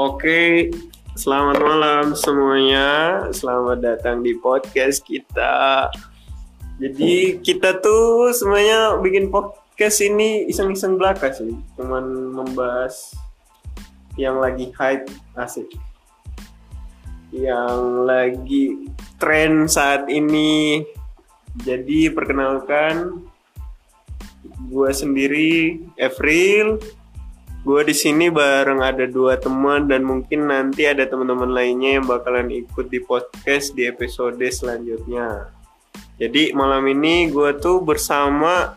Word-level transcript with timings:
Oke, 0.00 0.72
selamat 1.12 1.60
malam 1.60 2.04
semuanya. 2.16 3.20
Selamat 3.36 3.84
datang 3.84 4.24
di 4.24 4.32
podcast 4.32 5.04
kita. 5.04 5.92
Jadi 6.80 7.36
kita 7.44 7.84
tuh 7.84 8.32
semuanya 8.32 8.96
bikin 8.96 9.28
podcast 9.28 10.00
ini 10.00 10.48
iseng-iseng 10.48 10.96
belaka 10.96 11.36
sih. 11.36 11.52
Cuman 11.76 12.32
membahas 12.32 13.12
yang 14.16 14.40
lagi 14.40 14.72
hype 14.72 15.04
asik. 15.36 15.68
Yang 17.28 17.76
lagi 18.08 18.64
tren 19.20 19.68
saat 19.68 20.08
ini. 20.08 20.80
Jadi 21.60 22.08
perkenalkan 22.08 23.20
gue 24.64 24.90
sendiri 24.96 25.76
Evril 26.00 26.80
gue 27.60 27.82
di 27.84 27.92
sini 27.92 28.32
bareng 28.32 28.80
ada 28.80 29.04
dua 29.04 29.36
teman 29.36 29.84
dan 29.84 30.00
mungkin 30.00 30.48
nanti 30.48 30.88
ada 30.88 31.04
teman-teman 31.04 31.52
lainnya 31.52 32.00
yang 32.00 32.08
bakalan 32.08 32.48
ikut 32.48 32.88
di 32.88 33.04
podcast 33.04 33.76
di 33.76 33.84
episode 33.84 34.40
selanjutnya. 34.40 35.52
Jadi 36.16 36.56
malam 36.56 36.88
ini 36.88 37.28
gue 37.28 37.60
tuh 37.60 37.84
bersama, 37.84 38.76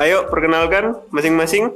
ayo 0.00 0.28
perkenalkan 0.32 0.96
masing-masing. 1.12 1.68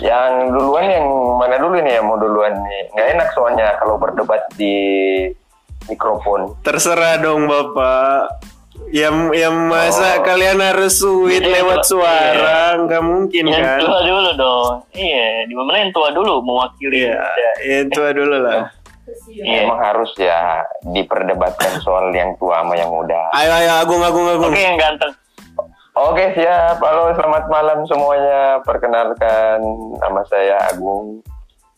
Yang 0.00 0.32
duluan 0.56 0.88
yang 0.88 1.08
mana 1.36 1.56
dulu 1.60 1.76
nih 1.84 1.96
ya 1.96 2.00
mau 2.00 2.16
duluan 2.16 2.52
nih? 2.64 2.82
Nggak 2.96 3.08
enak 3.12 3.28
soalnya 3.36 3.66
kalau 3.76 4.00
berdebat 4.00 4.40
di 4.56 4.76
mikrofon. 5.88 6.56
Terserah 6.64 7.20
dong 7.20 7.44
bapak. 7.44 8.51
Yang 8.92 9.16
yang 9.34 9.56
masa 9.66 10.20
Oh. 10.20 10.22
kalian 10.22 10.60
harus 10.60 11.00
sweet 11.00 11.40
Iya, 11.40 11.64
lewat 11.64 11.80
iya. 11.80 11.88
suara, 11.88 12.56
nggak 12.76 13.02
mungkin 13.02 13.44
yang 13.48 13.64
kan? 13.64 13.80
tua 13.80 13.98
dulu 14.02 14.30
dong. 14.36 14.72
Iya, 14.92 15.48
di 15.48 15.54
mana 15.56 15.76
yang 15.80 15.90
tua 15.90 16.08
dulu 16.12 16.44
mewakili. 16.44 17.08
Iya, 17.08 17.24
yang 17.64 17.88
tua 17.88 18.12
dulu 18.12 18.36
lah. 18.36 18.68
Iya. 19.26 19.64
Emang 19.64 19.80
harus 19.80 20.12
ya 20.14 20.60
diperdebatkan 20.86 21.80
soal 21.80 22.12
yang 22.12 22.36
tua 22.36 22.60
sama 22.60 22.76
yang 22.76 22.92
muda. 22.92 23.32
Ayo 23.32 23.50
ayo 23.56 23.70
Agung 23.80 24.04
Agung 24.04 24.28
Agung. 24.28 24.52
Oke, 24.52 24.60
yang 24.60 24.76
ganteng. 24.76 25.12
Oke 25.92 26.32
siap, 26.32 26.76
halo 26.78 27.12
selamat 27.12 27.44
malam 27.48 27.84
semuanya. 27.84 28.60
Perkenalkan 28.62 29.60
nama 29.98 30.20
saya 30.24 30.56
Agung 30.68 31.20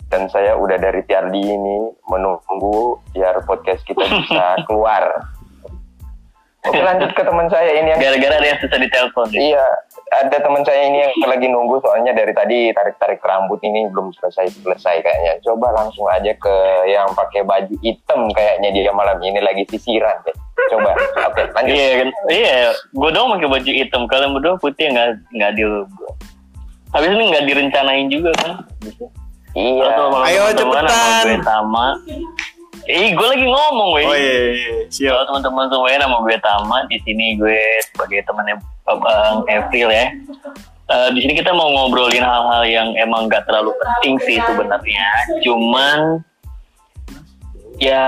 dan 0.07 0.27
saya 0.29 0.55
udah 0.55 0.79
dari 0.79 1.03
Tiardi 1.03 1.43
ini 1.43 1.77
menunggu 2.07 2.99
biar 3.11 3.43
podcast 3.43 3.83
kita 3.83 4.03
bisa 4.03 4.45
keluar. 4.67 5.34
Oke 6.65 6.81
lanjut 6.81 7.13
ke 7.13 7.21
teman 7.21 7.45
saya 7.53 7.77
ini 7.77 7.93
yang 7.93 8.01
Gara-gara 8.01 8.41
ada 8.41 8.49
yang 8.49 8.61
susah 8.65 8.79
ditelepon. 8.81 9.29
ya. 9.37 9.41
Iya, 9.53 9.67
ada 10.25 10.37
teman 10.41 10.65
saya 10.65 10.81
ini 10.89 10.99
yang 11.05 11.13
lagi 11.29 11.47
nunggu 11.53 11.77
soalnya 11.85 12.17
dari 12.17 12.33
tadi 12.33 12.73
tarik-tarik 12.73 13.21
rambut 13.21 13.61
ini 13.61 13.85
belum 13.93 14.17
selesai-selesai 14.17 15.05
kayaknya. 15.05 15.45
Coba 15.45 15.77
langsung 15.77 16.09
aja 16.09 16.33
ke 16.33 16.57
yang 16.89 17.13
pakai 17.13 17.45
baju 17.45 17.75
hitam 17.85 18.33
kayaknya 18.33 18.73
dia 18.73 18.93
malam 18.97 19.21
ini 19.21 19.45
lagi 19.45 19.69
sisiran 19.69 20.17
deh. 20.25 20.33
Coba, 20.73 20.97
oke 21.29 21.43
lanjut. 21.53 21.75
Iya 21.77 21.91
kan? 22.01 22.09
Iya, 22.33 22.57
gue 22.97 23.11
dong 23.13 23.29
pakai 23.37 23.49
baju 23.53 23.71
hitam. 23.77 24.03
Kalian 24.09 24.33
berdua 24.33 24.55
putih 24.57 24.89
nggak 24.89 25.09
nggak 25.37 25.53
di 25.61 25.65
Habis 26.97 27.11
ini 27.13 27.25
nggak 27.29 27.45
direncanain 27.45 28.07
juga 28.09 28.31
kan? 28.41 28.53
Iya. 29.53 29.91
Ayo, 30.33 30.43
cepetan. 30.57 31.23
gue 31.29 31.45
sama. 31.45 32.01
Eh, 32.85 33.17
gue 33.17 33.27
lagi 33.27 33.47
ngomong, 33.49 33.97
weh. 33.97 34.05
Oh 34.05 34.13
iya, 34.13 34.21
iya, 34.21 34.53
iya. 34.53 34.73
siap. 34.93 35.17
Halo 35.17 35.23
teman-teman 35.33 35.73
semuanya, 35.73 35.99
nama 36.05 36.21
gue 36.21 36.37
Tama. 36.37 36.79
Di 36.93 36.99
sini 37.01 37.33
gue 37.41 37.61
sebagai 37.89 38.21
temannya 38.29 38.61
Bang 38.85 39.41
Evril 39.49 39.89
ya. 39.89 40.13
Eh, 40.93 41.09
di 41.17 41.21
sini 41.25 41.33
kita 41.33 41.57
mau 41.57 41.73
ngobrolin 41.73 42.21
hal-hal 42.21 42.63
yang 42.69 42.89
emang 43.01 43.33
gak 43.33 43.49
terlalu 43.49 43.73
penting 43.81 44.21
sih 44.29 44.37
sebenarnya. 44.37 45.09
Cuman 45.41 46.21
ya 47.81 48.05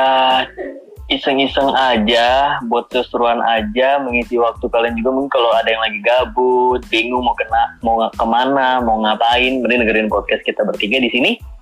iseng-iseng 1.08 1.72
aja, 1.72 2.60
buat 2.68 2.92
keseruan 2.92 3.40
aja, 3.48 3.96
mengisi 4.04 4.36
waktu 4.36 4.66
kalian 4.68 4.98
juga 5.00 5.10
mungkin 5.14 5.32
kalau 5.32 5.56
ada 5.56 5.72
yang 5.72 5.80
lagi 5.80 5.98
gabut, 6.04 6.84
bingung 6.92 7.24
mau 7.24 7.32
kena, 7.32 7.80
mau 7.80 7.96
ke 8.12 8.26
mana, 8.28 8.84
mau 8.84 9.00
ngapain, 9.00 9.62
mending 9.64 9.88
dengerin 9.88 10.12
podcast 10.12 10.44
kita 10.44 10.60
bertiga 10.68 11.00
di 11.00 11.08
sini. 11.08 11.55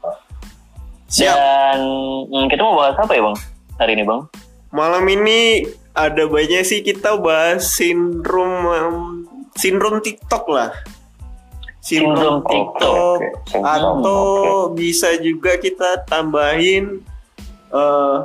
Siap. 1.09 1.37
Dan 1.37 1.79
hmm, 2.31 2.47
kita 2.49 2.61
mau 2.65 2.81
bahas 2.81 2.97
apa 2.97 3.13
ya 3.15 3.23
bang 3.23 3.37
hari 3.79 3.93
ini 3.99 4.05
bang? 4.07 4.23
Malam 4.75 5.05
ini 5.07 5.63
ada 5.95 6.27
banyak 6.27 6.67
sih 6.67 6.83
kita 6.83 7.15
bahas 7.21 7.71
sindrom 7.71 8.53
em, 8.73 8.97
sindrom 9.55 10.03
TikTok 10.03 10.45
lah. 10.51 10.71
Sindrom 11.85 12.41
TikTok. 12.49 13.21
Sindrom, 13.53 13.65
atau 14.01 14.23
oke. 14.73 14.81
bisa 14.81 15.15
juga 15.21 15.61
kita 15.61 16.03
tambahin 16.09 17.05
eh, 17.71 18.19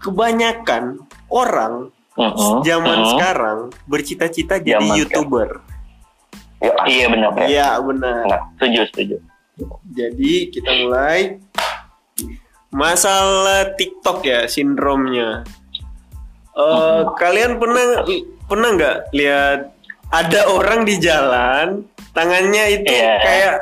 kebanyakan 0.00 1.04
orang 1.28 1.92
Mm-mm, 2.16 2.64
zaman 2.64 2.98
mm-mm. 3.04 3.10
sekarang 3.12 3.58
bercita-cita 3.84 4.56
jadi 4.56 4.80
Zaman 4.80 4.96
youtuber. 4.96 5.50
Ah, 6.64 6.88
Iya 6.88 7.06
benar. 7.12 7.28
oke. 7.36 7.42
Iya 7.44 7.68
benar. 7.84 8.22
Nah, 8.24 8.40
Setuju, 8.56 8.80
setuju. 8.88 9.16
Jadi 9.92 10.32
kita 10.48 10.70
mulai 10.80 11.36
masalah 12.76 13.72
TikTok 13.72 14.20
ya 14.22 14.44
sindromnya. 14.44 15.42
Eh, 16.52 17.00
kalian 17.16 17.56
pernah 17.56 18.04
pernah 18.44 18.68
nggak 18.76 18.96
lihat 19.12 19.60
ada 20.08 20.40
orang 20.48 20.84
di 20.84 20.96
jalan 21.00 21.84
tangannya 22.12 22.80
itu 22.80 22.92
Iya. 22.92 23.14
kayak 23.20 23.54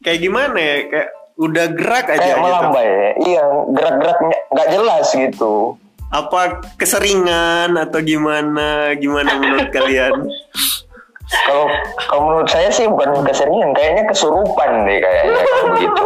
kayak 0.00 0.18
gimana 0.22 0.56
ya 0.56 0.76
kayak 0.88 1.10
udah 1.38 1.66
gerak 1.70 2.06
aja 2.08 2.18
kayak 2.20 2.36
gitu. 2.36 2.44
melambai 2.44 2.86
ya. 2.86 3.10
Iya, 3.24 3.44
gerak-geraknya 3.72 4.36
nggak 4.52 4.68
jelas 4.72 5.06
gitu. 5.12 5.54
Apa 6.08 6.40
keseringan 6.80 7.76
atau 7.76 8.00
gimana? 8.00 8.96
Gimana 8.96 9.36
menurut 9.36 9.68
kalian? 9.76 10.14
Kalau 11.28 11.68
kalau 12.08 12.22
menurut 12.24 12.48
saya 12.48 12.72
sih 12.72 12.88
bukan 12.88 13.20
keseringan, 13.20 13.76
kayaknya 13.76 14.08
kesurupan 14.08 14.88
deh 14.88 14.96
kayaknya 14.96 15.44
begitu. 15.76 16.04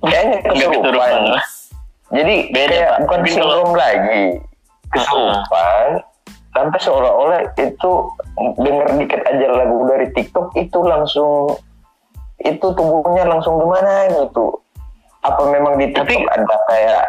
Kayaknya 0.00 0.36
Nggak 0.42 0.68
kesurupan. 0.70 1.20
Jadi 2.06 2.34
Beda, 2.54 2.70
kayak 2.70 2.86
Pak. 2.86 2.98
bukan 3.02 3.20
sindrom 3.26 3.70
lagi, 3.74 4.22
kesurupan. 4.90 5.86
Sampai 6.50 6.78
seolah-olah 6.80 7.40
itu 7.54 7.90
denger 8.56 8.86
dikit 8.96 9.20
aja 9.26 9.46
lagu 9.52 9.78
dari 9.84 10.06
TikTok 10.10 10.56
itu 10.56 10.78
langsung 10.80 11.52
itu 12.38 12.66
tubuhnya 12.72 13.24
langsung 13.24 13.58
gimana 13.58 14.08
gitu. 14.08 14.56
Apa 15.20 15.42
memang 15.46 15.76
di 15.76 15.90
TikTok 15.90 16.06
Tapi- 16.06 16.28
ada 16.30 16.56
kayak 16.66 17.02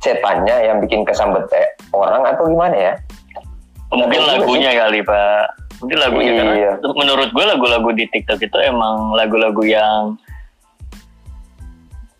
setannya 0.00 0.56
yang 0.62 0.76
bikin 0.80 1.02
kesambet 1.02 1.44
eh, 1.52 1.68
orang 1.90 2.24
atau 2.24 2.44
gimana 2.46 2.76
ya? 2.76 2.92
Mungkin 3.90 4.20
juga 4.20 4.30
lagunya 4.38 4.70
kali 4.74 5.00
pak. 5.00 5.44
Mungkin 5.82 5.98
lagunya 5.98 6.30
Iya. 6.32 6.40
karena 6.40 6.92
menurut 6.94 7.28
gue 7.28 7.44
lagu-lagu 7.44 7.90
di 7.92 8.04
TikTok 8.08 8.40
itu 8.40 8.58
emang 8.62 9.12
lagu-lagu 9.12 9.60
yang 9.64 10.16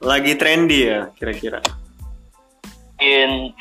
Lagi 0.04 0.32
trendy 0.37 0.87
ya 0.87 1.09
kira-kira. 1.16 1.65
bikin 3.04 3.53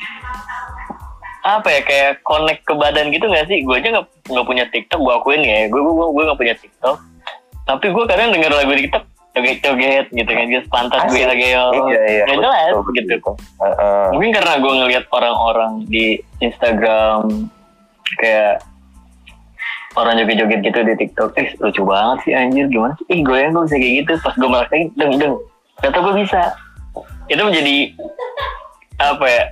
apa 1.44 1.68
ya 1.68 1.80
kayak 1.84 2.12
connect 2.24 2.64
ke 2.64 2.72
badan 2.72 3.12
gitu 3.12 3.28
gak 3.28 3.44
sih? 3.52 3.60
Gue 3.60 3.76
aja 3.76 4.00
nggak 4.00 4.06
nggak 4.32 4.46
punya 4.48 4.64
TikTok, 4.72 5.00
gue 5.04 5.12
akuin 5.12 5.44
ya. 5.44 5.68
Gue 5.68 5.84
gue 5.84 5.92
gue 5.92 6.22
nggak 6.24 6.40
punya 6.40 6.54
TikTok. 6.56 6.96
Tapi 7.68 7.86
gue 7.92 8.04
kadang 8.08 8.32
denger 8.32 8.52
lagu 8.52 8.72
di 8.72 8.88
TikTok 8.88 9.04
joget-joget 9.34 10.06
gitu 10.14 10.30
kan, 10.30 10.46
dia 10.46 10.62
pantat 10.70 11.10
gue 11.10 11.26
lagi 11.26 11.46
yo. 11.52 11.64
Iya, 11.90 12.00
iya, 12.06 12.24
Nggak 12.24 12.38
jelas 12.38 12.72
gitu. 12.72 13.14
betul. 13.18 13.34
Heeh. 13.60 14.06
Mungkin 14.16 14.30
karena 14.30 14.52
gue 14.62 14.72
ngeliat 14.72 15.04
orang-orang 15.10 15.72
di 15.90 16.06
Instagram 16.40 17.50
kayak 18.22 18.62
orang 20.00 20.14
joget-joget 20.22 20.60
gitu 20.64 20.80
di 20.86 20.94
TikTok, 20.96 21.30
eh 21.36 21.50
lucu 21.60 21.82
banget 21.84 22.18
sih 22.24 22.32
anjir 22.32 22.64
gimana 22.72 22.96
sih? 22.96 23.04
Ih 23.12 23.20
goyang 23.20 23.52
gue 23.52 23.68
bisa 23.68 23.76
kayak 23.76 23.94
gitu. 24.00 24.12
Pas 24.24 24.34
gue 24.38 24.48
merasain, 24.48 24.86
deng 24.96 25.12
deng, 25.20 25.34
kata 25.84 25.98
gue 26.00 26.14
bisa. 26.24 26.40
Itu 27.28 27.40
menjadi 27.44 27.76
apa 28.96 29.26
ya? 29.28 29.44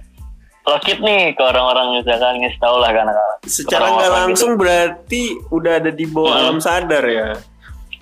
Lokit 0.63 1.03
nih 1.03 1.35
ke 1.35 1.43
orang-orang 1.43 1.99
misalkan 1.99 2.39
ngasih 2.39 2.61
tau 2.63 2.79
lah 2.79 2.95
kan 2.95 3.11
Secara 3.43 3.87
nggak 3.99 4.13
langsung 4.15 4.55
berarti 4.55 5.35
udah 5.51 5.83
ada 5.83 5.91
di 5.91 6.07
bawah 6.07 6.31
Hmm. 6.33 6.43
alam 6.47 6.59
sadar 6.63 7.03
ya. 7.03 7.35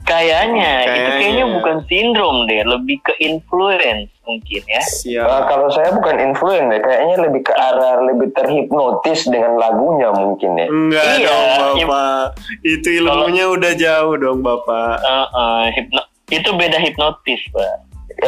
Kayaknya, 0.00 0.70
itu 0.80 0.88
Kayaknya. 0.90 1.12
kayaknya 1.20 1.46
bukan 1.54 1.76
sindrom 1.86 2.36
deh, 2.48 2.64
lebih 2.64 2.98
ke 3.04 3.12
influence 3.20 4.10
mungkin 4.24 4.62
ya. 4.66 4.82
Siap. 4.82 5.26
Nah, 5.28 5.42
kalau 5.44 5.68
saya 5.70 5.92
bukan 5.92 6.16
influen 6.18 6.72
ya, 6.72 6.80
kayaknya 6.80 7.16
lebih 7.28 7.42
ke 7.44 7.52
arah 7.52 8.00
lebih 8.08 8.28
terhipnotis 8.32 9.28
dengan 9.28 9.60
lagunya 9.60 10.08
mungkin 10.10 10.56
ya. 10.56 10.66
Enggak 10.66 11.04
Iya, 11.04 11.28
dong 11.28 11.76
bapak. 11.84 12.24
Itu 12.64 12.88
ilmunya 12.96 13.44
udah 13.52 13.72
jauh 13.76 14.14
dong 14.16 14.40
bapak. 14.40 14.94
Eh, 14.98 15.26
eh, 15.30 15.64
hipno- 15.78 16.08
itu 16.28 16.48
beda 16.48 16.78
hipnotis 16.80 17.40
pak. 17.52 17.74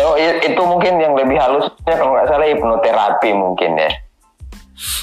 Oh, 0.00 0.17
i- 0.17 0.41
itu 0.41 0.62
mungkin 0.62 0.97
yang 1.03 1.12
lebih 1.12 1.37
halusnya 1.37 1.94
kalau 1.99 2.17
nggak 2.17 2.29
salah 2.31 2.47
hipnoterapi 2.49 3.31
mungkin 3.37 3.77
ya. 3.77 3.91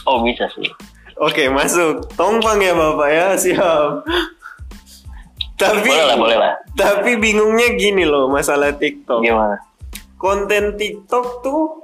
Oh 0.09 0.23
bisa 0.25 0.49
sih. 0.55 0.65
Oke 1.19 1.51
masuk. 1.51 2.09
Tongpang 2.15 2.63
ya 2.63 2.73
bapak 2.73 3.09
ya 3.11 3.27
siap. 3.35 4.07
Tapi 5.59 5.91
Boleh 5.91 6.07
lah, 6.07 6.17
boleh 6.17 6.37
lah. 6.39 6.53
Tapi 6.79 7.19
bingungnya 7.19 7.75
gini 7.75 8.07
loh 8.07 8.31
masalah 8.31 8.71
TikTok. 8.71 9.19
Gimana? 9.19 9.59
Konten 10.15 10.79
TikTok 10.79 11.43
tuh 11.43 11.83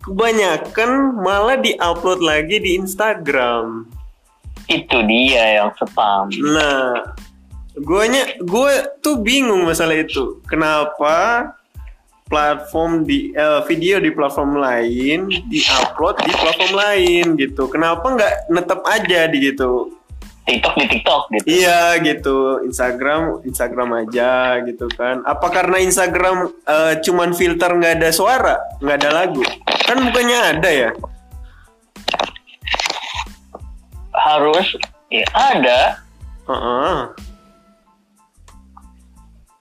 kebanyakan 0.00 1.20
malah 1.20 1.60
diupload 1.60 2.24
lagi 2.24 2.56
di 2.56 2.80
Instagram. 2.80 3.84
Itu 4.64 5.04
dia 5.04 5.60
yang 5.60 5.76
spam. 5.76 6.32
Nah, 6.40 7.12
guanya 7.76 8.24
gue 8.40 8.72
tuh 9.04 9.20
bingung 9.20 9.68
masalah 9.68 10.00
itu. 10.00 10.40
Kenapa 10.48 11.44
platform 12.30 13.02
di 13.02 13.34
eh, 13.34 13.60
video 13.66 13.98
di 13.98 14.14
platform 14.14 14.62
lain 14.62 15.26
diupload 15.50 16.22
di 16.22 16.32
platform 16.32 16.72
lain 16.78 17.24
gitu? 17.34 17.66
Kenapa 17.66 18.06
nggak 18.06 18.34
netep 18.54 18.80
aja 18.86 19.20
di 19.26 19.38
gitu? 19.50 20.00
TikTok 20.50 20.74
di 20.78 20.86
TikTok 20.90 21.22
gitu. 21.30 21.44
Iya 21.46 21.98
gitu, 22.02 22.38
Instagram 22.66 23.44
Instagram 23.46 23.90
aja 24.06 24.58
gitu 24.66 24.86
kan. 24.94 25.22
Apa 25.26 25.46
karena 25.50 25.82
Instagram 25.82 26.50
eh, 26.66 26.94
cuman 27.02 27.34
filter 27.34 27.70
nggak 27.76 28.00
ada 28.00 28.10
suara, 28.14 28.56
nggak 28.78 28.96
ada 29.04 29.10
lagu? 29.10 29.42
Kan 29.86 29.98
bukannya 30.06 30.38
ada 30.38 30.70
ya? 30.70 30.90
Harus 34.14 34.78
ya 35.10 35.26
ada. 35.34 35.80
Heeh. 36.46 36.98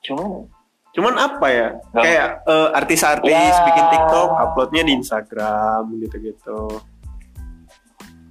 Cuman 0.10 0.50
Cuman 1.00 1.16
apa 1.16 1.48
ya? 1.48 1.68
Nggak. 1.96 2.04
Kayak 2.04 2.28
eh, 2.44 2.68
artis-artis 2.76 3.32
Ya. 3.56 3.64
bikin 3.72 3.86
TikTok, 3.88 4.30
uploadnya 4.36 4.84
di 4.84 4.94
Instagram 5.00 5.82
gitu-gitu. 6.04 6.60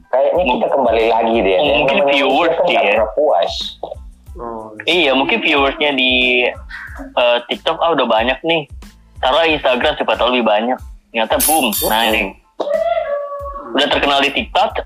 Kayaknya 0.08 0.42
kita 0.52 0.66
kembali 0.68 1.04
lagi 1.08 1.36
deh. 1.40 1.56
Oh, 1.56 1.64
mungkin 1.80 1.96
viewers 2.12 2.56
sih 2.68 2.76
nggak 2.76 2.92
ya. 2.92 3.04
puas. 3.16 3.52
Oh, 4.38 4.70
Iya, 4.84 5.16
mungkin 5.16 5.40
viewersnya 5.40 5.96
di 5.96 6.12
eh, 7.16 7.38
TikTok 7.48 7.80
ah 7.80 7.96
udah 7.96 8.04
banyak 8.04 8.36
nih. 8.44 8.68
Taruh 9.18 9.48
Instagram 9.48 9.96
siapa 9.96 10.14
tahu 10.14 10.36
lebih 10.36 10.46
banyak. 10.46 10.78
Ternyata 11.10 11.40
boom. 11.48 11.72
Nah 11.88 12.12
ini 12.12 12.36
udah 13.74 13.88
terkenal 13.88 14.20
di 14.20 14.30
TikTok. 14.30 14.84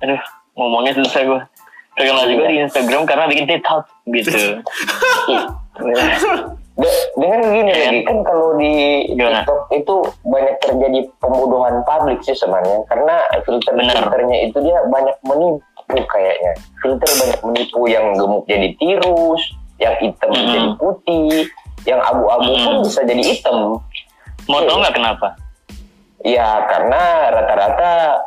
Aduh, 0.00 0.20
ngomongnya 0.54 0.94
susah 0.94 1.20
gue. 1.26 1.40
Terkenal 1.94 2.26
juga 2.26 2.44
di 2.50 2.56
Instagram 2.62 3.02
karena 3.04 3.24
bikin 3.26 3.46
TikTok 3.50 3.82
gitu. 4.08 4.30
De- 6.74 7.06
dengan 7.14 7.40
gini 7.48 7.70
Iya. 7.70 7.86
lagi 7.86 8.00
kan 8.02 8.18
kalau 8.22 8.58
di 8.58 8.72
Gimana? 9.08 9.46
TikTok 9.46 9.62
itu 9.70 9.94
banyak 10.24 10.56
terjadi 10.58 11.00
pembodohan 11.18 11.74
publik 11.82 12.18
sih 12.20 12.34
sebenarnya 12.34 12.82
karena 12.84 13.14
filter 13.42 13.72
filternya 13.72 14.38
itu 14.42 14.58
dia 14.58 14.82
banyak 14.84 15.14
menipu 15.22 15.62
kayaknya 15.86 16.52
filter 16.80 17.10
banyak 17.14 17.40
menipu 17.42 17.80
yang 17.86 18.10
gemuk 18.12 18.42
jadi 18.44 18.74
tirus 18.74 19.42
yang 19.76 19.94
hitam 19.98 20.28
Mm-mm. 20.28 20.50
jadi 20.50 20.68
putih 20.74 21.30
yang 21.84 22.00
abu-abu 22.00 22.50
pun 22.56 22.72
Mm-mm. 22.74 22.84
bisa 22.84 23.00
jadi 23.02 23.22
hitam 23.22 23.78
Mau 24.44 24.60
tau 24.60 24.76
nggak 24.76 24.92
kenapa? 24.92 25.28
ya 26.20 26.64
karena 26.66 27.00
rata-rata 27.30 28.18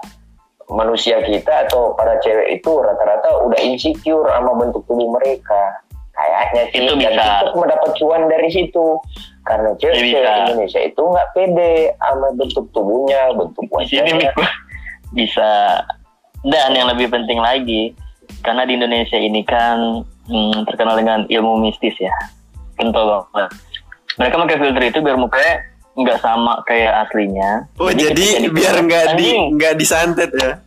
manusia 0.67 1.17
kita 1.19 1.65
atau 1.65 1.91
para 1.93 2.15
cewek 2.19 2.57
itu 2.57 2.71
rata-rata 2.77 3.41
udah 3.41 3.59
insecure 3.59 4.23
sama 4.23 4.51
bentuk 4.53 4.83
tubuh 4.83 5.07
mereka 5.09 5.83
kayaknya 6.17 6.63
sih 6.73 6.79
Itu 6.81 6.93
dan 6.97 6.97
bisa. 6.97 7.23
TikTok 7.23 7.55
mendapat 7.61 7.91
cuan 8.01 8.21
dari 8.25 8.49
situ. 8.49 8.87
Karena 9.45 9.69
bisa. 9.77 10.33
Indonesia 10.49 10.81
itu 10.83 11.01
nggak 11.01 11.29
pede 11.37 11.73
sama 12.01 12.27
bentuk 12.35 12.65
tubuhnya 12.73 13.21
bentuk 13.37 13.65
wajahnya. 13.69 14.31
bisa. 15.17 15.81
Dan 16.41 16.73
yang 16.73 16.89
lebih 16.89 17.13
penting 17.13 17.39
lagi 17.41 17.93
karena 18.43 18.67
di 18.67 18.73
Indonesia 18.75 19.17
ini 19.17 19.41
kan 19.45 20.03
hmm, 20.27 20.67
terkenal 20.67 20.97
dengan 20.97 21.23
ilmu 21.29 21.61
mistis 21.61 21.95
ya. 22.01 22.13
Kental 22.75 23.25
banget. 23.33 23.53
Mereka 24.17 24.35
pakai 24.35 24.57
filter 24.57 24.83
itu 24.89 24.99
biar 25.05 25.17
mukanya 25.17 25.55
nggak 25.97 26.19
sama 26.21 26.61
kayak 26.69 27.07
aslinya. 27.07 27.65
Oh 27.81 27.89
jadi, 27.89 28.13
ketika 28.45 28.53
biar 28.53 28.75
nggak 28.85 29.05
di 29.17 29.29
nggak 29.57 29.73
disantet 29.81 30.29
ya? 30.37 30.61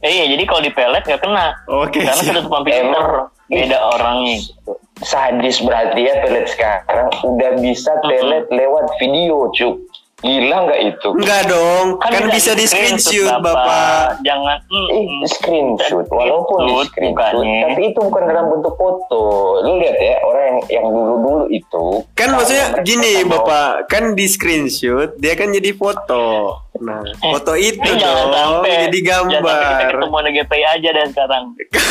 Eh, 0.00 0.10
iya 0.10 0.24
jadi 0.30 0.42
kalau 0.44 0.60
dipelet 0.60 1.02
nggak 1.02 1.20
kena 1.20 1.46
Oke. 1.66 2.00
karena 2.02 2.14
siap. 2.16 2.34
ketutupan 2.34 2.62
filter 2.62 2.84
Emang- 2.84 3.28
beda 3.48 3.78
orangnya 3.96 4.34
gitu. 4.38 4.72
sadis 5.00 5.56
berarti 5.64 6.00
ya 6.04 6.14
pelet 6.20 6.46
sekarang 6.46 7.08
udah 7.24 7.50
bisa 7.58 7.90
pelet 8.02 8.44
lewat 8.50 8.86
video 9.00 9.48
cuk 9.50 9.76
gila 10.18 10.56
nggak 10.60 10.80
itu 10.84 11.08
Enggak 11.14 11.42
dong, 11.46 11.86
kan, 11.96 12.26
bisa 12.28 12.50
di 12.52 12.64
screenshot 12.64 13.38
bapak. 13.38 14.18
jangan 14.20 14.58
Eh, 14.68 15.06
screenshot 15.24 16.06
walaupun 16.06 16.58
di 16.60 16.74
Screenshot, 16.84 17.14
bukannya. 17.14 17.60
tapi 17.64 17.82
itu 17.86 18.00
bukan 18.00 18.22
dalam 18.24 18.44
bentuk 18.48 18.74
foto 18.74 19.22
lu 19.60 19.78
lihat 19.78 19.94
ya 19.94 20.14
orang 20.20 20.44
yang 20.44 20.58
yang 20.68 20.86
dulu 20.88 21.14
dulu 21.16 21.44
itu 21.48 21.84
Kan 22.12 22.34
maksudnya 22.34 22.82
gini 22.82 23.22
bapak, 23.22 23.86
kan 23.86 24.12
di 24.12 24.26
screenshot 24.26 25.14
dia 25.14 25.32
kan 25.32 25.48
jadi 25.48 25.70
foto. 25.72 26.58
Nah, 26.78 27.02
foto 27.16 27.54
itu 27.54 27.78
Eh, 27.80 27.94
jangan 27.96 28.26
dong 28.26 28.30
sampai 28.62 28.72
jadi 28.84 28.98
jangan 29.00 29.22
sampai 29.28 29.38
kita 29.38 29.54
gambar. 29.70 29.90
ketemu 29.92 30.18
GPI 30.36 30.64
aja 30.64 30.90
dan 30.92 31.06
sekarang 31.08 31.42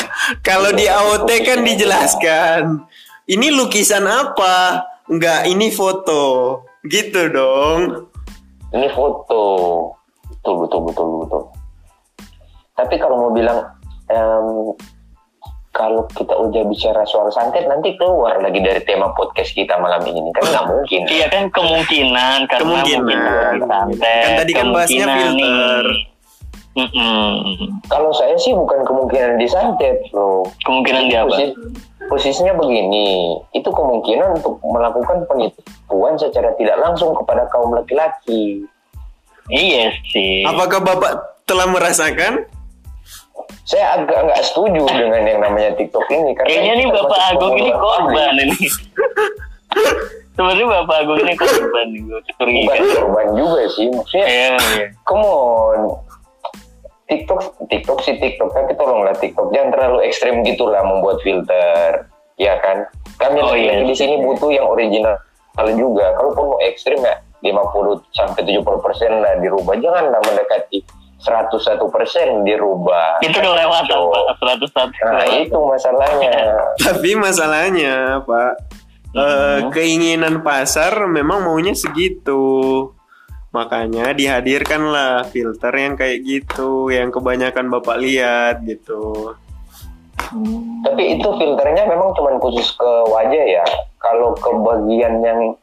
Kalau 0.47 0.71
di 0.71 0.85
AOT 0.85 1.29
kan 1.41 1.59
dijelaskan, 1.61 2.61
ini 3.25 3.47
lukisan 3.49 4.03
apa? 4.03 4.83
Enggak, 5.05 5.43
ini 5.45 5.67
foto. 5.69 6.23
Gitu 6.81 7.19
dong. 7.29 8.07
Ini 8.71 8.87
foto 8.91 9.43
betul 10.27 10.55
betul 10.63 10.81
betul 10.85 11.07
betul 11.23 11.43
tapi 12.73 12.95
kalau 12.95 13.15
mau 13.17 13.31
bilang 13.31 13.63
em, 14.07 14.75
kalau 15.71 16.09
kita 16.09 16.33
udah 16.33 16.65
bicara 16.65 17.05
soal 17.05 17.29
santet 17.29 17.65
nanti 17.65 17.93
keluar 17.95 18.33
lagi 18.37 18.57
dari 18.57 18.81
tema 18.81 19.13
podcast 19.13 19.53
kita 19.53 19.77
malam 19.77 20.01
ini 20.03 20.33
kan 20.33 20.41
nggak 20.43 20.65
mungkin 20.67 21.01
Iya 21.05 21.27
kan 21.29 21.43
kemungkinan 21.49 22.37
karena 22.45 22.61
Kemungkinan. 22.65 23.05
mungkin 23.05 23.61
santet. 23.63 24.23
Kan 24.25 24.31
tadi 24.35 24.51
kan 24.53 24.65
bahasnya 24.73 25.05
kemungkinan 25.05 25.37
filter. 25.37 25.85
nih. 25.85 26.01
Kalau 27.89 28.11
saya 28.13 28.37
sih 28.37 28.53
bukan 28.53 28.85
kemungkinan 28.85 29.37
disantet 29.37 29.97
loh 30.13 30.45
Kemungkinan 30.61 31.09
dia 31.09 31.25
apa? 31.25 31.33
Posi- 31.33 31.57
posisinya 32.07 32.55
begini, 32.55 33.37
itu 33.53 33.69
kemungkinan 33.69 34.39
untuk 34.41 34.59
melakukan 34.63 35.23
penipuan 35.29 36.15
secara 36.15 36.51
tidak 36.55 36.77
langsung 36.79 37.13
kepada 37.15 37.47
kaum 37.51 37.75
laki-laki. 37.75 38.63
Iya 39.47 39.95
sih. 40.11 40.43
Apakah 40.43 40.83
bapak 40.83 41.11
telah 41.47 41.67
merasakan? 41.71 42.43
Saya 43.67 43.99
agak 43.99 44.27
nggak 44.27 44.43
setuju 44.47 44.83
dengan 44.87 45.23
yang 45.27 45.39
namanya 45.43 45.75
TikTok 45.75 46.07
ini 46.07 46.31
karena 46.35 46.47
Kayaknya 46.47 46.73
nih 46.79 46.87
Bapak 46.87 47.19
Agung 47.35 47.55
ini 47.59 47.71
korban 47.75 48.33
ini. 48.39 48.59
Sebenarnya 50.39 50.67
Bapak 50.71 50.95
Agung 51.03 51.19
ini 51.19 51.33
korban 51.35 51.87
curiga. 52.39 52.63
Bukan 52.63 52.79
korban 52.95 53.27
juga 53.35 53.61
sih, 53.75 53.87
maksudnya 53.91 54.25
Iya, 54.27 54.51
iya. 54.55 54.87
come 55.03 55.23
on. 55.27 56.06
TikTok, 57.07 57.39
TikTok 57.67 57.99
sih 58.03 58.15
TikTok, 58.15 58.51
tapi 58.51 58.75
tolonglah 58.75 59.15
TikTok 59.15 59.49
jangan 59.49 59.71
terlalu 59.71 60.03
ekstrim 60.03 60.43
gitulah 60.43 60.83
membuat 60.83 61.23
filter, 61.23 62.05
ya 62.35 62.59
kan? 62.59 62.83
Kami 63.15 63.39
Oh, 63.39 63.55
iya 63.55 63.81
di 63.81 63.95
sih. 63.95 64.05
sini 64.05 64.21
butuh 64.21 64.51
yang 64.51 64.67
original 64.67 65.15
juga. 65.73 66.13
Kalaupun 66.13 66.53
mau 66.53 66.59
ekstrim 66.61 66.99
ya 66.99 67.15
50 67.41 68.03
sampai 68.11 68.41
70 68.43 68.61
persen 68.79 69.23
lah 69.23 69.39
dirubah, 69.39 69.73
janganlah 69.79 70.19
mendekati 70.21 70.83
101 71.17 71.89
persen 71.89 72.45
dirubah. 72.45 73.17
Itu 73.25 73.39
udah 73.39 73.53
lewat 73.57 73.81
So, 73.89 74.13
apa? 74.37 74.53
101. 74.59 74.93
Nah 75.01 75.25
itu 75.33 75.57
masalahnya. 75.57 76.35
Tapi 76.85 77.09
masalahnya, 77.15 77.95
Pak, 78.21 78.51
eh, 79.15 79.57
Hmm. 79.57 79.71
keinginan 79.71 80.45
pasar 80.45 81.07
memang 81.07 81.41
maunya 81.41 81.73
segitu. 81.73 82.91
Makanya 83.57 84.13
dihadirkanlah 84.13 85.25
filter 85.33 85.73
yang 85.73 85.97
kayak 85.97 86.21
gitu, 86.21 86.93
yang 86.93 87.09
kebanyakan 87.09 87.73
Bapak 87.73 87.97
lihat 87.97 88.61
gitu. 88.69 89.33
Tapi 90.85 91.03
itu 91.17 91.25
filternya 91.25 91.89
memang 91.89 92.13
cuma 92.13 92.37
khusus 92.37 92.69
ke 92.77 92.91
wajah 93.09 93.43
ya. 93.49 93.65
Kalau 93.97 94.37
ke 94.37 94.49
bagian 94.61 95.25
yang 95.25 95.57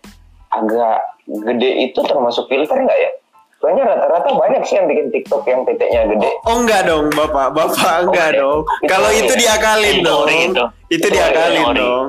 agak 0.50 1.06
gede 1.26 1.86
itu 1.86 2.02
termasuk 2.02 2.50
filter 2.50 2.82
nggak 2.82 2.98
ya? 2.98 3.10
Soalnya 3.62 3.94
rata-rata 3.94 4.28
banyak 4.34 4.62
sih 4.66 4.74
yang 4.76 4.90
bikin 4.90 5.08
TikTok 5.14 5.46
yang 5.46 5.62
titiknya 5.64 6.02
gede. 6.10 6.30
Oh 6.50 6.60
enggak 6.60 6.84
dong, 6.90 7.08
Bapak. 7.14 7.54
Bapak 7.54 8.10
enggak 8.10 8.30
Oke. 8.34 8.40
dong. 8.42 8.60
Itu 8.66 8.90
Kalau 8.90 9.10
itu 9.14 9.32
ya? 9.32 9.40
diakalin 9.40 9.94
Itu 9.94 10.04
dong. 10.04 10.26
itu. 10.28 10.64
Itu 10.90 11.06
diakalin 11.14 11.66
dong. 11.78 12.06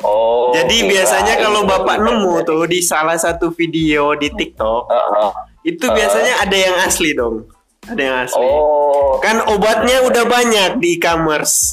Oh. 0.00 0.52
Jadi 0.52 0.76
kirain 0.76 0.92
biasanya 0.92 1.34
kalau 1.40 1.64
itu 1.64 1.70
Bapak 1.72 1.96
nemu 1.98 2.34
tuh 2.44 2.62
di 2.68 2.84
salah 2.84 3.16
satu 3.16 3.48
video 3.48 4.12
di 4.12 4.28
TikTok, 4.28 4.82
Heeh. 4.92 5.30
itu 5.64 5.84
Uh. 5.88 5.94
biasanya 5.96 6.34
ada 6.44 6.56
yang 6.56 6.76
asli 6.84 7.16
dong. 7.16 7.48
Ada 7.86 8.02
yang 8.02 8.16
asli. 8.28 8.44
Oh, 8.44 9.16
Kan 9.22 9.40
obatnya 9.46 10.04
udah 10.04 10.24
banyak 10.26 10.70
di 10.78 10.98
e-commerce. 10.98 11.72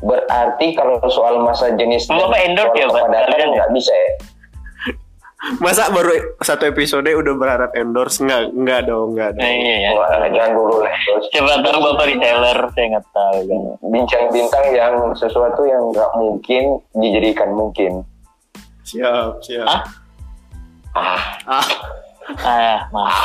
berarti 0.00 0.72
kalau 0.72 0.96
soal 1.12 1.44
masa 1.44 1.76
jenis 1.76 2.08
Bapak 2.08 2.32
dan 2.32 2.56
endorse 2.56 2.72
ya, 2.72 2.88
Pak? 2.88 3.04
kepadatan 3.04 3.28
Kalian 3.28 3.48
ya? 3.52 3.54
nggak 3.60 3.70
bisa 3.76 3.92
ya? 3.92 4.12
Masa 5.40 5.88
baru 5.88 6.36
satu 6.36 6.68
episode 6.68 7.08
udah 7.08 7.32
berharap 7.32 7.72
endorse? 7.72 8.20
Enggak, 8.20 8.52
enggak 8.52 8.80
dong, 8.84 9.16
enggak 9.16 9.30
dong. 9.40 9.48
Nah, 9.48 9.52
iya 9.56 9.74
ya. 9.80 9.90
Wah, 9.96 10.28
jangan 10.28 10.52
dulu 10.52 10.74
lah. 10.84 10.92
Siapa 11.32 11.64
tahu 11.64 11.78
bapak 11.80 12.04
reseller, 12.12 12.58
saya 12.76 12.86
nggak 12.92 13.06
tahu. 13.08 13.36
Bincang 13.88 14.24
bintang 14.28 14.64
yang 14.76 14.94
sesuatu 15.16 15.64
yang 15.64 15.80
nggak 15.96 16.10
mungkin 16.12 16.62
dijadikan 16.92 17.56
mungkin. 17.56 18.04
Siap, 18.84 19.40
siap. 19.40 19.64
Ah? 19.64 19.80
Ah, 20.92 21.22
Ah, 21.48 21.66
Ah, 22.46 22.78
maaf. 22.94 23.18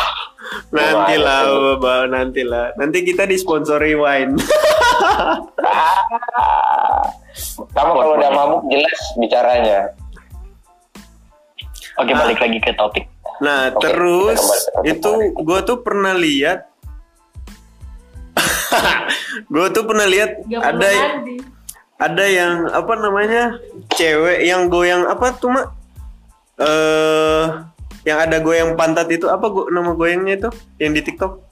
nantilah, 0.74 1.42
Bapak, 1.78 2.02
nantilah. 2.10 2.74
Nanti 2.74 3.06
kita 3.06 3.28
disponsori 3.28 3.94
wine. 3.94 4.34
kamu 7.76 7.92
kalau 7.92 8.14
udah 8.18 8.30
mabuk 8.32 8.62
jelas 8.72 9.00
bicaranya. 9.20 9.94
Oke, 11.96 12.12
balik 12.12 12.40
lagi 12.44 12.58
ke 12.60 12.72
topik. 12.76 13.06
Nah, 13.40 13.72
Oke, 13.72 13.84
terus 13.88 14.42
itu 14.84 15.12
gue 15.36 15.60
tuh 15.64 15.80
pernah 15.84 16.16
lihat 16.16 16.68
gue 19.54 19.68
tuh 19.72 19.84
pernah 19.88 20.04
lihat 20.08 20.44
ada 20.60 20.88
mandi. 20.92 21.40
ada 21.96 22.26
yang 22.28 22.68
apa 22.72 22.94
namanya 23.00 23.44
cewek 23.96 24.44
yang 24.44 24.68
goyang 24.68 25.08
apa 25.08 25.36
tuh 25.36 25.52
mak 25.52 25.68
eh 26.60 27.46
yang 28.06 28.20
ada 28.22 28.38
goyang 28.40 28.76
pantat 28.76 29.08
itu 29.12 29.28
apa 29.28 29.48
go, 29.48 29.68
nama 29.72 29.92
goyangnya 29.96 30.40
itu 30.40 30.50
yang 30.80 30.92
di 30.96 31.02
TikTok 31.04 31.44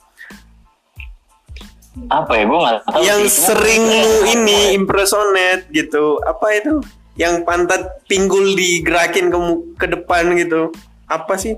Apa 2.09 2.41
ya? 2.41 2.43
Gue 2.49 2.57
nggak 2.57 2.79
tahu. 2.89 3.01
yang 3.05 3.21
sih. 3.29 3.53
Sering 3.53 3.83
lu 3.85 4.13
ini 4.33 4.73
impersonate 4.73 5.69
gitu 5.69 6.17
apa 6.25 6.45
itu 6.57 6.81
yang 7.13 7.45
pantat 7.45 8.01
pinggul 8.05 8.53
digerakin 8.53 9.29
ke 9.29 9.37
ke 9.77 9.87
depan 9.89 10.33
gitu 10.33 10.73
apa 11.05 11.37
sih 11.37 11.53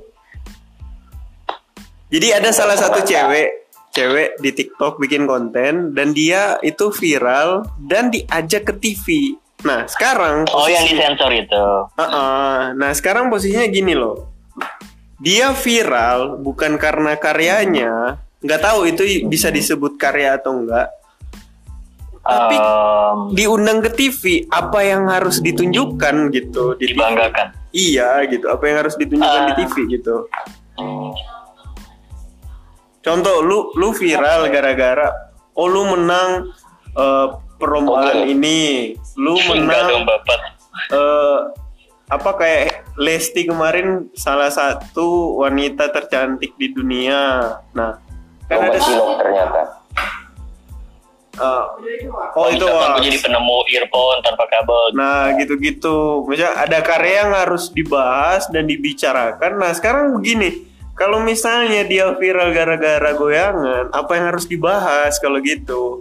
jadi 2.11 2.39
ada 2.39 2.51
salah 2.51 2.75
satu 2.75 3.01
cewek 3.01 3.65
cewek 3.91 4.35
di 4.43 4.51
TikTok 4.51 4.99
bikin 4.99 5.23
konten 5.23 5.95
dan 5.95 6.11
dia 6.11 6.59
itu 6.59 6.91
viral 6.91 7.63
dan 7.79 8.11
diajak 8.11 8.67
ke 8.67 8.73
TV 8.75 9.05
nah 9.63 9.87
sekarang 9.87 10.45
Oh, 10.51 10.67
yang 10.67 10.83
posisi- 10.83 10.99
disensor 10.99 11.31
itu. 11.33 11.65
Uh-uh. 11.97 12.75
Nah 12.77 12.91
sekarang 12.93 13.33
posisinya 13.33 13.65
gini 13.65 13.97
loh, 13.97 14.29
dia 15.17 15.57
viral 15.57 16.37
bukan 16.37 16.77
karena 16.77 17.17
karyanya, 17.17 18.21
nggak 18.45 18.61
tahu 18.61 18.85
itu 18.85 19.01
bisa 19.25 19.49
disebut 19.49 19.97
karya 19.97 20.37
atau 20.37 20.61
enggak. 20.61 20.85
Tapi 22.25 22.57
Em, 22.57 23.17
diundang 23.37 23.85
ke 23.85 23.93
TV, 23.93 24.49
apa 24.49 24.81
yang 24.81 25.05
harus 25.05 25.37
ditunjukkan 25.39 26.33
gitu? 26.33 26.73
Di 26.73 26.89
TV? 26.89 26.97
dibanggakan. 26.97 27.47
Iya 27.69 28.25
gitu, 28.25 28.49
apa 28.49 28.63
yang 28.65 28.77
harus 28.81 28.95
ditunjukkan 28.97 29.41
di 29.45 29.53
Ah. 29.53 29.57
TV 29.61 29.75
gitu? 29.93 30.15
Contoh, 32.99 33.37
lu 33.39 33.69
lu 33.77 33.93
viral 33.93 34.49
gara-gara, 34.49 35.13
oh 35.53 35.69
lu 35.69 35.85
menang 35.85 36.49
eh, 36.95 37.27
perlombaan 37.61 38.25
Oke. 38.25 38.31
ini, 38.31 38.95
lu 39.15 39.37
dong, 39.37 39.67
menang 39.67 40.03
Bapak. 40.03 40.39
eh 40.89 41.39
apa 42.05 42.29
kayak 42.37 42.63
Lesti 42.95 43.43
kemarin 43.43 44.07
salah 44.15 44.47
satu 44.47 45.35
wanita 45.43 45.91
tercantik 45.91 46.55
di 46.55 46.71
dunia. 46.71 47.51
Nah, 47.75 47.99
kan 48.47 48.55
Coba 48.55 48.71
ada 48.71 48.79
ternyata. 49.19 49.61
Eh, 51.35 51.65
oh 52.35 52.47
itu 52.49 52.65
wah. 52.65 52.97
jadi 52.99 53.17
penemu 53.19 53.57
earphone 53.75 54.19
tanpa 54.23 54.47
kabel. 54.47 54.95
Nah, 54.95 55.35
gitu-gitu. 55.35 56.23
Misalnya 56.25 56.63
ada 56.63 56.79
karya 56.81 57.27
yang 57.27 57.33
harus 57.35 57.69
dibahas 57.69 58.47
dan 58.49 58.65
dibicarakan. 58.65 59.59
Nah, 59.59 59.71
sekarang 59.75 60.15
begini, 60.19 60.65
kalau 60.95 61.19
misalnya 61.19 61.83
dia 61.83 62.15
viral 62.15 62.55
gara-gara 62.55 63.11
goyangan, 63.19 63.91
apa 63.91 64.11
yang 64.15 64.25
harus 64.31 64.47
dibahas 64.47 65.19
kalau 65.19 65.43
gitu? 65.43 65.99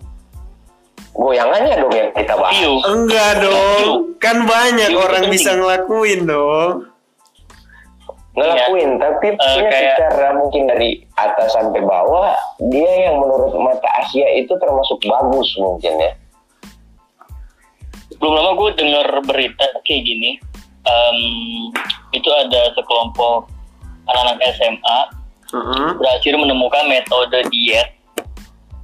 Goyangannya 1.15 1.75
dong 1.83 1.95
yang 1.95 2.11
kita 2.15 2.35
bahas. 2.35 2.59
Enggak 2.91 3.33
dong, 3.43 4.19
kan 4.23 4.47
banyak 4.47 4.91
Itu 4.95 4.99
orang 5.03 5.25
bisa 5.31 5.55
ngelakuin 5.59 6.27
dong. 6.27 6.94
Ngelakuin 8.35 8.99
tapi 8.99 9.27
punya 9.33 9.55
Iya. 9.57 9.71
kayak- 9.71 9.97
secara 9.97 10.29
mungkin 10.35 10.63
dari 10.67 10.91
atas 11.15 11.55
sampai 11.55 11.81
bawah 11.81 12.35
dia 12.67 12.93
yang 13.07 13.17
menurut 13.17 13.55
mata 13.57 13.87
Asia 13.97 14.27
itu 14.35 14.51
termasuk 14.59 14.99
bagus 15.03 15.49
mungkin 15.57 15.95
ya 15.97 16.13
Belum 18.15 18.31
lama 18.33 18.55
gue 18.57 18.71
denger 18.75 19.07
berita 19.27 19.67
kayak 19.83 20.03
gini. 20.03 20.39
Em, 20.85 21.19
itu 22.11 22.29
ada 22.31 22.71
sekelompok 22.73 23.51
anak-anak 24.05 24.39
SMA 24.55 24.99
Heeh. 25.51 25.89
berhasil 25.97 26.35
menemukan 26.35 26.85
metode 26.87 27.41
diet 27.51 27.91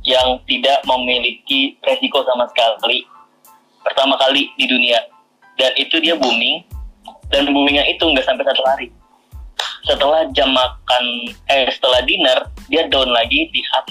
yang 0.03 0.41
tidak 0.45 0.81
memiliki 0.83 1.77
resiko 1.81 2.25
sama 2.25 2.49
sekali 2.49 3.05
pertama 3.81 4.17
kali 4.17 4.49
di 4.57 4.65
dunia 4.65 4.97
dan 5.55 5.77
itu 5.77 6.01
dia 6.01 6.17
booming 6.17 6.65
dan 7.29 7.45
boomingnya 7.47 7.85
itu 7.87 8.01
nggak 8.03 8.25
sampai 8.25 8.45
satu 8.45 8.65
hari 8.67 8.89
setelah 9.85 10.29
jam 10.33 10.51
makan 10.53 11.05
eh 11.49 11.69
setelah 11.73 12.01
dinner 12.05 12.39
dia 12.69 12.85
down 12.89 13.09
lagi 13.09 13.49
di 13.49 13.61
up 13.75 13.87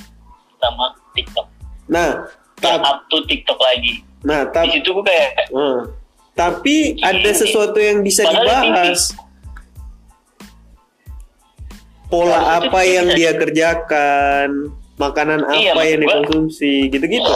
sama 0.59 0.93
TikTok. 1.15 1.47
Nah, 1.89 2.27
tap, 2.59 2.83
up 2.83 2.99
to 3.09 3.23
TikTok 3.25 3.57
lagi. 3.57 4.03
Nah, 4.21 4.45
di 4.45 4.53
tap, 4.53 4.65
situ 4.69 4.89
gue 4.91 5.05
kayak 5.07 5.49
Eh, 5.49 5.79
tapi 6.35 6.99
ada 6.99 7.29
Ini- 7.31 7.39
sesuatu 7.39 7.79
yang 7.79 8.03
bisa 8.03 8.27
dibahas. 8.27 9.15
Pola 12.09 12.41
Harusnya 12.41 12.73
apa 12.73 12.79
yang 12.89 13.07
dia 13.13 13.31
kerjakan, 13.37 14.49
makanan 14.97 15.45
Iya, 15.53 15.77
apa 15.77 15.81
yang 15.85 16.01
gua- 16.01 16.25
dikonsumsi, 16.25 16.89
gitu-gitu. 16.89 17.33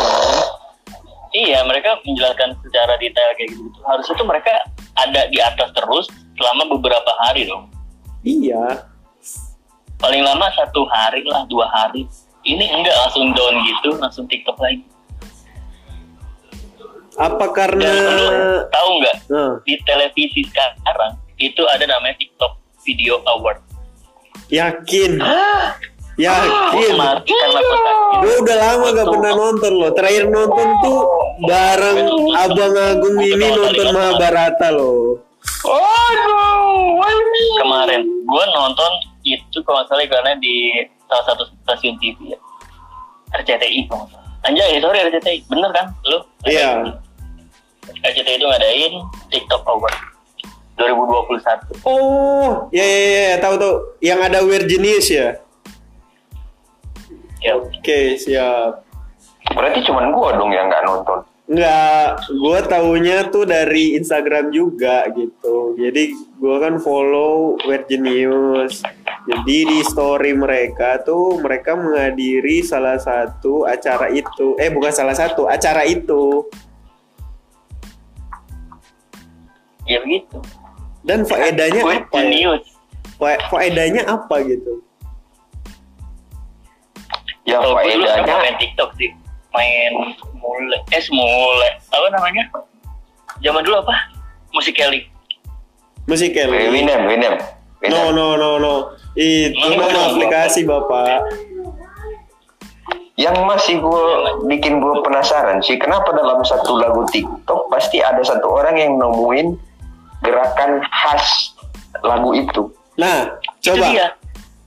Iya 1.34 1.66
mereka 1.66 1.98
menjelaskan 2.06 2.54
secara 2.62 2.94
detail 3.02 3.34
kayak 3.34 3.58
gitu 3.58 3.66
harusnya 3.90 4.14
tuh 4.22 4.28
mereka 4.30 4.54
ada 4.94 5.26
di 5.34 5.42
atas 5.42 5.74
terus 5.74 6.06
selama 6.38 6.78
beberapa 6.78 7.10
hari 7.26 7.50
dong 7.50 7.73
Iya. 8.24 8.88
paling 10.00 10.20
lama 10.24 10.48
satu 10.52 10.84
hari 10.92 11.24
lah 11.24 11.48
dua 11.48 11.68
hari 11.72 12.04
ini 12.44 12.66
enggak 12.72 12.96
langsung 13.08 13.32
down 13.32 13.56
gitu 13.64 13.90
langsung 14.00 14.26
TikTok 14.28 14.60
lagi 14.60 14.84
Apa 17.14 17.46
karena 17.54 17.86
dan 17.86 18.18
lu 18.18 18.28
tahu 18.74 18.90
nggak 19.00 19.16
Nah, 19.30 19.54
di 19.64 19.78
televisi 19.86 20.42
sekarang 20.50 21.14
itu 21.38 21.62
ada 21.70 21.86
namanya 21.86 22.18
TikTok 22.18 22.58
Video 22.84 23.22
Award 23.30 23.62
yakin? 24.50 25.22
Gue 26.14 26.30
Yakin? 26.30 26.94
kemarin 26.94 27.26
karena 27.26 27.62
pesan 27.66 27.96
Gue 28.22 28.34
udah 28.46 28.58
lama 28.62 28.86
gak 28.94 29.10
pernah 29.10 29.32
nonton 29.34 29.72
loh. 29.74 29.92
Terakhir 29.98 30.24
nonton 30.30 30.68
tuh 30.86 31.00
bareng 31.50 32.00
Abang 32.38 32.76
Agung 32.78 33.18
ini 33.18 33.48
nonton 33.50 33.88
Mahabharata 33.90 34.70
loh. 34.70 35.23
Kemarin 37.64 38.02
gue 38.04 38.44
nonton 38.52 38.92
itu 39.24 39.58
kalau 39.64 39.80
nggak 39.80 39.88
salah 39.88 40.06
karena 40.12 40.32
di 40.44 40.84
salah 41.08 41.26
satu 41.32 41.44
stasiun 41.64 41.96
TV 42.04 42.36
ya 42.36 42.40
RCTI 43.34 43.90
kalau 43.90 44.06
salah. 44.14 44.30
Anjay, 44.44 44.78
sorry 44.84 45.00
RCTI, 45.08 45.48
bener 45.48 45.72
kan 45.74 45.88
lu? 46.06 46.20
Iya. 46.46 47.00
RCTI 48.04 48.36
itu 48.38 48.46
ngadain 48.46 48.94
TikTok 49.32 49.64
Award 49.66 49.96
2021. 50.78 51.88
Oh, 51.88 52.68
ya 52.70 52.84
ya 52.84 53.00
ya, 53.34 53.36
tahu 53.40 53.56
tuh. 53.58 53.76
Yang 54.04 54.20
ada 54.30 54.40
Weird 54.44 54.68
Genius 54.70 55.08
ya. 55.10 55.40
Ya, 57.44 57.60
Oke, 57.60 58.16
siap. 58.16 58.84
berarti 59.52 59.84
cuman 59.84 60.16
gua 60.16 60.32
dong 60.40 60.56
yang 60.56 60.72
nggak 60.72 60.88
nonton 60.88 61.20
Enggak, 61.54 62.26
gue 62.34 62.60
taunya 62.66 63.30
tuh 63.30 63.46
dari 63.46 63.94
Instagram 63.94 64.50
juga 64.50 65.06
gitu. 65.14 65.78
Jadi 65.78 66.18
gue 66.42 66.56
kan 66.58 66.82
follow 66.82 67.62
Weird 67.70 67.86
Genius. 67.86 68.82
Jadi 69.30 69.58
di 69.70 69.80
story 69.86 70.34
mereka 70.34 71.06
tuh 71.06 71.38
mereka 71.38 71.78
menghadiri 71.78 72.66
salah 72.66 72.98
satu 72.98 73.70
acara 73.70 74.10
itu. 74.10 74.58
Eh 74.58 74.74
bukan 74.74 74.90
salah 74.90 75.14
satu, 75.14 75.46
acara 75.46 75.86
itu. 75.86 76.50
ya 79.86 80.00
begitu. 80.02 80.40
Dan 81.06 81.22
faedahnya 81.28 81.84
apa 81.86 81.94
ya? 81.94 82.02
genius. 82.24 82.64
Fa- 83.22 83.44
Faedahnya 83.54 84.10
apa 84.10 84.42
gitu? 84.42 84.82
ya 87.44 87.60
faedahnya 87.60 88.36
main 88.40 88.56
TikTok 88.56 88.96
sih, 88.96 89.12
main 89.52 90.16
mule, 90.44 90.78
eh 90.92 91.04
mule, 91.10 91.70
apa 91.88 92.08
namanya? 92.12 92.44
Zaman 93.40 93.64
dulu 93.64 93.80
apa? 93.80 93.96
Musik 94.52 94.76
Kelly. 94.76 95.08
Musik 96.06 96.36
Kelly. 96.36 96.68
Winem 96.68 97.08
Winem 97.08 97.34
Winem. 97.80 97.90
No 97.90 98.12
no 98.12 98.36
no 98.36 98.60
no. 98.60 98.74
Itu 99.16 99.56
nama 99.56 100.12
aplikasi 100.12 100.68
bapak. 100.68 101.24
yang 103.14 103.46
masih 103.46 103.78
gue 103.78 104.06
bikin 104.50 104.82
gue 104.82 104.96
penasaran 105.06 105.62
sih 105.62 105.78
kenapa 105.78 106.10
dalam 106.18 106.42
satu 106.42 106.82
lagu 106.82 107.06
TikTok 107.14 107.70
pasti 107.70 108.02
ada 108.02 108.18
satu 108.26 108.50
orang 108.50 108.74
yang 108.74 108.98
nemuin 108.98 109.54
gerakan 110.26 110.82
khas 110.90 111.54
lagu 112.02 112.34
itu 112.34 112.74
Nah, 112.98 113.26
Itu 113.58 113.74
coba. 113.74 113.86
dia. 113.90 114.08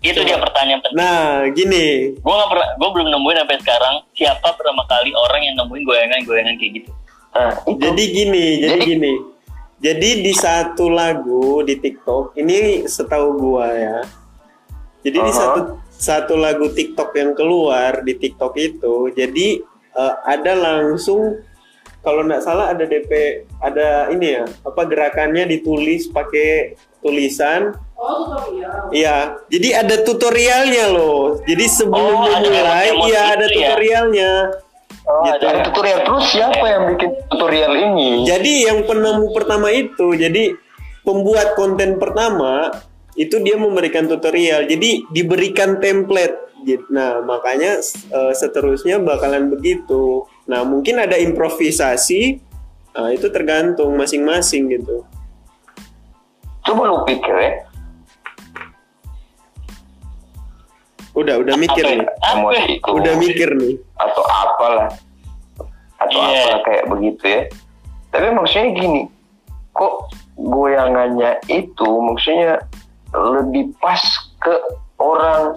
Itu 0.04 0.20
Coba. 0.22 0.28
dia 0.28 0.36
pertanyaan 0.38 0.80
penting. 0.84 0.98
Nah, 1.00 1.24
gini. 1.56 1.86
Gue 2.20 2.34
nggak 2.36 2.50
pernah, 2.52 2.68
gue 2.76 2.88
belum 2.92 3.08
nemuin 3.10 3.36
sampai 3.42 3.56
sekarang 3.64 3.94
siapa 4.12 4.48
pertama 4.54 4.82
kali 4.86 5.10
orang 5.16 5.40
yang 5.42 5.54
nemuin 5.64 5.82
goyangan-goyangan 5.82 6.54
kayak 6.60 6.72
gitu. 6.82 6.90
Nah, 7.32 7.52
itu. 7.64 7.80
Jadi 7.80 8.02
gini, 8.12 8.44
jadi, 8.60 8.70
Jadi- 8.76 8.86
gini. 8.86 9.12
Jadi 9.76 10.08
di 10.24 10.32
satu 10.32 10.88
lagu 10.88 11.60
di 11.60 11.76
TikTok, 11.76 12.32
ini 12.40 12.88
setahu 12.88 13.36
gua 13.36 13.68
ya. 13.76 13.98
Jadi 15.04 15.18
di 15.20 15.32
Aha. 15.32 15.36
satu 15.36 15.60
satu 15.92 16.34
lagu 16.36 16.72
TikTok 16.72 17.12
yang 17.12 17.36
keluar 17.36 18.00
di 18.00 18.16
TikTok 18.16 18.56
itu, 18.56 19.12
jadi 19.12 19.60
eh, 19.96 20.14
ada 20.24 20.52
langsung 20.56 21.40
kalau 22.06 22.22
nggak 22.22 22.38
salah 22.40 22.70
ada 22.70 22.86
DP, 22.86 23.10
ada 23.58 24.06
ini 24.08 24.38
ya, 24.38 24.46
apa 24.62 24.86
gerakannya 24.86 25.42
ditulis 25.44 26.06
pakai 26.06 26.78
tulisan. 27.02 27.75
Oh, 27.98 28.30
tutorial. 28.30 28.94
Iya, 28.94 29.18
jadi 29.50 29.68
ada 29.82 29.96
tutorialnya 30.00 30.84
loh. 30.88 31.42
Jadi 31.42 31.64
sebelum 31.66 32.14
Oh, 32.14 32.22
ada 32.22 32.38
memulai, 32.38 32.86
emot-emot 32.94 33.08
iya 33.08 33.22
gitu 33.25 33.34
ada 33.34 33.44
ya? 33.44 33.50
tutorialnya. 33.50 34.32
Oh, 35.02 35.22
Gitu. 35.22 35.44
ada 35.44 35.60
tutorial 35.64 35.98
terus 36.02 36.25
siapa 36.28 36.64
yang 36.64 36.82
bikin 36.92 37.10
tutorial 37.26 37.72
ini? 37.75 38.08
Jadi 38.22 38.52
yang 38.64 38.78
penemu 38.82 39.26
pertama 39.30 39.68
itu, 39.70 40.06
jadi 40.14 40.44
pembuat 41.02 41.54
konten 41.54 41.96
pertama 41.96 42.70
itu 43.14 43.38
dia 43.38 43.56
memberikan 43.56 44.06
tutorial. 44.06 44.62
Jadi 44.64 45.10
diberikan 45.10 45.78
template. 45.78 46.46
gitu. 46.62 46.82
Nah 46.90 47.22
makanya 47.22 47.78
eh, 47.78 48.32
seterusnya 48.34 48.98
bakalan 48.98 49.46
begitu. 49.48 50.26
Nah 50.46 50.62
mungkin 50.66 50.98
ada 51.02 51.18
improvisasi. 51.18 52.42
Nah, 52.96 53.12
itu 53.12 53.28
tergantung 53.28 53.92
masing-masing 53.92 54.72
gitu. 54.72 55.04
Coba 56.64 56.82
lu 56.88 57.04
pikir 57.04 57.36
ya. 57.36 57.52
Udah 61.12 61.40
udah 61.40 61.54
mikir 61.60 61.84
Apa 61.84 61.92
nih. 61.92 62.06
Apa? 62.08 62.28
Emotiku. 62.40 62.88
Udah 62.96 63.14
mikir 63.20 63.48
nih. 63.52 63.74
atau 63.96 64.22
apalah 64.24 64.88
atau 65.96 66.18
Iya. 66.20 66.44
apalah 66.44 66.60
kayak 66.68 66.84
begitu 66.92 67.24
ya 67.24 67.42
tapi 68.12 68.28
maksudnya 68.32 68.68
gini 68.76 69.02
kok 69.72 70.12
goyangannya 70.36 71.40
itu 71.48 71.88
maksudnya 72.04 72.60
lebih 73.12 73.72
pas 73.80 74.00
ke 74.44 74.54
orang 75.00 75.56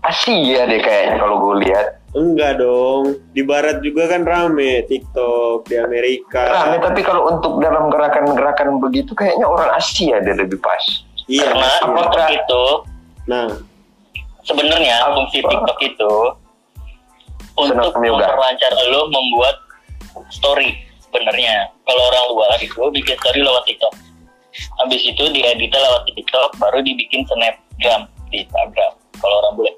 Asia 0.00 0.64
deh 0.64 0.80
kayaknya 0.80 1.20
kalau 1.20 1.36
gue 1.44 1.68
lihat 1.68 1.95
Enggak 2.16 2.56
dong. 2.56 3.20
Di 3.36 3.44
barat 3.44 3.84
juga 3.84 4.08
kan 4.08 4.24
rame 4.24 4.88
TikTok 4.88 5.68
di 5.68 5.76
Amerika. 5.76 6.48
rame 6.48 6.80
tapi 6.80 7.04
kalau 7.04 7.28
untuk 7.28 7.60
dalam 7.60 7.92
gerakan-gerakan 7.92 8.80
begitu 8.80 9.12
kayaknya 9.12 9.44
orang 9.44 9.68
Asia 9.76 10.16
deh 10.24 10.32
lebih 10.32 10.56
pas 10.64 10.80
Iya. 11.28 11.52
Karena 11.52 11.68
iya. 11.68 11.84
TikTok 11.84 12.30
itu 12.32 12.64
Nah, 13.26 13.50
sebenarnya 14.46 14.96
Apa? 15.02 15.18
fungsi 15.18 15.42
TikTok 15.42 15.78
itu 15.82 16.12
untuk 17.58 17.92
memperlancar 17.98 18.72
lo 18.94 19.10
membuat 19.10 19.56
story 20.30 20.78
sebenarnya. 21.02 21.66
Kalau 21.82 22.02
orang 22.14 22.24
luar 22.30 22.58
itu 22.62 22.78
bikin 22.94 23.18
story 23.18 23.42
lewat 23.42 23.66
TikTok. 23.66 23.94
Habis 24.80 25.02
itu 25.04 25.22
dieditnya 25.34 25.80
lewat 25.90 26.08
TikTok, 26.08 26.48
baru 26.56 26.80
dibikin 26.80 27.26
snapgram 27.28 28.08
di 28.30 28.46
Instagram. 28.46 28.92
Kalau 29.18 29.36
orang 29.42 29.54
bule. 29.58 29.72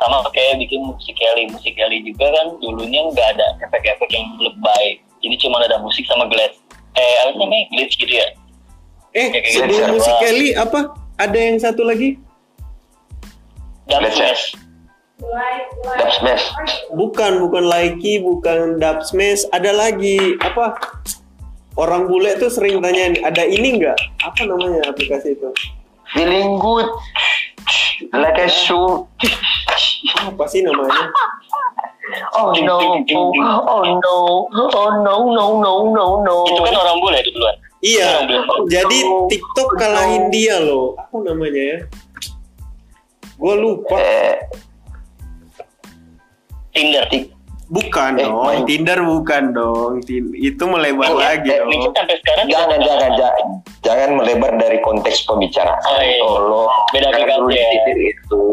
Sama 0.00 0.24
kayak 0.32 0.56
bikin 0.64 0.80
musikali. 0.80 1.52
Musikali 1.52 2.00
juga 2.08 2.32
kan 2.32 2.56
dulunya 2.58 3.04
nggak 3.12 3.28
ada 3.36 3.46
efek-efek 3.68 4.08
yang 4.08 4.26
lebay. 4.40 4.96
Jadi 5.20 5.36
cuma 5.44 5.60
ada 5.60 5.76
musik 5.84 6.08
sama 6.08 6.24
glitch. 6.32 6.56
Eh, 6.96 7.14
apa 7.22 7.36
namanya? 7.36 7.64
Glitch 7.70 7.94
gitu 8.00 8.08
ya. 8.08 8.28
eh 9.10 9.28
sebelum 9.52 9.98
musik 9.98 10.14
Kelly 10.22 10.54
apa? 10.56 10.94
Ada 11.20 11.38
yang 11.38 11.58
satu 11.60 11.84
lagi? 11.84 12.16
Ya? 13.90 13.98
smash. 14.08 14.54
Dub 15.20 16.10
smash 16.16 16.46
Bukan, 16.96 17.44
bukan 17.44 17.68
Likey, 17.68 18.24
bukan 18.24 18.80
Dub 18.80 19.04
Smash. 19.04 19.44
Ada 19.52 19.76
lagi 19.76 20.40
apa? 20.40 20.80
Orang 21.76 22.08
bule 22.08 22.40
tuh 22.40 22.48
sering 22.48 22.80
tanya, 22.80 23.12
ada 23.20 23.44
ini 23.44 23.76
nggak? 23.76 23.98
Apa 24.24 24.48
namanya 24.48 24.80
aplikasi 24.88 25.36
itu? 25.36 25.50
feeling 26.14 26.58
a 28.12 28.46
shoe 28.48 29.04
Apa 30.20 30.44
sih 30.48 30.64
namanya? 30.64 31.12
oh 32.34 32.50
no 32.66 32.78
oh 33.06 33.82
no 33.86 34.16
oh 34.50 34.88
no 35.00 35.14
no 35.30 35.46
no 35.62 35.74
no 35.94 36.06
no 36.24 36.36
Itu 36.48 36.60
kan 36.62 36.74
orang 36.74 36.96
bule 36.98 37.18
itu 37.22 37.30
duluan. 37.32 37.56
Iya. 37.80 38.10
Bule. 38.26 38.68
Jadi 38.68 38.98
TikTok 39.30 39.68
kalahin 39.78 40.28
dia 40.28 40.58
loh. 40.60 40.98
Apa 40.98 41.16
namanya 41.22 41.62
ya? 41.62 41.78
Gue 43.40 43.54
lupa. 43.56 43.96
eh, 43.96 44.36
Tinder. 46.76 47.06
Bukan 47.70 48.18
Eh, 48.18 48.26
dong. 48.26 48.42
main. 48.42 48.66
Tinder 48.66 48.98
bukan 49.06 49.54
dong. 49.54 50.02
Itu 50.34 50.62
melebar 50.66 51.14
Oh, 51.14 51.16
lagi 51.16 51.48
eh, 51.48 51.62
dong. 51.62 51.94
Sampai 51.94 52.18
sekarang 52.18 52.46
jangan 52.50 52.78
jangan 52.82 53.10
jangan 53.14 53.46
jangan 53.80 54.10
melebar 54.18 54.52
dari 54.58 54.82
konteks 54.82 55.22
pembicaraan 55.22 55.78
Oh, 55.80 56.02
iya. 56.02 56.18
tolong 56.18 56.68
Beda 56.90 57.08
dulu 57.14 57.48
ya. 57.54 57.62
itu 57.94 58.44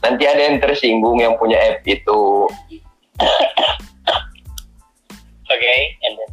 nanti 0.00 0.22
ada 0.24 0.40
yang 0.40 0.56
tersinggung 0.62 1.18
yang 1.18 1.34
punya 1.36 1.58
app 1.60 1.82
itu 1.84 2.46
Oke, 5.50 5.74
and 6.00 6.14
then 6.14 6.30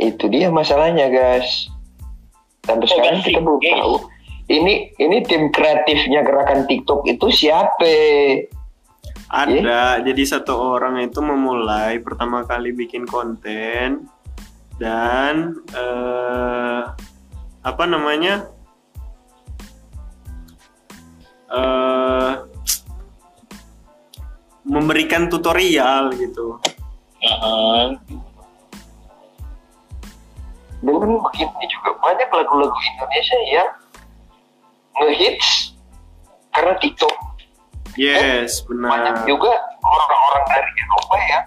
itu 0.00 0.24
dia 0.30 0.48
masalahnya 0.48 1.10
guys 1.10 1.66
sampai 2.62 2.86
Oh, 2.86 2.88
sekarang 2.88 3.20
kita 3.20 3.38
belum 3.38 3.58
tahu 3.58 3.94
ini 4.48 4.90
ini 4.96 5.16
tim 5.22 5.50
kreatifnya 5.50 6.22
gerakan 6.22 6.64
TikTok 6.64 7.04
itu 7.06 7.26
siapa 7.28 7.90
Ada. 9.32 10.04
Jadi 10.04 10.22
satu 10.28 10.52
orang 10.76 11.00
itu 11.00 11.24
memulai 11.24 11.96
pertama 12.04 12.44
kali 12.44 12.76
bikin 12.76 13.08
konten 13.08 14.04
dan 14.76 15.56
eh, 15.72 16.82
apa 17.64 17.84
namanya? 17.88 18.44
eh 21.52 22.32
memberikan 24.62 25.28
tutorial 25.28 26.12
gitu. 26.16 26.56
uh-huh. 27.20 27.98
dan 30.82 31.18
begini 31.30 31.64
juga 31.70 31.90
banyak 32.00 32.28
lagu-lagu 32.30 32.74
Indonesia 32.74 33.38
yang 33.52 33.70
ngehits 34.98 35.78
karena 36.52 36.74
TikTok 36.78 37.14
Yes, 37.94 38.64
banyak 38.64 38.88
benar. 39.14 39.26
juga 39.26 39.52
orang-orang 39.78 40.44
dari 40.48 40.70
Eropa 40.76 41.16
ya 41.20 41.38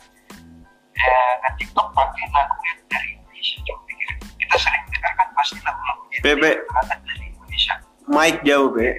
ya 0.96 1.16
nge 1.42 1.50
TikTok 1.58 1.88
pakai 1.92 2.24
lagu 2.32 2.56
yang 2.64 2.80
dari 2.88 3.08
Indonesia 3.14 3.58
coba 3.62 3.82
pikir 3.84 4.08
kita 4.38 4.56
sering 4.56 4.84
dengarkan 4.90 5.28
pasti 5.34 5.58
lagu-lagu 5.60 6.04
Bebe. 6.22 6.52
Indonesia 6.54 6.96
dari 7.02 7.26
Indonesia 7.28 7.74
Mike 8.06 8.40
jauh, 8.44 8.70
Be. 8.70 8.90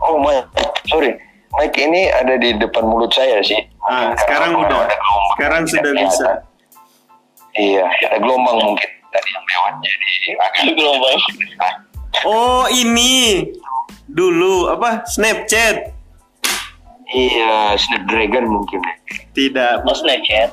oh 0.00 0.16
Mike 0.18 0.48
sorry 0.86 1.12
Mike 1.52 1.76
ini 1.76 2.08
ada 2.10 2.34
di 2.36 2.52
depan 2.54 2.84
mulut 2.84 3.10
saya 3.10 3.38
sih 3.40 3.60
Ah, 3.82 4.10
sekarang 4.18 4.50
udah. 4.56 4.82
ada 4.82 4.96
gelombang 4.98 5.30
Sekarang 5.32 5.62
yang 5.62 5.70
sudah 5.70 5.92
bisa. 5.94 6.28
iya 7.54 7.84
ada 8.02 8.18
gelombang 8.18 8.58
mungkin 8.60 8.90
tadi 9.08 9.28
yang 9.30 9.44
lewat 9.46 9.72
jadi 9.78 10.30
agak 10.36 10.62
Gelombang. 10.74 11.18
Oh, 12.24 12.66
ini. 12.66 13.46
Dulu 14.06 14.72
apa? 14.72 15.06
Snapchat. 15.06 15.95
Iya 17.08 17.76
Snapdragon 17.76 18.46
mungkin 18.48 18.80
Tidak. 19.30 19.84
Oh, 19.84 19.92
Snapchat. 19.92 20.50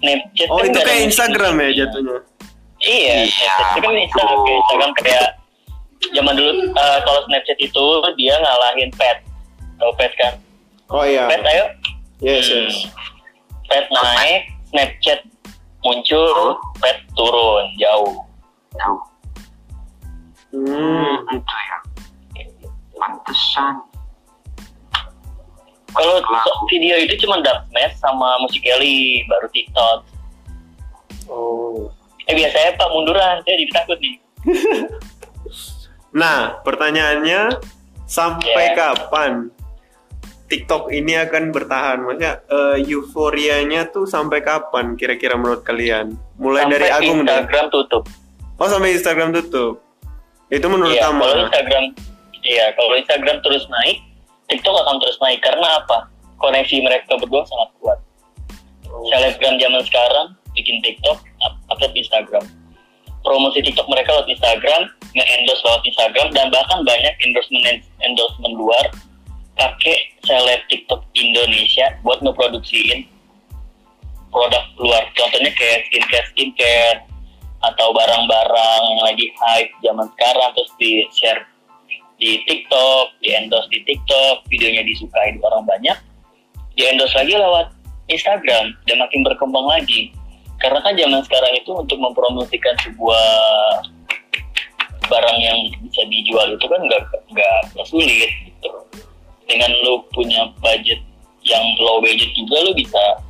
Snapchat 0.00 0.48
Oh, 0.48 0.58
kan 0.58 0.66
itu 0.66 0.80
kayak. 0.80 1.02
Instagram 1.06 1.54
ya 1.60 1.68
jatuhnya. 1.84 2.16
Iya, 2.80 3.14
Iya, 3.24 3.54
itu 3.76 3.80
kan. 3.80 3.94
Instagram 3.96 4.38
kayak 4.40 4.58
Instagram 4.60 4.90
kayak 4.98 5.26
zaman 6.12 6.34
dulu 6.34 6.50
eh, 6.68 6.98
kalau 7.00 7.20
Snapchat 7.24 7.58
itu 7.58 7.84
dia 8.16 8.34
ngalahin 8.36 8.90
Pet. 8.92 9.18
Tahu 9.76 9.92
Pet 9.96 10.12
kan? 10.16 10.34
Oh 10.88 11.04
iya. 11.04 11.28
Pet 11.28 11.42
ayo. 11.42 11.64
Yes, 12.20 12.48
yes. 12.48 12.88
Pet 13.68 13.84
naik, 13.88 14.48
Snapchat 14.68 15.20
muncul, 15.80 16.56
Pet 16.80 16.98
turun 17.12 17.64
jauh. 17.76 18.24
tahu 18.74 18.96
Hmm. 20.50 21.18
itu 21.30 21.54
ya 21.66 21.78
pantesan 22.94 23.74
Kalau 25.94 26.18
video 26.66 26.98
itu 26.98 27.14
cuma 27.22 27.38
Dubsmash 27.38 27.94
sama 27.96 28.36
Musical.ly 28.42 28.98
baru 29.24 29.46
TikTok. 29.48 29.98
Oh. 31.26 31.88
Eh 32.24 32.34
biasanya 32.34 32.74
Pak 32.74 32.88
munduran, 32.90 33.36
saya 33.40 33.54
jadi 33.54 33.72
takut 33.72 33.98
nih. 33.98 34.16
Nah, 36.14 36.62
pertanyaannya 36.62 37.58
sampai 38.06 38.70
Ya. 38.70 38.74
kapan 38.76 39.50
TikTok 40.46 40.94
ini 40.94 41.18
akan 41.18 41.50
bertahan? 41.50 41.98
Maksudnya 41.98 42.38
eh, 42.46 42.86
euforianya 42.86 43.90
tuh 43.90 44.06
sampai 44.06 44.38
kapan 44.38 44.94
kira-kira 44.94 45.34
menurut 45.34 45.66
kalian? 45.66 46.14
Mulai 46.38 46.70
Sampai 46.70 46.74
dari 46.78 46.88
Agung 46.88 47.18
deh. 47.18 47.34
Instagram 47.34 47.66
tutup. 47.68 48.04
Oh, 48.54 48.68
sampai 48.70 48.94
Instagram 48.94 49.34
tutup. 49.34 49.82
Itu 50.46 50.66
menurut 50.70 50.94
Iya, 50.94 51.10
Tama. 51.10 51.18
kalau 51.18 51.36
Instagram, 51.42 51.84
iya 52.46 52.64
kalau 52.78 52.94
Instagram 52.94 53.36
terus 53.42 53.64
naik, 53.66 53.98
TikTok 54.48 54.74
akan 54.74 54.96
terus 55.00 55.16
naik 55.20 55.40
karena 55.40 55.68
apa? 55.80 56.08
Koneksi 56.40 56.76
mereka 56.84 57.16
berdua 57.16 57.42
sangat 57.48 57.70
kuat. 57.80 57.98
Selebgram 59.10 59.56
zaman 59.58 59.82
sekarang 59.86 60.26
bikin 60.54 60.78
TikTok, 60.84 61.18
di 61.92 62.00
Instagram. 62.00 62.44
Promosi 63.24 63.64
TikTok 63.64 63.88
mereka 63.88 64.14
lewat 64.14 64.28
Instagram, 64.28 64.82
nge-endorse 65.16 65.62
lewat 65.64 65.82
Instagram, 65.88 66.28
dan 66.36 66.46
bahkan 66.52 66.84
banyak 66.84 67.14
endorsement 67.24 67.80
endorsement 68.04 68.54
luar 68.54 68.84
pakai 69.54 69.96
seleb 70.26 70.60
TikTok 70.68 71.00
Indonesia 71.16 71.94
buat 72.02 72.20
ngeproduksiin 72.20 73.06
produk 74.34 74.64
luar. 74.82 75.02
Contohnya 75.14 75.50
kayak 75.54 75.86
skincare 75.88 76.26
skincare 76.34 76.98
atau 77.64 77.96
barang-barang 77.96 78.82
yang 78.92 79.02
lagi 79.06 79.26
hype 79.40 79.72
zaman 79.80 80.06
sekarang 80.18 80.50
terus 80.52 80.72
di 80.76 80.92
share 81.14 81.42
di 82.24 82.40
TikTok, 82.48 83.20
di 83.20 83.36
endorse 83.36 83.68
di 83.68 83.84
TikTok, 83.84 84.48
videonya 84.48 84.80
disukai 84.88 85.36
di 85.36 85.40
orang 85.44 85.68
banyak, 85.68 85.98
di 86.72 86.88
endorse 86.88 87.12
lagi 87.20 87.36
lewat 87.36 87.68
Instagram 88.08 88.72
dan 88.88 88.96
makin 88.96 89.20
berkembang 89.28 89.68
lagi. 89.68 90.08
Karena 90.56 90.80
kan 90.80 90.96
zaman 90.96 91.20
sekarang 91.20 91.52
itu 91.52 91.68
untuk 91.76 92.00
mempromosikan 92.00 92.72
sebuah 92.80 93.28
barang 95.04 95.38
yang 95.44 95.58
bisa 95.84 96.00
dijual 96.08 96.48
itu 96.56 96.64
kan 96.64 96.80
nggak 96.88 97.02
nggak 97.36 97.86
sulit 97.92 98.32
gitu. 98.48 98.72
Dengan 99.44 99.68
lu 99.84 100.00
punya 100.16 100.48
budget 100.64 101.04
yang 101.44 101.60
low 101.76 102.00
budget 102.00 102.32
juga 102.32 102.56
lu 102.64 102.72
bisa 102.72 103.20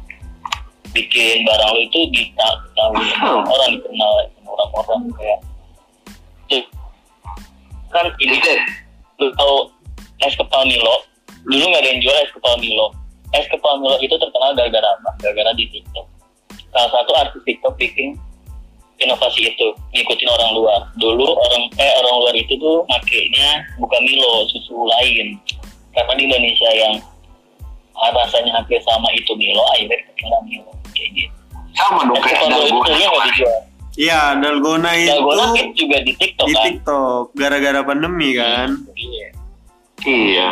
bikin 0.94 1.42
barang 1.42 1.70
lu 1.74 1.80
itu 1.82 1.98
diketahui 2.14 3.10
orang 3.42 3.70
dikenal 3.74 4.12
sama 4.30 4.50
orang-orang 4.54 5.00
kayak 5.18 5.40
tuh 6.46 6.62
kan 7.90 8.06
ini 8.22 8.38
lu 9.20 9.28
tahu 9.34 9.56
es 10.22 10.34
kepal 10.34 10.62
Milo? 10.66 11.04
Dulu 11.44 11.64
nggak 11.70 11.82
ada 11.84 11.90
yang 11.90 12.00
jual 12.00 12.16
es 12.18 12.30
kepal 12.32 12.56
Milo. 12.58 12.94
Es 13.34 13.46
kepal 13.50 13.78
Milo 13.82 13.96
itu 14.00 14.14
terkenal 14.16 14.56
gara-gara 14.56 14.88
apa? 14.98 15.10
Gara-gara 15.20 15.50
di 15.58 15.66
TikTok. 15.70 16.06
Salah 16.74 16.90
satu 16.90 17.12
artis 17.14 17.42
TikTok 17.46 17.74
bikin 17.78 18.18
inovasi 18.98 19.50
itu 19.50 19.66
ngikutin 19.94 20.28
orang 20.30 20.50
luar. 20.54 20.80
Dulu 20.98 21.26
orang 21.26 21.62
eh 21.78 21.92
orang 22.02 22.14
luar 22.24 22.34
itu 22.34 22.54
tuh 22.58 22.82
makainya 22.90 23.62
bukan 23.78 24.00
Milo 24.06 24.46
susu 24.50 24.74
lain. 24.74 25.38
Karena 25.94 26.12
di 26.18 26.22
Indonesia 26.26 26.70
yang 26.74 26.94
rasanya 27.94 28.58
hampir 28.58 28.82
sama 28.82 29.06
itu 29.14 29.30
Milo 29.38 29.62
akhirnya 29.74 29.98
terkenal 30.10 30.40
Milo. 30.46 30.72
Kayak 30.94 31.10
gitu. 31.14 31.36
Sama 31.74 32.06
dong 32.06 32.18
kayak 32.22 32.42
Milo 32.50 32.64
itu 32.66 32.78
nggak 32.78 33.26
dijual 33.30 33.73
Iya, 33.94 34.42
Dalgona 34.42 34.90
itu 34.98 35.10
Dalgona 35.14 35.44
kan 35.54 35.66
juga 35.78 35.96
di 36.02 36.12
TikTok 36.18 36.46
di 36.50 36.54
kan 36.54 36.64
TikTok 36.66 37.24
gara-gara 37.38 37.80
pandemi 37.86 38.34
kan. 38.34 38.74
iya 38.98 39.28
Iya. 40.04 40.50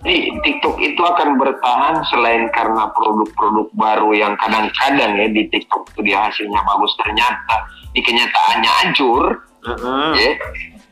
Jadi 0.00 0.32
TikTok 0.40 0.80
itu 0.80 1.02
akan 1.04 1.36
bertahan 1.36 2.00
selain 2.08 2.48
karena 2.56 2.88
produk-produk 2.96 3.68
baru 3.76 4.10
yang 4.16 4.32
kadang-kadang 4.40 5.12
ya 5.12 5.28
di 5.28 5.44
TikTok 5.52 5.92
itu 5.92 6.00
dia 6.08 6.24
hasilnya 6.24 6.60
bagus 6.64 6.92
ternyata 6.96 7.56
di 7.92 8.00
kenyataannya 8.00 8.70
hancur. 8.80 9.24
Heeh. 9.60 10.10
Ya. 10.16 10.32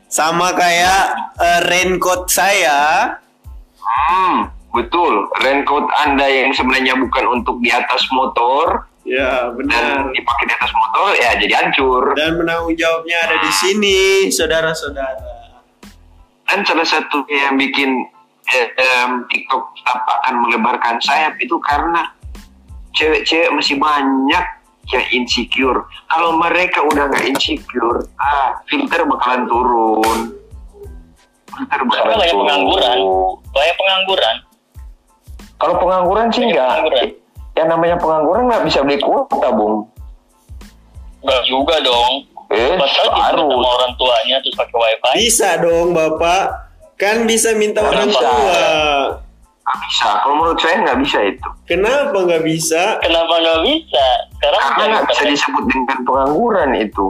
Sama 0.09 0.53
kayak 0.53 1.33
eh, 1.41 1.59
raincoat 1.65 2.29
saya. 2.29 3.17
Hmm, 3.81 4.53
betul. 4.77 5.25
Raincoat 5.41 5.89
Anda 6.05 6.29
yang 6.29 6.53
sebenarnya 6.53 6.93
bukan 7.01 7.41
untuk 7.41 7.57
di 7.65 7.73
atas 7.73 8.05
motor 8.13 8.88
Ya, 9.09 9.49
dan 9.49 9.57
benar. 9.57 10.13
dipakai 10.13 10.45
di 10.45 10.53
atas 10.53 10.71
motor 10.71 11.09
ya 11.17 11.29
jadi 11.35 11.53
hancur. 11.57 12.03
Dan 12.13 12.37
penanggung 12.37 12.77
jawabnya 12.77 13.17
ada 13.25 13.35
di 13.41 13.51
sini, 13.51 13.99
saudara-saudara. 14.29 15.49
Dan 16.45 16.61
salah 16.61 16.85
satu 16.85 17.25
yang 17.25 17.57
bikin 17.57 18.05
eh, 18.49 18.69
em, 18.77 19.25
TikTok 19.25 19.73
akan 19.85 20.33
melebarkan 20.41 20.97
sayap 21.01 21.37
itu 21.37 21.57
karena 21.61 22.09
cewek-cewek 22.93 23.49
masih 23.49 23.77
banyak 23.77 24.45
yang 24.89 25.05
insecure. 25.13 25.85
Kalau 26.09 26.33
mereka 26.33 26.81
udah 26.81 27.09
nggak 27.09 27.29
insecure, 27.29 28.01
ah 28.17 28.57
filter 28.65 29.05
bakalan 29.05 29.45
turun. 29.45 30.19
Filter 31.49 31.69
karena 31.69 31.85
bakalan 31.85 32.09
banyak 32.09 32.29
turun. 32.29 32.41
pengangguran 32.45 32.97
banyak 33.49 33.75
pengangguran 33.75 34.35
Kalau 35.59 35.75
pengangguran 35.75 36.27
sih 36.31 36.41
Banyak 36.41 36.53
nggak. 36.53 36.69
pengangguran. 36.71 37.07
Yang 37.59 37.67
namanya 37.69 37.95
pengangguran 37.99 38.47
nggak 38.47 38.63
bisa 38.63 38.79
beli 38.81 38.97
kuota, 38.97 39.51
bung. 39.51 39.83
Enggak 41.19 41.41
juga 41.45 41.75
dong 41.83 42.13
Eh, 42.49 42.73
dia 42.73 43.05
harus. 43.13 43.45
sama 43.45 43.69
orang 43.69 43.93
tuanya 43.93 44.41
terus 44.41 44.55
pakai 44.57 44.73
wifi 44.73 45.09
Bisa 45.21 45.59
dong, 45.59 45.93
Bapak. 45.93 46.43
Kan 46.95 47.27
bisa 47.27 47.53
minta 47.53 47.83
Nggak 47.83 47.91
orang 47.93 48.07
bisa. 48.09 48.19
tua. 48.19 48.63
Nggak 49.61 49.77
bisa. 49.85 50.09
Kalau 50.17 50.33
menurut 50.33 50.57
saya 50.57 50.75
nggak 50.81 50.99
bisa 51.03 51.19
itu. 51.21 51.49
Kenapa 51.67 52.17
nggak 52.17 52.41
bisa? 52.41 52.83
kenapa 53.03 53.33
nggak 53.37 53.59
bisa 53.61 54.05
sekarang 54.33 54.63
Karena 54.65 54.83
nggak 54.89 55.05
bisa 55.05 55.23
disebut 55.27 55.63
dengan 55.67 55.97
pengangguran 56.01 56.69
itu. 56.73 57.05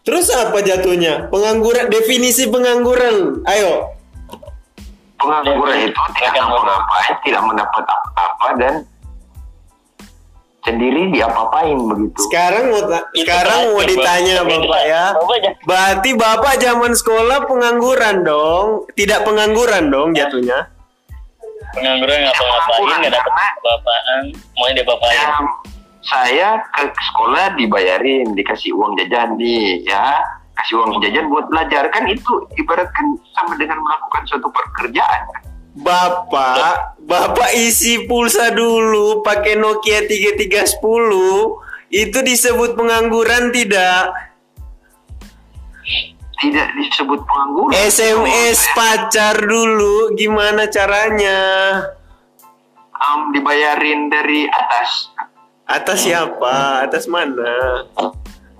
Terus 0.00 0.26
apa 0.32 0.58
jatuhnya? 0.64 1.28
Pengangguran, 1.28 1.92
definisi 1.92 2.48
pengangguran. 2.48 3.44
Ayo. 3.44 3.92
Pengangguran 5.18 5.76
itu 5.82 6.00
tidak 6.14 6.30
Akan 6.32 6.42
ngapa-ngapain, 6.48 7.14
tidak 7.20 7.42
mendapat 7.44 7.84
apa-apa 7.84 8.48
dan 8.56 8.74
sendiri 10.68 11.02
diapa-apain 11.10 11.78
begitu. 11.88 12.18
Sekarang 12.28 12.64
mau 12.68 12.82
Itu 12.84 13.24
sekarang 13.24 13.60
mau 13.72 13.82
ditanya 13.82 14.34
Bapak. 14.44 14.60
Bapak 14.60 14.82
ya. 14.84 15.04
Bapak 15.16 15.36
Berarti 15.64 16.10
Bapak 16.14 16.54
zaman 16.60 16.92
sekolah 16.92 17.38
pengangguran 17.48 18.16
dong. 18.22 18.66
Tidak 18.92 19.20
pengangguran 19.24 19.88
dong 19.88 20.08
jatuhnya. 20.12 20.68
pengangguran 21.68 22.24
ngapa-ngapain 22.24 22.80
Pengangguran, 22.80 22.98
nggak 23.04 23.12
dapat 23.12 23.32
apa-apaan 23.36 24.22
maunya 24.56 24.72
diapa-apain 24.80 25.12
Ya, 25.12 25.28
saya 26.00 26.48
ke 26.72 26.82
sekolah 27.12 27.44
dibayarin, 27.60 28.32
dikasih 28.32 28.72
uang 28.72 28.96
jajan 28.96 29.36
nih 29.36 29.84
ya, 29.84 30.16
kasih 30.56 30.80
uang 30.80 30.96
jajan 31.04 31.28
buat 31.28 31.44
belajar 31.52 31.92
kan 31.92 32.08
itu 32.08 32.32
ibaratkan 32.56 33.06
sama 33.36 33.54
dengan 33.60 33.78
melakukan 33.84 34.22
suatu 34.26 34.48
pekerjaan. 34.48 35.20
kan. 35.28 35.47
Bapak, 35.78 36.98
Bapak 37.06 37.54
isi 37.54 38.04
pulsa 38.10 38.50
dulu 38.50 39.22
pakai 39.22 39.54
Nokia 39.54 40.04
3310. 40.04 40.74
Itu 41.88 42.18
disebut 42.20 42.74
pengangguran 42.74 43.54
tidak? 43.54 44.12
Tidak 46.38 46.68
disebut 46.76 47.20
pengangguran. 47.22 47.72
SMS 47.78 48.66
pacar 48.74 49.38
dulu 49.38 50.12
gimana 50.18 50.66
caranya? 50.66 51.40
Am, 52.98 53.30
dibayarin 53.30 54.10
dari 54.10 54.50
atas. 54.50 55.14
Atas 55.64 56.02
siapa? 56.02 56.82
Atas 56.84 57.06
mana? 57.06 57.86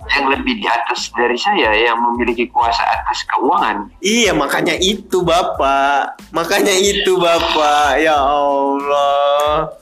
Yang 0.07 0.25
lebih 0.39 0.53
di 0.63 0.67
atas 0.67 1.11
dari 1.11 1.35
saya 1.35 1.75
yang 1.75 1.99
memiliki 1.99 2.47
kuasa 2.47 2.81
atas 2.81 3.27
keuangan. 3.27 3.91
Iya 3.99 4.31
makanya 4.31 4.79
itu 4.79 5.21
Bapak. 5.21 6.17
Makanya 6.31 6.71
itu 6.71 7.19
Bapak. 7.19 7.99
Ya 7.99 8.15
Allah. 8.15 9.75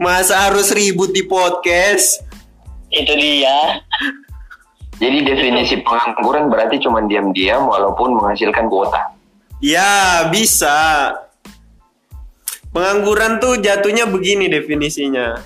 Masa 0.00 0.48
harus 0.48 0.72
ribut 0.72 1.12
di 1.12 1.22
podcast? 1.28 2.30
itu 2.90 3.12
dia 3.14 3.80
Jadi 5.00 5.24
definisi 5.24 5.80
pengangguran 5.80 6.52
berarti 6.52 6.76
cuma 6.84 7.00
diam-diam 7.00 7.64
walaupun 7.64 8.20
menghasilkan 8.20 8.68
kuota. 8.68 9.16
Ya 9.56 10.28
bisa. 10.28 11.08
Pengangguran 12.68 13.40
tuh 13.40 13.56
jatuhnya 13.64 14.04
begini 14.04 14.52
definisinya. 14.52 15.40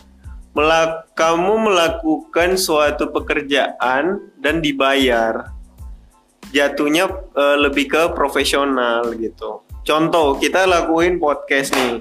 Melak 0.54 1.10
kamu 1.18 1.66
melakukan 1.66 2.54
suatu 2.54 3.10
pekerjaan 3.10 4.22
dan 4.38 4.62
dibayar. 4.62 5.50
Jatuhnya 6.54 7.10
eh, 7.34 7.56
lebih 7.58 7.90
ke 7.90 8.02
profesional 8.14 9.10
gitu. 9.18 9.66
Contoh 9.82 10.38
kita 10.38 10.64
lakuin 10.64 11.18
podcast 11.18 11.74
nih. 11.74 12.00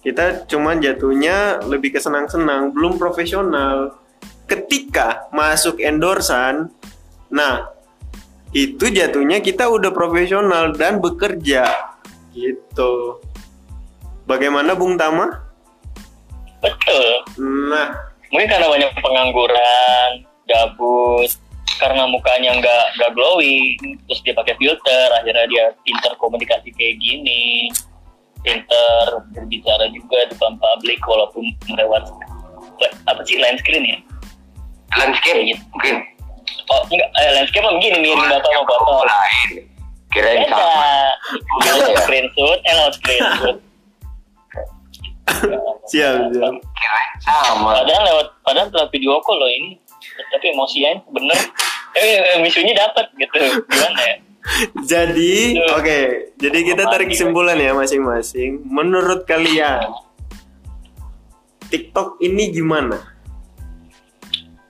Kita 0.00 0.48
cuman 0.48 0.80
jatuhnya 0.80 1.60
lebih 1.68 1.92
ke 1.92 2.00
senang-senang, 2.00 2.72
belum 2.72 2.96
profesional. 2.96 4.00
Ketika 4.48 5.28
masuk 5.28 5.76
endorsan, 5.76 6.72
nah 7.28 7.68
itu 8.56 8.88
jatuhnya 8.88 9.44
kita 9.44 9.68
udah 9.68 9.92
profesional 9.92 10.72
dan 10.72 10.98
bekerja 11.04 11.68
gitu. 12.32 13.20
Bagaimana 14.24 14.72
Bung 14.78 14.96
Tama? 14.96 15.49
Betul 16.60 17.08
Nah, 17.70 17.88
mungkin 18.30 18.48
karena 18.48 18.66
banyak 18.68 18.90
pengangguran 19.00 20.10
gabut 20.48 21.30
karena 21.80 22.04
mukanya 22.04 22.60
nggak 22.60 22.84
nggak 23.00 23.12
glowing 23.16 23.76
terus 24.04 24.20
dia 24.20 24.36
pakai 24.36 24.54
filter 24.60 25.08
akhirnya 25.16 25.46
dia 25.48 25.64
pinter 25.82 26.12
komunikasi 26.20 26.68
kayak 26.76 27.00
gini 27.00 27.72
pinter 28.44 29.24
berbicara 29.32 29.88
juga 29.92 30.28
di 30.28 30.36
depan 30.36 30.60
publik 30.60 31.00
walaupun 31.08 31.44
lewat 31.72 32.04
apa 33.08 33.20
sih 33.24 33.40
line 33.40 33.56
screen 33.60 33.84
ya 33.84 33.98
Landscape 34.98 35.40
gitu. 35.46 35.62
mungkin. 35.70 35.94
Oh, 36.70 36.82
enggak, 36.90 37.08
eh, 37.18 37.30
landscape 37.34 37.62
mah 37.62 37.74
begini 37.78 37.98
miring 38.02 38.26
bapak 38.30 38.50
mau. 38.54 38.64
Oh, 38.86 39.02
lain. 39.06 39.66
Kirain 40.10 40.42
sama. 40.50 41.14
Beda 41.62 41.94
screenshot, 42.02 42.58
eh 42.66 42.74
lewat 42.74 42.94
screenshot. 42.98 43.56
Siap, 45.90 46.14
siap. 46.30 46.54
Kirain 46.60 47.12
sama. 47.22 47.82
Padahal 47.82 48.02
lewat, 48.06 48.26
padahal 48.46 48.68
lewat 48.70 48.90
video 48.94 49.18
call 49.22 49.38
loh 49.38 49.50
ini. 49.50 49.78
Tapi 50.30 50.44
emosinya 50.54 51.02
bener. 51.10 51.38
Eh, 51.98 52.38
misunya 52.38 52.74
dapat 52.74 53.10
gitu. 53.18 53.38
Gimana 53.66 54.00
ya? 54.00 54.16
Jadi, 54.96 55.58
Tuh. 55.58 55.76
oke. 55.76 56.00
Jadi 56.38 56.58
kita 56.64 56.82
tarik 56.88 57.08
kesimpulan 57.12 57.58
ya 57.58 57.74
masing-masing. 57.76 58.62
Menurut 58.64 59.26
kalian, 59.26 59.90
TikTok 61.70 62.18
ini 62.22 62.50
gimana? 62.50 62.98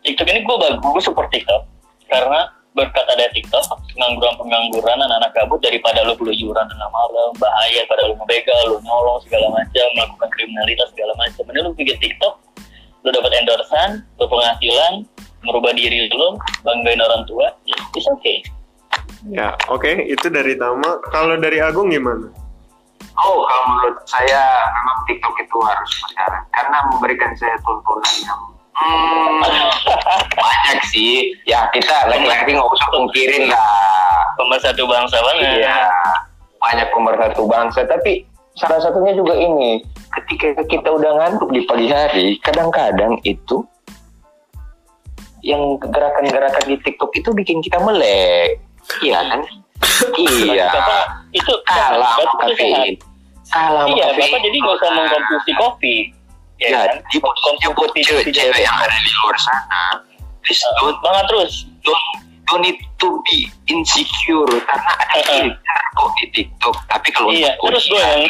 TikTok 0.05 0.27
ini 0.29 0.41
gue 0.45 0.57
bagus, 0.57 0.81
gue 0.81 1.03
support 1.05 1.29
TikTok 1.33 1.63
karena 2.11 2.51
berkat 2.75 3.07
ada 3.11 3.27
TikTok 3.35 3.67
pengangguran 3.95 4.35
pengangguran 4.39 4.99
anak-anak 5.03 5.33
kabut 5.35 5.59
daripada 5.59 6.07
lo 6.07 6.15
keluyuran 6.15 6.67
tengah 6.71 6.91
malam 6.91 7.31
bahaya 7.37 7.83
pada 7.91 8.07
lo 8.07 8.15
ngebegal 8.15 8.63
lo 8.71 8.77
nyolong 8.83 9.19
segala 9.27 9.47
macam 9.51 9.87
melakukan 9.99 10.29
kriminalitas 10.39 10.89
segala 10.95 11.13
macam 11.19 11.43
ini 11.51 11.61
lo 11.67 11.71
bikin 11.75 11.99
TikTok 11.99 12.35
lo 13.03 13.09
dapat 13.11 13.33
endorsan 13.43 14.07
lo 14.23 14.25
penghasilan 14.31 14.93
merubah 15.43 15.75
diri 15.75 16.07
lo 16.15 16.39
banggain 16.63 17.03
orang 17.03 17.27
tua 17.27 17.51
ya 17.67 17.79
it's 17.99 18.07
okay 18.07 18.45
Ya, 19.29 19.53
oke. 19.69 20.09
Itu 20.09 20.33
dari 20.33 20.57
Tama. 20.57 20.97
Kalau 21.13 21.37
dari 21.37 21.61
Agung 21.61 21.93
gimana? 21.93 22.33
Oh, 23.21 23.45
kalau 23.45 23.65
menurut 23.69 24.01
saya 24.09 24.41
memang 24.73 24.99
TikTok 25.05 25.37
itu 25.45 25.59
harus 25.61 25.93
sekarang 26.09 26.45
karena 26.57 26.79
memberikan 26.89 27.33
saya 27.37 27.53
tontonan 27.61 28.17
yang 28.25 28.41
hmm, 28.75 29.43
banyak 30.35 30.81
sih. 30.91 31.35
Ya 31.47 31.67
kita 31.75 32.11
laki-laki 32.11 32.55
nggak 32.55 32.71
usah 32.71 32.89
pungkirin 32.93 33.51
lah. 33.51 33.59
pemersatu 34.41 34.89
bangsa 34.89 35.21
banget 35.21 35.69
Iya, 35.69 35.77
banyak 36.57 36.89
pemersatu 36.97 37.43
bangsa. 37.45 37.85
Tapi 37.85 38.25
salah 38.57 38.81
satunya 38.81 39.13
juga 39.13 39.37
ini, 39.37 39.85
ketika 40.17 40.65
kita 40.65 40.89
udah 40.89 41.13
ngantuk 41.21 41.53
di 41.53 41.61
pagi 41.69 41.93
hari, 41.93 42.41
kadang-kadang 42.41 43.21
itu 43.29 43.61
yang 45.45 45.77
gerakan-gerakan 45.81 46.65
di 46.69 46.77
TikTok 46.81 47.13
itu 47.17 47.31
bikin 47.37 47.61
kita 47.61 47.81
melek. 47.85 48.61
Iya 49.05 49.21
kan? 49.29 49.41
iya. 50.17 50.69
Bapak 50.73 51.05
itu 51.33 51.53
Kalah 51.69 52.17
kafein. 52.41 52.97
Kalah 53.51 53.85
iya 53.91 54.15
bapak 54.15 54.39
jadi 54.47 54.57
nggak 54.63 54.77
usah 54.79 54.91
mengkonsumsi 54.95 55.53
kopi 55.59 55.97
ya 56.61 56.69
Ya, 56.69 56.81
kan? 56.87 57.01
jadi 57.03 57.17
buat 57.19 57.35
Konsumsi 57.35 58.01
cewek-cewek 58.05 58.61
yang 58.61 58.77
ada 58.77 58.93
di 58.95 59.11
luar 59.17 59.37
sana, 59.37 59.81
please 60.41 60.61
Uh, 60.61 60.73
don't 60.79 60.99
banget 61.01 61.25
terus 61.27 61.53
don't 61.81 62.05
don't 62.45 62.61
need 62.61 62.77
to 62.97 63.09
be 63.25 63.49
insecure 63.67 64.45
karena 64.61 64.93
ada 64.99 65.15
Uh-uh. 65.17 65.41
filter 65.41 65.81
kok 65.91 66.11
di 66.13 66.27
TikTok. 66.33 66.77
Tapi 66.87 67.09
kalau 67.11 67.29
Iya, 67.31 67.55
untuk 67.57 67.73
terus 67.73 67.85
usia, 67.87 67.97
goyang. 67.97 68.23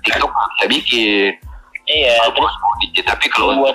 TikTok 0.00 0.30
nggak 0.30 0.68
bikin. 0.68 1.32
iya 1.86 2.22
terus 2.22 2.54
mau 2.56 2.74
dikit, 2.78 3.04
tapi 3.04 3.26
kalau 3.26 3.56
buat 3.56 3.74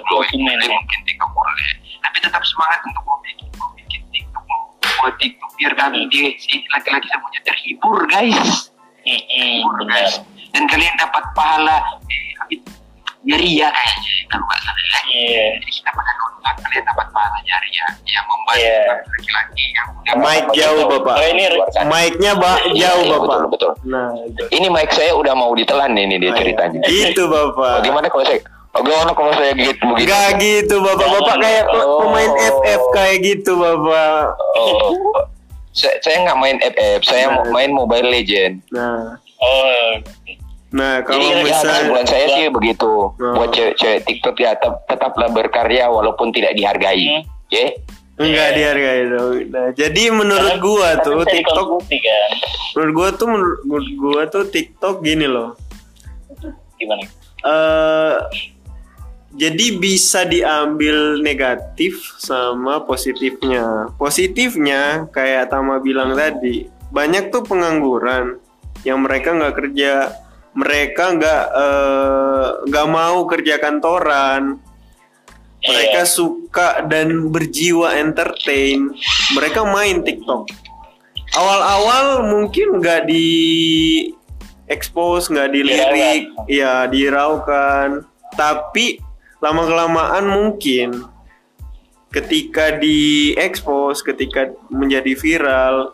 ya. 0.61 0.71
mungkin 0.71 0.99
TikTok 1.03 1.31
boleh. 1.31 1.67
Tapi 1.99 2.17
tetap 2.21 2.41
semangat 2.43 2.79
untuk 2.83 3.03
mau 3.03 3.17
bikin, 3.19 3.47
mau 3.55 3.69
bikin 3.73 4.01
TikTok, 4.09 4.43
buat 4.99 5.15
TikTok 5.17 5.51
biar 5.55 5.73
kami 5.73 5.99
Hmm. 5.99 6.09
dia 6.09 6.27
si 6.37 6.55
laki-laki 6.69 7.07
semuanya 7.09 7.41
terhibur 7.43 7.97
guys. 8.05 8.69
Mm-mm, 9.01 9.25
Terhibur 9.27 9.73
benar 9.79 9.95
guys. 9.99 10.13
Dan 10.51 10.63
kalian 10.65 10.95
dapat 10.95 11.23
pahala. 11.31 11.77
Eh, 12.47 12.59
ya 13.25 13.67
kayaknya 13.67 14.11
kalau 14.29 14.45
nggak 14.45 14.59
salah 14.61 14.83
ya. 14.85 14.99
iya 15.15 15.45
Jadi 15.57 15.71
kita 15.73 15.89
pada 15.91 16.11
nonton 16.13 16.53
kalian 16.61 16.83
dapat 16.85 17.07
pahala 17.09 17.37
nyari 17.41 17.69
ya 17.71 17.85
yang 18.05 18.25
membantu 18.25 18.61
Iya. 18.61 18.79
laki-laki 19.09 19.63
yang 19.71 19.87
udah 19.91 20.13
Mic 20.15 20.45
jauh, 20.53 20.83
Bapak. 20.85 21.15
Oh, 21.17 21.25
ini 21.25 21.43
Mic-nya 21.85 22.31
jauh, 22.33 22.71
Iya, 22.71 22.89
iya, 22.93 23.09
Bapak. 23.09 23.25
betul, 23.25 23.43
betul. 23.49 23.71
Nah, 23.85 24.07
itu. 24.21 24.43
Ini 24.51 24.67
mic 24.69 24.89
saya 24.91 25.11
udah 25.11 25.33
mau 25.33 25.51
ditelan 25.51 25.91
nih, 25.91 26.03
ini 26.05 26.15
dia 26.21 26.31
ceritanya. 26.31 26.79
Itu, 26.85 27.25
Bapak. 27.25 27.81
Bagaimana 27.81 28.07
kalau 28.07 28.23
saya 28.23 28.39
Bagaimana 28.71 29.11
kalau 29.15 29.31
saya 29.31 29.51
gitu 29.55 29.83
begitu? 29.87 30.11
Enggak 30.11 30.27
gitu, 30.37 30.75
Bapak. 30.83 31.07
Bapak 31.09 31.35
kayak 31.39 31.63
Oh. 31.71 32.03
pemain 32.03 32.31
FF 32.35 32.81
kayak 32.91 33.17
gitu, 33.23 33.51
Bapak. 33.55 34.23
Oh. 34.55 34.91
saya, 35.71 35.95
saya 35.99 36.17
nggak 36.23 36.37
main 36.37 36.57
FF, 36.61 36.99
saya 37.01 37.25
Nah. 37.33 37.51
main 37.51 37.71
Mobile 37.71 38.07
Legend. 38.07 38.63
Nah, 38.71 39.15
oh 39.37 39.99
nah 40.75 40.99
kalau 41.07 41.23
Jadi, 41.23 41.31
Ya, 41.31 41.43
misal 41.47 41.71
kesimpulan 41.71 42.05
saya 42.05 42.25
sih 42.35 42.45
begitu. 42.51 42.91
Oh. 43.15 43.33
Buat 43.39 43.55
cewek-cewek 43.55 43.99
TikTok 44.03 44.35
ya 44.43 44.51
tetap, 44.59 44.83
tetaplah 44.91 45.31
berkarya 45.31 45.87
walaupun 45.87 46.35
tidak 46.35 46.51
dihargai. 46.59 46.99
Hmm. 47.07 47.23
Ya. 47.47 47.71
enggak 48.15 48.49
dihargai 48.55 49.01
dong. 49.11 49.31
Nah, 49.51 49.67
jadi 49.75 50.03
menurut 50.11 50.55
Karena- 50.55 50.63
gua 50.63 50.89
karena 50.95 51.03
tuh 51.03 51.19
TikTok 51.27 51.67
kan 51.83 52.31
menurut 52.75 52.91
gua 52.95 53.09
tuh 53.11 53.27
menurut 53.27 53.89
gua 53.99 54.21
tuh 54.27 54.43
TikTok 54.47 54.95
gini 55.03 55.27
loh. 55.27 55.55
gimana 56.75 57.07
eh 57.47 58.15
jadi 59.35 59.65
bisa 59.75 60.23
diambil 60.23 61.19
negatif 61.19 62.15
sama 62.15 62.87
positifnya. 62.87 63.91
Positifnya 63.99 65.11
kayak 65.11 65.51
Tama 65.51 65.83
bilang 65.83 66.15
tadi, 66.15 66.71
banyak 66.95 67.35
tuh 67.35 67.43
pengangguran 67.43 68.39
yang 68.87 69.03
mereka 69.03 69.35
nggak 69.35 69.55
kerja, 69.59 70.07
mereka 70.55 71.11
nggak 71.11 71.43
eh, 71.51 72.47
nggak 72.71 72.87
mau 72.87 73.27
kerja 73.27 73.59
kantoran, 73.59 74.57
mereka 75.65 76.01
Iya. 76.07 76.09
suka 76.09 76.69
dan 76.87 77.27
berjiwa 77.29 77.99
entertain, 77.99 78.95
mereka 79.35 79.67
main 79.67 79.99
TikTok. 80.01 80.47
Awal-awal 81.35 82.31
mungkin 82.31 82.79
nggak 82.79 83.11
di 83.11 83.27
expose, 84.71 85.27
nggak 85.27 85.51
dilirik, 85.51 86.31
ya 86.47 86.87
diraukan. 86.87 88.07
Tapi 88.39 89.03
lama 89.43 89.63
kelamaan 89.67 90.25
mungkin 90.31 91.03
ketika 92.15 92.79
di 92.79 93.35
expose, 93.35 93.99
ketika 93.99 94.55
menjadi 94.71 95.11
viral, 95.19 95.91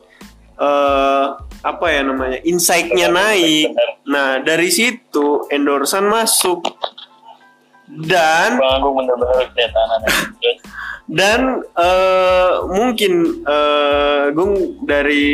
eh 0.62 1.28
apa 1.62 1.86
ya 1.89 2.02
namanya, 2.02 2.41
insight-nya 2.41 3.08
naik. 3.08 3.74
Nah 4.10 4.41
dari 4.41 4.69
situ 4.69 5.45
endorsan 5.47 6.10
masuk 6.10 6.65
dan 7.91 8.56
Bang 8.56 8.80
Agung 8.80 8.95
bener-bener 9.04 9.52
kelihatan 9.52 9.88
Terus, 10.02 10.58
dan 11.12 11.39
eh, 11.76 12.52
mungkin 12.71 13.13
eh, 13.43 14.24
Gung 14.32 14.80
dari 14.88 15.28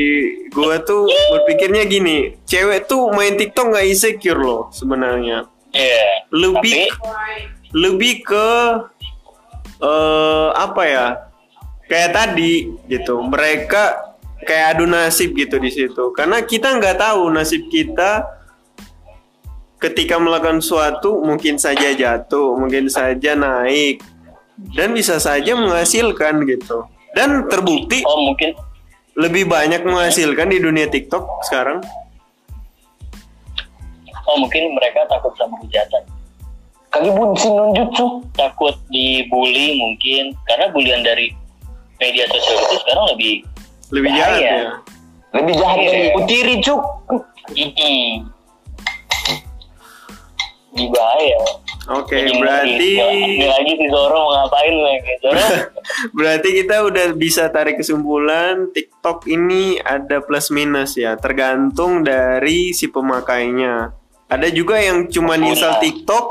gua 0.50 0.82
tuh 0.82 1.06
berpikirnya 1.06 1.86
gini, 1.86 2.34
cewek 2.50 2.90
tuh 2.90 3.14
main 3.14 3.38
TikTok 3.38 3.78
nggak 3.78 3.88
insecure 3.88 4.42
loh 4.42 4.74
sebenarnya. 4.74 5.46
iya 5.70 6.26
Lebih 6.34 6.90
Tapi- 6.90 7.46
lebih 7.78 8.14
ke 8.26 8.48
eh 9.78 10.50
apa 10.56 10.82
ya? 10.82 11.08
Kayak 11.86 12.12
tadi 12.12 12.68
gitu. 12.90 13.22
Mereka 13.22 14.07
kayak 14.44 14.78
adu 14.78 14.86
nasib 14.86 15.34
gitu 15.34 15.58
di 15.58 15.72
situ. 15.74 16.14
Karena 16.14 16.44
kita 16.44 16.78
nggak 16.78 16.98
tahu 17.02 17.32
nasib 17.34 17.66
kita 17.72 18.26
ketika 19.78 20.18
melakukan 20.18 20.62
suatu 20.62 21.22
mungkin 21.22 21.58
saja 21.58 21.94
jatuh, 21.94 22.58
mungkin 22.58 22.90
saja 22.90 23.34
naik 23.38 24.02
dan 24.74 24.94
bisa 24.94 25.18
saja 25.22 25.54
menghasilkan 25.54 26.44
gitu. 26.46 26.86
Dan 27.14 27.50
terbukti 27.50 28.06
oh 28.06 28.30
mungkin 28.30 28.54
lebih 29.18 29.50
banyak 29.50 29.82
menghasilkan 29.82 30.54
di 30.54 30.62
dunia 30.62 30.86
TikTok 30.86 31.42
sekarang. 31.50 31.82
oh 34.28 34.38
mungkin 34.44 34.76
mereka 34.76 35.08
takut 35.08 35.32
sama 35.40 35.56
hujatan 35.64 36.04
Kali 36.92 37.08
bunsin 37.16 37.52
nunjutsu. 37.56 38.28
takut 38.36 38.76
dibully 38.92 39.80
mungkin 39.80 40.36
karena 40.48 40.68
bulian 40.72 41.00
dari 41.00 41.32
media 42.00 42.28
sosial 42.28 42.60
itu 42.64 42.76
sekarang 42.84 43.06
lebih 43.16 43.34
Lebih 43.92 44.12
Bahaya. 44.12 44.26
jahat 44.26 44.40
ya. 44.42 44.72
Lebih 45.38 45.54
jahat 45.56 45.78
Iya. 45.78 45.88
dari 45.88 46.08
Utiri, 46.16 46.56
Cuk. 46.60 46.82
Mm-mm. 47.48 48.06
Lebih 50.76 50.90
bahaya 50.92 51.38
Oke, 51.88 52.20
Jadi 52.20 52.36
berarti 52.36 52.90
ini 53.00 53.48
lagi 53.48 53.72
si 53.80 53.88
Zoro 53.88 54.28
mau 54.28 54.36
ngapain 54.36 54.76
lagi 54.76 55.14
Zoro 55.24 55.40
berarti 56.20 56.50
kita 56.52 56.84
udah 56.84 57.16
bisa 57.16 57.48
tarik 57.48 57.80
kesimpulan 57.80 58.68
TikTok 58.76 59.24
ini 59.26 59.80
ada 59.80 60.20
plus 60.20 60.52
minus 60.52 61.00
ya, 61.00 61.16
tergantung 61.16 62.04
dari 62.04 62.76
si 62.76 62.92
pemakainya. 62.92 63.96
Ada 64.28 64.52
juga 64.52 64.76
yang 64.76 65.08
cuma 65.08 65.40
install 65.40 65.80
TikTok 65.80 66.26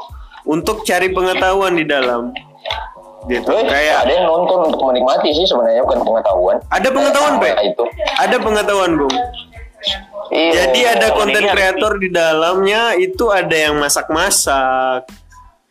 untuk 0.45 0.85
cari 0.85 1.09
pengetahuan 1.09 1.73
di 1.73 1.89
dalam. 1.89 2.37
Gitu. 3.27 3.51
Kayak 3.51 4.07
ada 4.07 4.13
yang 4.13 4.27
nonton 4.27 4.59
untuk 4.67 4.81
menikmati 4.85 5.31
sih 5.31 5.43
sebenarnya 5.43 5.83
bukan 5.83 5.99
pengetahuan. 6.01 6.57
ada 6.69 6.89
pengetahuan, 6.89 7.35
Pe? 7.37 7.51
Nah, 7.51 7.65
itu. 7.65 7.85
Ada 8.17 8.37
pengetahuan, 8.39 8.91
Bung. 8.97 9.15
Iya. 10.29 10.51
Jadi 10.65 10.81
ada 10.85 11.07
Oh, 11.09 11.17
konten 11.17 11.43
kreator 11.45 11.93
di 11.97 12.09
dalamnya 12.09 12.95
itu 12.95 13.29
ada 13.29 13.53
yang 13.53 13.75
masak-masak. 13.77 15.07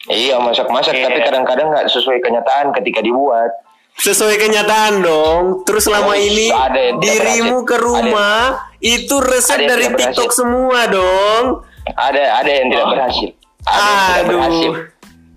Iya 0.06 0.38
masak-masak 0.38 0.94
Iya. 0.94 1.10
tapi 1.10 1.20
kadang-kadang 1.20 1.68
nggak 1.68 1.88
sesuai 1.90 2.22
kenyataan 2.22 2.72
ketika 2.74 3.00
dibuat. 3.00 3.52
sesuai 3.96 4.36
kenyataan 4.38 5.00
dong. 5.00 5.44
Terus 5.64 5.88
selama 5.88 6.12
Oh, 6.12 6.20
ini 6.20 6.52
ada 6.52 7.00
dirimu 7.00 7.64
berhasil. 7.64 7.70
ke 7.72 7.78
rumah 7.80 8.40
itu 8.78 9.16
resep 9.18 9.56
ada 9.58 9.68
dari 9.70 9.88
TikTok 9.90 10.28
berhasil. 10.28 10.36
semua 10.38 10.80
dong. 10.86 11.44
Ada 11.90 12.24
ada 12.38 12.52
yang 12.52 12.68
tidak 12.70 12.88
berhasil. 12.92 13.30
Ada 13.64 13.80
yang 13.80 13.96
tidak 13.96 14.20
Aduh. 14.20 14.28
berhasil. 14.30 14.72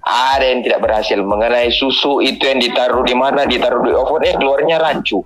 Ada 0.08 0.56
yang 0.56 0.64
tidak 0.64 0.80
berhasil 0.88 1.20
mengenai 1.20 1.68
susu 1.68 2.24
itu 2.24 2.40
yang 2.48 2.64
ditaruh 2.64 3.04
di 3.04 3.12
mana, 3.12 3.44
ditaruh 3.44 3.84
di 3.84 3.92
oven, 3.92 4.24
eh 4.24 4.34
keluarnya 4.40 4.80
rancu. 4.80 5.20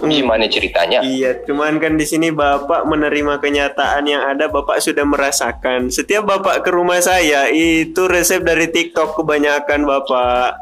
Gimana 0.00 0.48
ceritanya? 0.48 1.04
Iya, 1.04 1.44
cuman 1.44 1.76
kan 1.82 1.98
di 1.98 2.06
sini 2.08 2.32
Bapak 2.32 2.88
menerima 2.88 3.42
kenyataan 3.42 4.06
yang 4.08 4.22
ada 4.24 4.48
Bapak 4.48 4.80
sudah 4.80 5.04
merasakan. 5.04 5.92
Setiap 5.92 6.24
Bapak 6.24 6.64
ke 6.64 6.70
rumah 6.72 7.02
saya 7.02 7.50
itu 7.52 8.08
resep 8.08 8.40
dari 8.40 8.70
TikTok 8.70 9.18
kebanyakan 9.18 9.84
Bapak. 9.84 10.61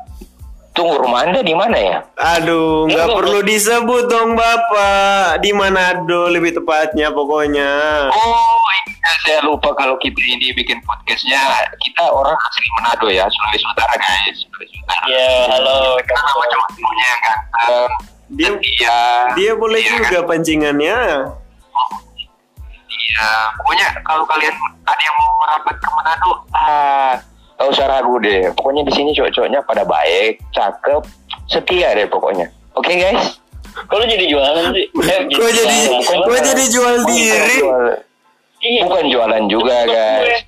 Tunggu 0.71 1.03
rumah 1.03 1.27
anda 1.27 1.43
di 1.43 1.51
mana 1.51 1.75
ya? 1.77 1.99
Aduh, 2.15 2.87
nggak 2.87 3.07
Enggak, 3.11 3.17
perlu 3.19 3.39
disebut 3.43 4.05
dong 4.07 4.39
Bapak. 4.39 5.43
Di 5.43 5.51
Manado 5.51 6.31
lebih 6.31 6.55
tepatnya 6.55 7.11
pokoknya. 7.11 8.07
Oh, 8.07 8.71
iya, 8.87 9.11
saya 9.27 9.41
lupa 9.43 9.75
kalau 9.75 9.99
kita 9.99 10.17
ini 10.23 10.55
bikin 10.55 10.79
podcastnya 10.87 11.43
kita 11.83 12.07
orang 12.07 12.39
asli 12.39 12.67
Manado 12.79 13.07
ya, 13.11 13.27
Sulawesi 13.27 13.67
Utara 13.67 13.95
guys, 13.99 14.37
Sulawesi 14.47 14.77
Utara. 14.79 15.05
Ya, 15.11 15.31
halo. 15.51 15.99
Kita 16.07 16.21
sama 16.23 16.45
cowok-cowoknya 16.47 17.05
yang 17.05 17.21
ganteng. 17.27 17.91
Dia 18.31 18.51
Iya. 18.63 19.01
dia 19.35 19.53
boleh 19.59 19.83
Iya, 19.83 19.91
juga 19.99 20.19
pancingannya. 20.23 20.99
Iya, 22.91 23.29
pokoknya 23.59 23.87
kalau 24.07 24.23
kalian 24.23 24.55
ada 24.87 25.03
yang 25.03 25.17
mau 25.19 25.31
merapat 25.43 25.75
ke 25.83 25.89
Manado, 25.99 26.33
ah, 26.55 27.15
gak 27.61 27.69
usah 27.69 27.87
ragu 27.87 28.17
deh. 28.19 28.49
Pokoknya 28.53 28.83
di 28.83 28.91
sini 28.91 29.13
cowok-cowoknya 29.13 29.61
pada 29.63 29.85
baik, 29.85 30.41
cakep, 30.51 31.05
setia 31.45 31.93
deh 31.93 32.09
pokoknya. 32.09 32.49
Oke 32.73 32.89
guys? 32.91 33.37
Kalau 33.85 34.03
jadi 34.03 34.25
jualan 34.25 34.73
sih? 34.73 34.87
Eh, 35.07 35.21
Kok 35.29 35.51
jadi 35.53 35.77
jualan. 35.93 36.27
kok 36.27 36.41
jadi 36.43 36.65
jual 36.67 36.95
diri? 37.05 37.57
jualan- 37.59 38.01
Iya. 38.61 38.81
Bukan 38.85 39.05
jualan 39.09 39.45
juga 39.47 39.77
guys. 39.85 40.21
gue, 40.23 40.39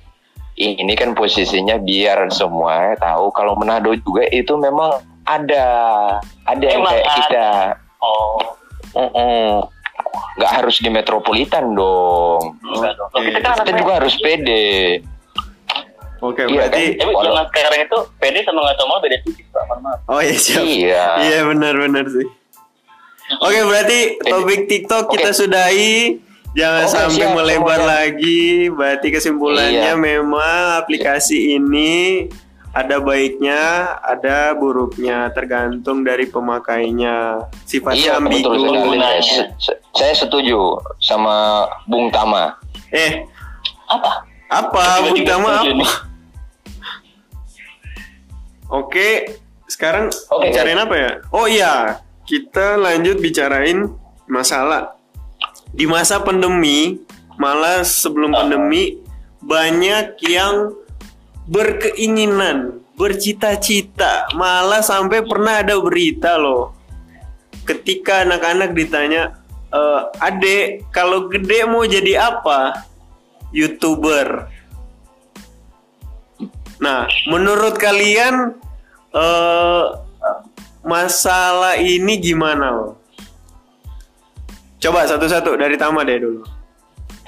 Ini 0.77 0.93
kan 0.93 1.13
posisinya 1.13 1.77
biar 1.77 2.29
semua 2.29 2.93
tahu 2.95 3.29
kalau 3.29 3.53
Manado 3.53 3.89
juga 3.95 4.21
itu 4.27 4.53
memang 4.53 4.97
ada, 5.23 5.65
ada 6.45 6.61
yang 6.63 6.81
kayak 6.83 7.05
kita. 7.15 7.47
Oh, 7.97 8.37
Mm-mm. 8.93 9.65
Nggak 10.35 10.51
harus 10.53 10.77
di 10.77 10.89
metropolitan 10.89 11.73
dong. 11.73 12.53
enggak 12.59 12.93
dong. 12.93 13.09
Kita 13.15 13.49
kan 13.51 13.65
Kita 13.65 13.71
juga 13.75 13.93
harus 13.97 14.13
pede. 14.15 15.01
Oke, 16.23 16.41
Iya, 16.41 16.55
berarti 16.55 16.83
Tapi 16.95 17.11
Walau- 17.11 17.25
zaman 17.27 17.45
sekarang 17.45 17.81
itu 17.83 17.97
pede 18.15 18.39
sama 18.41 18.59
nggak 18.61 18.75
tahu 18.75 18.87
mau 18.87 18.97
beda 18.97 19.17
tipis 19.19 19.45
Pak. 19.45 19.63
Maaf. 19.75 19.99
Oh 20.07 20.19
iya 20.19 20.37
siap. 20.37 20.63
Iya. 20.63 21.03
Iya 21.21 21.39
benar-benar 21.45 22.05
sih. 22.07 22.27
Oke 23.35 23.59
berarti 23.61 23.99
topik 24.21 24.61
TikTok 24.65 25.03
kita 25.09 25.29
Oke. 25.29 25.37
sudahi. 25.37 25.95
Jangan 26.53 26.85
Oke, 26.85 26.93
sampai 26.93 27.17
siap, 27.19 27.33
melebar 27.33 27.75
semuanya. 27.75 27.91
lagi. 28.07 28.43
Berarti 28.69 29.07
kesimpulannya 29.09 29.89
Iya. 29.89 29.99
memang 29.99 30.57
aplikasi 30.77 31.57
ini 31.57 32.29
ada 32.71 32.97
baiknya, 32.97 33.61
ada 33.99 34.53
buruknya, 34.53 35.27
tergantung 35.29 36.01
dari 36.01 36.25
pemakainya. 36.25 37.41
Sifatnya 37.63 37.99
Iya 37.99 38.11
ambigu. 38.15 38.47
betul 38.47 38.63
sekali. 38.63 38.97
se- 39.59 39.79
Saya 39.91 40.13
setuju 40.15 40.77
sama 40.99 41.65
Bung 41.83 42.07
Tama. 42.07 42.53
Eh, 42.89 43.25
Apa? 43.87 44.23
apa? 44.47 44.83
Bung 45.03 45.21
Tama 45.21 45.51
apa? 45.59 46.12
Oke, 48.73 49.37
sekarang 49.69 50.09
Oke, 50.33 50.49
bicarain 50.49 50.81
apa 50.81 50.95
ya? 50.97 51.11
Oh 51.29 51.45
iya, 51.45 52.01
kita 52.25 52.73
lanjut 52.81 53.21
bicarain 53.21 53.85
masalah 54.25 54.97
di 55.73 55.85
masa 55.89 56.21
pandemi, 56.21 57.01
malah 57.37 57.81
sebelum 57.85 58.33
pandemi 58.33 58.97
banyak 59.41 60.21
yang 60.25 60.73
berkeinginan, 61.49 62.85
bercita-cita, 62.95 64.29
malah 64.37 64.85
sampai 64.85 65.25
pernah 65.25 65.65
ada 65.65 65.75
berita 65.81 66.37
loh. 66.37 66.77
Ketika 67.65 68.23
anak-anak 68.23 68.77
ditanya, 68.77 69.41
e, 69.73 69.81
"Adek, 70.21 70.93
kalau 70.93 71.27
gede 71.27 71.65
mau 71.65 71.83
jadi 71.83 72.21
apa?" 72.21 72.85
YouTuber. 73.53 74.52
Nah, 76.83 77.07
menurut 77.31 77.79
kalian 77.79 78.59
eh 79.15 79.83
masalah 80.83 81.79
ini 81.79 82.19
gimana 82.19 82.75
loh? 82.75 82.99
Coba 84.83 85.07
satu-satu 85.07 85.55
dari 85.55 85.79
Tama 85.79 86.03
deh 86.03 86.19
dulu. 86.19 86.43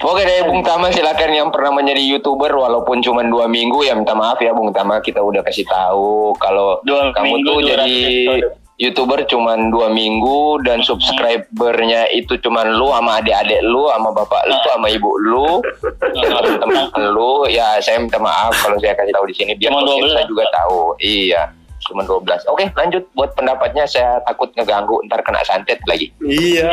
Oke 0.04 0.28
deh 0.28 0.44
Bung 0.44 0.60
Tama 0.60 0.92
silakan 0.92 1.32
yang 1.32 1.48
pernah 1.48 1.80
menjadi 1.80 2.04
youtuber 2.04 2.52
walaupun 2.52 3.00
cuma 3.00 3.24
dua 3.24 3.48
minggu 3.48 3.80
ya 3.80 3.96
minta 3.96 4.12
maaf 4.12 4.36
ya 4.44 4.52
Bung 4.52 4.68
Tama 4.76 5.00
kita 5.00 5.24
udah 5.24 5.40
kasih 5.40 5.64
tahu 5.64 6.36
kalau 6.36 6.84
Dua 6.84 7.16
kamu 7.16 7.40
minggu, 7.40 7.48
tuh 7.48 7.56
200 7.64 7.72
jadi 7.72 7.96
episode. 8.04 8.65
Youtuber 8.76 9.24
cuma 9.24 9.56
dua 9.72 9.88
minggu 9.88 10.60
dan 10.60 10.84
subscribernya 10.84 12.12
itu 12.12 12.36
cuma 12.44 12.60
lu 12.64 12.92
sama 12.92 13.24
adik-adik 13.24 13.64
lu 13.64 13.88
sama 13.88 14.12
bapak 14.12 14.42
lu 14.44 14.56
sama 14.68 14.86
ibu 14.92 15.10
lu 15.16 15.64
dan 16.12 16.30
teman-teman 16.60 17.04
lu. 17.16 17.48
Ya 17.48 17.80
saya 17.80 18.00
minta 18.00 18.20
maaf 18.20 18.52
kalau 18.60 18.76
saya 18.76 18.92
kasih 18.92 19.12
tahu 19.16 19.26
di 19.32 19.34
sini 19.36 19.52
biar 19.56 19.72
Cuma 19.72 19.80
12. 19.84 19.88
pemirsa 19.88 20.20
juga 20.28 20.44
tahu. 20.52 20.80
Iya 21.00 21.42
cuma 21.86 22.02
12 22.02 22.50
oke 22.50 22.64
lanjut. 22.76 23.02
Buat 23.16 23.30
pendapatnya 23.32 23.84
saya 23.88 24.20
takut 24.26 24.52
ngeganggu 24.52 25.00
ntar 25.08 25.24
kena 25.24 25.40
santet 25.46 25.80
lagi. 25.88 26.12
Iya. 26.20 26.68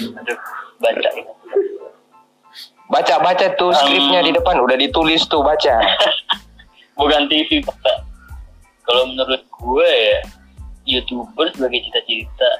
Aduh, 0.00 0.38
baca. 0.80 1.10
Ini. 1.12 1.22
baca-baca 2.84 3.46
tuh 3.56 3.72
Um, 3.72 3.78
skripnya 3.80 4.20
di 4.24 4.32
depan 4.32 4.60
udah 4.60 4.76
ditulis 4.76 5.24
tuh 5.28 5.40
baca. 5.40 5.80
Bukan 7.00 7.26
TV, 7.26 7.58
Pak. 7.64 7.76
Kalau 8.84 9.08
menurut 9.08 9.42
gue 9.48 9.88
ya, 9.88 10.20
YouTuber 10.84 11.48
sebagai 11.56 11.80
cita-cita 11.80 12.50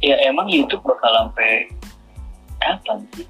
ya 0.00 0.16
emang 0.24 0.48
YouTube 0.48 0.84
bakal 0.84 1.12
sampai 1.12 1.68
kapan 2.60 2.98
sih? 3.16 3.28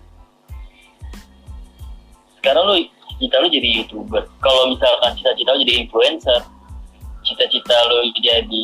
Sekarang 2.38 2.62
lu 2.66 2.76
cita 3.18 3.36
lu 3.42 3.48
jadi 3.50 3.68
YouTuber. 3.82 4.22
Kalau 4.40 4.74
misalkan 4.74 5.12
cita-cita 5.18 5.50
lu 5.54 5.60
jadi 5.66 5.74
influencer, 5.86 6.40
cita-cita 7.26 7.74
lu 7.90 8.10
jadi 8.22 8.62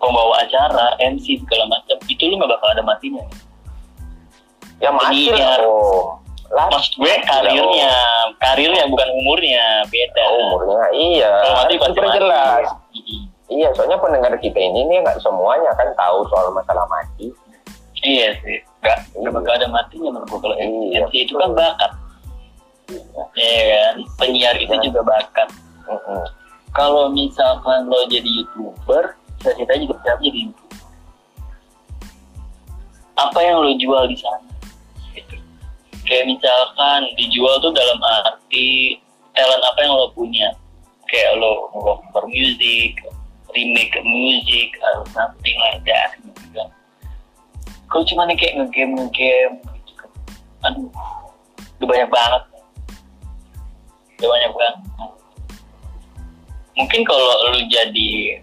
pembawa 0.00 0.44
acara, 0.44 0.98
MC 1.00 1.40
segala 1.40 1.64
macam, 1.72 1.96
itu 2.10 2.22
lu 2.28 2.36
nggak 2.36 2.52
bakal 2.52 2.68
ada 2.74 2.84
matinya. 2.84 3.24
ya 4.82 4.90
mati 4.90 5.30
lah 5.30 5.38
ya, 5.38 5.64
oh 5.64 6.23
Lah, 6.52 6.68
Maksud 6.68 7.00
gue 7.00 7.14
karirnya, 7.24 7.94
oh. 8.28 8.36
karirnya 8.36 8.84
bukan 8.86 9.08
umurnya, 9.16 9.82
beda. 9.88 10.22
Oh, 10.28 10.60
umurnya 10.60 10.86
iya 10.92 11.32
Kalau 11.40 11.56
mati 11.64 11.74
pasti 11.80 11.98
mati. 12.04 12.20
Mm-mm. 12.94 13.22
iya 13.48 13.68
soalnya 13.76 13.98
pendengar 14.00 14.32
kita 14.40 14.56
ini 14.56 14.86
nih 14.88 14.98
nggak 15.04 15.20
semuanya 15.20 15.72
kan 15.76 15.88
tahu 15.96 16.24
soal 16.32 16.52
masalah 16.54 16.84
mati 16.88 17.32
Iya 18.04 18.36
sih, 18.44 18.60
nggak 19.16 19.32
bakal 19.32 19.52
ada 19.56 19.68
matinya 19.72 20.12
menurut 20.12 20.28
gue 20.28 20.40
kalau 20.44 20.56
Iya, 20.60 21.08
MC 21.08 21.12
itu 21.24 21.32
kan 21.40 21.50
bakat. 21.56 21.92
Iya 23.32 23.62
kan, 23.64 23.94
penyiar 24.20 24.54
itu 24.60 24.74
juga 24.84 25.00
bakat. 25.00 25.48
Kalau 26.76 27.08
misalkan 27.08 27.88
lo 27.88 28.04
jadi 28.12 28.28
youtuber, 28.28 29.16
cita-cita 29.40 29.72
juga 29.80 29.94
siapa 30.04 30.20
jadi 30.20 30.38
youtuber. 30.52 30.78
Apa 33.16 33.38
yang 33.40 33.64
lo 33.64 33.72
jual 33.78 34.04
di 34.04 34.16
sana? 34.20 34.53
Kayak 36.04 36.36
misalkan 36.36 37.00
dijual 37.16 37.56
tuh 37.64 37.72
dalam 37.72 37.98
arti 38.00 39.00
talent 39.32 39.64
apa 39.64 39.78
yang 39.80 39.92
lo 39.96 40.08
punya. 40.12 40.52
Kayak 41.08 41.40
lo 41.40 41.72
cover 41.72 42.28
music, 42.28 43.00
remake 43.56 43.96
music, 44.04 44.72
atau 44.84 45.04
something 45.12 45.56
like 45.64 45.80
that. 45.88 46.16
Gitu 46.20 46.44
kan. 46.52 46.68
Kalau 47.88 48.04
cuma 48.08 48.28
nih 48.28 48.36
kayak 48.36 48.54
ngegame 48.60 48.92
ngegame, 49.00 49.60
gitu 49.80 49.92
kan. 49.96 50.10
aduh, 50.66 50.88
udah 51.78 51.88
banyak 51.88 52.10
banget, 52.10 52.42
udah 54.18 54.28
banyak 54.28 54.52
banget. 54.56 54.80
Mungkin 56.74 57.00
kalau 57.06 57.28
lu 57.54 57.60
jadi 57.70 58.42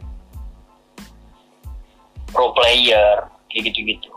pro 2.31 2.55
player 2.55 3.27
kayak 3.51 3.63
gitu-gitu. 3.69 4.09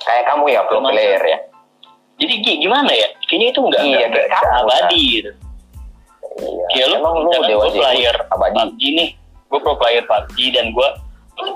kayak 0.00 0.24
kamu 0.24 0.56
ya 0.56 0.64
pro 0.64 0.80
player 0.80 1.20
ya 1.20 1.38
Jadi 2.18 2.34
gi- 2.42 2.58
gimana 2.58 2.90
ya? 2.90 3.08
Kayaknya 3.26 3.48
itu 3.54 3.60
nggak 3.62 3.82
Iya, 3.82 4.06
nggak 4.10 4.26
abadi 4.62 5.02
gitu. 5.14 5.30
iya 6.38 6.66
Kayak 6.70 6.86
lu 6.90 6.94
emang 6.98 7.14
lu 7.22 7.30
gue 7.30 7.70
player 7.74 8.16
abadi 8.30 8.54
PUBG 8.58 8.82
nih, 8.94 9.08
gue 9.48 9.58
pro 9.62 9.74
player 9.78 10.04
PUBG 10.06 10.38
dan 10.54 10.66
gue 10.74 10.88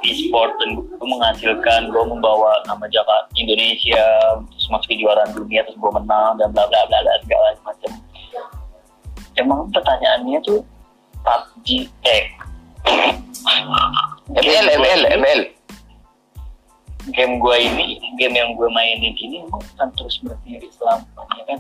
e-sport 0.06 0.54
dan 0.62 0.78
gue 0.78 1.06
menghasilkan, 1.06 1.90
gue 1.90 2.04
membawa 2.06 2.54
nama 2.66 2.86
Jakarta 2.86 3.26
Indonesia, 3.34 4.06
terus 4.46 4.66
masuk 4.70 4.94
kejuaraan 4.94 5.34
dunia, 5.34 5.66
terus 5.66 5.74
gue 5.74 5.90
menang 5.90 6.38
dan 6.38 6.54
bla 6.54 6.62
bla 6.66 6.86
bla 6.86 6.98
bla 7.02 7.14
segala 7.22 7.48
macam. 7.62 7.90
emang 9.34 9.64
pertanyaannya 9.72 10.38
tuh 10.44 10.60
PUBG 11.24 11.88
eh 12.04 12.24
ML 14.36 14.66
ML 14.76 15.00
ML 15.18 15.40
game 17.10 17.42
gue 17.42 17.56
ini 17.58 17.98
game 18.14 18.38
yang 18.38 18.54
gue 18.54 18.68
mainin 18.70 19.14
ini 19.18 19.42
emang 19.42 19.58
kan 19.74 19.90
terus 19.98 20.22
berdiri 20.22 20.70
selamanya 20.70 21.42
kan? 21.50 21.58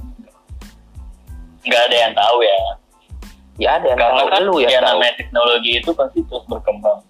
Nggak 1.66 1.82
ada 1.90 1.96
yang 1.98 2.14
tahu 2.14 2.38
ya. 2.46 2.58
Ya 3.58 3.68
ada 3.78 3.86
yang 3.90 3.98
karena 3.98 4.22
tahu 4.22 4.30
kan 4.30 4.42
lu 4.46 4.54
ya 4.62 4.68
yang 4.70 4.84
tahu. 4.86 5.02
namanya 5.02 5.14
teknologi 5.18 5.70
itu 5.82 5.90
pasti 5.90 6.20
terus 6.30 6.44
berkembang. 6.46 7.02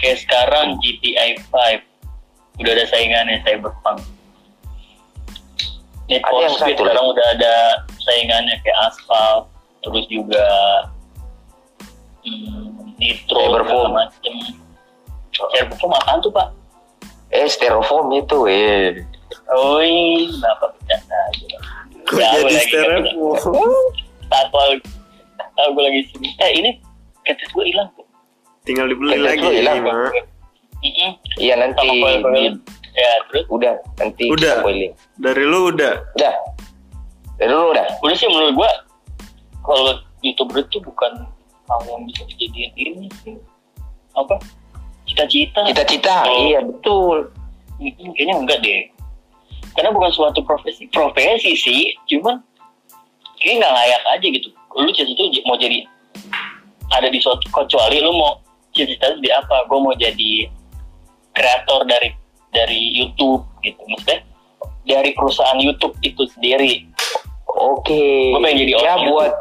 Kayak 0.00 0.18
sekarang 0.24 0.80
GTI 0.80 1.38
5 1.52 2.60
udah 2.64 2.72
ada 2.72 2.84
saingannya 2.88 3.36
Cyberpunk. 3.44 4.00
Need 6.08 6.20
Ada 6.20 6.28
for 6.28 6.40
yang 6.44 6.54
Speed 6.56 6.76
satu 6.76 6.84
sekarang 6.84 7.04
lagi. 7.08 7.12
udah 7.16 7.26
ada 7.36 7.54
saingannya 8.00 8.56
kayak 8.60 8.78
Asphalt 8.92 9.44
terus 9.84 10.04
juga 10.08 10.46
hmm, 12.24 12.96
Nitro 12.96 13.40
segala 13.60 13.88
macem. 13.92 14.34
Cyberfoam 15.34 15.92
apaan 16.00 16.20
tuh 16.24 16.32
pak? 16.32 16.48
Eh 17.34 17.46
styrofoam 17.50 18.14
itu 18.14 18.38
eh 18.46 19.02
Oi, 19.50 20.30
kenapa 20.30 20.66
bercanda? 20.72 21.18
Kok 22.06 22.16
Ya, 22.16 22.28
jadi 22.30 22.38
aku 22.38 22.46
lagi 22.46 22.60
styrofoam? 22.70 23.84
Tahu 24.30 24.70
tahu 25.54 25.68
gue 25.74 25.82
lagi 25.84 26.00
sini. 26.14 26.28
Eh 26.38 26.50
ini 26.62 26.70
ketis 27.26 27.50
gue 27.50 27.64
hilang 27.66 27.88
tuh. 27.98 28.06
Tinggal 28.62 28.86
dibeli 28.88 29.18
Kayaknya 29.18 29.28
lagi 29.28 29.48
hilang. 29.58 29.78
Mm-mm. 30.84 31.12
iya 31.40 31.54
nanti 31.56 31.80
Sama 31.80 32.02
koil-koil. 32.04 32.54
Ya 32.94 33.10
terus 33.32 33.44
udah 33.50 33.74
nanti 33.98 34.24
Udah. 34.30 34.54
kita 34.54 34.62
spoiling 34.62 34.92
Dari 35.18 35.42
lu 35.42 35.74
udah. 35.74 35.92
udah 36.14 36.34
dari 37.34 37.50
dulu 37.50 37.74
udah 37.74 37.86
udah 37.98 38.14
sih 38.14 38.28
menurut 38.30 38.54
gue 38.54 38.70
kalau 39.66 39.92
youtuber 40.22 40.62
itu 40.62 40.78
bukan 40.78 41.12
hal 41.66 41.80
yang 41.90 42.02
bisa 42.06 42.22
dijadiin 42.30 42.70
ini 43.02 43.08
sih 43.26 43.34
apa 44.14 44.38
cita-cita. 45.04 45.60
cita-cita 45.68 46.16
Oh. 46.26 46.48
iya 46.48 46.60
betul 46.64 47.30
Kayaknya 47.78 48.34
enggak 48.38 48.58
deh. 48.62 48.82
Karena 49.74 49.90
bukan 49.90 50.10
suatu 50.14 50.40
profesi 50.46 50.86
profesi 50.94 51.58
sih, 51.58 51.82
cuman 52.06 52.38
kayaknya 53.42 53.66
nggak 53.66 53.74
layak 53.74 54.02
aja 54.14 54.26
gitu. 54.30 54.48
Lu 54.78 54.90
cita-cita 54.94 55.42
mau 55.46 55.58
jadi 55.58 55.82
ada 56.94 57.08
di 57.10 57.18
suatu 57.18 57.42
kecuali 57.50 57.98
lu 57.98 58.14
mau 58.14 58.38
cita-cita 58.70 59.18
di 59.18 59.30
apa? 59.34 59.66
Gue 59.66 59.78
mau 59.82 59.94
jadi 59.98 60.46
kreator 61.34 61.82
dari 61.90 62.14
dari 62.54 62.94
YouTube 62.94 63.42
gitu, 63.66 63.82
maksudnya 63.90 64.22
dari 64.86 65.10
perusahaan 65.18 65.58
YouTube 65.58 65.98
itu 66.06 66.22
sendiri. 66.30 66.86
oke 67.54 68.02
Gua 68.34 68.40
pengen 68.42 68.66
jadi 68.66 68.72
ya 68.74 68.78
orang 68.82 69.00
buat 69.10 69.32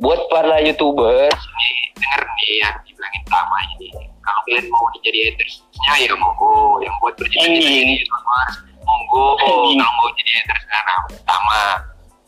buat 0.00 0.20
para 0.32 0.58
youtuber 0.64 1.30
nih 1.30 1.74
denger 1.94 2.22
nih 2.24 2.52
yang 2.62 2.74
dibilangin 2.82 3.24
lama 3.30 3.58
ini 3.78 4.09
kalau 4.30 4.42
kalian 4.46 4.66
mau 4.70 4.84
jadi 4.96 5.18
hatersnya 5.28 5.92
ya 5.98 6.12
monggo 6.14 6.52
yang 6.80 6.94
buat 6.98 7.14
bercita-cita 7.14 7.50
Anjing. 7.50 7.82
jadi 7.82 7.94
youtubers 7.98 8.54
monggo 8.80 9.24
kalau 9.36 9.58
mau 9.74 10.08
jadi 10.14 10.30
haters 10.38 10.62
nah 10.66 10.82
sama 11.26 11.60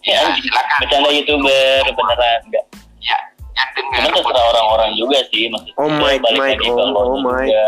Ya, 0.02 0.18
Ya, 0.18 0.34
silakan. 0.34 0.78
bercanda 0.82 1.08
youtuber 1.14 1.78
beneran 1.94 2.40
enggak. 2.42 2.66
ya 2.98 3.14
yang 3.54 3.70
dengar 3.70 4.02
Cuman 4.02 4.10
terserah 4.12 4.44
orang-orang 4.50 4.90
juga 4.98 5.18
sih, 5.30 5.46
maksudnya 5.46 5.78
Oh, 5.78 5.86
Mike, 5.88 6.18
balik 6.20 6.38
Mike, 6.42 6.58
lagi 6.58 6.66
ke 6.66 6.74
oh, 6.74 6.90
lo 6.90 6.98
oh, 6.98 7.16
Mike. 7.22 7.46
juga. 7.46 7.66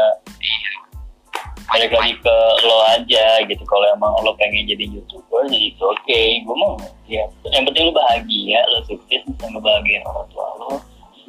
balik 1.64 1.91
lagi 1.91 2.14
ke 2.18 2.37
lo 2.61 2.76
aja 2.89 3.26
gitu 3.41 3.62
kalau 3.64 3.87
emang 3.89 4.12
lo 4.20 4.35
pengen 4.35 4.62
jadi 4.64 4.85
youtuber 4.85 5.43
jadi 5.47 5.66
itu 5.68 5.82
oke 5.82 6.20
gue 6.43 6.57
mau 6.57 6.74
ya 7.05 7.22
yang 7.49 7.64
penting 7.64 7.87
lo 7.87 7.93
bahagia 7.93 8.61
lo 8.68 8.78
sukses 8.85 9.22
bisa 9.24 9.47
ngebahagiain 9.49 10.03
orang 10.05 10.26
tua 10.28 10.47
lo 10.61 10.70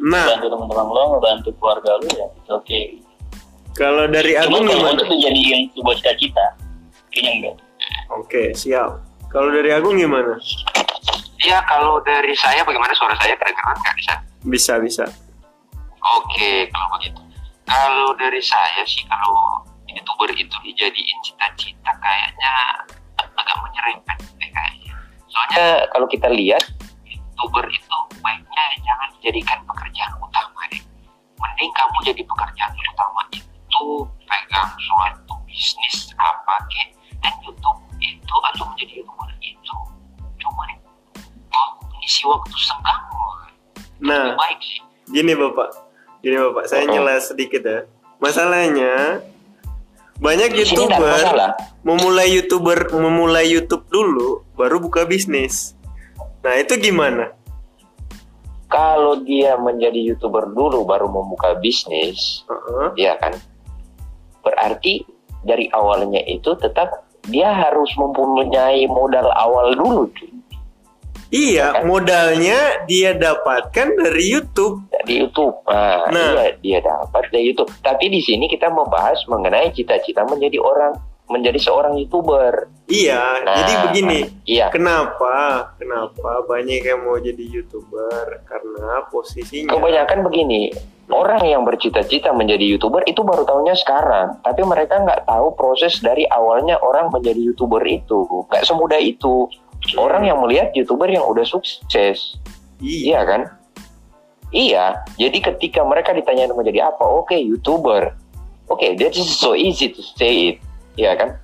Nah, 0.06 0.38
bantu 0.38 0.48
teman-teman 0.54 0.86
lo 0.86 1.02
ngebantu 1.18 1.50
keluarga 1.58 1.98
lo 1.98 2.06
ya 2.14 2.28
itu 2.30 2.52
oke 2.54 2.82
kalau 3.74 4.06
dari 4.08 4.38
cuma 4.38 4.46
Agung 4.46 4.64
kalau 4.70 4.78
gimana? 4.78 4.94
untuk 4.96 5.08
dijadiin 5.10 5.60
sebuah 5.74 5.96
cita-cita 6.00 6.46
kayaknya 7.12 7.32
enggak 7.42 7.56
Oke, 8.14 8.50
siap. 8.54 9.02
Kalau 9.30 9.50
dari 9.54 9.70
Agung 9.74 9.98
gimana? 9.98 10.38
ya 11.46 11.62
kalau 11.70 12.02
dari 12.02 12.34
saya 12.34 12.66
bagaimana 12.66 12.94
suara 12.98 13.14
saya 13.22 13.38
kedengeran 13.38 13.78
nggak 13.78 13.96
di 13.98 14.04
sana 14.06 14.22
Bisa, 14.46 14.74
bisa. 14.82 15.06
Oke, 16.06 16.70
kalau 16.70 16.88
begitu. 16.98 17.22
Kalau 17.66 18.14
dari 18.18 18.42
saya 18.46 18.82
sih 18.86 19.02
kalau 19.10 19.66
youtuber 19.90 20.30
itu 20.38 20.54
dijadiin 20.66 21.18
cita-cita 21.26 21.92
kayaknya 21.98 22.54
agak 23.18 23.58
menyerempet 23.58 24.18
deh 24.38 24.50
kayaknya. 24.54 24.94
Soalnya 25.34 25.66
kalau 25.90 26.06
kita 26.06 26.30
lihat 26.30 26.62
youtuber 27.36 27.68
itu 27.68 28.00
baiknya 28.24 28.64
jangan 28.80 29.08
dijadikan 29.20 29.60
pekerjaan 29.68 30.14
utama 30.24 30.62
deh. 30.72 30.80
Mending 31.36 31.72
kamu 31.76 31.98
jadi 32.08 32.24
pekerjaan 32.24 32.72
utama 32.72 33.22
itu 33.36 33.84
pegang 34.24 34.72
suatu 34.80 35.36
bisnis 35.44 36.16
apa 36.16 36.56
kek 36.72 36.96
dan 37.20 37.36
YouTube 37.44 37.80
itu 38.00 38.36
atau 38.56 38.64
menjadi 38.72 39.04
youtuber 39.04 39.28
itu 39.44 39.76
cuma 40.40 40.64
oh, 41.52 41.70
mengisi 41.92 42.24
waktu 42.24 42.56
senggang 42.56 43.04
Nah, 43.96 44.32
lebih 44.32 44.40
baik 44.40 44.60
sih. 44.64 44.80
gini 45.08 45.34
Bapak. 45.36 45.70
Gini 46.20 46.36
Bapak, 46.40 46.64
saya 46.68 46.84
Oh. 46.88 46.92
nyela 46.92 47.16
sedikit 47.20 47.64
ya. 47.64 47.80
Masalahnya 48.20 49.24
banyak 50.20 50.56
YouTuber 50.56 51.00
masalah. 51.20 51.52
memulai 51.84 52.32
YouTuber 52.32 52.92
memulai 52.96 53.52
YouTube 53.52 53.84
dulu 53.92 54.44
baru 54.56 54.80
buka 54.80 55.04
bisnis. 55.04 55.75
Nah, 56.46 56.54
itu 56.62 56.78
gimana? 56.78 57.34
kalau 58.66 59.24
dia 59.24 59.56
menjadi 59.56 59.96
youtuber 60.14 60.52
dulu 60.52 60.84
baru 60.84 61.08
membuka 61.08 61.56
bisnis, 61.58 62.44
Heeh. 62.50 63.08
ya 63.08 63.14
kan? 63.18 63.32
Berarti 64.44 65.06
dari 65.46 65.70
awalnya 65.72 66.20
itu 66.28 66.52
tetap 66.60 67.08
dia 67.26 67.56
harus 67.56 67.88
mempunyai 67.96 68.84
modal 68.92 69.32
awal 69.32 69.72
dulu, 69.74 70.12
cuy. 70.12 70.30
Iya, 71.34 71.82
Kan? 71.82 71.90
modalnya 71.90 72.86
dia 72.86 73.16
dapatkan 73.16 73.88
dari 73.98 74.24
YouTube. 74.30 74.86
di 75.06 75.22
YouTube. 75.22 75.56
Nah, 75.70 76.10
Nah. 76.10 76.34
iya 76.34 76.46
dia 76.60 76.80
dapat 76.82 77.30
dari 77.30 77.54
YouTube. 77.54 77.70
Tapi 77.80 78.10
di 78.10 78.20
sini 78.20 78.50
kita 78.50 78.74
membahas 78.74 79.22
mengenai 79.30 79.70
cita-cita 79.72 80.26
menjadi 80.26 80.58
orang, 80.58 80.98
menjadi 81.26 81.58
seorang 81.58 81.98
youtuber. 81.98 82.70
Iya, 82.86 83.42
Nah, 83.42 83.56
jadi 83.66 83.74
begini. 83.90 84.20
Iya. 84.46 84.70
Kenapa? 84.70 85.70
Kenapa 85.82 86.46
banyak 86.46 86.86
yang 86.86 87.02
mau 87.02 87.18
jadi 87.18 87.42
YouTuber? 87.42 88.46
Karena 88.46 89.02
posisinya 89.10 89.74
Kebanyakan 89.74 90.22
begini, 90.22 90.70
orang 91.10 91.42
yang 91.46 91.66
bercita-cita 91.66 92.30
menjadi 92.30 92.62
youtuber 92.78 93.02
itu 93.10 93.26
baru 93.26 93.42
tahunya 93.42 93.74
sekarang, 93.74 94.38
tapi 94.46 94.62
mereka 94.62 95.02
nggak 95.02 95.26
tahu 95.26 95.58
proses 95.58 95.98
dari 96.02 96.30
awalnya 96.30 96.78
orang 96.82 97.10
menjadi 97.10 97.42
youtuber 97.42 97.82
itu, 97.86 98.26
nggak 98.50 98.66
semudah 98.66 99.02
itu. 99.02 99.50
Orang 99.98 100.26
yang 100.26 100.42
melihat 100.42 100.74
youtuber 100.74 101.10
yang 101.10 101.26
udah 101.26 101.46
sukses, 101.46 102.38
Iya. 102.82 103.02
iya 103.06 103.20
kan? 103.26 103.42
Iya, 104.54 104.86
jadi 105.18 105.38
ketika 105.42 105.82
mereka 105.86 106.14
ditanya 106.14 106.50
mau 106.54 106.62
jadi 106.66 106.90
apa, 106.90 107.02
oke 107.02 107.34
youtuber, 107.34 108.14
oke 108.70 108.86
that 108.98 109.14
is 109.14 109.30
so 109.36 109.54
easy 109.58 109.90
to 109.94 110.02
say 110.16 110.54
it, 110.54 110.58
iya 110.96 111.16
kan? 111.16 111.36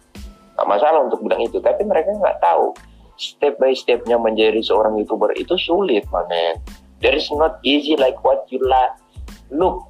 Nggak 0.57 0.67
masalah 0.67 0.99
untuk 1.07 1.23
bilang 1.23 1.41
itu, 1.43 1.57
tapi 1.63 1.87
mereka 1.87 2.11
nggak 2.15 2.39
tahu 2.43 2.75
step 3.15 3.55
by 3.61 3.71
stepnya 3.71 4.17
menjadi 4.17 4.59
seorang 4.65 4.97
youtuber 4.97 5.31
itu 5.37 5.53
sulit, 5.61 6.03
man. 6.09 6.57
There 7.01 7.17
is 7.17 7.29
not 7.33 7.61
easy 7.65 7.97
like 7.97 8.17
what 8.21 8.45
you 8.53 8.61
la- 8.61 8.97
look 9.49 9.89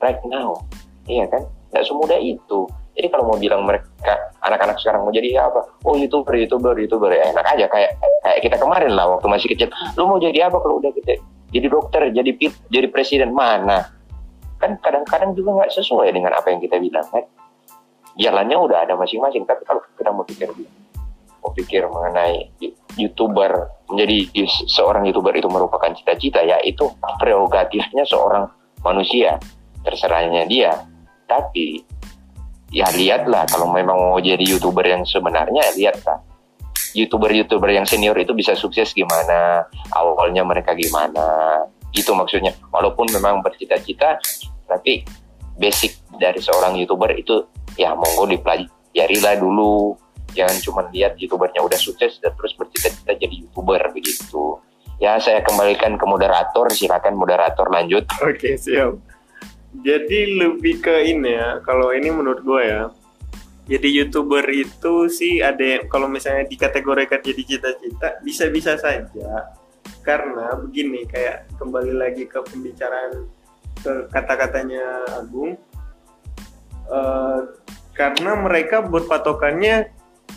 right 0.00 0.20
now, 0.28 0.64
iya 1.08 1.28
kan? 1.28 1.44
Nggak 1.72 1.84
semudah 1.84 2.20
itu. 2.20 2.68
Jadi 2.94 3.10
kalau 3.10 3.26
mau 3.26 3.38
bilang 3.40 3.66
mereka 3.66 4.14
anak-anak 4.46 4.78
sekarang 4.78 5.02
mau 5.02 5.10
jadi 5.10 5.42
apa? 5.42 5.66
Oh 5.82 5.98
youtuber, 5.98 6.38
youtuber, 6.38 6.78
youtuber, 6.78 7.10
ya 7.10 7.26
enak 7.34 7.42
aja 7.42 7.66
kayak 7.66 7.98
kayak 8.22 8.38
kita 8.38 8.56
kemarin 8.56 8.94
lah 8.94 9.10
waktu 9.10 9.26
masih 9.26 9.50
kecil. 9.50 9.68
Lu 9.98 10.06
mau 10.06 10.22
jadi 10.22 10.46
apa 10.46 10.62
kalau 10.62 10.78
udah 10.78 10.94
gede? 10.94 11.18
Jadi 11.50 11.66
dokter, 11.66 12.02
jadi 12.14 12.30
pil, 12.34 12.54
jadi 12.70 12.86
presiden 12.90 13.34
mana? 13.34 13.90
Kan 14.62 14.78
kadang-kadang 14.78 15.34
juga 15.34 15.58
nggak 15.58 15.74
sesuai 15.74 16.14
dengan 16.14 16.38
apa 16.38 16.54
yang 16.54 16.62
kita 16.62 16.78
bilang 16.78 17.06
kan. 17.10 17.26
Jalannya 18.14 18.56
udah 18.58 18.78
ada 18.86 18.94
masing-masing. 18.94 19.42
Tapi 19.46 19.62
kalau 19.66 19.82
kita 19.98 20.10
mau 20.14 20.26
pikir 20.26 20.48
mau 21.44 21.52
pikir 21.52 21.84
mengenai 21.84 22.48
youtuber 22.96 23.68
menjadi 23.92 24.48
seorang 24.64 25.04
youtuber 25.04 25.36
itu 25.36 25.44
merupakan 25.52 25.92
cita-cita 25.92 26.40
ya 26.40 26.56
itu 26.64 26.88
prerogatifnya 27.20 28.08
seorang 28.08 28.48
manusia 28.80 29.36
terserahnya 29.84 30.48
dia 30.48 30.72
tapi 31.28 31.84
ya 32.72 32.88
lihatlah 32.96 33.44
kalau 33.44 33.68
memang 33.68 33.92
mau 33.92 34.16
jadi 34.16 34.40
youtuber 34.40 34.88
yang 34.88 35.04
sebenarnya 35.04 35.60
lihatlah 35.76 36.24
youtuber-youtuber 36.96 37.68
yang 37.68 37.84
senior 37.84 38.16
itu 38.16 38.32
bisa 38.32 38.56
sukses 38.56 38.96
gimana 38.96 39.68
awalnya 39.92 40.46
mereka 40.46 40.72
gimana 40.72 41.60
itu 41.92 42.10
maksudnya 42.16 42.56
walaupun 42.72 43.10
memang 43.12 43.44
bercita-cita 43.44 44.16
tapi 44.64 45.04
basic 45.60 45.98
dari 46.16 46.40
seorang 46.40 46.78
youtuber 46.78 47.12
itu 47.14 47.44
ya 47.74 47.94
monggo 47.94 48.30
dipelajarilah 48.30 49.34
dulu 49.38 49.98
jangan 50.34 50.56
cuma 50.62 50.80
lihat 50.90 51.14
youtubernya 51.18 51.62
udah 51.62 51.78
sukses 51.78 52.18
dan 52.22 52.34
terus 52.34 52.54
bercita-cita 52.58 53.14
jadi 53.18 53.34
youtuber 53.46 53.80
begitu 53.94 54.58
Ya, 55.02 55.18
saya 55.18 55.42
kembalikan 55.42 55.98
ke 55.98 56.04
moderator. 56.06 56.70
Silakan 56.70 57.18
moderator 57.18 57.66
lanjut. 57.66 58.06
Oke 58.22 58.54
siap. 58.54 58.98
Jadi 59.82 60.38
lebih 60.38 60.78
ke 60.78 61.10
ini 61.10 61.34
ya. 61.34 61.58
Kalau 61.66 61.90
ini 61.90 62.14
menurut 62.14 62.40
gue 62.46 62.62
ya. 62.62 62.82
Jadi 63.64 63.88
youtuber 63.96 64.44
itu 64.52 65.08
sih 65.08 65.40
ada 65.40 65.88
kalau 65.88 66.04
misalnya 66.04 66.44
dikategorikan 66.46 67.24
jadi 67.24 67.42
cita-cita 67.42 68.20
bisa-bisa 68.22 68.76
saja. 68.78 69.56
Karena 70.04 70.52
begini 70.60 71.08
kayak 71.08 71.48
kembali 71.56 71.96
lagi 71.96 72.28
ke 72.28 72.38
pembicaraan 72.44 73.24
ke 73.80 73.92
kata-katanya 74.12 75.16
Agung. 75.16 75.56
Eh, 76.84 77.40
karena 77.94 78.36
mereka 78.38 78.82
berpatokannya 78.82 79.88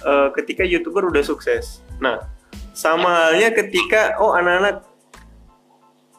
eh, 0.06 0.28
ketika 0.38 0.64
youtuber 0.64 1.10
udah 1.10 1.26
sukses. 1.26 1.82
Nah, 1.98 2.22
sama 2.78 3.34
halnya 3.34 3.50
ketika 3.52 4.16
oh 4.22 4.38
anak-anak 4.38 4.86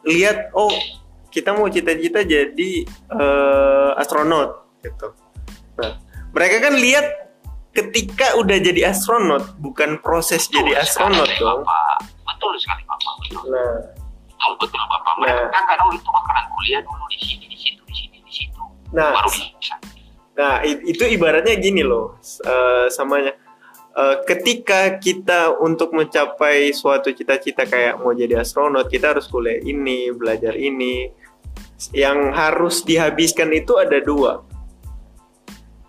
lihat 0.03 0.51
oh 0.55 0.71
kita 1.31 1.55
mau 1.55 1.71
cita-cita 1.71 2.21
jadi 2.27 2.71
eh, 3.15 3.91
astronot 3.99 4.67
gitu. 4.83 5.15
Nah, 5.79 5.95
mereka 6.35 6.69
kan 6.69 6.75
lihat 6.75 7.05
ketika 7.71 8.35
udah 8.35 8.57
jadi 8.59 8.91
astronot 8.91 9.55
bukan 9.63 9.97
proses 10.03 10.51
jadi 10.51 10.83
astronot 10.83 11.31
dong. 11.39 11.63
Bapak. 11.63 12.03
Betul 12.27 12.53
sekali 12.59 12.83
Bapak. 12.83 13.13
Betul. 13.23 13.43
Nah, 13.55 13.75
Betul, 14.39 14.55
betul 14.55 14.83
Bapak. 14.87 15.15
Nah. 15.19 15.27
Mereka 15.27 15.51
kan 15.51 15.61
nggak 15.67 15.77
tahu 15.83 15.89
itu 15.99 16.09
bakalan 16.15 16.45
kuliah 16.55 16.79
dulu 16.79 17.03
di 17.11 17.19
sini, 17.19 17.45
di 17.51 17.57
situ, 17.59 17.81
di 17.83 17.95
sini, 17.95 18.17
di 18.23 18.31
situ. 18.31 18.63
nah, 18.95 19.11
Baru 19.11 19.27
bisa. 19.35 19.75
Nah 20.39 20.63
itu 20.63 21.03
ibaratnya 21.03 21.59
gini 21.59 21.83
loh, 21.83 22.15
eh, 22.23 22.87
samanya. 22.87 23.35
Eh, 23.99 24.17
ketika 24.23 24.95
kita 24.95 25.59
untuk 25.59 25.91
mencapai 25.91 26.71
suatu 26.71 27.11
cita-cita 27.11 27.67
kayak 27.67 27.99
mau 27.99 28.15
jadi 28.15 28.39
astronot, 28.39 28.87
kita 28.87 29.11
harus 29.11 29.27
kuliah 29.27 29.59
ini, 29.59 30.07
belajar 30.15 30.55
ini. 30.55 31.11
Yang 31.91 32.19
harus 32.35 32.75
dihabiskan 32.87 33.51
itu 33.51 33.75
ada 33.75 33.99
dua, 33.99 34.43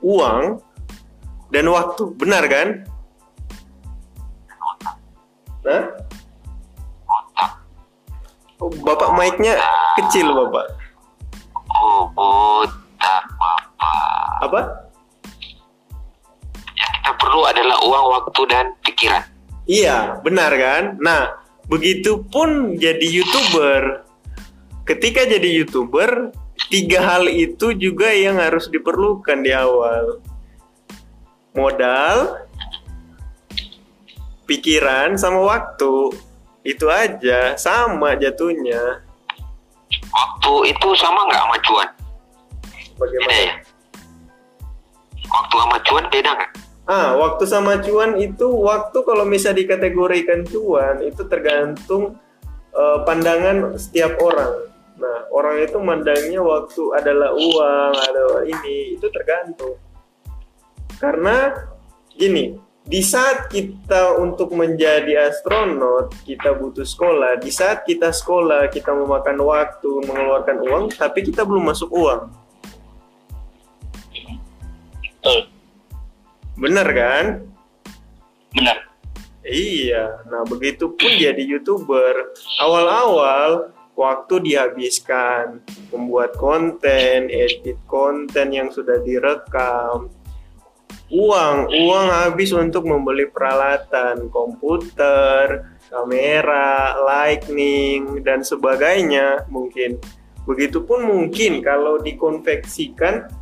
uang 0.03 0.59
dan 1.55 1.67
waktu, 1.71 2.03
benar 2.19 2.47
kan? 2.51 2.69
Nah, 5.61 5.83
oh, 8.59 8.71
bapak 8.83 9.11
mic-nya 9.19 9.55
kecil 9.99 10.31
bapak. 10.35 10.67
Oh. 12.19 12.67
Apa? 14.41 14.61
Yang 16.75 16.91
kita 16.97 17.13
perlu 17.21 17.43
adalah 17.45 17.77
uang, 17.85 18.07
waktu, 18.17 18.41
dan 18.49 18.67
pikiran. 18.81 19.23
Iya, 19.69 20.19
benar 20.25 20.51
kan? 20.57 20.97
Nah, 20.99 21.31
begitupun 21.69 22.81
jadi 22.81 23.07
youtuber. 23.07 24.03
Ketika 24.89 25.29
jadi 25.29 25.63
youtuber, 25.63 26.33
tiga 26.73 27.05
hal 27.05 27.31
itu 27.31 27.77
juga 27.77 28.11
yang 28.11 28.41
harus 28.41 28.67
diperlukan 28.67 29.45
di 29.45 29.53
awal. 29.55 30.19
Modal, 31.55 32.47
pikiran, 34.51 35.15
sama 35.21 35.45
waktu. 35.45 36.11
Itu 36.67 36.91
aja, 36.91 37.55
sama 37.55 38.17
jatuhnya. 38.19 39.07
Waktu 40.11 40.53
itu 40.75 40.89
sama 40.99 41.23
nggak 41.31 41.41
sama 41.41 41.57
cuan? 41.63 41.89
Beda 42.99 42.99
Bagaimana? 43.01 43.35
ya? 43.39 43.55
Waktu 45.31 45.55
sama 45.55 45.77
cuan 45.87 46.07
beda 46.11 46.31
nggak? 46.35 46.53
Ah, 46.91 47.15
waktu 47.15 47.45
sama 47.47 47.73
cuan 47.79 48.19
itu 48.19 48.51
waktu 48.51 48.99
kalau 49.07 49.23
bisa 49.31 49.55
dikategorikan 49.55 50.43
cuan 50.43 50.99
itu 51.07 51.23
tergantung 51.31 52.19
eh, 52.75 52.99
pandangan 53.07 53.79
setiap 53.79 54.19
orang. 54.19 54.71
Nah, 55.01 55.25
orang 55.33 55.65
itu 55.65 55.79
mandangnya 55.81 56.45
waktu 56.45 56.83
adalah 56.93 57.33
uang, 57.33 57.93
ada 57.97 58.45
ini, 58.45 59.01
itu 59.01 59.09
tergantung. 59.09 59.81
Karena 61.01 61.57
gini, 62.13 62.61
di 62.85 63.01
saat 63.01 63.49
kita 63.49 64.21
untuk 64.21 64.53
menjadi 64.53 65.33
astronot, 65.33 66.13
kita 66.29 66.53
butuh 66.53 66.85
sekolah. 66.85 67.41
Di 67.41 67.49
saat 67.49 67.89
kita 67.89 68.13
sekolah, 68.13 68.69
kita 68.69 68.93
memakan 68.93 69.41
waktu, 69.41 69.91
mengeluarkan 70.05 70.59
uang, 70.69 70.85
tapi 70.93 71.25
kita 71.25 71.49
belum 71.49 71.73
masuk 71.73 71.89
uang. 71.89 72.29
Betul. 75.21 75.53
Bener 76.57 76.89
kan? 76.97 77.25
Benar. 78.57 78.89
Iya, 79.45 80.25
nah 80.33 80.49
begitu 80.49 80.97
pun 80.97 81.13
jadi 81.13 81.45
youtuber. 81.45 82.33
Awal-awal 82.57 83.73
waktu 83.93 84.35
dihabiskan 84.49 85.61
membuat 85.93 86.41
konten, 86.41 87.29
edit 87.29 87.77
konten 87.85 88.49
yang 88.49 88.73
sudah 88.73 89.05
direkam. 89.05 90.09
Uang, 91.13 91.69
uang 91.69 92.07
habis 92.09 92.57
untuk 92.57 92.89
membeli 92.89 93.29
peralatan, 93.29 94.33
komputer, 94.33 95.69
kamera, 95.93 96.97
lightning, 97.05 98.25
dan 98.25 98.41
sebagainya 98.41 99.45
mungkin. 99.53 100.01
Begitupun 100.49 101.05
mungkin 101.05 101.61
kalau 101.61 102.01
dikonveksikan 102.01 103.40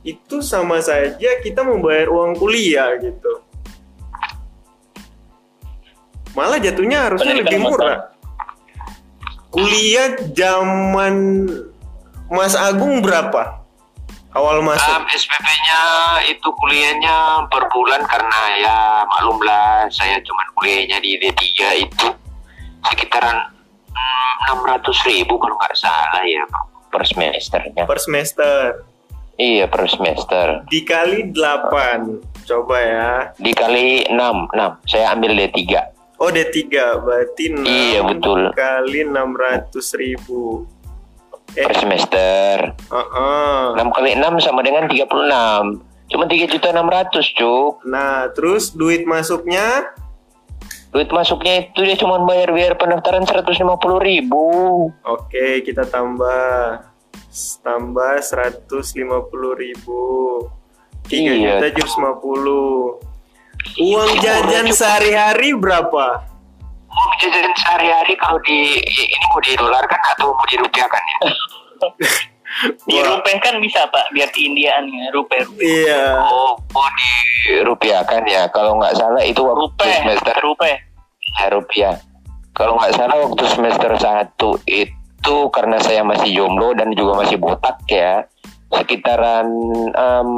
itu 0.00 0.40
sama 0.40 0.80
saja 0.80 1.40
kita 1.44 1.60
membayar 1.60 2.08
uang 2.08 2.36
kuliah 2.40 2.96
gitu. 3.00 3.44
Malah 6.32 6.62
jatuhnya 6.62 7.10
harusnya 7.10 7.36
Pendidikan 7.36 7.52
lebih 7.52 7.60
murah. 7.68 7.98
Kuliah 9.50 10.08
zaman 10.30 11.14
Mas 12.30 12.54
Agung 12.54 13.02
berapa? 13.02 13.60
Awal 14.30 14.62
masuk. 14.62 14.86
Um, 14.86 15.04
SPP-nya 15.10 15.80
itu 16.30 16.48
kuliahnya 16.54 17.50
per 17.50 17.66
bulan 17.74 18.06
karena 18.06 18.40
ya 18.62 18.78
maklumlah 19.10 19.90
saya 19.90 20.22
cuman 20.22 20.46
kuliahnya 20.54 21.02
di 21.02 21.18
D3 21.18 21.42
itu 21.82 22.08
sekitaran 22.86 23.50
enam 24.46 24.60
ratus 24.62 25.02
ribu 25.02 25.34
kalau 25.34 25.58
nggak 25.58 25.74
salah 25.74 26.22
ya 26.22 26.46
per 26.94 27.02
semesternya. 27.02 27.82
per 27.82 27.98
semester 27.98 28.86
Iya 29.40 29.64
per 29.66 29.88
semester. 29.88 30.68
dikali 30.68 31.32
8 31.32 32.44
coba 32.44 32.76
ya 32.76 33.10
Dikali 33.34 34.04
6, 34.04 34.12
6. 34.12 34.52
Saya 34.84 35.16
ambil 35.16 35.32
D3. 35.34 35.56
oh 36.18 36.28
D3 36.28 36.60
berarti 37.00 37.44
6 37.48 37.64
Iya, 37.64 38.00
betul. 38.04 38.52
kali 38.52 39.00
600 39.02 39.72
ribu 39.96 40.68
eh 41.50 41.64
Per 41.64 41.72
semester. 41.74 42.76
uh-uh. 42.86 43.74
6 43.74 43.96
kali 43.96 44.12
6 44.14 44.44
sama 44.44 44.60
dengan 44.60 44.84
36. 44.84 45.08
Cuma 46.06 46.24
3 46.26 46.44
juta 46.46 46.68
600 46.68 47.08
cuk. 47.32 47.72
nah 47.86 48.28
terus 48.30 48.70
duit 48.70 49.02
masuknya 49.04 49.88
Duit 50.90 51.06
masuknya 51.08 51.62
itu 51.62 51.80
dia 51.80 51.94
cuma 51.94 52.18
bayar 52.20 52.50
biaya 52.50 52.74
pendaftaran 52.74 53.22
150 53.22 53.56
ribu. 54.00 54.44
oke 55.00 55.46
kita 55.62 55.86
tambah 55.86 56.82
tambah 57.56 58.14
150 58.18 58.66
ribu 59.54 60.02
3 61.06 61.14
Iya. 61.14 61.58
juta 61.58 61.68
jus 61.74 61.92
50 61.94 62.98
uang 63.78 64.10
jajan 64.20 64.66
sehari-hari 64.68 65.54
berapa 65.54 66.26
Uang 66.90 67.12
jajan 67.22 67.54
sehari-hari 67.54 68.18
kalau 68.18 68.42
di 68.42 68.82
ini 68.82 69.24
mau 69.30 69.38
didolarkan 69.38 70.00
atau 70.10 70.34
mau 70.34 70.46
dirupiahkan 70.46 70.98
ya? 70.98 71.18
Di 72.82 72.98
rupiah 72.98 73.38
kan 73.38 73.62
bisa 73.62 73.86
pak, 73.86 74.10
biar 74.10 74.26
di 74.34 74.50
Indiaannya 74.50 75.14
rupiah. 75.14 75.46
iya 75.62 76.18
Oh, 76.18 76.58
mau 76.74 76.82
dirupiahkan 77.46 78.26
ya. 78.26 78.50
Kalau 78.50 78.74
nggak 78.74 78.98
salah 78.98 79.22
itu 79.22 79.38
waktu 79.38 79.70
Rupiah, 79.70 79.96
semester 80.02 80.34
rupiah. 80.42 80.78
ya, 81.38 81.46
rupiah. 81.48 81.94
Kalau 82.52 82.74
nggak 82.74 82.92
salah 82.98 83.16
waktu 83.22 83.44
semester 83.48 83.92
1 83.94 84.34
itu 84.66 84.92
karena 85.22 85.76
saya 85.78 86.00
masih 86.00 86.32
jomblo 86.32 86.72
dan 86.72 86.92
juga 86.92 87.20
masih 87.20 87.36
botak 87.36 87.76
ya, 87.86 88.24
sekitaran 88.70 89.46
em, 89.90 90.30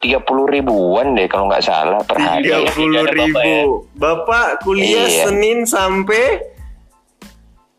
30 0.00 0.20
ribuan 0.50 1.14
deh 1.14 1.24
kalau 1.24 1.46
nggak 1.46 1.62
salah 1.62 2.00
per 2.00 2.18
hari. 2.18 2.44
tiga 2.44 2.60
ya. 2.60 2.70
puluh 2.70 3.00
Ada 3.00 3.12
ribu 3.14 3.24
Bapak 3.24 3.44
ya? 3.44 3.62
bapak 3.96 4.46
kuliah 4.60 5.06
Iya. 5.06 5.24
Senin 5.24 5.58
sampai 5.64 6.24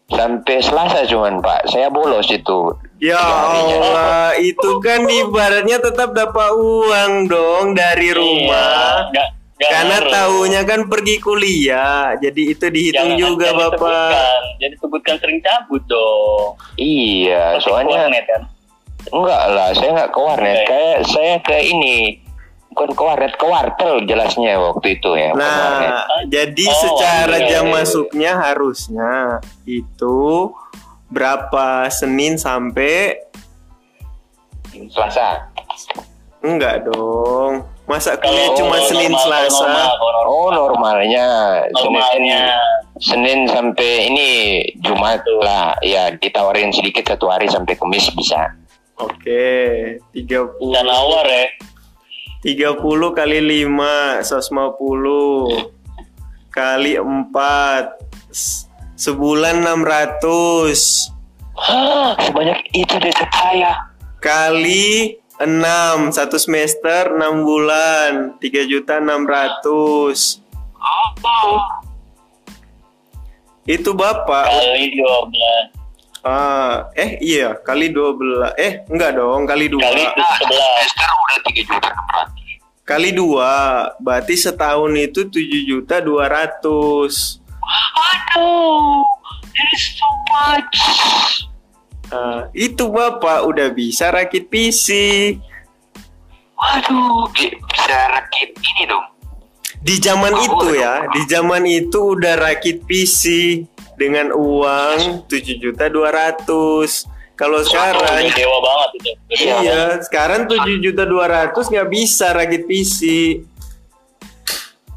Sampai 0.06 0.62
Selasa 0.62 1.02
cuman 1.04 1.42
Pak, 1.42 1.66
saya 1.66 1.90
bolos 1.90 2.30
itu. 2.30 2.70
ya. 3.00 3.18
Allah 3.18 4.38
itu 4.38 4.78
kan 4.80 5.02
ibaratnya 5.04 5.82
tetap 5.82 6.14
dapat 6.14 6.50
uang 6.54 7.26
dong 7.26 7.74
dari 7.74 8.14
rumah 8.14 9.02
Iya, 9.02 9.10
nggak- 9.10 9.32
nggak 9.56 9.72
karena 9.72 9.98
ngaruh. 9.98 10.12
tahunya 10.12 10.62
kan 10.64 10.80
pergi 10.86 11.16
kuliah 11.18 12.12
jadi 12.18 12.42
itu 12.46 12.66
dihitung 12.68 13.10
Jangan- 13.10 13.22
juga 13.22 13.46
jangan 13.46 13.60
bapak 13.62 13.80
disebutkan. 13.80 14.42
Jadi 14.56 14.76
sebutkan 14.78 15.16
sering 15.18 15.40
cabut 15.40 15.84
dong. 15.86 16.48
Iya, 16.76 17.44
Pasti 17.54 17.64
soalnya 17.66 17.98
warnet 18.02 18.26
kan. 18.26 18.42
enggak 19.08 19.44
lah, 19.48 19.70
saya 19.72 19.90
nggak 19.94 20.10
ke 20.10 20.20
warnet. 20.20 20.56
Oke. 20.58 20.66
Kayak 20.68 20.98
saya 21.06 21.36
ke 21.40 21.58
ini 21.62 21.98
bukan 22.68 22.90
ke 22.90 23.04
warnet 23.06 23.34
ke 23.34 23.46
wartel 23.46 23.94
jelasnya 24.04 24.54
waktu 24.58 24.88
itu 24.94 25.12
ya. 25.14 25.32
Nah, 25.32 26.04
jadi 26.26 26.66
Oh, 26.66 26.76
secara 26.76 27.38
iya, 27.38 27.48
jam 27.50 27.66
iya. 27.66 27.74
masuknya 27.74 28.32
harusnya 28.36 29.14
itu 29.64 30.52
berapa 31.08 31.66
Senin 31.88 32.36
sampai 32.36 33.24
Selasa. 34.90 35.48
enggak 36.42 36.84
dong. 36.84 37.64
Masa 37.86 38.18
kuliah 38.18 38.50
cuma 38.58 38.82
kalau 38.82 38.90
Senin 38.90 39.14
normal, 39.14 39.46
Selasa? 39.46 39.62
normal, 39.62 39.94
normal. 39.94 40.26
Oh 40.26 40.50
normalnya 40.50 41.26
normalnya 41.70 42.58
Senin 42.98 43.46
sampai 43.46 44.10
ini 44.10 44.30
Jumat 44.82 45.22
lah 45.44 45.78
ya 45.86 46.10
ditawarin 46.18 46.74
sedikit 46.74 47.14
satu 47.14 47.30
hari 47.30 47.46
sampai 47.46 47.78
Kamis 47.78 48.10
bisa. 48.18 48.58
Oke, 48.96 50.00
30 50.16 50.56
bisa 50.56 50.80
nawar 50.82 51.28
ya 51.28 51.46
30 52.46 52.78
kali 53.12 53.42
5 53.68 54.24
150 54.24 55.68
kali 56.54 56.94
4 56.96 57.04
sebulan 58.96 59.66
600 59.66 61.10
Hah, 61.56 62.12
sebanyak 62.22 62.60
itu 62.72 62.96
deh 63.02 63.16
saya. 63.18 63.90
kali 64.22 65.18
6 65.44 66.16
satu 66.16 66.40
semester 66.40 67.12
6 67.12 67.20
bulan 67.44 68.40
3 68.40 68.72
juta 68.72 69.04
600 69.04 70.46
itu 73.66 73.92
bapak. 73.98 74.46
Kali 74.46 74.94
12 74.94 75.74
ah, 76.26 76.90
eh 76.94 77.18
iya 77.22 77.58
kali 77.58 77.90
12 77.90 78.54
eh 78.62 78.86
enggak 78.90 79.18
dong 79.18 79.46
kali 79.50 79.66
2 79.70 79.82
kali 79.82 80.04
11 80.06 80.14
Semester 80.42 81.10
udah 81.10 81.38
tiga 81.50 81.62
juta 81.66 81.88
enam 81.90 82.08
ratus. 82.14 82.42
kali 82.86 83.10
2 83.14 84.06
berarti 84.06 84.34
setahun 84.38 84.92
itu 84.98 85.22
7 85.30 85.70
juta 85.70 85.96
200 86.02 87.46
Aduh, 87.66 89.02
is 89.74 89.98
so 89.98 90.10
much. 90.30 90.78
Ah, 92.16 92.48
itu 92.56 92.88
bapak 92.88 93.44
udah 93.44 93.68
bisa 93.76 94.08
rakit 94.08 94.48
PC. 94.48 94.88
Waduh, 96.56 97.28
bi- 97.36 97.52
bisa 97.52 97.96
rakit 98.16 98.56
ini 98.56 98.84
dong. 98.88 99.04
di 99.86 100.02
zaman 100.02 100.34
itu 100.34 100.68
ya 100.74 101.06
di 101.14 101.22
zaman 101.30 101.62
itu 101.70 102.18
udah 102.18 102.42
rakit 102.42 102.90
PC 102.90 103.62
dengan 104.02 104.34
uang 104.34 105.30
7 105.30 105.62
juta 105.62 105.94
200 105.94 106.42
kalau 107.38 107.62
udah 107.62 107.70
sekarang 107.70 108.26
dewa 108.34 108.60
banget 108.66 108.90
itu. 108.98 109.10
Udah 109.14 109.38
banget. 109.38 109.62
iya. 109.62 109.84
sekarang 110.02 110.42
7 110.50 110.82
juta 110.82 111.04
200 111.06 111.54
nggak 111.70 111.90
bisa 111.94 112.34
rakit 112.34 112.66
PC 112.66 113.00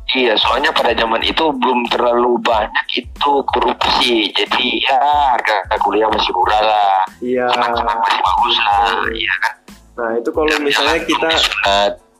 Iya, 0.08 0.32
soalnya 0.36 0.72
pada 0.72 0.96
zaman 0.96 1.20
itu 1.20 1.44
belum 1.52 1.84
terlalu 1.92 2.40
banyak 2.40 2.86
itu 2.96 3.32
korupsi. 3.44 4.32
Jadi 4.32 4.80
ya 4.80 4.96
harga 5.30 5.68
kuliah 5.78 6.08
masih 6.08 6.32
murah 6.32 6.62
lah. 6.62 7.00
iya 7.20 7.44
Senang-senang 7.46 7.98
masih 7.98 8.18
bagus 8.18 8.56
lah, 8.58 8.88
iya 9.12 9.34
kan. 9.38 9.54
nah 9.98 10.10
itu 10.14 10.30
kalau 10.30 10.56
misalnya 10.62 10.98
kita. 11.02 11.28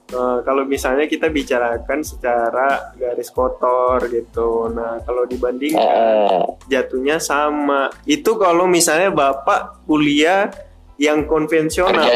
Eh, 0.09 0.39
kalau 0.41 0.65
misalnya 0.65 1.05
kita 1.05 1.29
bicarakan 1.29 2.01
secara 2.01 2.69
garis 2.95 3.29
kotor 3.29 4.01
gitu. 4.09 4.69
Nah, 4.69 5.01
kalau 5.05 5.25
dibandingkan 5.25 5.85
Oh, 5.85 6.57
jatuhnya 6.67 7.17
sama. 7.19 7.93
Itu 8.05 8.37
kalau 8.37 8.65
misalnya 8.65 9.09
Bapak 9.11 9.85
kuliah 9.85 10.49
yang 10.97 11.25
konvensional. 11.25 12.09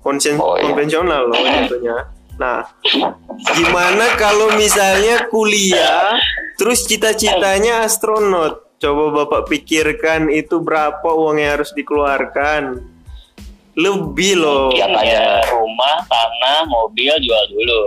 Konsen- 0.00 0.36
Oh, 0.36 0.56
iya. 0.56 0.64
konvensional 0.64 1.28
loh 1.28 1.36
jatuhnya. 1.36 1.96
Nah, 2.38 2.62
gimana 3.58 4.14
kalau 4.14 4.54
misalnya 4.54 5.26
kuliah 5.26 6.14
terus 6.54 6.86
cita-citanya 6.86 7.82
astronot? 7.82 8.78
Coba 8.78 9.26
Bapak 9.26 9.50
pikirkan 9.50 10.30
itu 10.30 10.62
berapa 10.62 11.02
uang 11.02 11.42
yang 11.42 11.58
harus 11.58 11.74
dikeluarkan? 11.74 12.78
Lebih 13.74 14.38
loh. 14.38 14.70
Iya. 14.70 14.86
ya 15.02 15.26
rumah 15.50 15.98
tanah 16.06 16.66
mobil 16.70 17.10
jual 17.18 17.44
dulu 17.50 17.84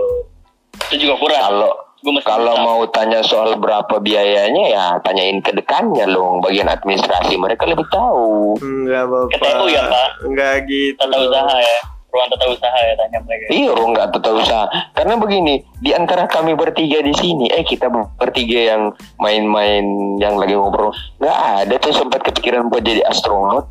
itu 0.88 1.08
juga 1.08 1.14
kurang 1.20 1.40
Kalau 1.40 1.72
Gua 2.02 2.18
mesti 2.18 2.26
kalau 2.26 2.54
mau 2.58 2.82
tanya 2.90 3.22
soal 3.22 3.54
berapa 3.62 4.02
biayanya 4.02 4.64
ya 4.74 4.86
tanyain 5.06 5.38
ke 5.38 5.54
dekannya 5.54 6.02
loh 6.10 6.42
bagian 6.42 6.66
administrasi 6.66 7.38
mereka 7.38 7.62
lebih 7.62 7.86
tahu. 7.94 8.58
Enggak 8.58 9.06
Bapak. 9.06 9.70
Ya, 9.70 9.86
Pak? 9.86 10.08
Enggak 10.26 10.54
gitu. 10.66 10.98
tata 10.98 11.16
usaha 11.22 11.56
ya 11.62 11.78
ruang 12.12 12.28
tata 12.28 12.46
usaha 12.52 12.78
ya 12.84 12.94
tanya 13.00 13.18
mereka 13.24 13.44
Iya, 13.48 13.68
orang 13.72 13.88
nggak 13.96 14.08
tahu 14.20 14.36
usaha. 14.44 14.66
Karena 14.92 15.14
begini, 15.16 15.64
di 15.80 15.90
antara 15.96 16.28
kami 16.28 16.52
bertiga 16.52 17.00
di 17.00 17.16
sini, 17.16 17.48
eh 17.48 17.64
kita 17.64 17.88
bertiga 18.20 18.76
yang 18.76 18.82
main-main, 19.16 20.16
yang 20.20 20.36
lagi 20.36 20.52
ngobrol, 20.52 20.92
nggak 21.18 21.38
ada 21.64 21.74
tuh 21.80 21.92
sempat 21.96 22.20
kepikiran 22.20 22.68
buat 22.68 22.84
jadi 22.84 23.02
astronot. 23.08 23.64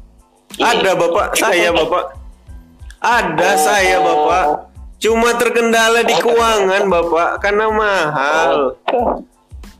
Ada 0.58 0.98
Bapak, 0.98 1.38
saya 1.38 1.70
Bapak. 1.72 2.18
Ada 3.02 3.50
saya 3.56 3.98
Bapak. 4.02 4.46
Cuma 5.02 5.34
terkendala 5.38 6.06
di 6.06 6.14
keuangan 6.14 6.84
Bapak 6.90 7.30
karena 7.42 7.66
mahal. 7.70 8.78
Oh 8.94 9.31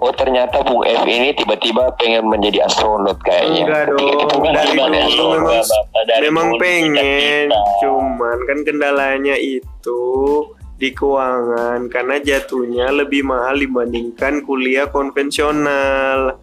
ternyata 0.10 0.66
Bung 0.66 0.82
F 0.82 1.06
ini 1.06 1.30
tiba-tiba 1.38 1.94
pengen 2.02 2.26
menjadi 2.26 2.66
astronot 2.66 3.22
kayaknya. 3.22 3.70
Enggak 3.70 3.84
dong. 3.94 4.02
Bukan 4.34 4.54
Dari 4.58 4.74
dari 4.74 5.14
dulu 5.14 5.26
memang 5.38 5.62
dari 6.10 6.26
memang 6.26 6.48
dulu 6.50 6.62
pengen. 6.66 7.46
Cuman 7.86 8.38
kan 8.50 8.60
kendalanya 8.66 9.38
itu 9.38 10.02
di 10.82 10.90
keuangan 10.90 11.86
karena 11.94 12.18
jatuhnya 12.18 12.90
lebih 12.90 13.22
mahal 13.22 13.62
dibandingkan 13.62 14.42
kuliah 14.42 14.90
konvensional. 14.90 16.42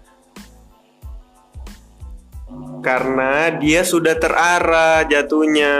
Karena 2.78 3.50
dia 3.58 3.82
sudah 3.82 4.14
terarah 4.14 5.02
jatuhnya. 5.02 5.74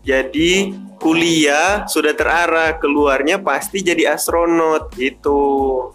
Jadi 0.00 0.72
kuliah 0.96 1.84
sudah 1.84 2.16
terarah, 2.16 2.80
keluarnya 2.80 3.44
pasti 3.44 3.84
jadi 3.84 4.16
astronot 4.16 4.96
gitu. 4.96 5.92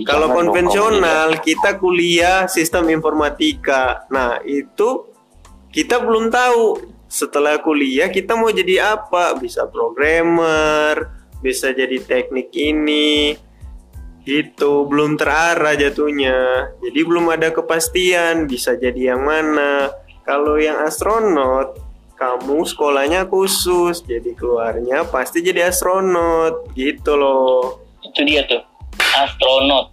Ih, 0.00 0.06
Kalau 0.08 0.32
jangan 0.32 0.32
dong, 0.32 0.38
konvensional 0.48 1.28
kita 1.44 1.76
kuliah 1.76 2.48
sistem 2.48 2.88
informatika. 2.88 4.08
Nah, 4.08 4.40
itu 4.48 5.12
kita 5.68 6.00
belum 6.00 6.32
tahu 6.32 6.80
setelah 7.04 7.60
kuliah 7.60 8.08
kita 8.08 8.32
mau 8.32 8.48
jadi 8.48 8.96
apa? 8.96 9.36
Bisa 9.36 9.68
programmer, 9.68 11.12
bisa 11.44 11.76
jadi 11.76 12.00
teknik 12.00 12.48
ini. 12.56 13.36
Gitu, 14.24 14.88
belum 14.88 15.20
terarah 15.20 15.76
jatuhnya. 15.76 16.70
Jadi 16.80 17.00
belum 17.04 17.28
ada 17.28 17.52
kepastian 17.52 18.48
bisa 18.48 18.76
jadi 18.80 19.16
yang 19.16 19.26
mana. 19.26 19.92
Kalau 20.24 20.56
yang 20.56 20.80
astronot, 20.80 21.76
kamu 22.16 22.68
sekolahnya 22.68 23.28
khusus, 23.28 24.00
jadi 24.04 24.32
keluarnya 24.32 25.08
pasti 25.08 25.44
jadi 25.44 25.68
astronot. 25.68 26.72
Gitu 26.72 27.12
loh. 27.16 27.84
itu 28.00 28.24
dia 28.24 28.42
tuh 28.48 28.69
astronot 29.16 29.86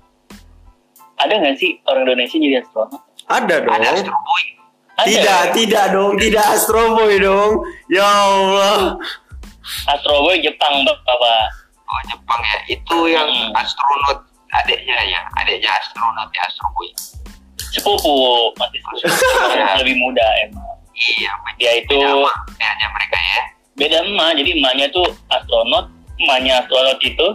ada 1.18 1.34
nggak 1.34 1.56
sih 1.56 1.82
orang 1.84 2.06
Indonesia 2.06 2.38
jadi 2.38 2.56
astronot 2.62 3.02
Ada 3.28 3.56
dong. 3.60 3.74
Ada 3.74 3.88
Astro 3.92 4.16
Boy. 4.16 4.44
ada 4.96 5.04
Tidak, 5.06 5.42
ya? 5.44 5.52
tidak 5.52 5.86
dong, 5.92 6.14
tidak 6.16 6.46
Astro 6.48 6.84
Boy 6.94 7.14
dong. 7.18 7.52
Ya 7.88 8.08
Allah. 8.08 8.96
Astro 9.86 10.16
Boy 10.22 10.40
Jepang 10.40 10.74
bapak 10.82 11.44
Oh 11.84 12.02
Jepang 12.06 12.40
ya, 12.42 12.60
itu 12.70 12.98
yang 13.08 13.28
Hmm. 13.28 13.52
astronot 13.54 14.20
adiknya 14.54 14.96
ya, 15.06 15.20
adiknya 15.36 15.72
astronot 15.74 16.30
ya 16.30 16.42
Astro 16.42 16.68
Boy. 16.74 16.88
sepupu 17.68 18.16
masih 18.56 18.80
sepupu 19.04 19.54
Ya. 19.54 19.76
lebih 19.76 19.96
muda 19.98 20.24
emang 20.42 20.64
Iya, 20.96 21.30
dia 21.58 21.72
itu 21.78 21.94
beda 21.94 22.32
adiknya 22.58 22.88
mereka 22.90 23.18
ya. 23.20 23.44
beda 23.76 23.98
emak 24.04 24.30
jadi 24.34 24.50
emaknya 24.56 24.86
tuh 24.90 25.08
astronot 25.30 25.86
emaknya 26.18 26.54
astronot 26.58 27.00
itu 27.00 27.28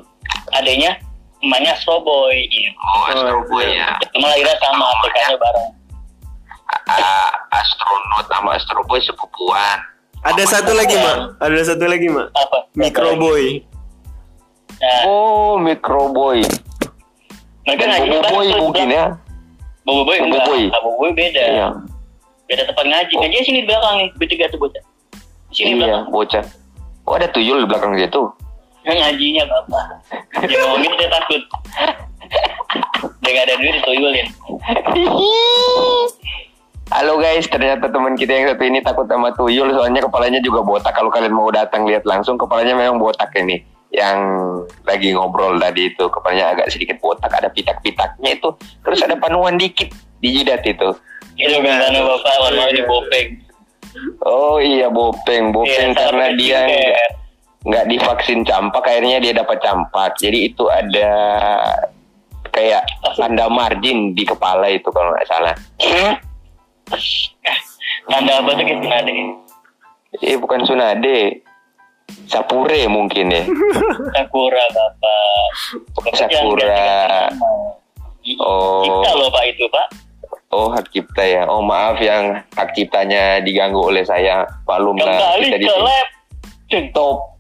adanya 0.51 0.97
emaknya 1.43 1.71
Astro 1.73 1.99
Boy 2.01 2.47
iya. 2.47 2.71
Oh 2.77 3.03
Astro 3.07 3.35
Oh, 3.35 3.45
Boy 3.49 3.67
iya. 3.67 3.93
ya. 3.93 4.11
Emang 4.13 4.31
lahirnya 4.31 4.57
sama 4.59 4.85
aplikasinya 4.93 5.37
bareng 5.37 5.69
A- 6.89 7.35
astronot 7.53 8.27
sama 8.27 8.49
Astro 8.55 8.81
Boy 8.83 8.99
sepupuan. 8.99 9.79
Ada 10.23 10.47
satu 10.49 10.73
lagi, 10.73 10.95
Mak. 10.95 11.37
Ada 11.37 11.63
satu 11.67 11.85
lagi, 11.85 12.07
Mak. 12.07 12.31
apa 12.33 12.59
Micro 12.73 13.19
Boy. 13.19 13.61
nah 14.75 15.03
Oh, 15.05 15.59
Micro 15.59 16.11
Boy. 16.11 16.41
mereka 17.63 17.85
ngaji 17.85 18.09
Bobo 18.09 18.29
Boy 18.33 18.47
mungkin 18.57 18.87
ya. 18.89 19.05
Bobo 19.83 20.03
Boy 20.05 20.17
Bobo 20.17 20.27
enggak 20.27 20.45
Boy. 20.45 20.63
Ah, 20.69 20.81
Bobo 20.81 20.97
Boy 20.99 21.11
beda 21.13 21.43
Iya. 21.45 21.69
beda 22.45 22.63
tempat 22.65 22.85
ngaji 22.85 23.13
ngaji 23.17 23.37
sini 23.41 23.59
di 23.63 23.67
belakang 23.67 23.95
nih 23.97 24.09
bertiga 24.15 24.45
tuh 24.49 24.59
bocah 24.59 24.83
sini 25.51 25.69
Iya, 25.69 25.77
belakang 25.77 26.05
bocah. 26.09 26.45
Oh, 27.03 27.15
ada 27.15 27.27
tuyul 27.29 27.59
di 27.59 27.67
belakang 27.67 27.93
dia 27.93 28.07
tuh. 28.07 28.31
Yang 28.83 28.97
ngajinya 28.99 29.45
bapak 29.47 29.85
dia 30.43 30.59
ngomongin 30.59 30.93
dia 30.99 31.09
takut 31.11 31.43
dia 33.23 33.31
gak 33.31 33.47
ada 33.47 33.55
duit 33.63 33.75
dituyulin 33.79 34.29
Halo 34.93 36.11
Halo 36.93 37.17
guys, 37.17 37.49
ternyata 37.49 37.89
teman 37.89 38.21
kita 38.21 38.37
yang 38.37 38.53
satu 38.53 38.69
ini 38.69 38.85
takut 38.85 39.09
sama 39.09 39.33
tuyul 39.33 39.73
soalnya 39.73 40.05
kepalanya 40.05 40.45
juga 40.45 40.61
botak. 40.61 40.93
Kalau 40.93 41.09
kalian 41.09 41.33
mau 41.33 41.49
datang 41.49 41.89
lihat 41.89 42.05
langsung, 42.05 42.37
kepalanya 42.37 42.77
memang 42.77 43.01
botak 43.01 43.33
ini. 43.33 43.65
Yang 43.89 44.21
lagi 44.85 45.17
ngobrol 45.17 45.57
tadi 45.57 45.89
itu 45.89 46.05
kepalanya 46.13 46.53
agak 46.53 46.69
sedikit 46.69 47.01
botak, 47.01 47.33
ada 47.33 47.49
pitak-pitaknya 47.49 48.37
itu. 48.37 48.53
Terus 48.85 49.01
ada 49.09 49.17
panuan 49.17 49.57
dikit 49.57 49.89
di 50.21 50.37
jidat 50.37 50.69
itu. 50.69 50.93
Itu 51.41 51.57
bintangnya 51.65 52.05
bapak 52.05 52.35
warna 52.45 52.69
di 52.69 52.85
bopeng. 52.85 53.29
Oh 54.29 54.61
iya 54.61 54.93
bopeng, 54.93 55.49
bopeng 55.49 55.97
Iya, 55.97 55.97
karena 55.97 56.27
dia 56.37 56.61
skincare. 56.69 57.22
Nggak 57.63 57.87
divaksin 57.87 58.43
campak, 58.43 58.83
akhirnya 58.83 59.23
dia 59.23 59.33
dapat 59.35 59.63
campak. 59.63 60.19
Jadi 60.19 60.51
itu 60.51 60.67
ada 60.67 61.11
kayak 62.53 62.85
tanda 63.15 63.47
margin 63.49 64.13
di 64.13 64.27
kepala 64.27 64.69
itu 64.69 64.91
kalau 64.91 65.15
nggak 65.15 65.29
salah. 65.31 65.55
Tanda 68.11 68.33
apa 68.43 68.51
tuh 68.59 68.67
kita 68.67 68.87
ada? 68.87 69.13
Eh 70.21 70.37
bukan 70.37 70.67
Sunade, 70.69 71.41
Sapure 72.29 72.85
mungkin 72.89 73.33
ya. 73.33 73.43
Sakura 74.13 74.65
bapak. 74.75 75.49
Sakura. 76.13 77.29
Oh. 78.39 78.85
Cipta 78.85 79.11
loh 79.17 79.29
pak 79.33 79.45
itu 79.49 79.65
pak. 79.73 79.87
Oh 80.53 80.69
hak 80.69 80.93
cipta 80.93 81.25
ya. 81.25 81.43
Oh 81.49 81.65
maaf 81.65 81.97
yang 81.97 82.45
hak 82.53 82.77
ciptanya 82.77 83.41
diganggu 83.41 83.81
oleh 83.81 84.05
saya. 84.05 84.45
Maklum 84.69 85.01
lah 85.01 85.17
Kembali 85.17 85.49
kita 85.49 85.57
di 85.57 85.67
ke 85.67 85.77
lab. 85.81 86.09
Top. 86.93 87.32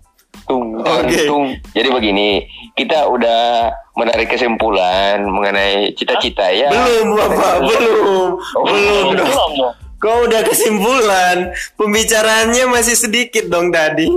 Tung, 0.52 0.84
tung. 1.24 1.46
Jadi 1.72 1.88
begini, 1.88 2.44
kita 2.76 3.08
udah 3.08 3.72
menarik 3.96 4.28
kesimpulan 4.28 5.24
mengenai 5.24 5.96
cita-cita 5.96 6.52
ya. 6.52 6.68
Belum 6.68 7.16
bapak, 7.16 7.54
belum, 7.64 8.28
Oh, 8.52 8.64
belum 8.68 9.06
dong. 9.16 9.28
Belum 9.32 9.52
dong. 9.56 9.72
Kau 10.02 10.26
udah 10.26 10.42
kesimpulan, 10.44 11.54
pembicaraannya 11.78 12.68
masih 12.68 12.98
sedikit 12.98 13.46
dong 13.48 13.72
tadi. 13.72 14.10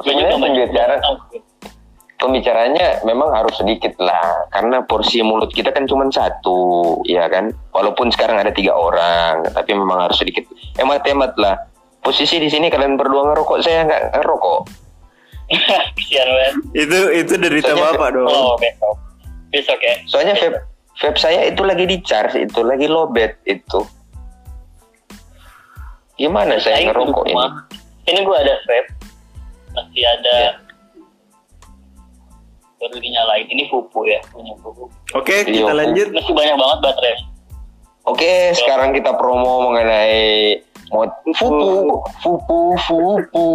Sebenarnya 0.00 0.36
pembicaraan-. 0.40 1.04
Pembicaranya 2.14 3.04
memang 3.04 3.36
harus 3.36 3.52
sedikit 3.60 3.92
lah, 4.00 4.48
karena 4.48 4.80
porsi 4.88 5.20
mulut 5.20 5.52
kita 5.52 5.68
kan 5.68 5.84
cuma 5.84 6.08
satu, 6.08 6.96
ya 7.04 7.28
kan. 7.28 7.52
Walaupun 7.76 8.08
sekarang 8.08 8.40
ada 8.40 8.48
tiga 8.48 8.72
orang, 8.72 9.44
tapi 9.52 9.76
memang 9.76 10.08
harus 10.08 10.16
sedikit 10.16 10.48
hemat-hemat 10.80 11.36
lah. 11.36 11.60
Posisi 12.04 12.36
di 12.36 12.46
sini 12.46 12.68
kalian 12.68 13.00
berdua 13.00 13.32
ngerokok, 13.32 13.58
saya 13.58 13.88
nggak 13.88 14.02
ngerokok. 14.14 14.60
Kesian 15.96 16.28
banget. 16.28 16.54
Itu 16.76 16.98
itu 17.10 17.32
derita 17.36 17.72
Soalnya- 17.72 17.96
bapak 17.96 18.08
dong. 18.12 18.28
Oh 18.28 18.52
besok. 18.60 18.96
Besok 19.48 19.78
ya. 19.80 19.94
Soalnya 20.04 20.34
vape, 20.36 20.58
vape 21.00 21.16
saya 21.16 21.40
itu 21.48 21.62
lagi 21.64 21.84
di 21.84 21.96
charge, 22.00 22.44
itu 22.44 22.60
lagi 22.60 22.84
lowbat 22.84 23.40
itu. 23.44 23.80
Gimana 26.14 26.60
saya 26.60 26.84
ngerokok 26.84 27.24
ini? 27.24 27.32
rumah. 27.32 27.50
Ini 28.04 28.20
gua 28.22 28.36
ada 28.38 28.54
vape. 28.62 28.90
Masih 29.72 30.04
ada. 30.06 30.34
Iya. 30.38 30.52
Baru 32.78 32.96
dinyalain. 33.00 33.46
Ini 33.48 33.64
pupu 33.66 34.04
ya. 34.04 34.20
Punya 34.28 34.52
pupu. 34.60 34.86
Oke, 35.12 35.40
Iya, 35.40 35.64
kita 35.64 35.72
Bu. 35.72 35.78
lanjut. 35.80 36.08
Masih 36.12 36.32
banyak 36.32 36.56
banget 36.56 36.78
baterai. 36.84 37.16
Oke, 38.04 38.52
sekarang 38.52 38.92
kita 38.92 39.16
promo 39.16 39.72
mengenai 39.72 40.60
mod 40.92 41.08
fupu, 41.32 42.04
fupu, 42.20 42.76
fupu, 42.84 43.46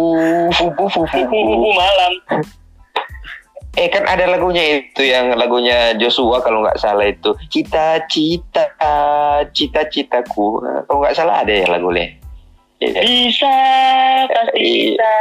fupu, 0.50 0.84
fupu. 0.90 1.18
Pupu 1.30 1.70
malam. 1.70 2.12
Eh 3.78 3.86
kan 3.86 4.02
ada 4.10 4.26
lagunya 4.26 4.82
itu 4.82 5.06
yang 5.06 5.30
lagunya 5.38 5.94
Joshua 5.94 6.42
kalau 6.42 6.66
nggak 6.66 6.82
salah 6.82 7.06
itu 7.06 7.30
cita-cita 7.46 8.66
cita-citaku 9.54 10.58
kalau 10.90 10.98
nggak 10.98 11.14
salah 11.14 11.46
ada 11.46 11.54
ya 11.54 11.70
lagunya. 11.70 12.18
Iya. 12.80 13.00
Bisa, 13.06 13.56
pasti 14.26 14.58
bisa. 14.96 15.14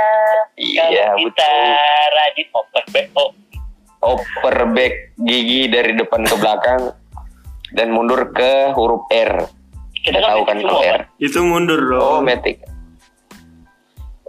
Iya, 0.56 0.84
Kalau 0.90 1.20
kita 1.22 1.50
betul. 1.52 2.16
rajin 2.16 2.48
oper 2.56 2.84
BO. 2.90 3.26
Oper 4.00 4.58
back 4.74 4.94
gigi 5.22 5.68
dari 5.68 5.92
depan 5.94 6.24
ke 6.24 6.36
belakang 6.40 6.96
dan 7.72 7.90
mundur 7.90 8.30
ke 8.30 8.74
huruf 8.74 9.06
R. 9.10 9.46
Kita 10.00 10.18
tahu 10.18 10.42
kan 10.44 10.58
kalau 10.58 10.80
R. 10.80 11.02
Itu 11.18 11.42
mundur 11.42 11.80
Oh, 11.92 12.20
dong. 12.20 12.26
metik. 12.26 12.64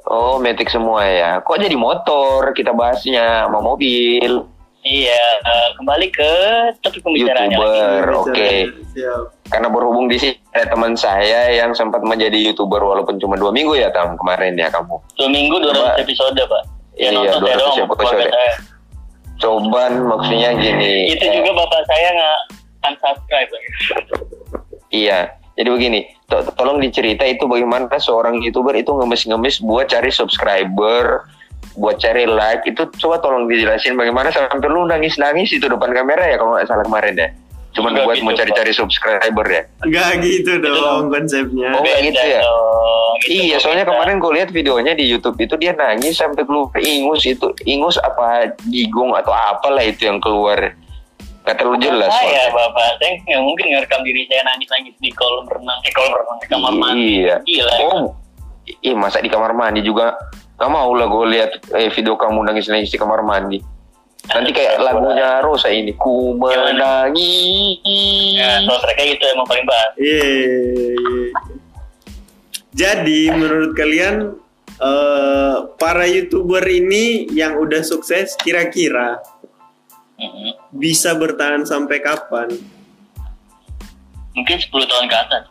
Oh, 0.02 0.36
metik 0.36 0.66
semua 0.66 1.06
ya. 1.06 1.30
Kok 1.38 1.60
jadi 1.60 1.76
motor 1.76 2.50
kita 2.50 2.72
bahasnya 2.72 3.46
sama 3.46 3.62
mobil? 3.62 4.42
Iya, 4.80 5.12
eh, 5.44 5.68
kembali 5.76 6.08
ke 6.08 6.30
topik 6.80 7.04
pembicaraannya. 7.04 7.52
YouTuber, 7.52 8.04
oke. 8.16 8.50
Siap. 8.90 9.22
Karena 9.46 9.68
berhubung 9.68 10.08
di 10.08 10.16
sini 10.16 10.34
ada 10.50 10.66
teman 10.66 10.96
saya 10.96 11.52
yang 11.52 11.76
sempat 11.76 12.00
menjadi 12.00 12.34
youtuber 12.40 12.80
walaupun 12.80 13.20
cuma 13.20 13.36
dua 13.36 13.52
minggu 13.52 13.76
ya 13.76 13.92
tam 13.92 14.16
kemarin 14.16 14.56
ya 14.56 14.72
kamu. 14.72 14.96
Dua 15.14 15.28
minggu 15.28 15.52
200 15.60 16.00
episode, 16.00 16.40
Pak. 16.40 16.62
Ya 16.96 17.12
Iya, 17.12 17.36
200 17.36 17.60
doang, 17.60 17.76
episode. 17.86 18.24
saya. 18.24 18.52
Coban 19.36 19.92
maksudnya 20.02 20.50
gini. 20.54 21.12
Itu 21.12 21.24
eh, 21.24 21.32
juga 21.34 21.50
bapak 21.54 21.80
saya 21.86 22.08
nggak 22.10 22.38
unsubscribe. 22.86 23.50
Pak. 23.50 23.62
Iya. 24.90 25.36
Jadi 25.58 25.68
begini, 25.68 26.00
to- 26.30 26.46
tolong 26.56 26.80
dicerita 26.80 27.26
itu 27.28 27.44
bagaimana 27.44 27.90
seorang 28.00 28.40
youtuber 28.40 28.72
itu 28.72 28.96
ngemis-ngemis 28.96 29.60
buat 29.60 29.92
cari 29.92 30.08
subscriber, 30.08 31.28
buat 31.76 32.00
cari 32.00 32.24
like 32.24 32.64
itu 32.64 32.88
coba 32.96 33.20
tolong 33.20 33.44
dijelasin 33.44 33.92
bagaimana 33.92 34.32
sampai 34.32 34.68
lu 34.72 34.88
nangis-nangis 34.88 35.52
itu 35.52 35.68
depan 35.68 35.92
kamera 35.92 36.24
ya 36.32 36.36
kalau 36.40 36.56
nggak 36.56 36.64
salah 36.64 36.86
kemarin 36.86 37.14
ya. 37.18 37.28
Cuman 37.70 37.94
Nggak 37.94 38.06
buat 38.08 38.16
gitu, 38.18 38.26
mau 38.26 38.34
cari-cari 38.34 38.72
subscriber 38.74 39.46
ya. 39.46 39.62
Nggak 39.86 40.10
gitu 40.26 40.52
dong 40.58 41.06
konsepnya. 41.06 41.68
Oh, 41.70 41.82
nggak 41.86 41.98
gitu 42.08 42.24
ya? 42.24 42.40
dong, 42.42 43.14
itu 43.30 43.42
iya, 43.46 43.56
soalnya 43.62 43.86
beda. 43.86 43.92
kemarin 43.94 44.14
gue 44.18 44.32
lihat 44.42 44.48
videonya 44.50 44.92
di 44.98 45.04
YouTube 45.06 45.38
itu 45.38 45.54
dia 45.54 45.70
nangis 45.76 46.18
sampai 46.18 46.42
keluar 46.42 46.74
ingus 46.82 47.22
itu 47.28 47.46
ingus 47.62 47.94
apa 48.02 48.58
gigung 48.66 49.14
atau 49.14 49.30
apalah 49.30 49.84
itu 49.86 50.08
yang 50.08 50.18
keluar. 50.18 50.74
Gak 51.50 51.66
terlalu 51.66 51.82
jelas. 51.82 52.14
Saya 52.14 52.46
soalnya. 52.46 52.54
bapak, 52.54 52.88
saya 53.02 53.10
nggak 53.26 53.42
mungkin 53.42 53.64
ngerekam 53.74 54.00
diri 54.06 54.22
saya 54.30 54.46
nangis-nangis 54.46 54.94
di 55.02 55.10
kolam 55.10 55.50
renang, 55.50 55.82
eh 55.82 55.90
kolam 55.90 56.14
renang, 56.14 56.38
di 56.38 56.46
kamar 56.46 56.72
mandi. 56.78 57.26
Iya. 57.26 57.36
Gila. 57.42 57.74
Oh, 57.90 58.02
iya 58.70 58.94
masa 58.94 59.18
di 59.18 59.26
kamar 59.26 59.50
mandi 59.50 59.82
juga 59.82 60.14
gak 60.60 60.70
mau 60.70 60.94
lah 60.94 61.10
gue 61.10 61.26
lihat 61.34 61.50
eh, 61.74 61.90
video 61.90 62.14
kamu 62.14 62.46
nangis-nangis 62.46 62.94
di 62.94 62.98
kamar 63.02 63.26
mandi. 63.26 63.58
Nanti 64.30 64.50
kayak 64.54 64.78
lagunya 64.78 65.42
Rosa 65.42 65.74
ini 65.74 65.90
ku 65.98 66.38
menangis. 66.38 67.82
Ya, 68.38 68.62
soundtracknya 68.62 69.18
itu 69.18 69.24
emang 69.34 69.48
paling 69.50 69.66
bahas. 69.66 69.90
Iya. 69.98 70.22
Jadi 72.70 73.20
menurut 73.34 73.74
kalian 73.74 74.38
eh, 74.78 75.56
para 75.82 76.06
youtuber 76.06 76.62
ini 76.62 77.26
yang 77.34 77.58
udah 77.58 77.82
sukses 77.82 78.38
kira-kira. 78.38 79.18
Bisa 80.74 81.16
bertahan 81.16 81.64
sampai 81.64 82.00
kapan? 82.00 82.48
Mungkin 84.36 84.56
10 84.56 84.70
tahun 84.70 85.06
ke 85.10 85.16
atas. 85.16 85.44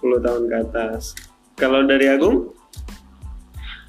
10 0.00 0.24
tahun 0.24 0.42
ke 0.48 0.56
atas. 0.66 1.02
Kalau 1.56 1.84
dari 1.84 2.10
Agung? 2.10 2.52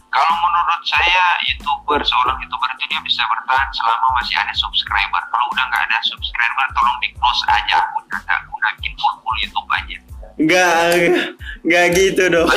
Kalau 0.08 0.36
menurut 0.40 0.82
saya 0.88 1.26
youtuber 1.46 2.02
seorang 2.02 2.38
youtuber 2.42 2.70
itu 2.74 2.86
dia 2.90 3.02
bisa 3.06 3.22
bertahan 3.28 3.70
selama 3.76 4.08
masih 4.18 4.36
ada 4.40 4.54
subscriber. 4.56 5.22
Kalau 5.30 5.46
udah 5.54 5.66
nggak 5.70 5.84
ada 5.86 5.98
subscriber, 6.02 6.66
tolong 6.74 6.98
di 7.04 7.10
close 7.14 7.44
aja. 7.52 7.80
Udah 8.02 8.20
nggak 8.26 8.40
gunain 8.50 8.94
full 8.98 9.16
full 9.22 9.38
YouTube 9.38 9.70
aja. 9.70 9.98
Nggak, 10.38 10.78
nggak 11.68 11.86
gitu 11.94 12.24
dong. 12.34 12.50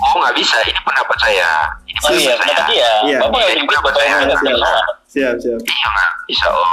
Oh 0.00 0.14
nggak 0.24 0.34
bisa. 0.40 0.56
Ini 0.64 0.80
pendapat 0.80 1.16
saya. 1.20 1.50
Oh 2.00 2.10
iya, 2.12 2.32
saya. 2.32 2.36
pendapat 2.40 2.64
dia. 2.68 2.90
Iya. 3.04 3.18
Bapak 3.20 3.40
Ini 3.44 3.60
juga 3.60 3.76
bapak 3.80 3.92
saya. 3.94 4.14
Siap, 4.16 4.38
siap, 5.10 5.34
siap. 5.42 5.60
Iya 5.60 5.86
nggak 5.90 6.10
bisa 6.26 6.46
om. 6.48 6.72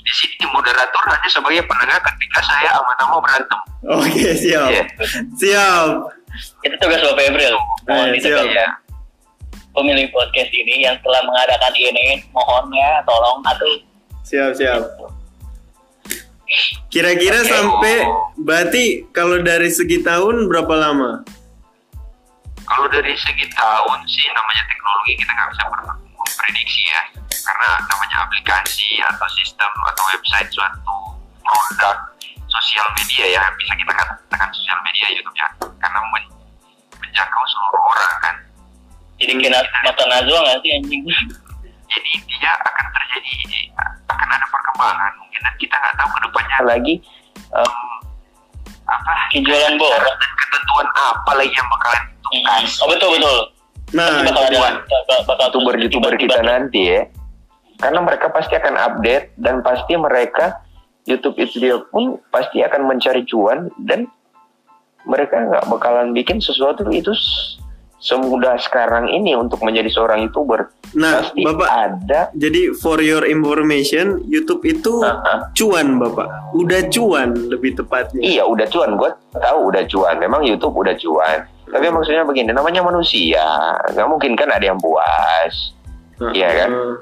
Di 0.00 0.12
sini 0.16 0.44
moderator 0.50 1.02
hanya 1.06 1.28
sebagai 1.30 1.62
penengah 1.64 1.98
ketika 2.02 2.40
saya 2.42 2.68
sama 2.74 2.92
nama 2.98 3.16
berantem. 3.22 3.60
Oke, 3.86 4.26
siap. 4.34 4.68
Iya. 4.68 4.82
Siap. 5.38 5.88
Itu 6.62 6.74
tugas 6.78 7.00
Bapak 7.00 7.24
April. 7.26 7.54
Mohon 7.86 8.06
Eh, 8.06 8.12
ditegaskan. 8.18 8.50
Iya. 8.50 8.68
Pemilik 9.70 10.08
podcast 10.10 10.50
ini 10.50 10.82
yang 10.82 10.98
telah 10.98 11.22
mengadakan 11.22 11.72
ini, 11.78 12.18
mohonnya 12.34 13.00
tolong 13.06 13.38
atau 13.46 13.68
Siap, 14.26 14.50
siap. 14.54 14.82
Kira-kira 16.90 17.38
Oke. 17.40 17.50
sampai 17.50 17.96
berarti 18.36 18.84
kalau 19.14 19.38
dari 19.38 19.70
segi 19.70 20.02
tahun 20.02 20.50
berapa 20.50 20.74
lama? 20.74 21.22
Kalau 22.70 22.86
dari 22.86 23.18
segi 23.18 23.50
tahun 23.50 23.98
sih 24.06 24.24
namanya 24.30 24.62
teknologi 24.70 25.12
kita 25.18 25.30
nggak 25.34 25.48
bisa 25.50 25.64
pernah 25.66 25.96
memprediksi 25.98 26.80
ya. 26.86 27.02
Karena 27.42 27.68
namanya 27.90 28.16
aplikasi 28.30 29.02
atau 29.02 29.26
sistem 29.42 29.70
atau 29.90 30.02
website 30.14 30.50
suatu 30.54 30.96
produk 31.42 31.98
sosial 32.46 32.86
media 32.98 33.26
ya 33.38 33.42
bisa 33.58 33.72
kita 33.74 33.90
katakan 33.90 34.48
sosial 34.54 34.78
media 34.86 35.06
YouTube 35.14 35.34
ya 35.38 35.48
karena 35.82 35.98
men- 36.14 36.34
menjangkau 36.98 37.44
seluruh 37.46 37.82
orang 37.94 38.14
kan. 38.22 38.36
jadi 39.20 39.32
kena 39.36 39.60
mata 39.86 40.04
Najwa 40.06 40.38
nggak 40.46 40.58
sih 40.62 40.70
anjing? 40.78 41.02
Jadi 41.90 42.08
intinya 42.14 42.50
akan 42.54 42.86
terjadi 42.94 43.34
akan 44.10 44.28
ada 44.30 44.46
perkembangan 44.46 45.12
mungkin 45.18 45.40
dan 45.42 45.54
kita 45.58 45.74
nggak 45.74 45.94
tahu 45.98 46.08
ke 46.10 46.20
depannya 46.26 46.58
lagi 46.62 46.94
em, 47.50 47.74
apa 48.90 49.12
Jualan 49.34 49.74
borak. 49.78 50.02
dan 50.18 50.32
ketentuan 50.38 50.88
apa 50.94 51.30
lagi 51.34 51.52
yang 51.54 51.68
bakalan 51.70 52.02
Oh 52.80 52.88
betul 52.88 53.18
betul. 53.18 53.38
Nah, 53.90 54.22
bakal 54.22 54.46
ada 54.46 54.54
buat 54.54 54.74
bakal, 54.86 55.50
bakal 55.50 55.74
youtuber 55.82 56.14
kita 56.14 56.38
nanti 56.46 56.94
ya 56.94 57.02
karena 57.80 58.00
mereka 58.04 58.28
pasti 58.30 58.54
akan 58.54 58.76
update 58.76 59.34
dan 59.40 59.64
pasti 59.64 59.96
mereka 59.96 60.60
YouTube 61.08 61.40
itu 61.40 61.58
dia 61.58 61.80
pun 61.90 62.20
pasti 62.28 62.60
akan 62.60 62.86
mencari 62.86 63.24
cuan 63.24 63.72
dan 63.82 64.06
mereka 65.08 65.40
nggak 65.40 65.64
bakalan 65.72 66.12
bikin 66.12 66.38
sesuatu 66.38 66.84
itu 66.92 67.10
semudah 68.00 68.56
sekarang 68.64 69.12
ini 69.12 69.36
untuk 69.36 69.60
menjadi 69.60 69.92
seorang 69.92 70.24
youtuber 70.24 70.72
nah, 70.96 71.20
pasti 71.20 71.44
Bapak 71.44 71.68
ada 71.68 72.20
Jadi 72.32 72.72
for 72.80 72.98
your 73.04 73.28
information, 73.28 74.24
YouTube 74.24 74.64
itu 74.64 75.04
Aha. 75.04 75.52
cuan 75.52 76.00
bapak, 76.00 76.56
udah 76.56 76.80
cuan 76.88 77.36
lebih 77.52 77.76
tepatnya. 77.76 78.24
Iya 78.24 78.42
udah 78.48 78.66
cuan, 78.72 78.96
gue 78.96 79.10
tahu 79.36 79.58
udah 79.68 79.84
cuan. 79.86 80.16
Memang 80.16 80.42
YouTube 80.48 80.74
udah 80.80 80.96
cuan. 80.96 81.44
Tapi 81.70 81.86
maksudnya 81.92 82.26
begini, 82.26 82.50
namanya 82.50 82.82
manusia, 82.82 83.76
nggak 83.94 84.08
mungkin 84.10 84.34
kan 84.34 84.50
ada 84.50 84.64
yang 84.64 84.80
puas. 84.80 85.54
Iya 86.34 86.48
kan? 86.66 86.70
Heeh. 86.72 86.96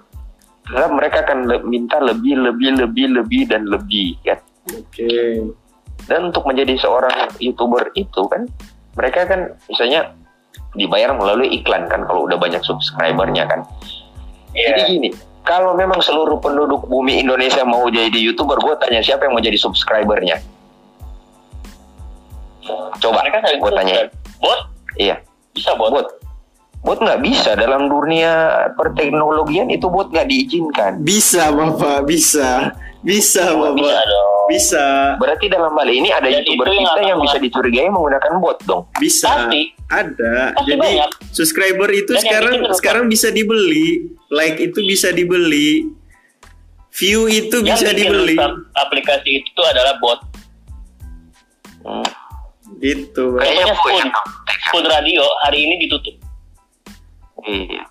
Tetap 0.69 0.91
mereka 0.93 1.17
akan 1.25 1.39
le- 1.49 1.65
minta 1.65 1.97
lebih, 1.97 2.37
lebih, 2.37 2.77
lebih, 2.77 3.07
lebih 3.17 3.43
dan 3.49 3.65
lebih 3.65 4.21
kan. 4.21 4.39
Oke. 4.77 5.09
Dan 6.05 6.29
untuk 6.29 6.45
menjadi 6.45 6.77
seorang 6.77 7.33
youtuber 7.41 7.89
itu 7.97 8.29
kan, 8.29 8.45
mereka 8.93 9.25
kan 9.25 9.57
misalnya 9.73 10.13
dibayar 10.77 11.17
melalui 11.17 11.49
iklan 11.57 11.89
kan 11.89 12.05
kalau 12.05 12.29
udah 12.29 12.37
banyak 12.37 12.61
subscribernya 12.61 13.49
kan. 13.49 13.65
Iya. 14.53 14.75
Jadi 14.75 14.81
gini, 14.91 15.09
kalau 15.47 15.73
memang 15.73 16.05
seluruh 16.05 16.37
penduduk 16.43 16.85
bumi 16.89 17.25
Indonesia 17.25 17.65
mau 17.65 17.89
jadi 17.89 18.17
youtuber, 18.17 18.61
gue 18.61 18.75
tanya 18.81 19.01
siapa 19.01 19.25
yang 19.25 19.33
mau 19.37 19.45
jadi 19.45 19.57
subscribernya? 19.57 20.37
Coba, 23.01 23.25
gue 23.33 23.73
tanya. 23.73 24.13
Bot 24.45 24.61
Iya. 24.99 25.17
bisa 25.57 25.73
bot. 25.79 25.91
bot 25.95 26.28
bot 26.79 26.99
nggak 26.99 27.21
bisa 27.21 27.59
dalam 27.59 27.91
dunia 27.91 28.33
perteknologian 28.75 29.69
itu 29.69 29.91
bot 29.91 30.09
nggak 30.09 30.27
diizinkan 30.27 31.03
Bisa 31.03 31.51
bapak, 31.51 32.07
bisa, 32.07 32.73
bisa 33.03 33.51
bapak, 33.51 33.77
Bisa 33.77 34.01
dong. 34.07 34.47
bisa, 34.49 34.85
berarti 35.19 35.47
dalam 35.51 35.75
hal 35.75 35.89
ini 35.91 36.09
ada 36.09 36.31
Jadi 36.31 36.47
youtuber 36.47 36.67
itu 36.67 36.75
yang 36.75 36.87
kita 36.87 37.03
yang 37.05 37.19
bisa 37.21 37.39
dicurigai 37.39 37.89
menggunakan 37.91 38.33
bot 38.39 38.59
dong 38.65 38.87
bisa. 38.97 39.27
Pasti. 39.27 39.63
Ada. 39.89 40.53
Pasti 40.53 40.69
Jadi 40.69 40.81
banyak. 40.85 41.11
subscriber 41.33 41.89
itu 41.91 42.13
Dan 42.13 42.21
sekarang 42.21 42.55
terus, 42.61 42.77
sekarang 42.77 43.05
bisa 43.09 43.29
dibeli, 43.33 44.13
like 44.29 44.61
itu 44.61 44.85
bisa 44.85 45.09
dibeli, 45.11 45.89
view 46.93 47.25
itu 47.25 47.65
Yang 47.65 47.69
bisa 47.73 47.89
dibeli, 47.97 48.37
aplikasi 48.77 49.41
itu 49.41 49.61
adalah 49.65 49.97
bot. 49.97 50.21
Hmm. 51.79 52.05
gitu. 52.85 53.33
Bapak. 53.33 53.49
Kayaknya 53.49 53.75
kontak. 53.81 54.25
Spoon 54.69 54.85
Radio 54.85 55.25
hari 55.41 55.65
ini 55.65 55.89
ditutup. 55.89 56.18
Iya 57.49 57.85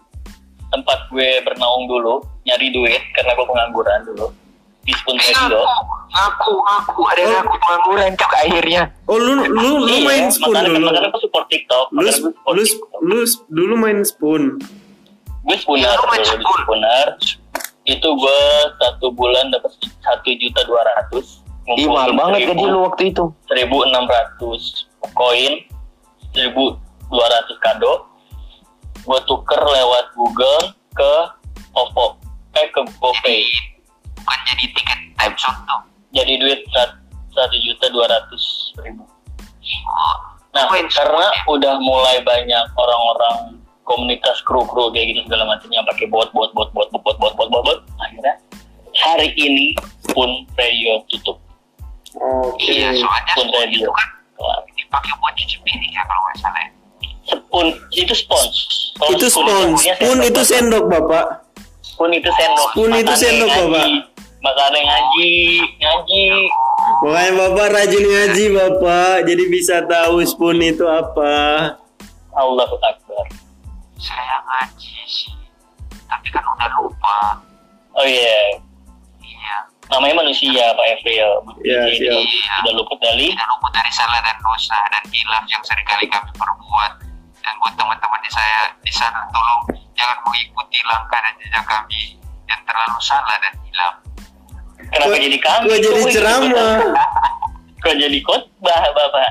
Tempat 0.67 1.07
gue 1.07 1.29
bernaung 1.41 1.87
dulu, 1.87 2.19
nyari 2.43 2.69
duit 2.69 2.99
karena 3.15 3.31
gue 3.33 3.47
pengangguran 3.47 4.03
dulu. 4.03 4.27
Di 4.83 4.91
Spoon 4.93 5.15
Radio. 5.15 5.63
aku 6.07 6.53
aku 6.63 7.01
ada 7.07 7.19
yang 7.19 7.43
aku 7.43 7.55
pengangguran 7.55 8.11
cok 8.15 8.31
akhirnya 8.35 8.83
Oh 9.03 9.19
lu 9.19 9.43
lu 9.47 9.83
lu 9.83 9.95
Iya, 9.95 9.99
main 10.03 10.25
spoon 10.27 10.55
makanya, 10.55 10.71
dulu. 10.71 10.85
Makanya 10.87 11.09
gue 11.09 11.21
support 11.23 11.45
TikTok. 11.47 11.85
Lu 11.91 11.99
support 12.07 12.53
lu 12.55 12.63
TikTok. 12.63 12.99
lu 13.03 13.17
dulu 13.49 13.73
main 13.75 13.99
spoon. 14.03 14.43
gue 15.47 15.55
spooner 15.55 15.95
main 16.07 16.23
Spoon. 16.27 16.43
spooner 16.43 17.07
itu 17.87 18.03
gue 18.03 18.39
satu 18.75 19.07
bulan 19.15 19.47
dapat 19.47 19.71
satu 20.03 20.29
juta 20.35 20.59
dua 20.67 20.83
ratus 20.83 21.39
Ih, 21.71 21.87
mahal 21.87 22.11
banget 22.11 22.51
gaji 22.51 22.67
lu 22.67 22.83
waktu 22.83 23.15
itu 23.15 23.23
seribu 23.47 23.87
enam 23.87 24.03
ratus 24.07 24.87
koin 25.15 25.63
seribu 26.31 26.75
dua 27.07 27.25
ratus 27.31 27.55
kado 27.63 28.07
gue 29.03 29.19
tuker 29.29 29.61
lewat 29.61 30.05
Google 30.17 30.73
ke 30.97 31.13
OVO 31.77 32.17
eh 32.57 32.67
ke 32.73 32.81
GoPay 32.97 33.41
bukan 34.17 34.39
jadi 34.49 34.65
tiket 34.73 34.99
time 35.17 35.35
shot 35.37 35.57
tuh 35.69 35.81
jadi 36.15 36.33
duit 36.41 36.59
sat- 36.73 36.97
satu 37.31 37.55
juta 37.61 37.85
dua 37.93 38.05
ratus 38.09 38.73
ribu 38.81 39.05
nah 40.55 40.65
Koin 40.71 40.89
karena 40.89 41.27
Spoon, 41.43 41.61
udah 41.61 41.73
mulai 41.77 42.17
banyak 42.25 42.65
orang-orang 42.73 43.61
komunitas 43.85 44.41
kru-kru 44.43 44.89
kayak 44.91 45.13
gitu 45.13 45.21
segala 45.29 45.45
macam 45.47 45.69
yang 45.69 45.85
pakai 45.85 46.09
bot 46.09 46.33
bot 46.33 46.49
bot 46.57 46.73
bot 46.73 46.89
bot 46.91 47.03
bot 47.05 47.17
bot 47.21 47.33
bot 47.37 47.49
bot 47.49 47.63
bot 47.63 47.79
akhirnya 48.01 48.35
hari 48.97 49.29
ini 49.37 49.77
pun 50.11 50.43
radio 50.57 50.99
tutup 51.13 51.37
Oke. 52.17 52.73
iya 52.73 52.89
soalnya 52.97 53.33
Spoon 53.37 53.49
Radio. 53.53 53.85
itu 53.85 53.91
kan 53.93 54.09
Kelar. 54.37 54.59
dipakai 54.73 55.13
buat 55.21 55.33
cuci 55.37 55.57
piring 55.65 55.93
ya 55.93 56.03
kalau 56.05 56.21
nggak 56.29 56.37
salah 56.41 56.61
ya. 56.61 56.69
Spoon 57.27 57.67
itu 57.91 58.13
spons. 58.15 58.55
Kalau 58.95 59.11
Itu 59.13 59.27
spoon 59.27 59.69
spoon, 59.75 60.17
itu 60.23 60.41
sendok 60.47 60.83
bapak. 60.87 61.25
Spoon 61.83 62.11
itu 62.15 62.29
sendok. 62.31 62.67
Spoon 62.71 62.91
itu 62.95 63.13
sendok, 63.13 63.49
ngaji. 63.51 63.67
Bapak. 63.67 63.87
Makannya 64.37 64.79
ngaji, 64.85 65.31
ngaji. 65.81 66.23
Makanya 67.03 67.31
bapak 67.35 67.67
rajin 67.73 68.05
ngaji 68.05 68.43
bapak, 68.53 69.15
jadi 69.27 69.43
bisa 69.51 69.75
tahu 69.83 70.23
spoon 70.23 70.63
itu 70.63 70.87
apa. 70.87 71.35
Allahu 72.37 72.77
Akbar. 72.79 73.25
saya 73.97 74.37
ngaji 74.45 74.93
sih 75.09 75.33
tapi 76.05 76.29
kan 76.29 76.45
udah 76.45 76.69
lupa 76.77 77.41
Oh 77.97 78.05
iya, 78.05 78.61
iya 79.25 79.57
namanya 79.89 80.21
manusia 80.21 80.69
Pak 80.77 80.87
Evril. 80.99 81.41
Iya, 81.65 81.81
Jadi 81.97 82.13
siap. 82.29 82.61
tidak 82.61 82.73
luput 82.77 82.99
dari 83.01 83.33
tidak 83.33 83.47
luput 83.57 83.71
dari 83.73 83.89
salah 83.89 84.21
dan 84.21 84.37
dosa 84.37 84.77
dan 84.93 85.03
hilaf 85.09 85.43
yang 85.49 85.63
sering 85.65 85.87
kali 85.89 86.05
kami 86.05 86.29
perbuat 86.37 86.91
dan 87.47 87.55
buat 87.57 87.73
teman-teman 87.73 88.19
di 88.19 88.29
saya 88.29 88.59
di 88.77 88.91
sana 88.91 89.23
tolong 89.29 89.61
jangan 89.93 90.17
mengikuti 90.21 90.79
langkah 90.83 91.15
dan 91.17 91.33
jejak 91.37 91.63
kami 91.63 92.01
yang 92.45 92.61
terlalu 92.61 92.99
salah 92.99 93.35
dan 93.37 93.53
hilaf 93.61 93.93
kenapa 94.85 95.09
Kok- 95.09 95.21
jadi 95.21 95.37
kami? 95.39 95.65
kok 95.65 95.79
jadi 95.81 96.01
ceramah? 96.09 96.75
Kok 97.79 97.95
jadi 97.95 98.19
khotbah 98.19 98.83
Bapak? 98.89 99.29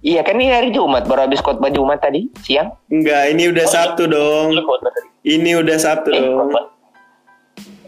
iya 0.00 0.20
kan 0.20 0.34
ini 0.34 0.50
hari 0.50 0.70
Jumat 0.70 1.04
baru 1.04 1.24
habis 1.24 1.38
khotbah 1.38 1.68
Jumat 1.68 1.98
tadi 1.98 2.28
siang 2.38 2.74
Enggak, 2.86 3.30
ini 3.30 3.48
udah 3.48 3.64
Sabtu 3.64 4.04
dong. 4.06 4.50
Lu 4.50 4.62
khotbah 4.62 4.90
tadi. 4.90 5.08
Ini 5.24 5.56
udah 5.56 5.76
Sabtu 5.76 6.10
Eh, 6.10 6.18
dong. 6.18 6.36
khotbah. 6.44 6.64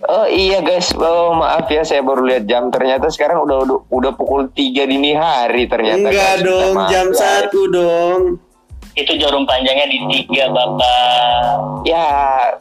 oh 0.06 0.26
iya 0.26 0.60
guys 0.60 0.92
oh 0.92 1.32
maaf 1.32 1.64
ya 1.66 1.80
saya 1.80 2.00
baru 2.00 2.22
lihat 2.24 2.44
jam 2.44 2.68
ternyata 2.68 3.08
sekarang 3.08 3.40
udah 3.40 3.56
udah, 3.58 3.78
udah 3.88 4.12
pukul 4.12 4.46
3 4.46 4.54
dini 4.84 5.12
hari 5.12 5.64
ternyata 5.66 6.04
Enggak 6.04 6.12
guys. 6.34 6.44
Dong, 6.44 6.72
maaf, 6.72 6.88
jam 6.88 7.06
guys. 7.08 7.18
satu 7.18 7.60
dong. 7.66 8.20
Itu 8.94 9.12
jarum 9.18 9.42
panjangnya 9.42 9.90
di 9.90 9.98
tiga 10.06 10.46
Bapak. 10.48 11.82
Ya, 11.82 12.06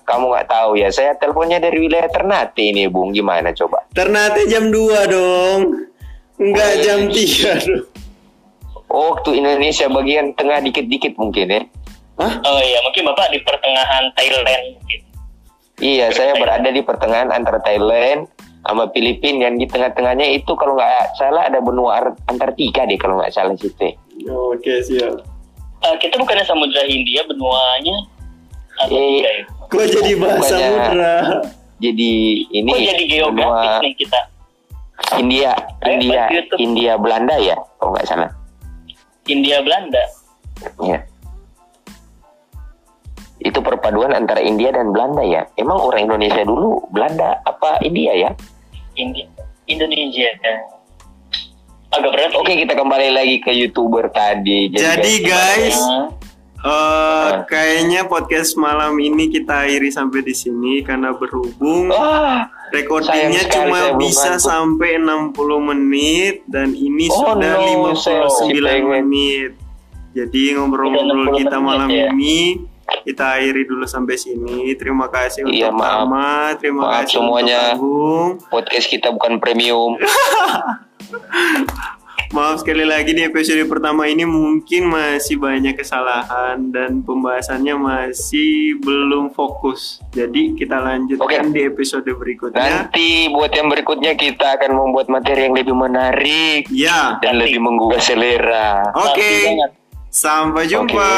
kamu 0.01 0.33
nggak 0.33 0.49
tahu 0.49 0.75
ya. 0.75 0.89
Saya 0.89 1.13
teleponnya 1.13 1.61
dari 1.61 1.77
wilayah 1.77 2.09
Ternate 2.09 2.57
ini, 2.59 2.89
Bung. 2.89 3.13
Gimana 3.13 3.53
coba? 3.53 3.85
Ternate 3.93 4.49
jam 4.49 4.73
2 4.73 4.73
dong. 5.05 5.59
Enggak 6.41 6.65
Oh, 6.67 6.75
iya. 6.75 6.83
jam 6.83 6.99
3 7.07 7.51
dong. 7.61 7.85
Oh, 8.89 9.13
waktu 9.13 9.29
Indonesia 9.35 9.85
bagian 9.87 10.33
tengah 10.33 10.61
dikit-dikit 10.61 11.17
mungkin 11.17 11.49
ya. 11.49 11.61
Hah? 12.17 12.33
Oh 12.41 12.61
iya, 12.61 12.77
mungkin 12.81 13.09
Bapak 13.09 13.29
di 13.29 13.39
pertengahan 13.41 14.03
Thailand. 14.13 14.45
mungkin. 14.73 14.99
Iya, 15.81 16.13
saya 16.13 16.37
berada 16.37 16.69
di 16.69 16.81
pertengahan 16.81 17.29
antara 17.29 17.57
Thailand 17.57 18.29
sama 18.61 18.85
Filipina 18.89 19.49
yang 19.49 19.57
di 19.57 19.65
tengah-tengahnya 19.65 20.29
itu 20.31 20.53
kalau 20.53 20.77
nggak 20.77 21.17
salah 21.17 21.49
ada 21.49 21.57
benua 21.59 21.99
Ar- 21.99 22.17
Antartika 22.25 22.85
deh 22.85 22.95
kalau 22.95 23.17
nggak 23.17 23.33
salah 23.33 23.53
situ. 23.53 23.97
Oke, 24.29 24.77
siap. 24.79 25.32
Eh, 25.83 25.95
kita 25.99 26.15
bukannya 26.15 26.45
Samudra 26.47 26.83
Hindia 26.87 27.27
benuanya 27.27 27.95
atau 28.79 28.95
Eh, 28.95 29.03
tiga 29.19 29.29
ya? 29.29 29.43
Kok 29.67 29.83
jadi 29.89 30.11
bahasa 30.15 30.55
Bukannya- 30.55 30.71
mudra? 30.71 31.15
Jadi 31.83 32.11
ini 32.49 32.69
Kok 32.71 32.79
jadi 32.79 33.03
geografis 33.03 33.51
benua 33.67 33.83
nih 33.83 33.93
kita? 33.99 34.19
India, 35.19 35.51
Ayo, 35.83 35.91
India. 35.99 36.23
India 36.55 36.93
Belanda 36.95 37.35
ya 37.35 37.57
kalau 37.75 37.91
nggak 37.91 38.07
salah. 38.07 38.29
India 39.25 39.59
Belanda. 39.59 40.03
Iya. 40.79 40.99
Itu 43.43 43.59
perpaduan 43.59 44.15
antara 44.15 44.39
India 44.39 44.71
dan 44.71 44.95
Belanda 44.95 45.19
ya. 45.19 45.43
Emang 45.59 45.75
orang 45.75 46.07
Indonesia 46.07 46.47
dulu 46.47 46.79
Belanda 46.89 47.43
apa 47.43 47.83
India 47.83 48.15
ya? 48.15 48.29
India 48.95 49.27
Indonesia. 49.67 50.31
Agak 51.93 52.11
berat. 52.11 52.31
Oke 52.33 52.53
kita 52.55 52.73
kembali 52.73 53.09
lagi 53.09 53.37
ke 53.37 53.51
youtuber 53.51 54.09
tadi. 54.09 54.69
Jadi, 54.69 55.13
guys, 55.21 55.77
Nah, 55.77 56.09
Eh, 56.63 57.43
kayaknya 57.43 58.07
podcast 58.07 58.55
malam 58.55 58.95
ini 58.95 59.27
kita 59.27 59.67
akhiri 59.67 59.91
sampai 59.91 60.23
di 60.23 60.31
sini 60.31 60.79
karena 60.79 61.11
berhubung 61.11 61.91
Wah, 61.91 62.47
recordingnya 62.71 63.51
cuma 63.51 63.99
bisa 63.99 64.39
ngantuk. 64.39 64.47
sampai 64.47 64.95
60 64.95 65.35
menit 65.59 66.47
dan 66.47 66.71
ini 66.71 67.11
Oh, 67.11 67.35
sudah 67.35 67.59
no, 67.59 67.91
59 67.91 67.99
saya 67.99 68.19
masih 68.23 68.63
pengen. 68.63 68.83
menit. 68.87 69.51
Jadi 70.15 70.55
ngobrol-ngobrol 70.55 71.03
Udah 71.27 71.35
60 71.35 71.41
kita 71.43 71.57
menit 71.57 71.67
malam 71.67 71.89
ya. 71.91 72.07
ini 72.07 72.63
kita 73.03 73.23
akhiri 73.35 73.61
dulu 73.65 73.83
sampai 73.83 74.15
sini. 74.15 74.71
Terima 74.73 75.11
kasih 75.11 75.43
Iya, 75.43 75.67
untuk 75.67 75.83
maaf. 75.83 75.99
Tama, 75.99 76.27
terima 76.55 76.81
Maaf 76.81 76.95
kasih 77.03 77.15
semuanya. 77.17 77.59
untuk 77.59 77.75
Agung. 77.75 78.29
podcast 78.47 78.87
kita 78.87 79.11
bukan 79.11 79.35
premium. 79.37 79.99
Maaf 82.33 82.65
sekali 82.65 82.81
lagi 82.81 83.13
di 83.13 83.21
episode 83.21 83.61
pertama 83.69 84.09
ini 84.09 84.25
mungkin 84.25 84.89
masih 84.89 85.37
banyak 85.37 85.77
kesalahan 85.77 86.73
dan 86.73 87.05
pembahasannya 87.05 87.77
masih 87.77 88.81
belum 88.81 89.29
fokus. 89.37 90.01
Jadi 90.09 90.57
kita 90.57 90.81
lanjutkan 90.81 91.45
Oke. 91.45 91.53
di 91.53 91.61
episode 91.61 92.09
berikutnya. 92.09 92.89
Nanti 92.89 93.29
buat 93.29 93.53
yang 93.53 93.69
berikutnya 93.69 94.17
kita 94.17 94.57
akan 94.57 94.71
membuat 94.73 95.13
materi 95.13 95.45
yang 95.45 95.53
lebih 95.53 95.77
menarik 95.77 96.65
Ya, 96.73 97.21
dan 97.21 97.37
lebih 97.37 97.61
menggugah 97.61 98.01
selera. 98.01 98.81
oke. 98.97 99.33
Sampai 100.09 100.65
jumpa. 100.65 101.13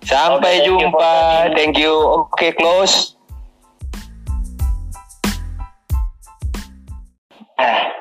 Sampai 0.00 0.64
Oke, 0.64 0.64
thank 0.64 0.64
you 0.64 0.76
jumpa. 0.80 1.12
Thank 1.52 1.74
you. 1.76 1.92
Oke, 2.24 2.56
close. 2.56 3.18
Ah, 7.58 7.97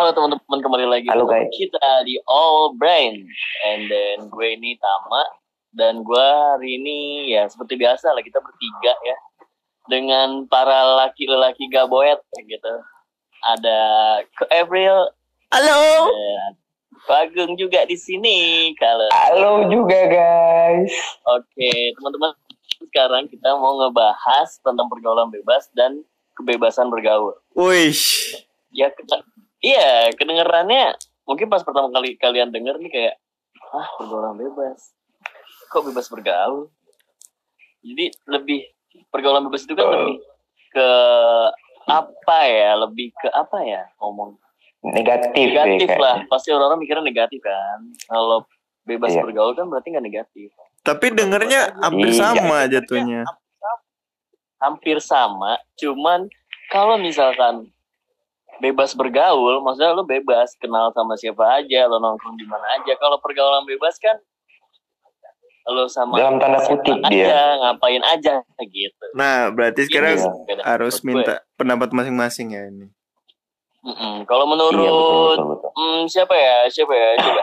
Halo 0.00 0.16
teman-teman 0.16 0.64
kembali 0.64 0.86
lagi 0.88 1.12
Halo, 1.12 1.28
guys. 1.28 1.52
kita 1.52 2.08
di 2.08 2.16
All 2.24 2.72
Brain 2.80 3.20
and 3.68 3.84
then 3.84 4.32
gue 4.32 4.48
ini 4.56 4.72
Tama 4.80 5.28
dan 5.76 6.00
gue 6.00 6.28
hari 6.56 6.80
ini 6.80 7.28
ya 7.36 7.44
seperti 7.52 7.76
biasa 7.76 8.08
lah 8.16 8.24
kita 8.24 8.40
bertiga 8.40 8.96
ya 8.96 9.16
dengan 9.92 10.48
para 10.48 11.04
laki-laki 11.04 11.68
gaboet 11.68 12.16
gitu. 12.32 12.74
Ada 13.44 13.80
Ko 14.40 14.48
Avril. 14.48 15.12
Halo. 15.52 16.08
dan 16.08 16.56
Ko 17.04 17.12
Agung 17.20 17.60
juga 17.60 17.84
di 17.84 18.00
sini. 18.00 18.72
Kalau 18.80 19.04
Halo 19.12 19.68
juga 19.68 20.00
guys. 20.08 20.96
oke 21.28 21.72
teman-teman 22.00 22.32
sekarang 22.88 23.28
kita 23.28 23.52
mau 23.52 23.84
ngebahas 23.84 24.48
tentang 24.64 24.88
pergaulan 24.88 25.28
bebas 25.28 25.68
dan 25.76 26.00
kebebasan 26.40 26.88
bergaul. 26.88 27.36
Wih, 27.52 28.00
ya 28.72 28.88
kita 28.96 29.20
iya 29.60 30.10
kedengerannya 30.12 30.96
mungkin 31.24 31.46
pas 31.46 31.62
pertama 31.62 31.88
kali 31.88 32.16
kalian 32.16 32.50
denger 32.50 32.80
nih 32.80 32.90
kayak 32.90 33.14
ah 33.70 33.86
pergaulan 33.96 34.34
bebas. 34.34 34.92
Kok 35.70 35.92
bebas 35.92 36.10
bergaul? 36.10 36.66
Jadi 37.80 38.10
lebih 38.26 38.66
pergaulan 39.08 39.46
bebas 39.46 39.62
itu 39.62 39.72
kan 39.78 39.86
lebih 39.86 40.18
ke 40.74 40.88
apa 41.86 42.38
ya? 42.44 42.74
Lebih 42.82 43.14
ke 43.14 43.28
apa 43.30 43.62
ya 43.62 43.86
ngomong? 44.02 44.34
Negatif, 44.80 45.36
negatif 45.36 45.88
ya, 45.92 46.00
lah. 46.00 46.14
Kayaknya. 46.18 46.30
pasti 46.32 46.48
orang-orang 46.50 46.80
mikirnya 46.82 47.04
negatif 47.04 47.40
kan. 47.44 47.78
Kalau 48.08 48.38
bebas 48.82 49.12
Iya. 49.12 49.22
bergaul 49.22 49.52
kan 49.54 49.66
berarti 49.70 49.88
nggak 49.92 50.06
negatif. 50.08 50.48
Tapi 50.80 51.06
dengernya 51.12 51.76
hampir 51.78 52.10
Iya. 52.10 52.18
sama 52.18 52.58
jatuhnya. 52.66 53.22
hampir 54.60 55.00
sama. 55.00 55.56
Cuman 55.80 56.28
kalau 56.68 57.00
misalkan 57.00 57.72
bebas 58.60 58.92
bergaul 58.92 59.60
maksudnya 59.60 59.90
lu 59.90 60.04
bebas 60.04 60.52
kenal 60.56 60.88
sama 60.90 61.16
siapa 61.16 61.42
aja 61.56 61.84
lo 61.84 61.96
nongkrong 61.96 62.36
di 62.36 62.44
mana 62.44 62.62
aja 62.74 62.92
kalau 62.94 63.16
pergaulan 63.16 63.64
bebas 63.64 63.96
kan 63.96 64.16
lo 65.66 65.86
sama 65.86 66.18
Dalam 66.18 66.36
tanda 66.36 66.58
kutip 66.60 66.98
aja, 67.00 67.08
dia. 67.08 67.40
ngapain 67.58 68.02
aja 68.02 68.42
gitu 68.60 69.04
Nah, 69.12 69.48
berarti 69.48 69.86
sekarang 69.86 70.16
Iya. 70.16 70.30
Beda 70.44 70.62
harus 70.64 70.98
menurut 70.98 71.22
gue. 71.22 71.30
minta 71.30 71.54
pendapat 71.54 71.88
masing-masing 71.90 72.48
ya 72.50 72.62
ini. 72.64 72.86
Kalau 74.24 74.44
Iya, 74.44 74.50
menurut 74.50 74.72
betul, 74.74 75.30
betul, 75.30 75.46
betul. 75.48 75.70
hmm, 75.72 76.00
siapa 76.06 76.34
ya 76.34 76.56
siapa 76.66 76.90
ya 76.90 77.08
coba 77.18 77.42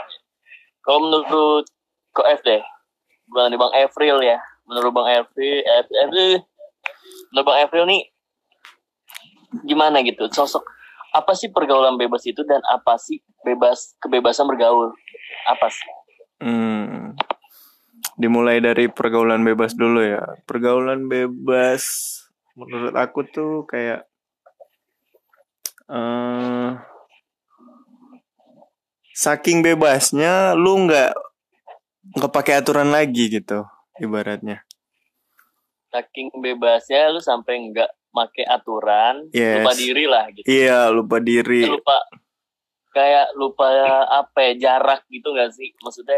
kalau 0.82 1.00
menurut 1.02 1.66
ko 2.12 2.22
F 2.24 2.42
deh 2.42 2.62
bukan 3.28 3.50
di 3.50 3.58
bang 3.58 3.74
April 3.76 4.16
ya 4.22 4.38
menurut 4.64 4.92
bang 4.92 5.08
April 5.18 5.56
F, 5.64 5.88
F, 5.88 6.10
menurut 7.32 7.46
bang 7.46 7.60
April 7.60 7.84
nih 7.86 8.02
gimana 9.64 10.00
gitu 10.00 10.28
sosok 10.28 10.62
apa 11.16 11.32
sih 11.36 11.52
pergaulan 11.52 11.96
bebas 11.96 12.24
itu 12.28 12.44
dan 12.44 12.60
apa 12.68 13.00
sih 13.00 13.24
bebas 13.46 13.96
kebebasan 14.02 14.48
bergaul 14.48 14.92
apa 15.48 15.68
sih 15.72 15.88
Hmm. 16.38 17.18
Dimulai 18.18 18.62
dari 18.62 18.90
pergaulan 18.90 19.42
bebas 19.42 19.74
dulu 19.74 20.02
ya. 20.02 20.22
Pergaulan 20.46 21.10
bebas 21.10 22.14
menurut 22.58 22.94
aku 22.98 23.22
tuh 23.30 23.70
kayak 23.70 24.10
eh 25.88 26.72
saking 29.14 29.62
bebasnya 29.62 30.58
lu 30.58 30.86
nggak 30.90 31.14
nggak 32.18 32.34
pakai 32.34 32.62
aturan 32.62 32.90
lagi 32.94 33.30
gitu 33.30 33.66
ibaratnya. 34.02 34.62
saking 35.88 36.30
bebasnya 36.44 37.16
lu 37.16 37.24
sampai 37.24 37.72
nggak 37.72 37.88
make 38.10 38.44
aturan 38.44 39.28
Yes. 39.30 39.60
lupa 39.60 39.74
diri 39.74 40.06
lah 40.06 40.26
gitu. 40.32 40.46
Iya, 40.46 40.90
lupa 40.90 41.18
diri. 41.18 41.64
lupa 41.66 41.98
kayak 42.90 43.34
lupa 43.34 43.68
apa 44.10 44.40
ya, 44.42 44.54
jarak 44.60 45.06
gitu 45.08 45.30
gak 45.32 45.52
sih? 45.52 45.70
Maksudnya 45.80 46.18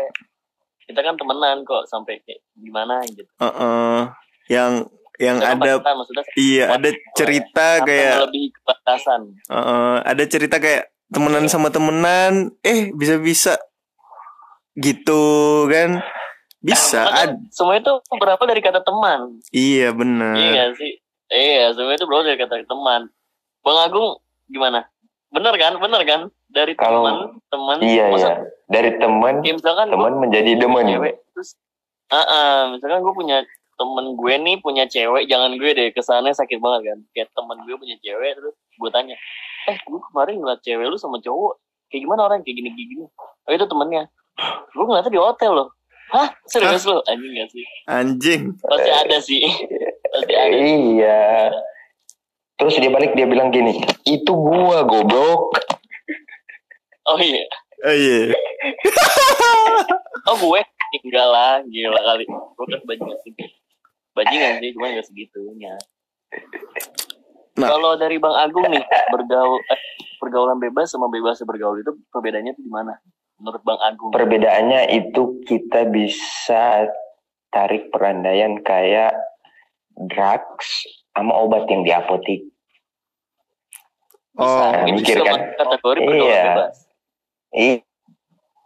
kita 0.82 1.00
kan 1.00 1.14
temenan 1.14 1.62
kok 1.62 1.86
sampai 1.86 2.18
kayak 2.20 2.42
gimana 2.54 3.02
gitu. 3.06 3.28
Heeh. 3.36 4.00
yang 4.48 4.90
yang 5.16 5.38
Kita 5.38 5.46
kan 5.46 5.58
ada 5.60 5.72
pacaran, 5.78 5.96
maksudnya 5.96 6.24
iya 6.34 6.66
ada 6.72 6.90
cerita 7.14 7.68
sampai 7.76 7.86
kayak 7.86 8.14
melebihi 8.18 8.48
kebatasan 8.50 9.22
Heeh, 9.46 9.96
ada 10.02 10.24
cerita 10.26 10.56
kayak 10.58 10.84
temenan 11.08 11.46
sama 11.46 11.68
temenan 11.68 12.34
eh 12.62 12.90
bisa-bisa 12.92 13.60
gitu 14.74 15.22
kan? 15.68 16.00
Bisa 16.60 17.04
ad- 17.06 17.40
semua 17.50 17.78
itu 17.78 17.92
berapa 18.12 18.40
dari 18.42 18.60
kata 18.60 18.80
teman. 18.80 19.40
Iya 19.50 19.92
benar 19.92 20.36
iya 20.36 20.66
sih 20.74 20.98
iya 21.32 21.72
semua 21.72 21.94
itu 21.94 22.06
dari 22.06 22.38
kata 22.38 22.66
teman. 22.66 23.10
Bang 23.62 23.78
Agung 23.82 24.18
gimana? 24.48 24.86
Bener 25.30 25.54
kan? 25.56 25.78
Bener 25.78 26.02
kan? 26.04 26.22
Dari 26.50 26.74
Kalau- 26.74 27.06
teman 27.06 27.16
teman 27.48 27.78
Iya, 27.80 28.06
iya. 28.12 28.34
Dari 28.66 28.98
teman, 28.98 29.42
misalkan 29.42 29.90
teman 29.90 30.14
menjadi 30.18 30.58
demen. 30.58 30.86
cewek 30.86 31.18
terus 31.34 31.58
ah 32.10 32.22
ah, 32.22 32.58
misalkan 32.70 33.02
gue 33.02 33.14
punya 33.14 33.38
temen 33.78 34.06
gue 34.14 34.34
nih 34.36 34.56
punya 34.60 34.84
cewek 34.86 35.26
jangan 35.26 35.54
gue 35.56 35.72
deh 35.72 35.90
kesannya 35.90 36.34
sakit 36.34 36.58
banget 36.58 36.94
kan. 36.94 37.00
Kayak 37.14 37.30
temen 37.34 37.58
gue 37.64 37.76
punya 37.78 37.96
cewek 38.00 38.32
terus 38.36 38.56
gue 38.58 38.90
tanya 38.90 39.16
eh 39.66 39.78
gue 39.78 40.00
kemarin 40.10 40.36
ngeliat 40.38 40.62
cewek 40.62 40.86
lu 40.86 40.98
sama 40.98 41.18
cowok 41.20 41.58
kayak 41.90 42.02
gimana 42.06 42.22
orang? 42.26 42.42
Kayak 42.42 42.56
gini 42.58 42.70
kayak 42.74 42.88
gini. 42.90 43.04
Oh 43.46 43.52
itu 43.52 43.66
temennya. 43.66 44.04
Gue 44.74 44.84
ngeliatnya 44.84 45.14
di 45.14 45.22
hotel 45.22 45.52
loh. 45.54 45.70
Hah? 46.10 46.34
Serius 46.50 46.90
lo 46.90 47.06
anjing 47.06 47.38
gak 47.38 47.50
sih? 47.54 47.66
Anjing. 47.86 48.42
Pasti 48.58 48.90
ada 48.90 49.18
sih 49.22 49.46
Iya. 50.30 51.54
Terus 52.60 52.76
dia 52.76 52.92
balik 52.92 53.16
dia 53.16 53.24
bilang 53.30 53.54
gini, 53.56 53.80
itu 54.04 54.32
gua 54.36 54.84
goblok. 54.84 55.56
oh 57.10 57.20
iya. 57.20 57.44
Oh 57.88 57.96
iya. 57.96 58.36
Oh 60.28 60.36
gue? 60.36 60.62
Enggak 61.06 61.28
lah 61.32 61.64
gila 61.66 62.02
kali. 62.04 62.26
Gue 62.28 62.66
kan 62.68 62.82
bajingan 62.86 63.18
sih 63.24 63.34
bajingan 64.14 64.54
sih 64.60 64.70
cuma 64.76 64.92
gak 64.92 65.08
segitunya. 65.08 65.74
Nah. 67.60 67.68
kalau 67.76 67.92
dari 68.00 68.16
bang 68.22 68.36
Agung 68.40 68.72
nih 68.72 68.84
bergaul 69.12 69.60
eh, 69.68 69.80
pergaulan 70.22 70.64
bebas 70.64 70.96
sama 70.96 71.12
bebas 71.12 71.44
bergaul 71.44 71.82
itu 71.82 71.92
perbedaannya 72.12 72.56
itu 72.56 72.64
di 72.64 72.72
mana? 72.72 72.96
Menurut 73.40 73.64
bang 73.64 73.80
Agung. 73.84 74.12
Perbedaannya 74.12 74.82
itu 74.96 75.44
kita 75.48 75.88
bisa 75.88 76.88
tarik 77.50 77.90
perandaian 77.92 78.60
kayak 78.62 79.16
drugs 79.98 80.68
sama 81.12 81.34
obat 81.36 81.66
yang 81.66 81.82
di 81.82 81.92
apotik. 81.92 82.42
bisa 84.32 84.46
oh 84.46 84.72
Nah, 84.72 84.88
mikir 84.88 85.16
juga 85.16 85.30
kan? 85.30 85.42
kategori 85.58 86.00
Iya. 86.02 86.44
bebas 86.48 86.76
I- 87.50 87.84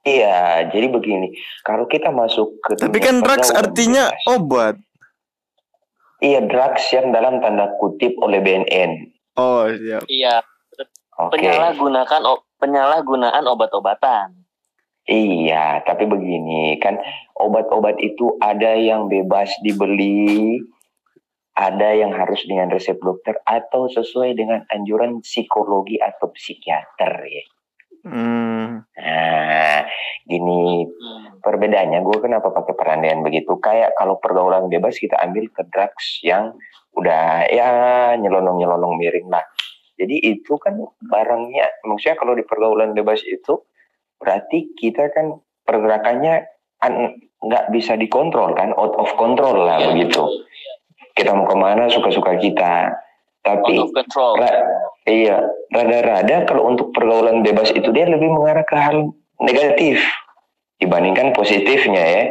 iya, 0.04 0.38
jadi 0.68 0.88
begini, 0.88 1.34
kalau 1.62 1.88
kita 1.88 2.12
masuk 2.12 2.60
ke 2.60 2.78
tapi 2.78 3.00
kan 3.00 3.20
drugs 3.20 3.50
artinya 3.50 4.12
bebas, 4.12 4.30
obat 4.30 4.76
iya 6.20 6.40
drugs 6.40 6.84
yang 6.90 7.10
dalam 7.10 7.40
tanda 7.40 7.74
kutip 7.78 8.14
oleh 8.18 8.38
BNN. 8.38 8.92
oh 9.34 9.66
siap 9.68 10.04
iya 10.06 10.46
Oke. 11.18 11.40
penyalahgunakan 11.40 12.22
penyalahgunaan 12.56 13.44
obat-obatan 13.44 14.44
Iya, 15.04 15.84
tapi 15.84 16.06
begini 16.06 16.80
kan 16.80 16.96
obat-obat 17.36 18.00
itu 18.00 18.40
ada 18.40 18.72
yang 18.72 19.08
bebas 19.08 19.52
dibeli, 19.60 20.64
ada 21.54 21.94
yang 21.94 22.10
harus 22.14 22.42
dengan 22.50 22.74
resep 22.74 22.98
dokter 22.98 23.38
atau 23.46 23.86
sesuai 23.86 24.34
dengan 24.34 24.66
anjuran 24.74 25.22
psikologi 25.22 26.02
atau 26.02 26.34
psikiater 26.34 27.14
ya. 27.30 27.44
hmm. 28.10 28.70
Nah, 28.84 29.82
gini 30.26 30.90
perbedaannya 31.44 32.00
gue 32.02 32.18
kenapa 32.24 32.50
pakai 32.50 32.74
perandaian 32.74 33.22
begitu? 33.22 33.54
Kayak 33.62 33.94
kalau 34.00 34.18
pergaulan 34.18 34.66
bebas 34.72 34.98
kita 34.98 35.14
ambil 35.22 35.46
ke 35.54 35.62
drugs 35.70 36.24
yang 36.26 36.58
udah 36.98 37.50
ya 37.50 37.70
nyelonong-nyelonong 38.18 38.98
miring 38.98 39.30
lah. 39.30 39.46
Jadi 39.94 40.26
itu 40.26 40.58
kan 40.58 40.74
barangnya, 41.06 41.86
maksudnya 41.86 42.18
kalau 42.18 42.34
di 42.34 42.42
pergaulan 42.42 42.98
bebas 42.98 43.22
itu 43.22 43.62
berarti 44.18 44.74
kita 44.74 45.14
kan 45.14 45.38
pergerakannya 45.70 46.50
an- 46.82 47.22
nggak 47.44 47.70
bisa 47.76 47.94
dikontrol 48.00 48.56
kan, 48.58 48.74
out 48.74 48.96
of 48.98 49.12
control 49.20 49.68
lah 49.68 49.78
begitu. 49.94 50.24
Kita 51.14 51.32
mau 51.32 51.46
ke 51.46 51.54
mana 51.54 51.86
suka-suka 51.88 52.36
kita. 52.36 52.90
Tapi 53.40 53.76
out 53.76 53.86
of 53.86 53.94
control 53.94 54.32
ra- 54.40 54.64
iya, 55.04 55.36
rada-rada 55.70 56.48
kalau 56.48 56.66
untuk 56.66 56.90
pergaulan 56.90 57.44
bebas 57.44 57.70
itu 57.70 57.92
dia 57.92 58.08
lebih 58.08 58.32
mengarah 58.32 58.64
ke 58.64 58.74
hal 58.74 59.12
negatif 59.38 60.00
dibandingkan 60.78 61.32
positifnya 61.32 62.02
ya. 62.02 62.24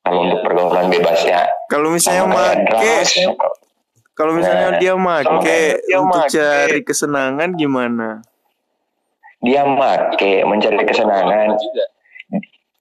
Kalau 0.00 0.18
Iya. 0.18 0.26
untuk 0.26 0.40
pergaulan 0.42 0.88
bebasnya, 0.88 1.40
Kalau 1.68 1.92
misalnya 1.92 2.24
make, 2.26 3.04
kalau 4.12 4.32
misalnya 4.32 4.74
Nah, 4.74 4.78
dia 4.78 4.94
make 4.96 5.28
dia 5.86 5.98
untuk 5.98 6.24
make. 6.24 6.32
cari 6.32 6.80
kesenangan 6.82 7.48
gimana? 7.54 8.24
dia 9.40 9.64
make 9.64 10.44
mencari 10.44 10.76
kesenangan, 10.82 11.56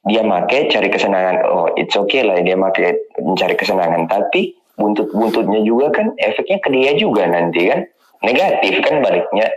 dia 0.04 0.22
make 0.22 0.60
cari 0.68 0.88
kesenangan. 0.90 1.36
Oh, 1.46 1.72
it's 1.74 1.96
okay 1.96 2.20
lah 2.20 2.36
dia 2.36 2.56
make 2.56 2.80
mencari 3.16 3.56
kesenangan, 3.56 4.08
tapi 4.08 4.59
buntut-buntutnya 4.80 5.62
juga 5.62 5.92
kan 5.92 6.16
efeknya 6.16 6.58
ke 6.58 6.70
dia 6.72 6.92
juga 6.96 7.28
nanti 7.28 7.68
kan 7.68 7.84
negatif 8.22 8.80
kan 8.80 9.00
baliknya. 9.00 9.48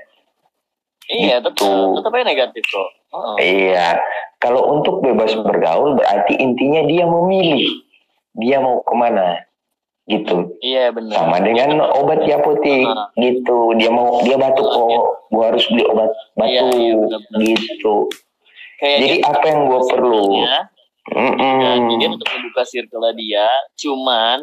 iya 1.08 1.38
Gitu. 1.38 1.70
tetap 1.96 2.10
aja 2.12 2.24
negatif 2.26 2.64
kok 2.66 2.90
Oh. 3.12 3.36
Iya, 3.36 4.00
kalau 4.38 4.72
untuk 4.72 5.00
bebas 5.00 5.36
bergaul 5.36 5.92
berarti 5.94 6.32
intinya 6.34 6.80
dia 6.82 7.04
memilih 7.04 7.68
dia 8.32 8.56
mau 8.56 8.80
ke 8.80 8.94
mana 8.96 9.36
gitu. 10.02 10.48
iya 10.58 10.88
benar 10.88 11.20
Sama 11.20 11.36
dengan 11.38 11.76
obat 11.92 12.24
di 12.24 12.32
apotek 12.32 12.88
Ah. 12.88 13.12
gitu. 13.14 13.76
Dia 13.76 13.92
mau 13.92 14.16
dia 14.24 14.40
batuk 14.40 14.64
oh, 14.64 15.12
gua 15.28 15.52
harus 15.52 15.60
beli 15.68 15.84
obat 15.84 16.08
Iya, 16.08 16.32
batuk 16.34 16.68
iya, 16.72 16.92
benar-benar. 16.96 17.38
gitu. 17.44 17.94
kayak 18.80 18.98
Jadi 18.98 19.16
apa 19.22 19.44
yang 19.44 19.60
gua 19.68 19.80
perlu? 19.84 20.24
Ya, 20.40 20.58
Mm-mm. 21.12 21.58
dan 21.60 21.78
dia 21.92 22.08
tetap 22.08 22.28
membuka 22.32 22.62
circle 22.64 23.04
dia 23.12 23.46
cuman 23.76 24.38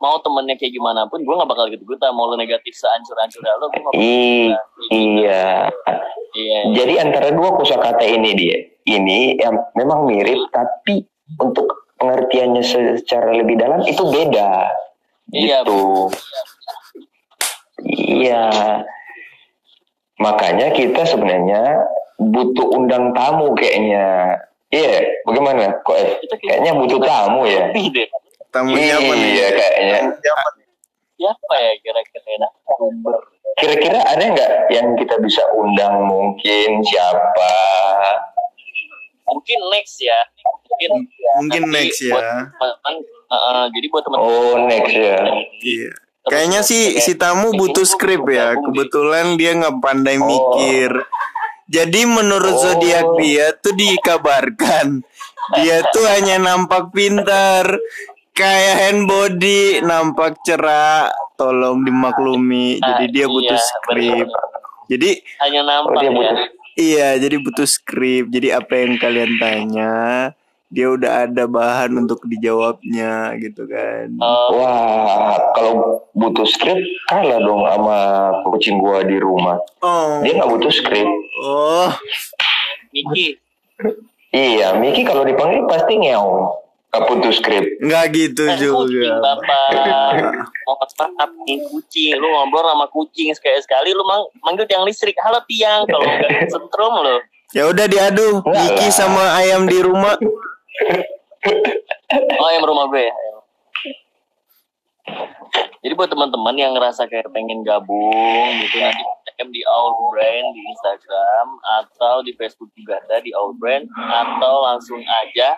mau 0.00 0.16
temennya 0.24 0.56
kayak 0.56 0.72
gimana 0.72 1.04
pun 1.06 1.20
gue 1.20 1.34
gak 1.36 1.50
bakal 1.50 1.68
gitu 1.68 1.84
gue 1.84 1.96
mau 2.16 2.32
lo 2.32 2.40
negatif 2.40 2.72
seancur-ancur 2.72 3.44
lo 3.44 3.68
gue 3.68 3.76
gak 3.76 3.84
bakal 3.84 4.00
I- 4.00 4.56
iya. 4.88 5.68
iya 6.32 6.58
Jadi 6.72 6.94
antara 6.96 7.28
dua 7.36 7.52
kosakata 7.52 8.00
ini 8.08 8.32
dia, 8.32 8.56
ini 8.88 9.36
yang 9.36 9.60
memang 9.76 10.08
mirip 10.08 10.48
tapi 10.48 11.04
untuk 11.36 11.92
pengertiannya 12.00 12.64
secara 12.64 13.36
lebih 13.36 13.60
dalam 13.60 13.84
itu 13.84 14.00
beda. 14.08 14.72
Iya, 15.30 15.62
Gitu. 15.62 15.80
Iya. 17.84 18.44
Makanya 20.16 20.72
kita 20.72 21.04
sebenarnya 21.04 21.84
butuh 22.16 22.72
undang 22.72 23.12
tamu 23.12 23.52
kayaknya. 23.52 24.36
Iya, 24.72 25.02
bagaimana? 25.28 25.76
Kok 25.84 25.96
eh, 25.96 26.10
kayaknya 26.40 26.72
butuh 26.72 26.98
tamu 27.04 27.44
ya? 27.44 27.68
lebih 27.68 27.92
deh 27.92 28.08
Tamunya 28.50 28.94
apa 28.98 29.12
nih? 29.14 29.30
Iya, 29.30 29.48
kayaknya. 29.54 29.98
siapa 31.20 31.52
ya 31.52 31.72
kira-kira 31.84 32.24
enak 32.32 32.52
Uber 32.80 33.18
Kira-kira 33.60 34.00
ada 34.08 34.24
nggak 34.24 34.50
yang 34.72 34.96
kita 34.96 35.20
bisa 35.20 35.44
undang 35.52 36.08
mungkin 36.08 36.80
siapa? 36.80 37.52
mungkin 39.30 39.58
next 39.70 40.00
ya 40.00 40.16
mungkin 40.42 40.90
Mungkin 41.38 41.62
nanti 41.62 41.76
next 41.76 42.00
ya. 42.02 42.10
buat 42.10 42.24
teman 42.50 42.94
uh, 43.30 43.36
uh, 43.36 43.62
jadi 43.70 43.86
buat 43.86 44.02
teman 44.02 44.18
Oh, 44.18 44.54
next 44.66 44.90
ya. 44.90 45.18
Iya. 45.60 45.92
Kayaknya 46.20 46.60
sih 46.60 46.82
si 46.98 47.14
tamu 47.14 47.54
butuh 47.54 47.84
skrip 47.84 48.26
ya. 48.26 48.56
Kebetulan 48.56 49.36
dia 49.36 49.54
nggak 49.54 49.78
pandai 49.78 50.18
Oh. 50.18 50.26
mikir. 50.26 50.90
Jadi 51.70 52.00
menurut 52.04 52.54
Oh. 52.56 52.60
zodiak 52.60 53.06
dia 53.22 53.54
tuh 53.54 53.70
dikabarkan 53.72 55.06
dia 55.52 55.82
tuh 55.90 56.06
hanya 56.06 56.38
nampak 56.38 56.90
pintar, 56.90 57.66
kayak 58.40 58.74
hand 58.80 59.02
body, 59.04 59.84
nampak 59.84 60.40
cerah. 60.42 61.12
Tolong 61.36 61.84
dimaklumi. 61.84 62.80
Jadi 62.80 63.04
dia 63.08 63.24
iya, 63.24 63.26
butuh 63.28 63.58
skrip. 63.60 64.28
Jadi 64.88 65.10
hanya 65.38 65.60
Oh, 65.60 65.66
nampak 65.66 65.92
dia 65.94 66.04
ya 66.04 66.12
butuh. 66.12 66.36
iya, 66.74 67.08
jadi 67.16 67.36
butuh 67.36 67.64
skrip. 67.64 68.24
Jadi 68.28 68.48
apa 68.50 68.72
yang 68.74 68.92
kalian 68.96 69.32
tanya, 69.36 69.92
dia 70.66 70.86
udah 70.86 71.24
ada 71.24 71.44
bahan 71.44 71.96
untuk 71.96 72.20
dijawabnya 72.24 73.32
gitu 73.38 73.64
kan. 73.64 74.12
Oh, 74.18 74.60
Wah, 74.60 75.36
kalau 75.52 75.72
butuh 76.12 76.44
skrip 76.44 76.76
kalah 77.06 77.38
dong 77.38 77.64
sama 77.64 77.98
kucing 78.46 78.76
gua 78.76 79.00
di 79.00 79.16
rumah. 79.16 79.56
Oh. 79.80 80.20
Dia 80.20 80.36
nggak 80.36 80.50
butuh 80.50 80.72
skrip. 80.72 81.08
Oh. 81.40 81.88
Miki 82.90 83.38
Iya, 84.30 84.78
Miki 84.78 85.02
kalau 85.02 85.24
dipanggil 85.24 85.66
pasti 85.66 85.98
ngeong. 85.98 86.54
Gak 86.90 87.02
butuh 87.06 87.30
skrip. 87.30 87.64
Nggak 87.78 88.04
gitu 88.10 88.44
kucing 88.50 88.90
juga. 88.90 89.22
bapak 89.22 89.70
mau 90.66 90.74
nih 91.46 91.58
kucing 91.62 92.14
lu 92.18 92.26
ngobrol 92.26 92.66
sama 92.66 92.86
kucing 92.90 93.30
sekali 93.30 93.58
sekali 93.62 93.90
lu 93.94 94.02
mang 94.02 94.26
manggil 94.42 94.66
tiang 94.66 94.82
listrik 94.82 95.14
halo 95.22 95.38
tiang 95.46 95.86
kalau 95.86 96.02
nggak 96.02 96.50
setrum 96.50 96.94
lo 96.98 97.16
Ya 97.50 97.66
udah 97.66 97.86
diadu 97.86 98.42
Enggak 98.46 98.78
lah. 98.78 98.94
sama 98.94 99.22
ayam 99.34 99.66
di 99.66 99.82
rumah. 99.82 100.14
oh 102.36 102.50
yang 102.50 102.62
rumah 102.62 102.86
gue 102.86 103.06
ya 103.06 103.14
jadi 105.80 105.96
buat 105.96 106.06
teman-teman 106.06 106.54
yang 106.54 106.76
ngerasa 106.76 107.08
kayak 107.08 107.32
pengen 107.32 107.64
gabung 107.64 108.50
gitu 108.60 108.76
nanti 108.78 109.02
DM 109.32 109.48
di 109.50 109.62
Our 109.64 109.90
Brand 110.12 110.46
di 110.52 110.60
Instagram 110.68 111.46
atau 111.80 112.20
di 112.20 112.36
Facebook 112.36 112.68
juga 112.76 113.00
ada 113.00 113.18
di 113.18 113.32
Our 113.32 113.56
Brand 113.56 113.88
atau 113.96 114.54
langsung 114.62 115.00
aja 115.00 115.56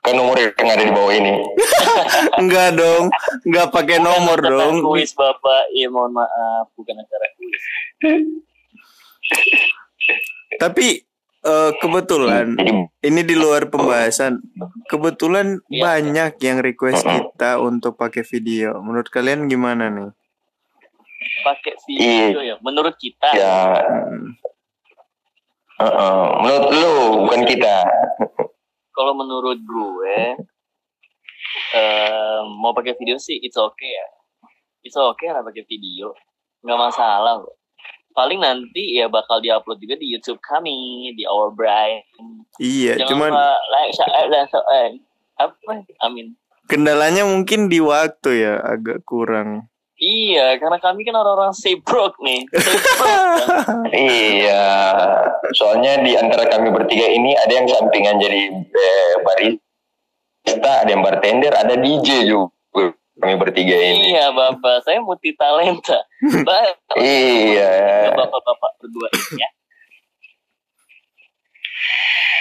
Kan 0.00 0.14
nomor 0.14 0.36
yang 0.36 0.52
ada 0.56 0.80
di 0.80 0.90
bawah 0.90 1.12
ini. 1.12 1.34
Enggak 2.40 2.74
dong. 2.74 3.12
Enggak 3.42 3.68
pakai 3.68 3.98
nomor 3.98 4.38
Bukan 4.38 4.50
dong. 4.50 4.74
kuis 4.82 5.12
bapak 5.12 5.68
iya 5.70 5.86
mohon 5.86 6.10
maaf 6.10 6.72
bukan 6.72 6.96
acara 6.96 7.26
kuis 7.34 7.62
Tapi 10.56 10.86
eh, 11.40 11.70
kebetulan 11.76 12.56
ini 12.98 13.20
di 13.22 13.34
luar 13.34 13.68
pembahasan. 13.68 14.40
Kebetulan 14.86 15.60
Iya. 15.66 15.80
banyak 15.82 16.32
yang 16.38 16.58
request 16.60 17.04
kita 17.04 17.56
untuk 17.58 17.94
pakai 17.94 18.24
video. 18.24 18.80
Menurut 18.80 19.08
kalian 19.08 19.46
gimana 19.46 19.88
nih? 19.88 20.10
pakai 21.40 21.72
video 21.86 22.40
ya 22.42 22.56
menurut 22.58 22.96
kita 22.96 23.28
ya, 23.32 23.76
Hmm. 23.76 24.36
uh-uh. 25.78 26.24
menurut 26.38 26.68
lu 26.70 26.94
bukan 27.22 27.44
kita. 27.44 27.76
Kalau 28.90 29.12
menurut 29.14 29.58
gue 29.62 30.16
em, 31.74 32.44
mau 32.58 32.74
pakai 32.74 32.94
video 32.98 33.16
sih 33.16 33.38
it's 33.42 33.58
okay 33.58 33.90
ya. 33.90 34.08
It's 34.80 34.96
okay 34.96 35.28
lah 35.30 35.44
pakai 35.44 35.64
video. 35.68 36.16
Nggak 36.64 36.80
masalah 36.90 37.44
kok. 37.44 37.56
Paling 38.10 38.42
nanti 38.42 38.98
ya 38.98 39.06
bakal 39.06 39.38
diupload 39.38 39.78
juga 39.78 39.94
di 39.94 40.10
YouTube 40.10 40.42
kami 40.42 41.14
di 41.14 41.22
Our 41.30 41.54
Bright 41.54 42.02
Iya, 42.58 42.98
jangan 42.98 43.08
cuman 43.14 43.30
lupa 43.30 43.48
like 43.70 43.92
share 43.94 44.28
dan 44.28 44.44
subscribe. 44.50 44.96
Apa? 45.38 45.72
Amin. 46.04 46.36
kendalanya 46.68 47.26
mungkin 47.26 47.66
di 47.66 47.80
waktu 47.80 48.46
ya 48.46 48.54
agak 48.60 49.06
kurang. 49.06 49.69
Iya 50.00 50.56
karena 50.56 50.80
kami 50.80 51.04
kan 51.04 51.14
orang-orang 51.14 51.52
stay 51.52 51.76
broke 51.76 52.16
nih? 52.18 52.42
Iya, 53.90 54.64
soalnya 55.52 56.00
di 56.00 56.16
antara 56.16 56.48
kami 56.48 56.72
bertiga 56.72 57.04
ini 57.04 57.36
ada 57.36 57.52
yang 57.52 57.68
sampingan 57.68 58.16
jadi 58.16 58.40
eh, 58.56 59.12
barista, 59.20 60.72
ada 60.82 60.90
yang 60.90 61.04
bartender, 61.04 61.52
ada 61.52 61.74
DJ 61.76 62.24
juga. 62.24 62.50
Kami 63.20 63.36
bertiga 63.36 63.76
ini. 63.76 64.16
iya 64.16 64.32
bapak 64.32 64.80
saya 64.80 64.96
multi 65.04 65.36
talenta 65.36 66.00
baik 66.48 66.76
Iya. 66.96 68.16
bapak-bapak 68.16 68.70
berdua 68.80 69.08
ini 69.12 69.44
ya 69.44 69.48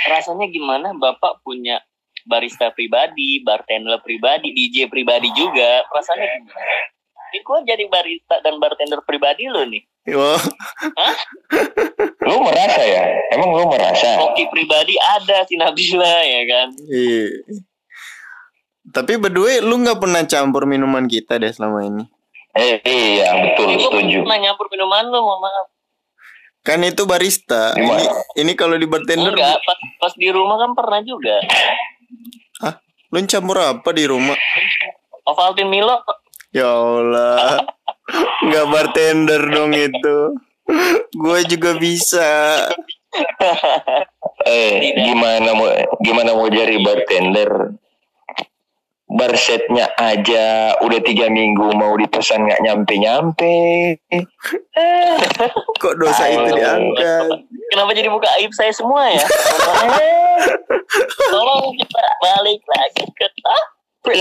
rasanya 0.07 0.47
gimana 0.47 0.95
bapak 0.95 1.43
punya 1.43 1.83
barista 2.23 2.71
pribadi 2.71 3.43
bartender 3.43 3.99
pribadi 3.99 4.55
DJ 4.55 4.87
pribadi 4.87 5.27
juga 5.35 5.83
rasanya 5.91 6.25
gimana 6.39 6.63
ini 7.29 7.39
gue 7.39 7.57
jadi 7.63 7.83
barista 7.85 8.35
dan 8.41 8.57
bartender 8.57 8.99
pribadi 9.03 9.45
lo 9.45 9.61
nih 9.63 9.83
Wah, 10.09 10.41
Lu 12.25 12.41
merasa 12.41 12.81
ya? 12.81 13.03
Emang 13.29 13.53
lu 13.53 13.69
merasa? 13.69 14.17
koki 14.17 14.49
pribadi 14.49 14.97
ada 14.97 15.45
si 15.45 15.53
Nabila 15.53 16.15
ya 16.25 16.41
kan 16.45 16.67
iya. 16.89 17.29
Tapi 18.89 19.21
berdua 19.21 19.61
lu 19.61 19.77
nggak 19.79 20.01
pernah 20.01 20.25
campur 20.25 20.65
minuman 20.65 21.05
kita 21.05 21.37
deh 21.37 21.53
selama 21.53 21.85
ini. 21.85 22.03
Eh, 22.57 22.81
iya, 22.81 23.37
betul, 23.37 23.69
gue 23.69 23.85
setuju. 23.85 24.25
pernah 24.25 24.39
nyampur 24.41 24.65
minuman 24.73 25.05
lo 25.05 25.21
mohon 25.21 25.45
maaf 25.45 25.67
Kan 26.59 26.81
itu 26.81 27.05
barista. 27.05 27.77
Di 27.77 27.85
Ini 27.85 28.05
ini 28.41 28.51
kalau 28.57 28.75
di 28.75 28.89
bartender 28.89 29.29
enggak 29.31 29.61
pas, 29.61 29.77
pas 30.01 30.13
di 30.17 30.27
rumah 30.33 30.57
kan 30.57 30.73
pernah 30.73 30.99
juga 31.05 31.37
Hah? 32.65 32.81
Lu 33.13 33.21
campur 33.23 33.61
apa 33.61 33.89
di 33.93 34.09
rumah? 34.09 34.33
Ovaltine 35.23 35.69
Milo 35.69 36.01
Ya 36.49 36.65
Allah. 36.65 37.61
Nggak 38.41 38.65
bartender 38.73 39.41
dong 39.53 39.73
itu. 39.77 40.17
Gue 41.13 41.39
juga 41.45 41.77
bisa. 41.77 42.29
Eh, 44.45 44.93
gimana 44.97 45.49
mau 45.53 45.69
gimana 46.01 46.33
mau 46.33 46.49
jadi 46.49 46.77
bartender? 46.81 47.73
Barsetnya 49.09 49.89
aja 49.97 50.77
udah 50.85 51.01
tiga 51.01 51.33
minggu 51.33 51.73
mau 51.73 51.97
dipesan 51.97 52.45
nggak 52.45 52.61
nyampe 52.61 52.93
nyampe. 53.01 53.57
Kok 55.81 55.95
dosa 55.97 56.29
itu 56.29 56.53
Ayo. 56.53 56.57
diangkat? 56.57 57.29
Kenapa 57.73 57.91
jadi 57.97 58.09
buka 58.13 58.29
aib 58.37 58.53
saya 58.53 58.69
semua 58.69 59.09
ya? 59.09 59.25
Tolong 61.33 61.73
kita 61.77 62.03
balik 62.21 62.61
lagi 62.69 63.03
ke 63.17 63.27
topik. 63.41 64.17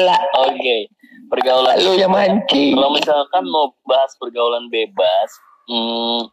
Oke, 0.48 0.88
pergaulan. 1.28 1.76
Lu 1.78 1.94
yang 1.94 2.10
mancing. 2.10 2.74
Kalau 2.74 2.90
misalkan 2.90 3.44
mau 3.46 3.76
bahas 3.84 4.16
pergaulan 4.16 4.66
bebas, 4.72 5.30
hmm, 5.68 6.32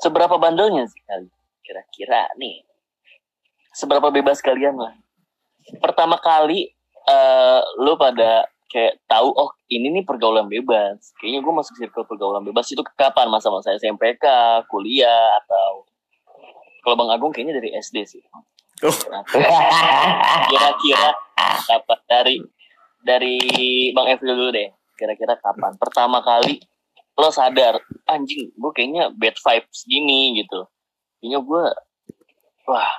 seberapa 0.00 0.38
bandelnya 0.38 0.86
sih 0.86 1.02
kali? 1.04 1.28
Kira-kira 1.62 2.30
nih, 2.38 2.62
seberapa 3.74 4.08
bebas 4.08 4.38
kalian 4.40 4.78
lah? 4.78 4.94
Pertama 5.78 6.18
kali, 6.18 6.70
eh 7.06 7.60
lu 7.82 7.94
pada 7.98 8.46
kayak 8.72 9.04
tahu, 9.04 9.28
oh 9.36 9.52
ini 9.68 10.00
nih 10.00 10.04
pergaulan 10.08 10.48
bebas. 10.48 11.12
Kayaknya 11.20 11.40
gue 11.44 11.54
masuk 11.54 11.74
circle 11.76 12.08
pergaulan 12.08 12.42
bebas 12.42 12.66
itu 12.72 12.80
kapan? 12.96 13.28
Masa-masa 13.28 13.76
SMPK, 13.76 14.24
kuliah, 14.66 15.36
atau 15.44 15.84
kalau 16.82 16.96
Bang 16.98 17.12
Agung 17.14 17.30
kayaknya 17.30 17.62
dari 17.62 17.70
SD 17.76 17.96
sih. 18.08 18.22
Oh. 18.82 18.90
Kira-kira 20.50 21.14
kapan 21.38 22.00
dari 22.10 22.36
dari 23.02 23.38
Bang 23.92 24.08
Evril 24.08 24.34
dulu 24.38 24.50
deh. 24.54 24.70
Kira-kira 24.96 25.34
kapan? 25.38 25.74
Pertama 25.76 26.22
kali 26.22 26.62
lo 27.12 27.28
sadar, 27.28 27.76
anjing, 28.08 28.48
gue 28.56 28.70
kayaknya 28.72 29.12
bad 29.12 29.36
vibes 29.36 29.84
gini 29.84 30.40
gitu. 30.40 30.64
Kayaknya 31.20 31.38
gue, 31.44 31.64
wah, 32.64 32.92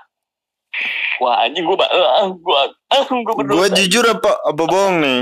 wah 1.18 1.36
anjing 1.42 1.66
gue, 1.66 1.78
ah, 1.82 2.30
gue, 2.30 2.62
ah, 2.94 3.04
gue 3.10 3.34
berdosa. 3.34 3.58
Gue 3.58 3.68
jujur 3.74 4.06
apa 4.06 4.32
apa 4.46 4.64
bohong 4.70 5.02
nih? 5.02 5.22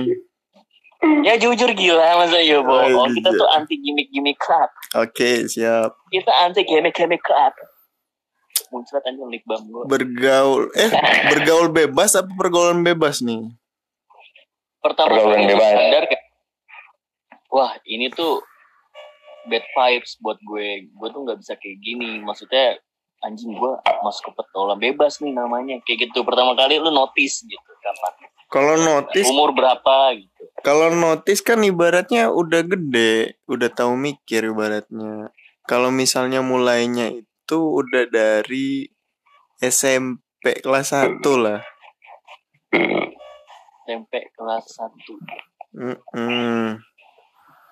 Ya 1.26 1.34
jujur 1.40 1.72
gila 1.74 2.20
masa 2.20 2.44
ya 2.44 2.62
bohong. 2.62 2.94
Oh, 2.94 3.08
Kita 3.10 3.32
tuh 3.34 3.50
anti 3.56 3.80
gimmick-gimmick 3.80 4.38
club. 4.38 4.70
Oke 4.94 5.50
siap. 5.50 5.98
Kita 6.14 6.32
anti 6.46 6.62
gimmick-gimmick 6.62 7.24
club. 7.26 7.56
Muncrat 8.70 9.02
anjing 9.08 9.28
lip 9.32 9.42
bam 9.48 9.66
gue. 9.66 9.84
Bergaul 9.88 10.70
eh 10.78 10.92
bergaul 11.32 11.74
bebas 11.74 12.14
apa 12.20 12.30
pergaulan 12.38 12.84
bebas 12.86 13.24
nih? 13.24 13.50
Pertama 14.82 15.14
Pergaulan 15.14 15.46
kali 15.46 15.54
bebas. 15.54 15.72
sadar 15.72 16.04
kayak 16.10 16.24
wah 17.54 17.72
ini 17.86 18.10
tuh 18.12 18.42
bad 19.48 19.66
vibes 19.74 20.18
buat 20.22 20.38
gue 20.42 20.90
gue 20.90 21.08
tuh 21.10 21.22
nggak 21.26 21.38
bisa 21.40 21.54
kayak 21.58 21.78
gini 21.82 22.22
maksudnya 22.22 22.78
anjing 23.22 23.54
gue 23.54 23.72
masuk 24.02 24.34
ke 24.34 24.42
pergaulan 24.42 24.82
bebas 24.82 25.22
nih 25.22 25.34
namanya 25.34 25.78
kayak 25.86 26.10
gitu 26.10 26.26
pertama 26.26 26.58
kali 26.58 26.82
lu 26.82 26.90
notice 26.90 27.46
gitu 27.46 27.72
kapan 27.82 28.14
Kalau 28.52 28.76
notice 28.76 29.32
umur 29.32 29.56
berapa 29.56 30.12
gitu 30.18 30.42
kalau 30.62 30.94
notice 30.94 31.42
kan 31.42 31.58
ibaratnya 31.66 32.30
udah 32.30 32.62
gede, 32.62 33.42
udah 33.50 33.70
tahu 33.74 33.98
mikir 33.98 34.54
ibaratnya. 34.54 35.34
Kalau 35.66 35.90
misalnya 35.90 36.46
mulainya 36.46 37.10
itu 37.10 37.58
udah 37.58 38.06
dari 38.06 38.86
SMP 39.58 40.62
kelas 40.62 40.94
1 40.94 41.18
lah. 41.42 41.66
SMP 43.86 44.30
kelas 44.34 44.66
1 44.78 44.94
Mm-mm. 45.72 46.78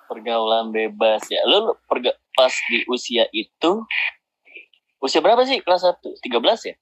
pergaulan 0.08 0.72
bebas 0.72 1.22
ya 1.28 1.44
lu, 1.46 1.70
lu 1.70 1.72
perga- 1.86 2.18
pas 2.32 2.50
di 2.50 2.82
usia 2.88 3.28
itu 3.30 3.84
usia 4.98 5.20
berapa 5.20 5.44
sih 5.44 5.60
kelas 5.60 5.86
1 5.86 6.00
13 6.24 6.70
ya 6.70 6.76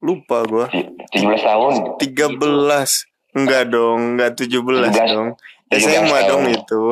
Lupa 0.00 0.40
gua. 0.48 0.64
17 1.12 1.44
tahun. 1.44 1.72
13. 2.00 3.36
Enggak 3.36 3.64
dong, 3.68 4.16
enggak 4.16 4.32
17 4.32 4.48
17. 4.48 5.12
dong. 5.12 5.28
17 5.68 5.76
SMA 5.76 6.18
dong 6.24 6.44
itu. 6.48 6.82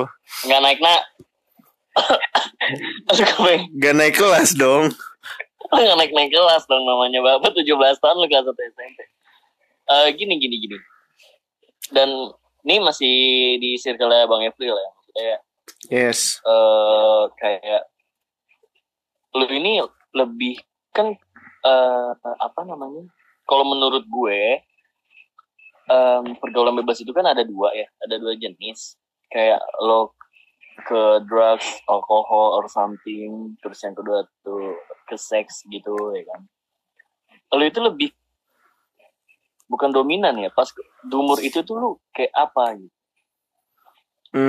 nggak 0.44 0.60
naik 0.60 0.78
nak. 0.84 1.02
Gak 3.82 3.94
naik 3.96 4.14
kelas 4.14 4.54
dong. 4.54 4.92
Nggak 5.72 5.96
naik 5.98 6.12
naik 6.14 6.30
kelas 6.30 6.62
dong 6.68 6.84
namanya 6.84 7.18
bapak 7.24 7.56
17 7.56 7.64
tahun 7.98 8.16
lu 8.22 8.28
kelas 8.28 8.44
satu 8.46 8.60
SMP. 8.60 8.98
Eh 9.88 10.08
gini 10.14 10.36
gini 10.36 10.56
gini. 10.62 10.76
Dan 11.92 12.32
ini 12.68 12.82
masih 12.84 13.16
di 13.62 13.76
circle 13.80 14.12
Bang 14.28 14.44
April 14.44 14.74
ya. 14.76 14.90
Maksudnya 14.92 15.38
Yes. 15.92 16.40
eh 16.42 17.22
kayak 17.38 17.82
lu 19.36 19.46
ini 19.52 19.84
lebih 20.16 20.58
kan 20.90 21.14
eh 21.64 22.12
apa 22.40 22.60
namanya? 22.64 23.06
Kalau 23.48 23.64
menurut 23.64 24.04
gue 24.04 24.60
em, 25.88 26.24
pergaulan 26.36 26.76
bebas 26.76 27.00
itu 27.00 27.12
kan 27.16 27.24
ada 27.24 27.44
dua 27.44 27.72
ya, 27.72 27.88
ada 28.04 28.20
dua 28.20 28.36
jenis. 28.36 28.96
Kayak 29.32 29.60
lo 29.80 30.12
ke 30.88 31.24
drugs, 31.26 31.66
alkohol 31.90 32.62
or 32.62 32.70
something, 32.70 33.56
terus 33.60 33.82
yang 33.82 33.96
kedua 33.98 34.24
tuh 34.46 34.78
ke 35.10 35.16
seks 35.18 35.66
gitu 35.68 35.94
ya 36.14 36.22
kan. 36.28 36.40
Lo 37.56 37.64
itu 37.64 37.80
lebih 37.82 38.12
bukan 39.68 39.90
dominan 39.90 40.34
ya, 40.34 40.48
pas 40.48 40.66
di 40.68 41.12
umur 41.12 41.38
itu 41.38 41.60
tuh 41.60 41.76
lu 41.76 41.90
kayak 42.10 42.32
apa 42.32 42.74
gitu? 42.74 42.96
Lebih 44.28 44.44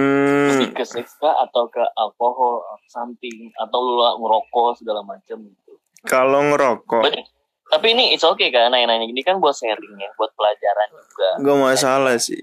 Hmm, 0.66 0.74
ke 0.74 0.84
seks 0.84 1.16
kah 1.16 1.32
atau 1.40 1.68
ke 1.68 1.80
alkohol 1.94 2.60
something 2.86 3.48
atau 3.56 3.80
lu 3.80 3.94
ngerokok 4.18 4.76
segala 4.76 5.00
macam 5.02 5.40
gitu. 5.41 5.74
kalau 6.02 6.44
ngerokok 6.46 7.00
Berarti- 7.02 7.28
tapi 7.70 7.88
ini 7.90 8.12
it's 8.12 8.24
okay 8.24 8.50
kan 8.50 8.68
nanya-nanya 8.68 9.06
gini 9.06 9.22
kan 9.22 9.38
buat 9.38 9.54
sharing 9.54 9.96
ya, 9.96 10.10
buat 10.16 10.34
pelajaran 10.34 10.90
juga. 10.90 11.30
gak 11.38 11.58
masalah 11.62 12.16
sih. 12.18 12.40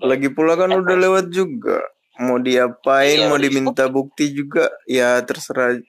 Lagi 0.00 0.28
pula 0.28 0.54
kan 0.54 0.68
udah 0.68 0.96
lewat 0.98 1.30
juga. 1.30 1.78
Mau 2.20 2.36
diapain, 2.36 3.16
Iya, 3.16 3.32
mau 3.32 3.40
diminta 3.40 3.88
bukti 3.88 4.28
juga, 4.30 4.68
ya 4.84 5.24
terserah 5.24 5.80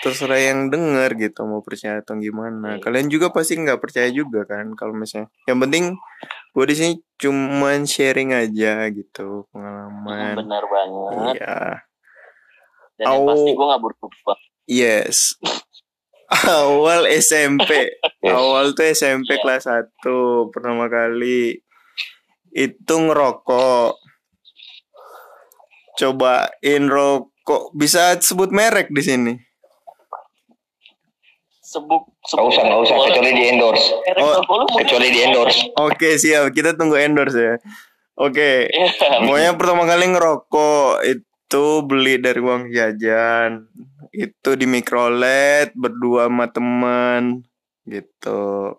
terserah 0.00 0.38
yang 0.40 0.70
denger 0.70 1.12
gitu 1.18 1.44
mau 1.44 1.60
percaya 1.60 1.98
atau 2.00 2.14
gimana. 2.16 2.78
Iya. 2.78 2.82
Kalian 2.86 3.10
juga 3.10 3.28
pasti 3.34 3.58
nggak 3.58 3.82
percaya 3.82 4.08
juga 4.08 4.46
kan 4.46 4.70
kalau 4.78 4.94
misalnya. 4.94 5.28
Yang 5.50 5.58
penting 5.66 5.84
gue 6.50 6.64
di 6.66 6.74
sini 6.74 6.92
cuman 7.20 7.84
sharing 7.84 8.30
aja 8.32 8.86
gitu 8.88 9.44
pengalaman. 9.50 10.34
benar 10.38 10.64
banget. 10.64 11.34
Iya. 11.36 11.58
Dan 12.96 13.04
yang 13.04 13.20
Au. 13.24 13.28
pasti 13.32 13.50
gue 13.50 13.66
gak 13.66 13.82
berubah. 13.82 14.38
Yes. 14.70 15.18
Awal 16.46 17.10
SMP. 17.10 17.98
Awal 18.22 18.72
tuh 18.72 18.86
SMP 18.86 19.36
Iya. 19.36 19.42
kelas 19.42 19.64
1 19.66 20.54
pertama 20.54 20.86
kali 20.86 21.58
itu 22.52 22.94
ngerokok. 22.94 24.09
Cobain 26.00 26.84
rokok. 26.88 27.76
Bisa 27.76 28.16
sebut 28.16 28.48
merek 28.48 28.88
di 28.88 29.02
sini. 29.04 29.32
Sebuk, 31.60 32.10
Gak 32.26 32.44
usah, 32.44 32.62
gak 32.66 32.80
usah. 32.82 32.96
Kecuali 32.98 33.30
di 33.36 33.44
endorse. 33.46 33.86
Oh, 34.18 34.66
Kecuali 34.74 35.08
di 35.12 35.20
endorse. 35.22 35.60
Oke, 35.78 36.18
siap. 36.18 36.50
Kita 36.50 36.74
tunggu 36.74 36.98
endorse 36.98 37.38
ya. 37.38 37.56
Oke. 38.20 38.68
Iya. 38.68 38.88
Pokoknya 39.24 39.52
pertama 39.56 39.88
kali 39.88 40.04
ngerokok 40.12 40.90
itu 41.08 41.64
beli 41.88 42.20
dari 42.20 42.40
uang 42.42 42.74
jajan. 42.74 43.70
Itu 44.12 44.58
di 44.58 44.66
mikrolet 44.68 45.72
berdua 45.72 46.26
sama 46.28 46.50
temen 46.50 47.46
gitu. 47.88 48.76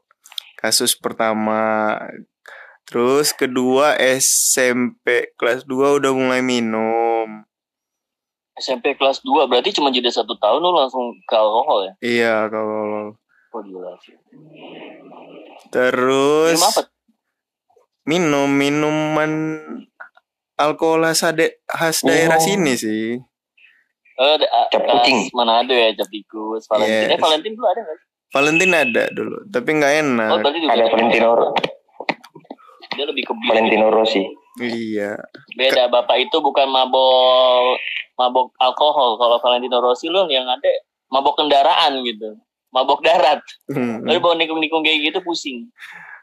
Kasus 0.60 0.94
pertama. 0.94 1.96
Terus 2.92 3.32
kedua 3.32 3.96
SMP 3.96 5.32
kelas 5.34 5.64
2 5.64 5.96
udah 5.96 6.12
mulai 6.12 6.44
minum. 6.44 7.48
SMP 8.54 8.94
kelas 8.94 9.24
2 9.24 9.48
berarti 9.48 9.72
cuma 9.72 9.90
jeda 9.90 10.12
satu 10.12 10.36
tahun 10.36 10.60
lu 10.60 10.76
langsung 10.76 11.16
ke 11.24 11.34
alkohol 11.34 11.80
ya? 11.82 11.94
Iya 12.00 12.36
kalau 12.48 13.16
Oh 13.50 13.62
gila 13.62 13.96
sih. 13.98 14.16
terus 15.70 16.56
Minum 16.56 16.68
apa? 16.70 16.82
minum 18.04 18.50
minuman 18.50 19.32
alkohol 20.54 21.04
khas, 21.06 21.24
ade- 21.26 21.64
khas 21.66 22.00
daerah 22.02 22.36
Oh. 22.36 22.44
sini 22.44 22.76
sih. 22.76 23.18
Eh, 24.14 24.32
ada 24.36 24.48
Cap 24.68 24.84
khas 24.84 25.00
kucing. 25.02 25.32
Manado 25.32 25.72
ya, 25.72 25.96
cap 25.96 26.08
tikus, 26.08 26.68
Valentin. 26.68 27.08
Eh, 27.08 27.10
Yes. 27.10 27.20
Valentin 27.20 27.52
dulu 27.56 27.66
ada 27.66 27.82
nggak? 27.82 27.98
sih? 27.98 28.08
Valentine 28.32 28.74
ada 28.78 29.04
dulu, 29.10 29.38
tapi 29.48 29.70
nggak 29.74 29.94
enak. 29.98 30.30
Oh, 30.30 30.40
Ada 30.40 30.84
Valentino, 30.88 31.32
dia 33.02 33.10
lebih 33.10 33.26
ke. 33.26 33.34
Valentino 33.50 33.90
Rossi. 33.90 34.22
Iya. 34.62 35.18
Beda 35.58 35.90
bapak 35.90 36.22
itu 36.22 36.38
bukan 36.38 36.70
mabok 36.70 37.82
mabok 38.14 38.54
alkohol. 38.62 39.18
Kalau 39.18 39.42
Valentino 39.42 39.82
Rossi 39.82 40.06
lu 40.06 40.30
yang 40.30 40.46
ada 40.46 40.70
mabok 41.10 41.42
kendaraan 41.42 42.06
gitu. 42.06 42.38
Mabok 42.70 43.02
darat. 43.02 43.42
Hmm. 43.74 44.06
Lalu 44.06 44.20
bawa 44.22 44.36
nikung-nikung 44.38 44.86
kayak 44.86 45.10
gitu 45.10 45.20
pusing. 45.26 45.74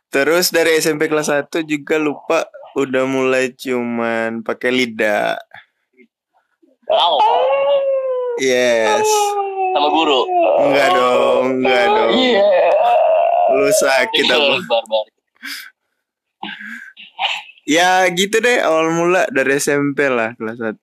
Terus 0.08 0.48
dari 0.48 0.78
SMP 0.78 1.10
kelas 1.10 1.28
1 1.28 1.66
juga 1.66 2.00
lupa 2.00 2.48
udah 2.78 3.04
mulai 3.04 3.52
cuman 3.52 4.40
pakai 4.40 4.70
lidah. 4.70 5.36
Wow. 6.88 7.20
Yes. 8.40 9.04
Sama 9.76 9.88
guru. 9.92 10.24
Enggak 10.64 10.88
dong, 10.96 11.44
enggak 11.60 11.84
dong. 11.92 12.10
Iya. 12.16 12.48
Lu 13.52 13.68
sakit 13.68 14.24
Itu 14.24 14.32
apa? 14.32 15.17
Ya 17.64 18.08
gitu 18.10 18.38
deh 18.38 18.58
awal 18.60 18.90
mula 18.90 19.28
dari 19.28 19.56
SMP 19.56 20.08
lah 20.08 20.32
kelas 20.34 20.58
1 20.58 20.74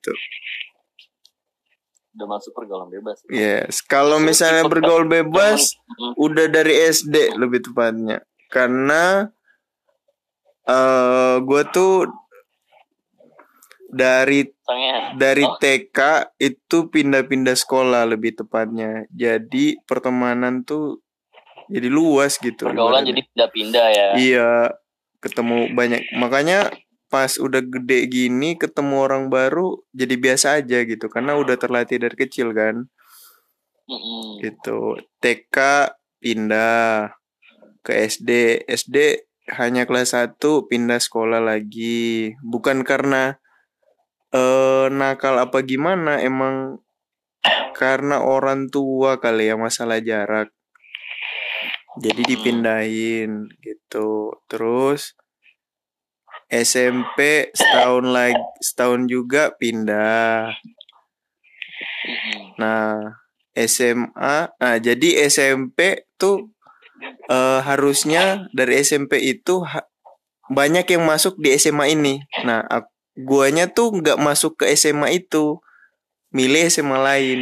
Udah 2.15 2.32
masuk 2.32 2.56
pergaulan 2.56 2.88
bebas. 2.88 3.27
Yes, 3.27 3.84
kalau 3.84 4.23
misalnya 4.23 4.64
bergaul 4.64 5.03
bebas 5.03 5.76
Mm. 5.99 6.14
udah 6.15 6.48
dari 6.48 6.88
SD 6.88 7.36
lebih 7.36 7.60
tepatnya. 7.60 8.23
Karena 8.48 9.27
eh 10.64 11.36
gue 11.44 11.61
tuh 11.76 12.07
dari 13.91 14.48
dari 15.19 15.44
Oh. 15.44 15.60
TK 15.60 15.99
itu 16.40 16.88
pindah-pindah 16.88 17.60
sekolah 17.60 18.07
lebih 18.07 18.40
tepatnya. 18.40 19.03
Jadi 19.11 19.76
pertemanan 19.84 20.64
tuh 20.64 21.03
jadi 21.68 21.91
luas 21.91 22.40
gitu. 22.40 22.64
pergaulan 22.72 23.03
jadi 23.03 23.27
pindah-pindah 23.27 23.88
ya. 23.91 24.07
Iya, 24.15 24.52
ketemu 25.26 25.73
banyak. 25.73 26.06
Makanya 26.14 26.69
pas 27.10 27.41
udah 27.41 27.61
gede 27.65 28.06
gini 28.10 28.57
ketemu 28.57 28.95
orang 29.02 29.23
baru 29.34 29.81
jadi 29.93 30.15
biasa 30.18 30.47
aja 30.61 30.84
gitu 30.85 31.06
karena 31.10 31.38
udah 31.38 31.57
terlatih 31.57 31.97
dari 31.97 32.14
kecil 32.14 32.53
kan. 32.53 32.85
Mm-mm. 33.89 34.41
Gitu. 34.45 35.02
TK 35.22 35.57
pindah 36.22 37.14
ke 37.85 38.06
SD. 38.06 38.61
SD 38.65 38.97
hanya 39.53 39.85
kelas 39.85 40.18
1 40.18 40.41
pindah 40.69 40.97
sekolah 40.97 41.41
lagi. 41.41 42.34
Bukan 42.41 42.81
karena 42.81 43.38
eh 44.34 44.88
nakal 44.89 45.38
apa 45.38 45.61
gimana, 45.61 46.18
emang 46.19 46.81
karena 47.77 48.26
orang 48.26 48.73
tua 48.73 49.22
kali 49.22 49.53
ya 49.53 49.56
masalah 49.56 50.02
jarak. 50.02 50.49
Jadi 52.04 52.22
Hmm. 52.24 52.30
dipindahin 52.32 53.32
gitu. 53.64 54.36
Terus 54.52 55.16
SMP 56.52 57.18
setahun 57.60 58.06
lagi 58.16 58.42
setahun 58.62 59.02
juga 59.10 59.44
pindah. 59.60 60.54
Mm-mm. 62.06 62.56
Nah, 62.62 63.18
SMA, 63.56 64.52
nah 64.62 64.76
jadi 64.80 65.26
SMP 65.32 65.80
tuh 66.22 66.52
eh, 67.30 67.60
harusnya 67.66 68.48
dari 68.54 68.82
SMP 68.82 69.20
itu 69.24 69.64
ha- 69.66 69.88
banyak 70.52 70.86
yang 70.94 71.04
masuk 71.06 71.36
di 71.42 71.56
SMA 71.58 71.92
ini. 71.96 72.22
Nah, 72.48 72.62
ak- 72.70 72.92
guanya 73.18 73.66
tuh 73.72 73.88
nggak 73.96 74.20
masuk 74.22 74.62
ke 74.64 74.66
SMA 74.76 75.10
itu, 75.16 75.60
milih 76.36 76.68
SMA 76.70 77.00
lain. 77.00 77.42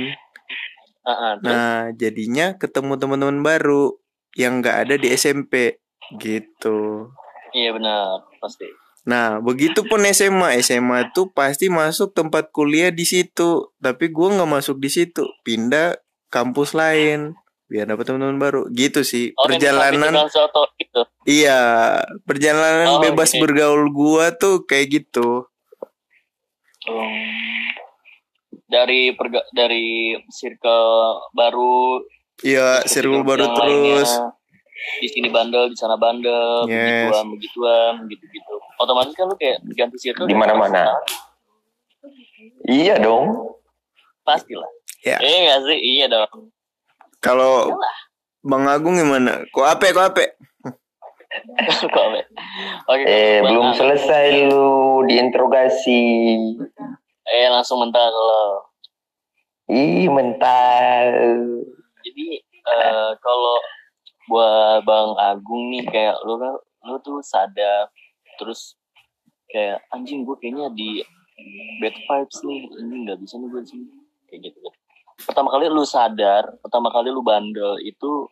Ah, 1.04 1.12
ah? 1.12 1.34
Nah, 1.44 1.76
jadinya 2.00 2.56
ketemu 2.56 2.96
teman-teman 2.96 3.44
baru 3.44 4.00
yang 4.34 4.60
nggak 4.60 4.78
ada 4.88 4.96
di 4.98 5.08
SMP 5.10 5.78
gitu. 6.18 7.10
Iya 7.54 7.74
benar 7.74 8.26
pasti. 8.42 8.66
Nah, 9.04 9.44
begitupun 9.44 10.00
SMA. 10.10 10.64
SMA 10.64 11.12
tuh 11.12 11.28
pasti 11.30 11.68
masuk 11.68 12.16
tempat 12.16 12.50
kuliah 12.56 12.88
di 12.88 13.04
situ. 13.04 13.68
Tapi 13.78 14.08
gua 14.08 14.32
nggak 14.32 14.52
masuk 14.52 14.80
di 14.80 14.88
situ. 14.88 15.28
Pindah 15.44 16.00
kampus 16.32 16.72
lain. 16.72 17.36
Biar 17.68 17.84
dapat 17.84 18.08
teman-teman 18.08 18.40
baru. 18.40 18.62
Gitu 18.72 19.04
sih. 19.04 19.36
Oh, 19.36 19.44
perjalanan, 19.44 20.24
itu. 20.80 21.02
iya. 21.28 22.00
Perjalanan 22.24 22.96
Oh, 22.96 23.02
bebas 23.04 23.36
gini. 23.36 23.44
bergaul 23.44 23.92
gua 23.92 24.32
tuh 24.40 24.64
kayak 24.64 25.04
gitu. 25.04 25.52
Um, 26.84 27.28
dari 28.66 29.12
perga 29.16 29.44
dari 29.52 30.16
circle 30.32 31.20
baru 31.36 32.04
Iya, 32.44 32.84
circle 32.84 33.20
circle 33.20 33.24
baru 33.24 33.46
terus. 33.54 34.12
di 35.00 35.08
sini 35.08 35.28
bandel 35.28 35.72
di 35.72 35.78
sana 35.80 35.96
bandel 35.96 36.68
Yes. 36.68 37.08
begituan 37.08 37.26
begituan 37.32 37.94
gitu 38.06 38.26
gitu 38.28 38.54
otomatis 38.76 39.16
kan 39.16 39.26
lu 39.26 39.36
kayak 39.36 39.64
ganti 39.72 39.96
circle 39.98 40.28
Di 40.28 40.36
mana-mana. 40.36 40.92
Iya 42.64 43.00
dong. 43.00 43.56
pasti 44.22 44.52
lah 44.54 44.68
Ya. 45.02 45.20
eh 45.20 45.38
nggak 45.42 45.60
sih 45.64 45.80
iya 45.80 46.06
dong 46.08 46.52
Kalau 47.18 47.80
Bang 48.42 48.68
Agung 48.68 48.96
gimana? 48.96 49.40
Kok 49.50 49.68
ape, 49.70 49.88
kok 49.90 50.04
ape? 50.06 50.26
Oke, 52.86 53.04
Eh, 53.04 53.40
Bang 53.40 53.48
belum 53.50 53.66
Ang. 53.66 53.76
selesai 53.76 54.26
lu 54.46 54.68
diinterogasi. 55.08 56.04
eh 57.26 57.48
langsung 57.48 57.80
mental 57.80 58.12
lo 58.12 58.44
Ih, 59.66 60.08
mental. 60.08 61.08
Jadi 62.04 62.28
eh, 62.44 63.12
kalau 63.20 63.58
buat 64.28 64.84
Bang 64.88 65.16
Agung 65.20 65.72
nih 65.72 65.84
kayak 65.88 66.16
lu 66.24 66.40
kan 66.40 66.56
lu 66.88 66.96
tuh 67.04 67.20
sadar 67.24 67.92
terus 68.40 68.76
kayak 69.52 69.84
anjing 69.92 70.24
gue 70.24 70.36
kayaknya 70.40 70.72
di 70.72 71.04
bad 71.84 71.96
vibes 71.96 72.38
nih 72.48 72.60
ini 72.80 72.96
nggak 73.08 73.20
bisa 73.20 73.36
nih 73.40 73.48
gue 73.52 73.62
di 73.64 73.70
sini 73.72 73.86
kayak 74.32 74.40
gitu 74.52 74.58
kan 74.64 74.74
pertama 75.28 75.50
kali 75.52 75.68
lu 75.68 75.84
sadar 75.84 76.44
pertama 76.60 76.88
kali 76.92 77.12
lu 77.12 77.24
bandel 77.24 77.80
itu 77.84 78.28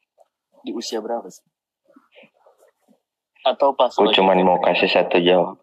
di 0.64 0.72
usia 0.76 0.99
berapa 1.03 1.27
sih 1.27 1.43
atau 3.41 3.73
pas 3.73 3.89
Gue 3.89 4.14
cuman 4.14 4.38
mau 4.45 4.61
kasih 4.61 4.89
satu 4.89 5.18
jawab. 5.18 5.57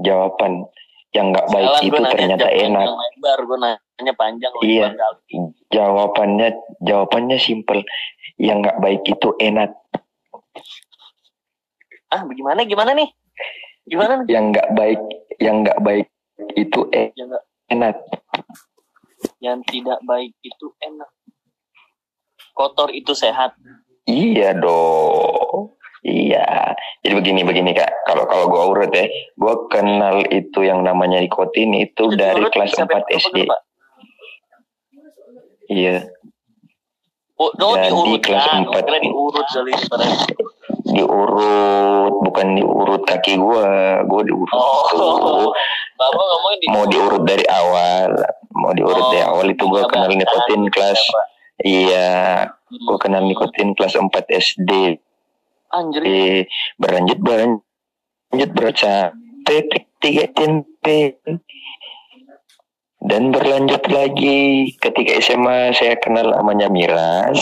Jawaban 0.00 0.64
yang 1.12 1.28
nggak 1.28 1.44
baik 1.52 1.84
itu 1.84 2.00
ternyata 2.00 2.48
enak. 2.48 2.88
lebar 2.88 3.38
gue 3.44 3.58
nanya 3.60 3.78
panjang 4.16 4.52
Iya. 4.62 4.92
Jawabannya 5.70 6.48
jawabannya 6.82 7.38
simple. 7.38 7.84
Yang 8.40 8.56
nggak 8.68 8.78
baik 8.80 9.02
itu 9.06 9.28
enak. 9.38 9.70
ah 12.12 12.28
bagaimana 12.28 12.68
gimana 12.68 12.92
nih 12.92 13.08
gimana 13.88 14.20
nih 14.20 14.36
Yang 14.36 14.44
nggak 14.52 14.68
baik, 14.76 15.00
yang 15.40 15.56
nggak 15.64 15.80
baik 15.80 16.06
itu 16.60 16.80
e- 16.92 17.08
yang 17.16 17.32
enak. 17.72 17.96
yang 19.40 19.58
tidak 19.64 19.96
baik 20.04 20.36
itu 20.44 20.66
enak 20.84 21.08
kotor 22.52 22.92
itu 22.92 23.16
sehat 23.16 23.56
Iya 24.04 24.58
dong. 24.58 25.78
Iya. 26.02 26.74
Jadi 27.06 27.14
begini 27.14 27.46
begini 27.46 27.70
kak. 27.70 28.02
Kalau 28.02 28.26
kalau 28.26 28.50
gue 28.50 28.62
urut 28.74 28.90
ya, 28.90 29.06
gue 29.38 29.54
kenal 29.70 30.26
itu 30.26 30.66
yang 30.66 30.82
namanya 30.82 31.22
nikotin 31.22 31.70
itu 31.70 32.10
Jadi 32.10 32.18
dari 32.18 32.42
kelas 32.50 32.74
sampai 32.74 32.98
4 32.98 33.06
berapa, 33.06 33.18
SD. 33.22 33.36
Iya. 35.72 35.96
Oh, 37.40 37.50
oh 37.50 37.74
Jadi 37.74 37.88
diurut 37.90 38.20
kelas 38.22 38.44
kan? 38.44 38.62
empat. 38.62 38.82
Kira 38.86 38.98
diurut 39.02 39.46
sebenarnya. 39.50 40.18
Diurut, 40.92 42.14
bukan 42.22 42.46
diurut 42.54 43.02
kaki 43.08 43.34
gue. 43.40 43.68
Gue 44.06 44.22
diurut. 44.28 44.52
Oh, 44.54 45.50
bapak 45.98 46.24
ngomongin 46.28 46.58
di 46.60 46.66
Mau 46.70 46.84
diurut 46.86 47.22
dari 47.24 47.46
awal. 47.48 48.12
Mau 48.52 48.70
diurut 48.76 49.04
dari 49.10 49.24
awal 49.24 49.46
itu 49.50 49.64
gue 49.64 49.80
iya, 49.82 49.90
kenal 49.90 50.12
nikotin 50.12 50.62
kelas. 50.70 51.00
Iya. 51.64 52.10
Hmm. 52.46 52.84
Gue 52.86 52.98
kenal 53.00 53.22
nikotin 53.26 53.74
kelas 53.74 53.96
4 53.96 54.12
SD. 54.28 54.70
Anjir, 55.72 56.04
Eh, 56.04 56.40
berlanjut 56.76 57.16
berlanjut 57.24 58.50
berca 58.52 59.16
titik 59.48 59.88
tiga 59.98 60.28
tempe 60.28 61.16
dan 63.02 63.34
berlanjut 63.34 63.82
lagi 63.90 64.72
ketika 64.78 65.18
SMA 65.18 65.74
saya 65.74 65.98
kenal 65.98 66.30
namanya 66.30 66.70
miras 66.70 67.38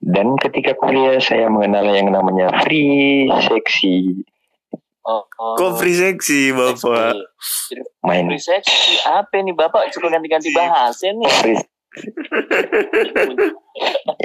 dan 0.00 0.38
ketika 0.40 0.72
kuliah 0.78 1.20
saya 1.20 1.52
mengenal 1.52 1.84
yang 1.92 2.08
namanya 2.08 2.48
free 2.64 3.28
seksi 3.44 4.24
oh, 5.04 5.24
oh. 5.40 5.54
Kok 5.58 5.80
free 5.80 5.96
seksi, 5.96 6.52
Bapak? 6.54 7.12
Jadi, 7.68 7.82
main 8.04 8.24
Free 8.32 8.40
seksi 8.40 9.04
apa 9.04 9.40
nih 9.40 9.56
bapak? 9.56 9.92
Suka 9.92 10.08
ganti-ganti 10.08 10.52
bahasa 10.56 11.12
nih. 11.12 11.28
free 11.44 11.58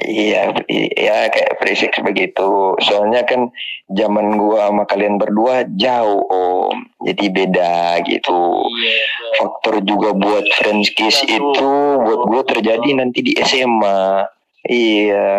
iya 0.04 0.52
iya 0.68 1.18
kayak 1.32 1.62
sex 1.78 1.94
begitu. 2.04 2.78
Soalnya 2.84 3.24
kan 3.26 3.50
zaman 3.90 4.38
gua 4.38 4.70
sama 4.70 4.84
kalian 4.86 5.18
berdua 5.18 5.66
jauh 5.78 6.24
om. 6.30 6.78
Jadi 7.04 7.26
beda 7.32 8.04
gitu. 8.06 8.64
Iya. 8.64 9.06
faktor 9.34 9.82
juga 9.84 10.14
buat 10.14 10.46
friends 10.56 10.94
kiss 10.94 11.26
Iya, 11.26 11.42
itu 11.42 11.72
buat 12.00 12.22
gue 12.30 12.42
terjadi 12.54 12.90
nanti 12.96 13.20
di 13.26 13.34
SMA 13.42 14.28
iya. 14.70 15.32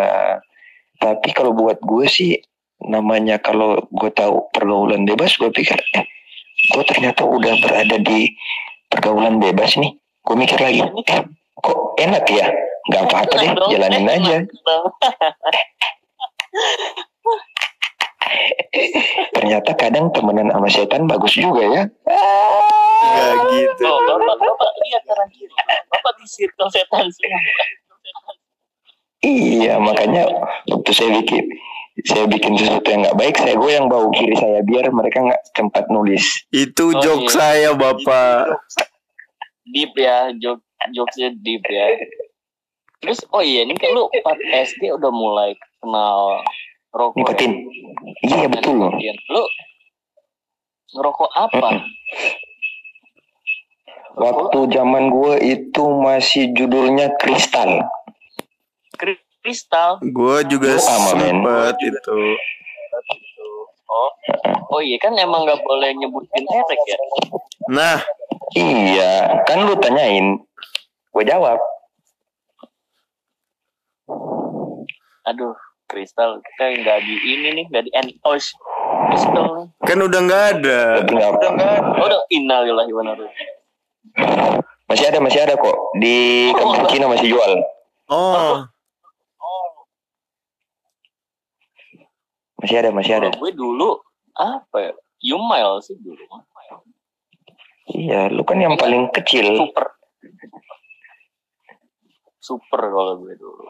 Tapi 0.98 1.28
kalau 1.36 1.52
buat 1.54 1.78
gue 1.80 2.06
sih 2.08 2.40
namanya 2.84 3.40
kalau 3.40 3.80
gue 3.88 4.10
tahu 4.12 4.50
pergaulan 4.52 5.08
bebas 5.08 5.38
gue 5.40 5.48
pikir 5.48 5.78
eh 5.96 6.04
gue 6.64 6.84
ternyata 6.84 7.24
udah 7.24 7.54
berada 7.60 7.96
di 8.00 8.32
pergaulan 8.88 9.40
bebas 9.40 9.76
nih. 9.76 9.94
Gue 10.24 10.36
mikir 10.36 10.58
lagi 10.60 10.80
eh 10.84 11.22
kok 11.56 11.78
enak 11.96 12.24
ya 12.26 12.46
nggak 12.84 13.02
apa-apa 13.06 13.34
deh 13.36 13.50
Dong, 13.52 13.70
jalanin 13.70 14.06
aja 14.06 14.36
dong. 14.42 14.84
ternyata 19.32 19.70
kadang 19.74 20.10
temenan 20.10 20.50
sama 20.50 20.68
setan 20.68 21.06
bagus 21.06 21.34
juga 21.34 21.62
ya 21.62 21.82
Gak 23.04 23.36
gitu. 23.52 23.84
Oh, 23.84 24.00
bapak, 24.00 24.36
bapak 24.40 24.70
lihat 24.80 25.02
kanan 25.04 25.28
kiri. 25.28 25.52
Bapak 25.92 26.12
di 26.16 26.24
circle 26.24 26.72
setan 26.72 27.04
semua. 27.12 27.36
Iya, 29.20 29.76
makanya 29.76 30.24
waktu 30.64 30.90
saya 30.90 31.20
bikin 31.20 31.44
saya 32.02 32.24
bikin 32.26 32.56
sesuatu 32.56 32.88
yang 32.88 33.04
nggak 33.04 33.14
baik 33.14 33.36
saya 33.36 33.54
goyang 33.54 33.86
bau 33.86 34.08
kiri 34.10 34.32
saya 34.34 34.64
biar 34.64 34.88
mereka 34.88 35.20
nggak 35.20 35.42
cepat 35.52 35.84
nulis 35.88 36.24
Itu 36.48 36.90
Oh, 36.90 36.98
joke 36.98 37.28
iya. 37.28 37.36
saya, 37.36 37.68
Bapak. 37.76 38.56
deep 39.68 39.92
ya 39.94 40.32
jok 40.34 40.63
jokesnya 40.92 41.32
deep 41.40 41.64
ya. 41.64 41.86
Terus 43.00 43.20
oh 43.30 43.44
iya 43.44 43.64
ini 43.64 43.76
kan 43.76 43.92
lu 43.92 44.08
4 44.08 44.24
SD 44.72 44.96
udah 44.96 45.12
mulai 45.12 45.52
kenal 45.80 46.40
rokok 46.90 47.16
ya? 47.16 47.20
nikotin. 47.20 47.52
Iya 48.24 48.46
betul. 48.48 48.76
Nikotin. 48.80 49.16
lu 49.28 49.42
ngerokok 50.94 51.30
apa? 51.32 51.70
Waktu 54.14 54.58
zaman 54.70 55.10
gue 55.10 55.34
itu 55.42 55.84
masih 56.00 56.54
judulnya 56.54 57.18
kristal. 57.18 57.82
Kri- 58.94 59.18
kristal? 59.42 59.98
Gue 60.00 60.46
juga 60.46 60.78
Sama, 60.78 61.18
men. 61.18 61.42
sempet 61.42 61.76
itu. 61.82 62.18
oh. 63.90 64.10
Oh 64.70 64.80
iya 64.82 64.98
kan 65.02 65.18
emang 65.18 65.44
nggak 65.44 65.60
boleh 65.66 65.90
nyebutin 65.98 66.46
merek 66.46 66.80
ya? 66.86 66.98
Nah, 67.70 67.98
iya 68.54 69.42
kan 69.46 69.66
lu 69.66 69.74
tanyain 69.78 70.38
gue 71.14 71.24
jawab. 71.24 71.58
Aduh 75.30 75.54
kristal. 75.86 76.42
Kita 76.42 76.74
nggak 76.82 76.98
di 77.06 77.14
ini 77.22 77.48
nih 77.54 77.64
nggak 77.70 77.84
di 77.86 77.90
endorse. 77.94 78.50
Kristal. 79.14 79.70
Kan 79.86 79.98
udah 80.02 80.20
nggak 80.26 80.44
ada. 80.58 80.80
Tapi 81.06 81.12
nggak 81.14 81.30
apa 81.38 81.46
oh 82.02 82.06
udah 82.10 82.20
innalillahi 82.34 82.90
wa 82.90 83.02
inna 83.06 83.14
ilaihi 83.14 83.52
masih 84.90 85.06
ada 85.08 85.18
masih 85.22 85.40
ada 85.40 85.54
kok. 85.54 85.76
Di 86.02 86.50
kampung 86.52 86.86
Cina 86.90 87.06
masih 87.08 87.30
jual. 87.30 87.52
Oh, 88.10 88.68
masih 92.60 92.76
ada 92.84 92.90
masih 92.92 93.12
ada. 93.16 93.32
Kalau 93.32 93.40
gue 93.48 93.52
dulu 93.56 93.90
apa 94.36 94.76
ya? 94.90 94.92
Yumail 95.24 95.80
sih 95.80 95.96
dulu. 95.96 96.20
Iya 97.84 98.28
lu 98.28 98.44
kan 98.44 98.60
yang 98.60 98.76
paling 98.76 99.08
kecil. 99.14 99.44
Super 99.56 99.94
super 102.44 102.92
kalau 102.92 103.24
gue 103.24 103.32
dulu 103.40 103.64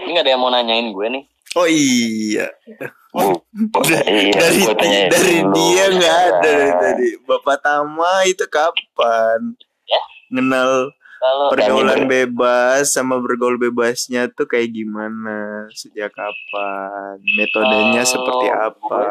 ini 0.00 0.16
nggak 0.16 0.24
ada 0.24 0.32
yang 0.32 0.40
mau 0.40 0.48
nanyain 0.48 0.88
gue 0.88 1.06
nih 1.12 1.24
oh 1.60 1.68
iya. 1.68 2.48
Bu, 3.14 3.30
iya, 4.10 5.06
dari 5.06 5.38
dulu. 5.38 5.54
dia 5.54 5.84
nggak 5.86 6.16
ada 6.18 6.40
dari 6.42 6.70
tadi. 6.82 7.08
Bapak 7.22 7.62
Tama 7.62 8.26
itu 8.26 8.42
kapan? 8.50 9.54
Ya. 9.86 10.02
Kenal 10.34 10.90
kalau 11.22 11.46
pergaulan 11.54 12.10
bebas 12.10 12.90
sama 12.90 13.22
bergaul 13.22 13.54
bebasnya 13.54 14.26
tuh 14.34 14.50
kayak 14.50 14.74
gimana? 14.74 15.70
Sejak 15.70 16.10
kapan? 16.10 17.22
Metodenya 17.38 18.02
Kalau 18.02 18.12
seperti 18.18 18.46
apa? 18.50 19.04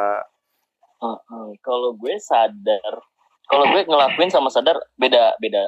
Heeh, 1.00 1.48
kalau 1.64 1.96
gue 1.96 2.16
sadar 2.20 3.00
kalau 3.48 3.66
gue 3.70 3.82
ngelakuin 3.84 4.32
sama 4.32 4.48
sadar 4.48 4.80
beda 4.96 5.36
beda 5.40 5.68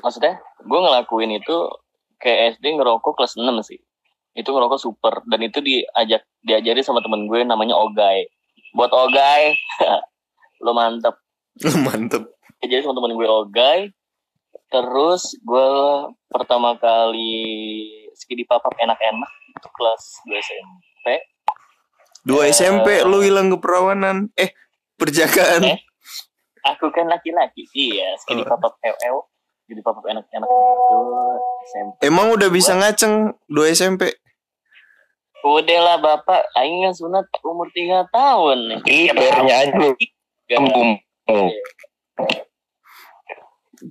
maksudnya 0.00 0.36
gue 0.60 0.78
ngelakuin 0.80 1.32
itu 1.36 1.56
kayak 2.16 2.56
SD 2.58 2.76
ngerokok 2.76 3.12
kelas 3.16 3.36
6 3.36 3.44
sih 3.64 3.80
itu 4.36 4.48
ngerokok 4.48 4.80
super 4.80 5.24
dan 5.28 5.40
itu 5.40 5.60
diajak 5.60 6.24
diajari 6.44 6.80
sama 6.84 7.00
temen 7.00 7.24
gue 7.24 7.40
namanya 7.42 7.76
Ogai 7.76 8.28
buat 8.72 8.92
Ogai 8.92 9.56
lo 10.64 10.72
mantep 10.72 11.16
Mantep. 11.56 12.28
jadi 12.60 12.84
sama 12.84 12.96
temen 12.96 13.16
gue 13.16 13.24
Ogai 13.24 13.80
terus 14.68 15.36
gue 15.40 15.68
pertama 16.28 16.76
kali 16.76 17.86
skidi 18.12 18.44
papap 18.44 18.76
enak-enak 18.76 19.30
itu 19.56 19.68
kelas 19.72 20.02
2 20.26 20.36
SMP 20.36 21.06
Dua 22.26 22.42
Eh. 22.42 22.50
SMP 22.50 23.06
lu 23.06 23.22
hilang 23.22 23.54
keperawanan. 23.54 24.34
Eh, 24.34 24.50
perjakaan. 24.98 25.62
Eh? 25.62 25.78
aku 26.66 26.90
kan 26.90 27.06
laki-laki 27.06 27.62
iya 27.70 28.18
skidi 28.18 28.42
Oh. 28.42 28.50
papap 28.50 28.74
LL 28.82 29.22
jadi 29.66 29.80
papap 29.82 30.04
enak-enak 30.06 30.48
itu 30.48 30.98
SMP 31.66 31.92
Emang 32.06 32.26
udah 32.34 32.48
bisa 32.50 32.72
ngaceng 32.78 33.34
dua 33.50 33.74
SMP? 33.74 34.14
udah 35.46 35.78
lah 35.78 35.96
bapak. 36.02 36.42
Aing 36.58 36.90
kan 36.90 36.94
sunat 36.94 37.22
umur 37.46 37.70
3 37.70 38.10
tahun. 38.10 38.58
Nih 38.66 38.78
Ih, 38.90 39.14
bayarnya 39.14 39.54
aja 39.62 39.78
lu. 39.78 39.94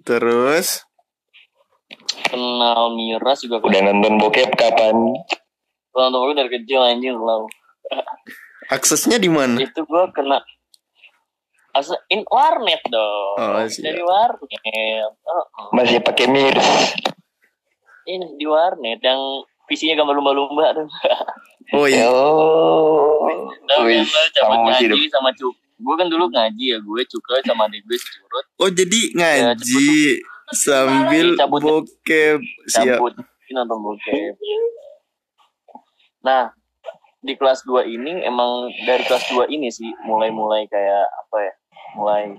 Terus? 0.03 0.84
Kenal 2.27 2.91
miras 2.99 3.39
juga 3.39 3.64
udah 3.64 3.81
nonton 3.88 4.19
bokep 4.19 4.52
kapan? 4.60 5.15
Kalau 5.95 6.27
gue 6.27 6.35
dari 6.35 6.52
kecil 6.60 6.84
anjing 6.84 7.15
lah 7.15 7.47
aksesnya 8.69 9.22
di 9.22 9.30
mana? 9.30 9.61
itu 9.61 9.81
gue 9.85 10.03
kena 10.14 10.41
Asa, 11.76 11.91
in 12.07 12.23
warnet 12.26 12.80
dong 12.88 13.35
Oh, 13.35 13.60
siap. 13.68 13.84
dari 13.84 13.99
warnet 13.99 14.61
oh, 15.27 15.43
oh. 15.60 15.68
masih 15.76 15.99
pakai 15.99 16.26
mirs 16.26 16.95
ini 18.06 18.26
di 18.35 18.45
warnet 18.45 19.02
yang 19.02 19.19
visinya 19.65 19.99
gambar 19.99 20.15
lumba-lumba 20.15 20.72
tuh 20.73 20.88
Oh 21.73 21.84
iya. 21.84 22.06
oh 22.07 23.26
wih, 23.81 24.06
kan 24.06 24.30
sama 24.31 24.56
ngaji 24.64 25.10
sama 25.10 25.34
cuk 25.34 25.52
gue 25.76 25.95
kan 25.97 26.07
dulu 26.07 26.30
ngaji 26.30 26.65
ya 26.72 26.80
gue 26.80 27.02
cukai 27.03 27.43
sama 27.43 27.68
adik 27.68 27.84
gue 27.84 27.97
curut 27.97 28.45
Oh 28.56 28.69
jadi 28.69 28.99
ngaji 29.11 30.22
sambil 30.47 31.34
Cabut. 31.35 31.60
bokep. 31.60 32.39
Siap. 32.69 33.02
cabut 33.02 33.14
nonton 33.52 33.77
bokep 33.81 34.34
nah 36.22 36.49
di 37.19 37.34
kelas 37.34 37.65
2 37.65 37.85
ini 37.88 38.22
emang 38.22 38.69
dari 38.85 39.02
kelas 39.02 39.26
2 39.30 39.49
ini 39.49 39.68
sih 39.68 39.89
mulai-mulai 40.06 40.65
kayak 40.65 41.06
apa 41.19 41.38
ya 41.41 41.53
mulai. 41.95 42.35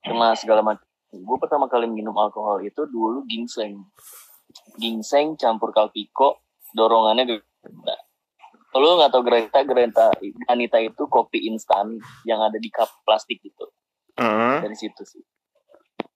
Kena 0.00 0.38
segala 0.38 0.62
macam. 0.62 0.86
Gue 1.14 1.38
pertama 1.38 1.66
kali 1.70 1.86
minum 1.86 2.14
alkohol 2.14 2.62
itu 2.62 2.86
dulu 2.86 3.26
ginseng. 3.26 3.86
Ginseng 4.78 5.34
campur 5.34 5.74
kalpiko 5.74 6.42
dorongannya 6.74 7.26
gede. 7.26 7.96
Lo 8.74 8.98
nggak 8.98 9.10
tau 9.14 9.22
Greta 9.22 9.62
Greta 9.62 10.10
Anita 10.50 10.82
itu 10.82 11.06
kopi 11.06 11.46
instan 11.46 11.94
yang 12.26 12.42
ada 12.42 12.58
di 12.58 12.66
cup 12.70 12.90
plastik 13.06 13.38
gitu. 13.42 13.70
Heeh. 14.14 14.62
dari 14.62 14.76
situ 14.78 15.02
sih. 15.02 15.22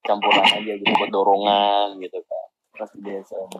Campuran 0.07 0.47
aja 0.47 0.73
gitu 0.79 0.87
buat 0.95 1.11
dorongan 1.11 1.99
gitu 1.99 2.19
kan. 2.23 2.47
Kelas 2.75 2.91
di 2.95 3.11
SMP 3.19 3.59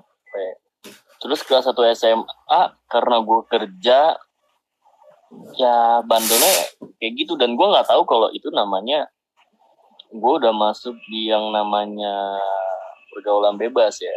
terus 1.19 1.43
kelas 1.43 1.67
1 1.67 1.75
SMA 1.99 2.63
karena 2.87 3.17
gue 3.23 3.41
kerja 3.51 3.99
ya 5.57 6.01
bandelnya 6.05 6.53
kayak 7.01 7.13
gitu. 7.17 7.37
Dan 7.37 7.55
gue 7.55 7.67
nggak 7.67 7.89
tahu 7.89 8.03
kalau 8.09 8.29
itu 8.33 8.49
namanya 8.53 9.09
gue 10.09 10.33
udah 10.41 10.53
masuk 10.57 10.97
di 11.13 11.29
yang 11.29 11.53
namanya 11.53 12.41
pergaulan 13.13 13.61
bebas 13.61 14.01
ya. 14.01 14.15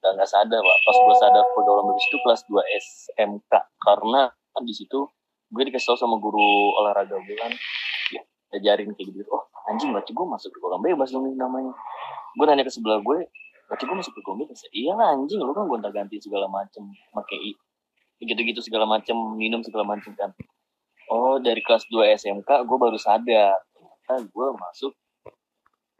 Udah 0.00 0.16
nggak 0.16 0.30
sadar 0.32 0.62
lah 0.64 0.78
pas 0.84 0.96
gue 0.96 1.16
sadar 1.20 1.44
pergaulan 1.52 1.92
bebas 1.92 2.04
itu 2.08 2.18
kelas 2.24 2.40
2 2.48 2.56
SMK 2.80 3.52
karena 3.84 4.32
di 4.64 4.72
situ 4.72 5.08
gue 5.50 5.62
dikasih 5.66 5.92
tau 5.92 5.98
sama 5.98 6.16
guru 6.16 6.72
olahraga 6.78 7.18
gue 7.20 7.36
kan 7.36 7.52
ya, 8.14 8.22
ajarin 8.56 8.94
kayak 8.96 9.12
gitu. 9.12 9.28
Oh 9.28 9.44
anjing 9.68 9.92
berarti 9.92 10.14
gue 10.14 10.26
masuk 10.26 10.48
pergaulan 10.56 10.80
bebas 10.80 11.12
dong 11.12 11.28
namanya. 11.36 11.72
Gue 12.38 12.44
nanya 12.48 12.64
ke 12.64 12.72
sebelah 12.72 13.02
gue 13.02 13.28
berarti 13.68 13.82
gue 13.86 13.96
masuk 13.96 14.12
pergaulan 14.16 14.46
bebas? 14.46 14.58
Ya 14.64 14.70
iya 14.72 14.92
lah 14.96 15.08
anjing. 15.16 15.40
Lu 15.42 15.52
kan 15.52 15.68
gonta 15.68 15.92
ganti 15.92 16.16
segala 16.16 16.48
macem 16.48 16.86
pakai 17.12 17.56
gitu-gitu 18.24 18.60
segala 18.60 18.84
macem 18.84 19.16
minum 19.36 19.64
segala 19.64 19.96
macem 19.96 20.12
kan. 20.16 20.30
Oh 21.10 21.40
dari 21.42 21.64
kelas 21.64 21.88
2 21.88 22.16
SMK 22.20 22.48
gue 22.68 22.78
baru 22.78 22.98
sadar. 23.00 23.58
Ternyata 23.72 24.14
gue 24.28 24.46
masuk 24.54 24.92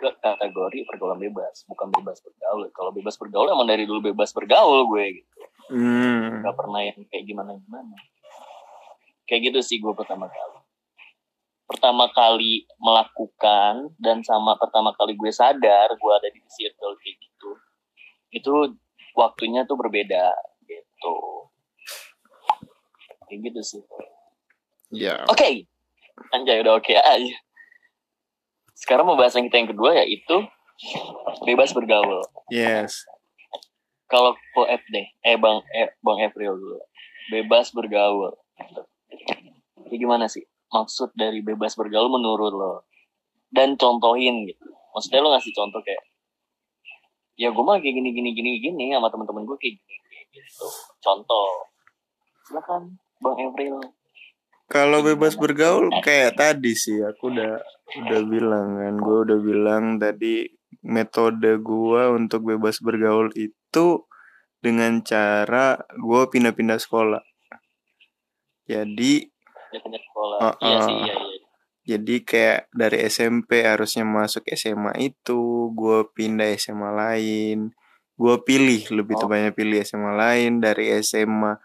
ke 0.00 0.08
kategori 0.20 0.78
pergaulan 0.88 1.20
bebas 1.20 1.64
bukan 1.68 1.92
bebas 1.92 2.20
bergaul. 2.24 2.68
Kalau 2.72 2.90
bebas 2.92 3.14
bergaul 3.20 3.48
emang 3.52 3.68
dari 3.68 3.84
dulu 3.84 4.12
bebas 4.12 4.32
bergaul 4.32 4.88
gue 4.88 5.24
gitu. 5.24 5.40
Hmm. 5.70 6.42
nggak 6.42 6.56
pernah 6.58 6.82
yang 6.82 6.98
kayak 7.06 7.30
gimana 7.30 7.54
gimana 7.54 7.94
kayak 9.30 9.54
gitu 9.54 9.62
sih 9.62 9.78
gue 9.78 9.94
pertama 9.94 10.26
kali. 10.26 10.58
Pertama 11.70 12.10
kali 12.10 12.66
melakukan 12.82 13.94
dan 14.02 14.26
sama 14.26 14.58
pertama 14.58 14.90
kali 14.98 15.14
gue 15.14 15.30
sadar 15.30 15.86
gue 15.94 16.12
ada 16.18 16.26
di 16.34 16.42
circle 16.50 16.98
kayak 16.98 17.16
gitu 17.22 17.50
itu 18.34 18.54
waktunya 19.14 19.62
tuh 19.62 19.78
berbeda 19.78 20.34
gitu 20.66 21.39
kayak 23.30 23.40
gitu 23.46 23.60
sih 23.62 23.82
Ya. 24.90 25.22
oke 25.24 25.46
anjay 26.34 26.58
udah 26.58 26.76
oke 26.76 26.90
aja 26.90 27.36
sekarang 28.74 29.06
pembahasan 29.06 29.46
kita 29.46 29.56
yang 29.56 29.70
kedua 29.70 29.94
yaitu 30.02 30.36
bebas 31.46 31.70
bergaul 31.70 32.26
Yes. 32.50 33.06
kalau 34.10 34.34
Poep 34.50 34.82
deh, 34.90 35.06
eh 35.22 35.38
bang, 35.38 35.62
eh 35.70 35.94
bang 36.02 36.18
April 36.26 36.58
dulu, 36.58 36.82
bebas 37.30 37.70
bergaul. 37.70 38.34
Ini 39.86 39.96
gimana 39.96 40.26
sih 40.26 40.42
maksud 40.66 41.14
dari 41.14 41.46
bebas 41.46 41.78
bergaul 41.78 42.10
menurut 42.10 42.50
lo? 42.50 42.74
Dan 43.54 43.78
contohin 43.78 44.50
gitu. 44.50 44.66
Maksudnya 44.90 45.22
lo 45.22 45.30
ngasih 45.30 45.54
contoh 45.54 45.78
kayak, 45.86 46.02
ya 47.38 47.54
gue 47.54 47.62
mah 47.62 47.78
kayak 47.78 47.94
gini 47.94 48.10
gini 48.10 48.34
gini 48.34 48.50
gini 48.58 48.90
sama 48.90 49.14
teman-teman 49.14 49.46
gue 49.46 49.54
kayak 49.62 49.78
gini, 49.78 49.94
gini 50.02 50.42
gitu. 50.42 50.66
Contoh, 50.98 51.70
silakan. 52.50 52.98
Bang 53.20 53.36
April. 53.38 53.76
Kalau 54.70 55.02
bebas 55.02 55.34
bergaul 55.34 55.90
kayak 56.00 56.38
tadi 56.38 56.72
sih 56.78 57.02
aku 57.02 57.34
udah 57.34 57.58
udah 58.06 58.20
bilang 58.22 58.68
kan, 58.78 58.94
gue 58.96 59.18
udah 59.26 59.38
bilang 59.42 59.84
tadi 59.98 60.46
metode 60.86 61.58
gue 61.58 62.02
untuk 62.14 62.46
bebas 62.54 62.78
bergaul 62.78 63.34
itu 63.34 64.06
dengan 64.62 65.02
cara 65.02 65.74
gue 65.90 66.22
pindah-pindah 66.30 66.78
sekolah. 66.78 67.22
Jadi 68.70 69.26
pindah 69.74 70.02
sekolah. 70.06 70.38
Uh-uh. 70.38 70.62
Iya 70.62 70.78
sih, 70.86 70.94
iya 70.94 71.14
iya. 71.18 71.38
jadi 71.90 72.14
kayak 72.22 72.60
dari 72.70 72.98
SMP 73.10 73.50
harusnya 73.66 74.06
masuk 74.06 74.46
SMA 74.54 74.94
itu, 75.02 75.74
gue 75.74 76.06
pindah 76.14 76.46
SMA 76.54 76.90
lain. 76.94 77.74
Gue 78.14 78.36
pilih 78.46 78.86
lebih 78.94 79.18
Oh. 79.18 79.26
tepatnya 79.26 79.50
pilih 79.50 79.82
SMA 79.82 80.12
lain 80.14 80.62
dari 80.62 80.94
SMA 81.02 81.58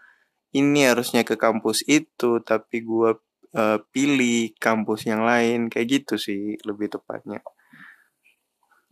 ini 0.56 0.88
harusnya 0.88 1.20
ke 1.22 1.36
kampus 1.36 1.84
itu, 1.84 2.40
tapi 2.40 2.80
gue 2.80 3.20
eh, 3.52 3.78
pilih 3.92 4.56
kampus 4.56 5.04
yang 5.04 5.22
lain 5.22 5.68
kayak 5.68 6.02
gitu 6.02 6.14
sih 6.16 6.56
lebih 6.64 6.96
tepatnya. 6.96 7.44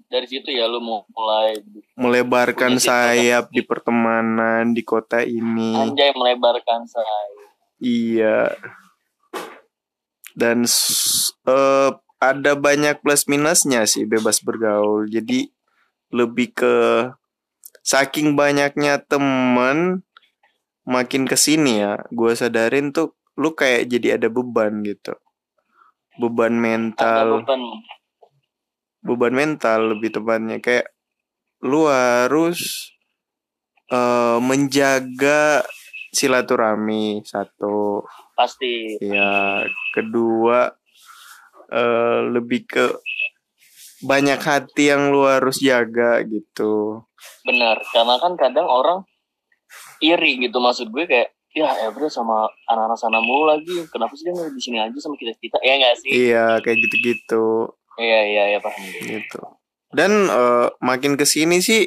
Dari 0.05 0.28
situ 0.31 0.53
ya 0.53 0.70
lu 0.70 0.78
mau 0.78 1.03
mulai 1.11 1.59
Melebarkan 1.99 2.78
sayap 2.78 3.51
di 3.51 3.65
pertemanan 3.65 4.77
di 4.77 4.85
kota 4.85 5.24
ini. 5.24 5.74
anjay 5.74 6.12
melebarkan 6.15 6.86
saya. 6.86 7.19
Iya. 7.82 8.55
Dan 10.36 10.69
eh, 11.49 11.91
ada 12.23 12.53
banyak 12.55 13.03
plus 13.03 13.27
minusnya 13.27 13.89
sih 13.91 14.07
bebas 14.07 14.39
bergaul. 14.45 15.11
Jadi 15.11 15.51
lebih 16.15 16.55
ke 16.55 16.77
saking 17.82 18.39
banyaknya 18.39 19.03
temen 19.03 20.03
makin 20.85 21.24
ke 21.24 21.36
sini 21.36 21.81
ya, 21.81 22.01
gue 22.12 22.32
sadarin 22.36 22.93
tuh 22.93 23.16
lu 23.40 23.56
kayak 23.56 23.90
jadi 23.90 24.20
ada 24.20 24.28
beban 24.31 24.85
gitu. 24.85 25.16
Beban 26.20 26.55
Ada 26.55 26.62
mental, 26.62 27.27
beban. 27.43 27.62
beban 29.02 29.35
mental 29.35 29.81
lebih 29.97 30.15
tepatnya 30.15 30.62
kayak 30.62 30.86
lu 31.65 31.90
harus 31.90 32.93
eh, 33.90 34.39
menjaga 34.39 35.66
silaturahmi 36.15 37.27
satu 37.27 38.06
Pasti. 38.35 38.98
Ya, 38.98 39.62
kedua 39.94 40.74
eh 41.70 42.19
lebih 42.35 42.66
ke 42.66 42.86
banyak 44.05 44.36
hati 44.43 44.93
yang 44.93 45.15
lu 45.15 45.24
harus 45.24 45.62
jaga 45.62 46.20
gitu. 46.27 47.06
Benar. 47.47 47.81
Karena 47.94 48.19
kan 48.20 48.35
kadang 48.36 48.69
orang 48.69 49.06
iri 49.99 50.41
gitu 50.41 50.59
maksud 50.59 50.89
gue 50.89 51.05
kayak 51.05 51.29
ya 51.51 51.71
April 51.87 52.09
sama 52.09 52.47
anak-anak 52.66 52.99
sana 52.99 53.19
mulu 53.19 53.47
lagi 53.47 53.87
kenapa 53.87 54.11
sih 54.15 54.27
dia 54.27 54.35
nggak 54.35 54.51
di 54.51 54.61
sini 54.61 54.79
aja 54.79 54.99
sama 54.99 55.15
kita 55.15 55.39
kita 55.39 55.59
ya 55.61 55.75
nggak 55.77 55.97
sih 55.97 56.11
Iya, 56.11 56.47
kayak 56.61 56.79
gitu-gitu 56.83 57.71
iya 57.95 58.21
iya 58.27 58.43
iya 58.51 58.59
paham 58.59 58.83
gitu. 59.01 59.39
Dan 59.95 60.27
eh, 60.27 60.66
makin 60.81 61.15
ke 61.15 61.23
sini 61.23 61.62
sih 61.62 61.87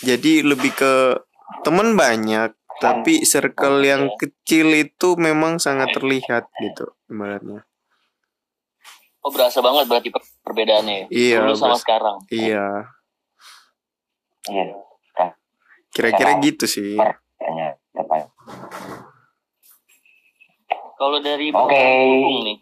jadi 0.00 0.40
lebih 0.40 0.72
ke 0.72 1.20
temen 1.60 1.94
banyak, 1.94 2.52
tapi 2.76 3.22
circle 3.22 3.80
yang 3.80 4.16
kecil 4.16 4.72
itu 4.72 5.16
memang 5.16 5.56
sangat 5.56 5.92
terlihat 5.92 6.48
gitu 6.58 6.92
ibaratnya. 7.06 7.64
oh 9.20 9.28
berasa 9.28 9.60
banget 9.60 9.84
berarti 9.84 10.08
per- 10.08 10.32
perbedaannya 10.40 10.94
ya 10.96 11.06
Iya, 11.08 11.38
dulu 11.40 11.52
sama 11.54 11.68
berasa. 11.70 11.82
sekarang 11.82 12.16
Iya, 12.28 12.66
Iya. 14.44 14.64
Kira-kira 15.94 16.42
gitu 16.42 16.66
sih. 16.66 16.98
Kayaknya 16.98 17.78
apa? 17.94 18.28
kalau 20.94 21.18
dari 21.18 21.48
Oke. 21.50 21.84
Nih 22.44 22.58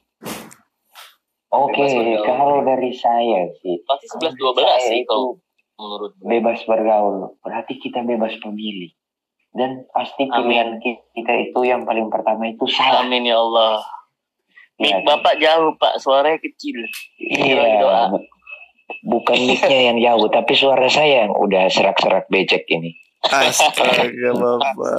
Oke, 1.53 1.85
kalau 2.25 2.65
dari 2.65 2.97
saya 2.97 3.45
sih, 3.61 3.77
pasti 3.85 4.09
11 4.09 4.41
12 4.41 4.57
saya 4.57 4.79
sih 4.83 5.05
itu 5.05 5.05
kalau 5.05 5.37
menurut 5.77 6.11
gue 6.17 6.25
bebas 6.27 6.65
bergaul. 6.65 7.37
Berarti 7.41 7.77
kita 7.77 8.01
bebas 8.01 8.33
memilih. 8.43 8.89
Dan 9.53 9.85
pasti 9.93 10.25
Amin. 10.25 10.49
pilihan 10.49 10.69
ki- 10.81 11.05
kita 11.13 11.33
itu 11.45 11.61
yang 11.61 11.85
paling 11.85 12.09
pertama 12.09 12.49
itu 12.49 12.65
salah. 12.65 13.05
amin 13.05 13.29
ya 13.29 13.37
Allah 13.37 13.85
Iya, 14.81 15.05
Mik 15.05 15.05
bapak 15.05 15.35
jauh 15.37 15.77
pak 15.77 16.01
suaranya 16.01 16.41
kecil 16.41 16.89
Iya. 17.21 17.85
doa. 17.85 18.05
Bukan 19.05 19.37
mic-nya 19.37 19.93
yang 19.93 19.99
jauh, 20.01 20.33
tapi 20.33 20.57
suara 20.57 20.89
saya 20.89 21.29
yang 21.29 21.37
udah 21.37 21.69
serak-serak 21.69 22.33
becek 22.33 22.65
ini. 22.67 22.97
Astaga, 23.23 24.31
Bapak. 24.35 24.99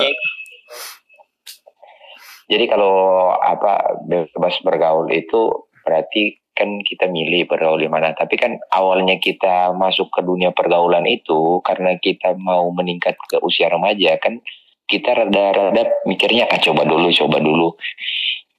Jadi 2.48 2.66
kalau 2.68 3.32
apa 3.40 4.04
bebas 4.04 4.56
bergaul 4.62 5.10
itu 5.10 5.68
berarti 5.84 6.38
kan 6.54 6.80
kita 6.86 7.10
milih 7.10 7.50
bergaul 7.50 7.82
di 7.82 7.90
mana. 7.90 8.14
Tapi 8.14 8.38
kan 8.38 8.60
awalnya 8.70 9.18
kita 9.18 9.74
masuk 9.74 10.14
ke 10.14 10.22
dunia 10.22 10.54
pergaulan 10.54 11.04
itu 11.10 11.60
karena 11.66 11.98
kita 11.98 12.38
mau 12.38 12.70
meningkat 12.70 13.18
ke 13.28 13.41
usia 13.41 13.74
remaja 13.74 14.16
kan 14.22 14.38
kita 14.86 15.16
rada-rada 15.16 15.90
mikirnya 16.06 16.45
ah 16.52 16.60
coba 16.62 16.86
dulu, 16.86 17.10
coba 17.10 17.41
dulu. 17.41 17.74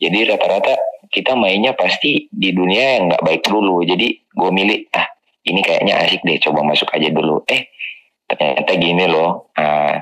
Jadi 0.01 0.19
rata-rata 0.27 0.75
kita 1.13 1.39
mainnya 1.39 1.77
pasti 1.79 2.27
di 2.33 2.51
dunia 2.51 2.99
yang 2.99 3.13
nggak 3.13 3.23
baik 3.23 3.43
dulu. 3.47 3.85
Jadi 3.87 4.27
gue 4.27 4.51
milih 4.51 4.91
ah 4.97 5.07
ini 5.45 5.61
kayaknya 5.61 5.95
asik 6.03 6.25
deh, 6.25 6.41
coba 6.41 6.67
masuk 6.67 6.89
aja 6.91 7.09
dulu. 7.13 7.45
Eh 7.47 7.69
ternyata 8.27 8.73
gini 8.75 9.05
loh. 9.05 9.49
Nah, 9.53 10.01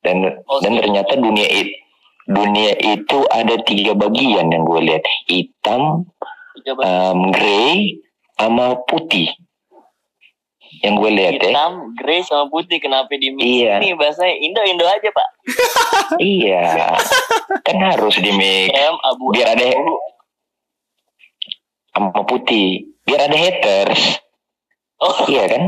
dan 0.00 0.16
Oh, 0.44 0.60
dan 0.60 0.72
setuju. 0.72 0.80
ternyata 0.82 1.12
dunia 1.16 1.48
itu 1.48 1.74
dunia 2.24 2.72
itu 2.78 3.18
ada 3.28 3.54
tiga 3.60 3.92
bagian 3.92 4.48
yang 4.48 4.62
gue 4.62 4.80
lihat 4.82 5.04
hitam, 5.26 6.08
um, 6.80 7.18
grey, 7.30 8.00
sama 8.34 8.80
putih. 8.84 9.28
Yang 10.80 10.94
gue 10.96 11.10
lihat 11.12 11.34
ya. 11.38 11.50
hitam, 11.50 11.72
grey 11.94 12.20
sama 12.20 12.48
putih 12.48 12.76
kenapa 12.78 13.12
di 13.12 13.28
mix 13.30 13.44
Iya. 13.44 13.74
ini 13.78 13.92
bahasanya 13.94 14.34
Indo 14.36 14.60
Indo 14.64 14.84
aja 14.84 15.06
pak 15.06 15.28
Iya. 16.18 16.96
Kan 17.62 17.76
harus 17.78 18.16
di 18.16 18.30
mix 18.30 18.68
M 18.70 18.96
abu 18.98 19.24
Biar 19.30 19.54
ada- 19.54 19.70
abu. 19.70 19.94
sama 21.90 22.10
putih. 22.24 22.90
Biar 23.04 23.28
ada 23.28 23.36
haters. 23.36 24.18
oh 24.98 25.28
Iya 25.28 25.44
kan? 25.46 25.62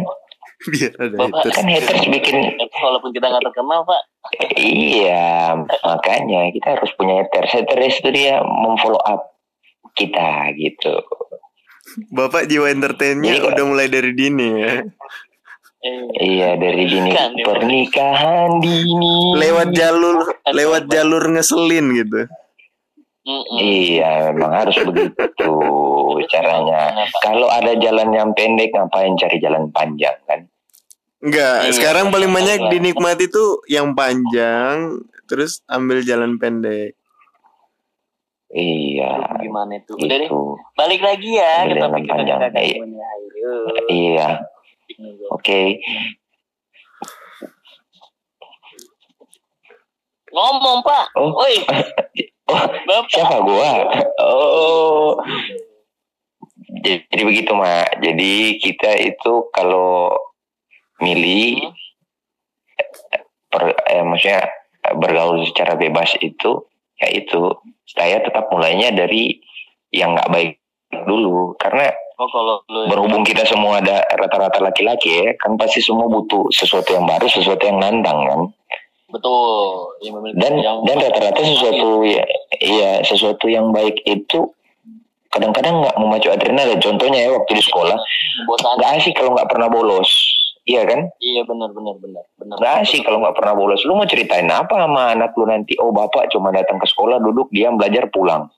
Biar 0.66 0.92
ada 0.96 1.14
Bapak 1.14 1.42
haters. 1.42 1.54
Kan 1.54 1.66
haters 1.68 2.02
bikin 2.06 2.36
walaupun 2.74 3.10
kita 3.14 3.26
nggak 3.26 3.44
terkenal 3.44 3.80
pak 3.82 4.02
Iya, 4.58 5.54
makanya 5.80 6.50
kita 6.50 6.74
harus 6.74 6.90
punya 6.94 7.22
haters. 7.22 7.50
Haters 7.52 8.00
itu 8.00 8.10
dia 8.10 8.42
memfollow 8.42 8.98
up 8.98 9.38
kita 9.94 10.50
gitu. 10.54 10.94
Bapak 12.10 12.50
jiwa 12.50 12.66
entertainnya 12.68 13.30
Jadi 13.30 13.40
kalau- 13.40 13.52
udah 13.54 13.64
mulai 13.64 13.86
dari 13.86 14.12
dini 14.12 14.48
ya. 14.58 14.74
Iya 16.18 16.58
dari 16.58 16.82
dini 16.82 17.14
Kan, 17.14 17.38
ya. 17.38 17.46
pernikahan 17.46 18.58
dini. 18.58 19.38
Lewat 19.38 19.70
jalur 19.70 20.18
lewat 20.44 20.90
jalur 20.90 21.22
ngeselin 21.30 21.94
gitu. 21.94 22.26
mm-mm. 23.22 23.58
Iya, 23.58 24.34
memang 24.34 24.66
harus 24.66 24.82
begitu 24.82 25.50
caranya. 26.26 27.06
Kalau 27.22 27.46
ada 27.46 27.74
jalan 27.76 28.10
yang 28.10 28.30
pendek, 28.34 28.74
ngapain 28.74 29.14
cari 29.14 29.38
jalan 29.38 29.70
panjang 29.70 30.14
kan? 30.26 30.42
Enggak, 31.16 31.58
Iya, 31.64 31.72
sekarang 31.72 32.06
paling 32.08 32.28
banyak 32.28 32.68
dinikmati 32.68 33.26
tuh 33.26 33.64
yang 33.66 33.96
panjang 33.96 35.00
terus 35.24 35.64
ambil 35.66 36.04
jalan 36.04 36.36
pendek. 36.36 36.92
Iya, 38.46 39.26
Aduh, 39.26 39.42
gimana 39.42 39.72
itu 39.76 39.92
udah 39.96 40.06
deh 40.06 40.28
gitu. 40.30 40.54
balik 40.78 41.02
lagi 41.02 41.30
ya 41.34 41.66
Udah 41.66 41.74
ke 41.74 41.82
topik 41.82 42.02
kita 42.04 42.14
panjang. 42.14 42.38
kita 42.38 42.60
Iya. 42.62 42.78
Iya, 43.90 44.28
oke. 45.28 45.62
ngomong 50.28 50.78
pak 50.82 51.04
Oh. 51.16 51.32
Woi 51.34 51.56
Oh, 52.46 52.62
bapak 52.86 53.10
siapa 53.10 53.42
gua? 53.42 53.70
Oh, 54.22 55.18
jadi, 56.78 57.02
jadi 57.10 57.22
begitu 57.26 57.50
mak. 57.50 57.98
Jadi 57.98 58.62
kita 58.62 58.94
itu 59.02 59.50
kalau 59.50 60.14
milih, 61.00 61.72
per, 63.50 63.62
eh, 63.72 64.04
maksudnya 64.04 64.48
bergaul 64.96 65.42
secara 65.48 65.74
bebas 65.74 66.14
itu, 66.20 66.66
ya 67.00 67.08
itu. 67.10 67.52
Saya 67.86 68.18
tetap 68.22 68.50
mulainya 68.50 68.92
dari 68.92 69.38
yang 69.94 70.14
nggak 70.14 70.30
baik 70.30 70.50
dulu. 71.06 71.54
Karena 71.58 71.90
oh 72.18 72.28
kalau 72.30 72.56
lu 72.70 72.88
berhubung 72.88 73.22
kita 73.22 73.44
semua 73.44 73.78
ada 73.82 74.02
rata-rata 74.16 74.62
laki-laki 74.62 75.12
ya 75.12 75.36
kan 75.36 75.54
pasti 75.60 75.84
semua 75.84 76.08
butuh 76.08 76.48
sesuatu 76.48 76.96
yang 76.96 77.04
baru 77.04 77.26
sesuatu 77.28 77.62
yang 77.62 77.78
nantang 77.78 78.18
kan? 78.26 78.40
Betul. 79.06 79.94
Memiliki 80.02 80.40
dan 80.42 80.52
yang 80.58 80.82
dan 80.82 80.96
rata-rata 80.98 81.40
sesuatu 81.40 82.02
ya 82.02 82.24
iya 82.58 82.90
sesuatu 83.06 83.46
yang 83.46 83.70
baik 83.70 84.02
itu 84.06 84.50
kadang-kadang 85.30 85.84
nggak 85.84 85.96
memacu 86.00 86.28
adrenalin. 86.32 86.80
Contohnya 86.80 87.28
ya 87.28 87.30
waktu 87.34 87.52
di 87.54 87.62
sekolah 87.62 87.98
nggak 88.50 88.90
asik 88.98 89.14
kalau 89.14 89.36
nggak 89.36 89.50
pernah 89.50 89.68
bolos 89.68 90.10
Iya 90.66 90.82
kan? 90.82 91.00
Iya 91.22 91.46
benar 91.46 91.70
benar 91.70 91.94
benar 92.02 92.24
benar. 92.34 92.56
Nggak 92.58 92.74
asik 92.82 93.06
kalau 93.06 93.22
nggak 93.22 93.38
pernah 93.38 93.54
bolos. 93.54 93.86
Lu 93.86 93.94
mau 93.94 94.02
ceritain 94.02 94.50
apa 94.50 94.74
sama 94.74 95.14
anak 95.14 95.30
lu 95.38 95.46
nanti? 95.46 95.78
Oh 95.78 95.94
bapak 95.94 96.26
cuma 96.34 96.50
datang 96.50 96.82
ke 96.82 96.90
sekolah, 96.90 97.22
duduk, 97.22 97.46
diam, 97.54 97.78
belajar, 97.78 98.10
pulang. 98.10 98.50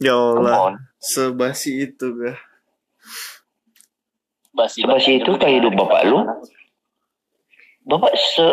Ya 0.00 0.16
Allah, 0.16 0.80
sebasi 0.96 1.92
itu 1.92 2.08
gak? 2.16 2.40
Basi 4.52 4.84
Basi 4.84 5.20
itu 5.20 5.30
kayak 5.36 5.60
hidup 5.60 5.72
bapak 5.76 6.08
lu? 6.08 6.24
Bapak 7.84 8.12
se 8.16 8.46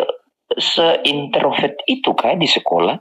se 0.60 0.86
introvert 1.08 1.80
itu 1.88 2.10
kah 2.12 2.36
di 2.36 2.44
sekolah? 2.44 3.00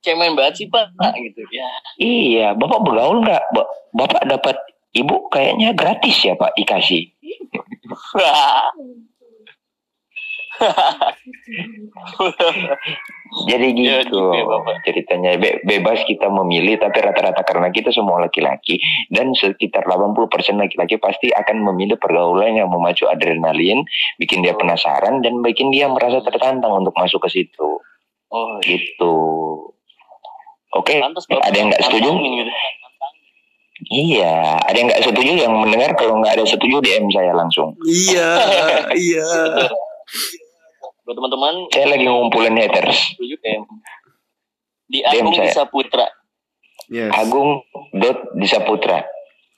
Cemen 0.00 0.32
banget 0.32 0.64
sih 0.64 0.66
pak 0.70 0.96
gitu 0.96 1.44
ya. 1.52 1.68
Iya, 2.00 2.46
bapak 2.56 2.80
bergaul 2.80 3.20
nggak? 3.20 3.42
Ba- 3.52 3.68
Bapak 3.90 4.22
dapat 4.24 4.56
ibu 4.94 5.26
kayaknya 5.28 5.74
gratis 5.74 6.14
ya 6.24 6.38
pak 6.38 6.54
dikasih. 6.54 7.10
Jadi 13.48 13.66
Ya, 13.80 14.02
gitu 14.02 14.10
gitu 14.10 14.18
ya, 14.34 14.44
Bapak. 14.44 14.82
ceritanya 14.82 15.30
Be- 15.38 15.62
bebas 15.62 16.02
kita 16.04 16.26
memilih 16.28 16.76
tapi 16.82 16.98
rata-rata 17.00 17.46
karena 17.46 17.70
kita 17.70 17.94
semua 17.94 18.18
laki-laki 18.20 18.82
dan 19.08 19.30
sekitar 19.32 19.86
80% 19.86 20.58
laki-laki 20.58 20.98
pasti 20.98 21.30
akan 21.30 21.62
memilih 21.70 21.96
pergaulan 21.96 22.58
yang 22.58 22.68
memacu 22.68 23.06
adrenalin, 23.06 23.86
bikin 24.18 24.42
dia 24.42 24.58
penasaran 24.58 25.22
dan 25.22 25.40
bikin 25.40 25.70
dia 25.70 25.86
merasa 25.86 26.20
tertantang 26.26 26.74
untuk 26.82 26.92
masuk 26.98 27.22
ke 27.24 27.30
situ. 27.30 27.78
Oh, 28.30 28.58
Gitu. 28.60 29.14
Oke, 30.70 31.02
pantas 31.02 31.26
ada 31.30 31.56
yang 31.56 31.70
nggak 31.70 31.82
setuju? 31.82 32.10
Gitu. 32.14 32.52
Iya, 33.82 34.34
ada 34.60 34.76
yang 34.76 34.86
nggak 34.86 35.02
setuju 35.02 35.32
yang 35.38 35.54
mendengar 35.56 35.96
kalau 35.96 36.20
nggak 36.20 36.36
ada 36.36 36.44
setuju 36.44 36.78
DM 36.78 37.08
saya 37.08 37.32
langsung. 37.32 37.72
Iya, 37.80 38.28
iya. 39.08 39.28
Buat 41.02 41.16
teman-teman 41.16 41.54
Saya 41.70 41.86
lagi 41.88 42.04
ngumpulin 42.04 42.54
haters. 42.54 43.14
setuju 43.14 43.34
DM. 43.40 43.62
Di 44.86 44.98
DM 45.00 45.22
Agung 45.22 45.34
saya. 45.34 45.46
bisa 45.46 45.62
Putra. 45.64 46.06
Yes. 46.86 47.10
Agung 47.14 47.62
dot 47.94 48.18
Disaputra. 48.34 49.06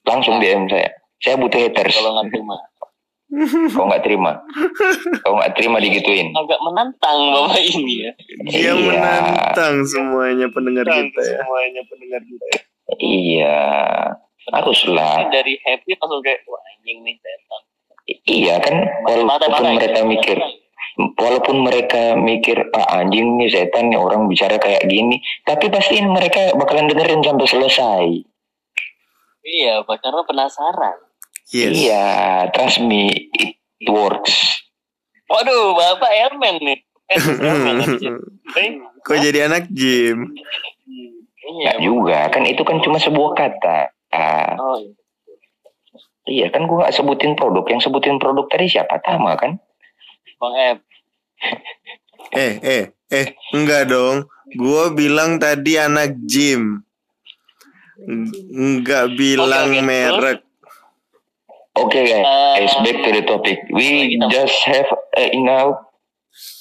Langsung 0.02 0.38
DM 0.38 0.68
saya. 0.68 0.92
Saya 1.18 1.34
butuh 1.36 1.58
haters. 1.58 1.92
Kalau 1.92 2.12
nggak 2.14 2.30
terima. 2.30 2.56
Kau 3.72 3.88
nggak 3.88 4.02
terima. 4.02 4.32
Kau 5.18 5.34
nggak 5.34 5.52
terima 5.54 5.76
digituin. 5.78 6.28
Agak 6.30 6.60
menantang 6.60 7.18
bapak 7.32 7.64
ini 7.64 8.04
ya. 8.04 8.10
Dia 8.46 8.60
Iya. 8.60 8.72
menantang 8.76 9.74
semuanya 9.82 10.46
pendengar 10.46 10.84
kita 10.84 11.20
ya. 11.22 11.40
semuanya 11.40 11.80
pendengar 11.84 12.20
kita. 12.22 12.46
Iya. 12.98 13.60
Haruslah. 14.50 15.28
Ini 15.28 15.32
dari 15.32 15.54
happy 15.62 15.94
langsung 15.96 16.20
kayak 16.20 16.42
wah 16.50 16.60
anjing 16.74 16.98
nih 17.06 17.14
setan. 17.22 17.62
Iya 18.26 18.54
kan. 18.58 18.76
Walaupun 19.06 19.66
mereka 19.78 20.00
mikir. 20.02 20.38
Walaupun 20.92 21.56
mereka 21.64 22.02
mikir 22.20 22.58
ah, 22.76 23.00
anjing 23.00 23.40
nih 23.40 23.48
setan 23.48 23.88
nih 23.88 23.96
orang 23.96 24.28
bicara 24.28 24.60
kayak 24.60 24.84
gini, 24.90 25.22
tapi 25.48 25.72
pastiin 25.72 26.10
mereka 26.10 26.52
bakalan 26.52 26.90
dengerin 26.90 27.24
sampai 27.24 27.48
selesai. 27.48 28.06
Iya, 29.42 29.82
Pak, 29.88 29.98
karena 30.04 30.22
penasaran. 30.28 30.96
Yes. 31.50 31.74
Iya, 31.74 32.06
trust 32.52 32.84
me, 32.84 33.10
it 33.34 33.56
works. 33.88 34.62
Waduh, 35.32 35.74
Bapak 35.74 36.12
Airman 36.12 36.60
nih. 36.60 36.78
Eh, 37.12 37.18
Kok 39.08 39.18
jadi 39.18 39.50
anak 39.50 39.66
gym? 39.72 40.30
Iya, 41.42 41.74
Nggak 41.74 41.78
juga, 41.82 42.18
kan 42.30 42.42
itu 42.46 42.62
kan 42.62 42.78
cuma 42.78 42.96
sebuah 42.96 43.30
kata. 43.34 43.78
Ah, 44.08 44.54
Oh, 44.54 44.78
iya. 44.78 44.92
iya 46.24 46.46
kan 46.48 46.64
gua 46.64 46.86
nggak 46.86 46.94
sebutin 46.94 47.34
produk, 47.34 47.64
yang 47.66 47.80
sebutin 47.80 48.16
produk 48.16 48.46
tadi 48.46 48.68
siapa 48.68 48.98
Tama 48.98 49.34
kan? 49.34 49.58
Bang 50.38 50.54
Ep. 50.54 50.78
Eh, 52.32 52.52
eh, 52.62 52.84
eh, 53.08 53.26
enggak 53.50 53.90
dong. 53.90 54.24
Gua 54.54 54.90
bilang 54.90 55.36
tadi 55.36 55.74
anak 55.74 56.14
gym. 56.22 56.86
Eng- 57.98 58.30
Enggak 58.50 59.14
bilang 59.14 59.70
Oke, 59.70 59.78
oke. 59.78 59.84
merek. 59.84 60.38
Oke 61.72 61.98
guys, 62.04 62.26
Eh, 62.60 62.84
back 62.84 62.98
to 63.00 63.10
the 63.10 63.22
topic. 63.24 63.58
We 63.68 63.88
just 64.28 64.60
have 64.62 64.86
uh, 64.92 65.30
enough 65.32 65.80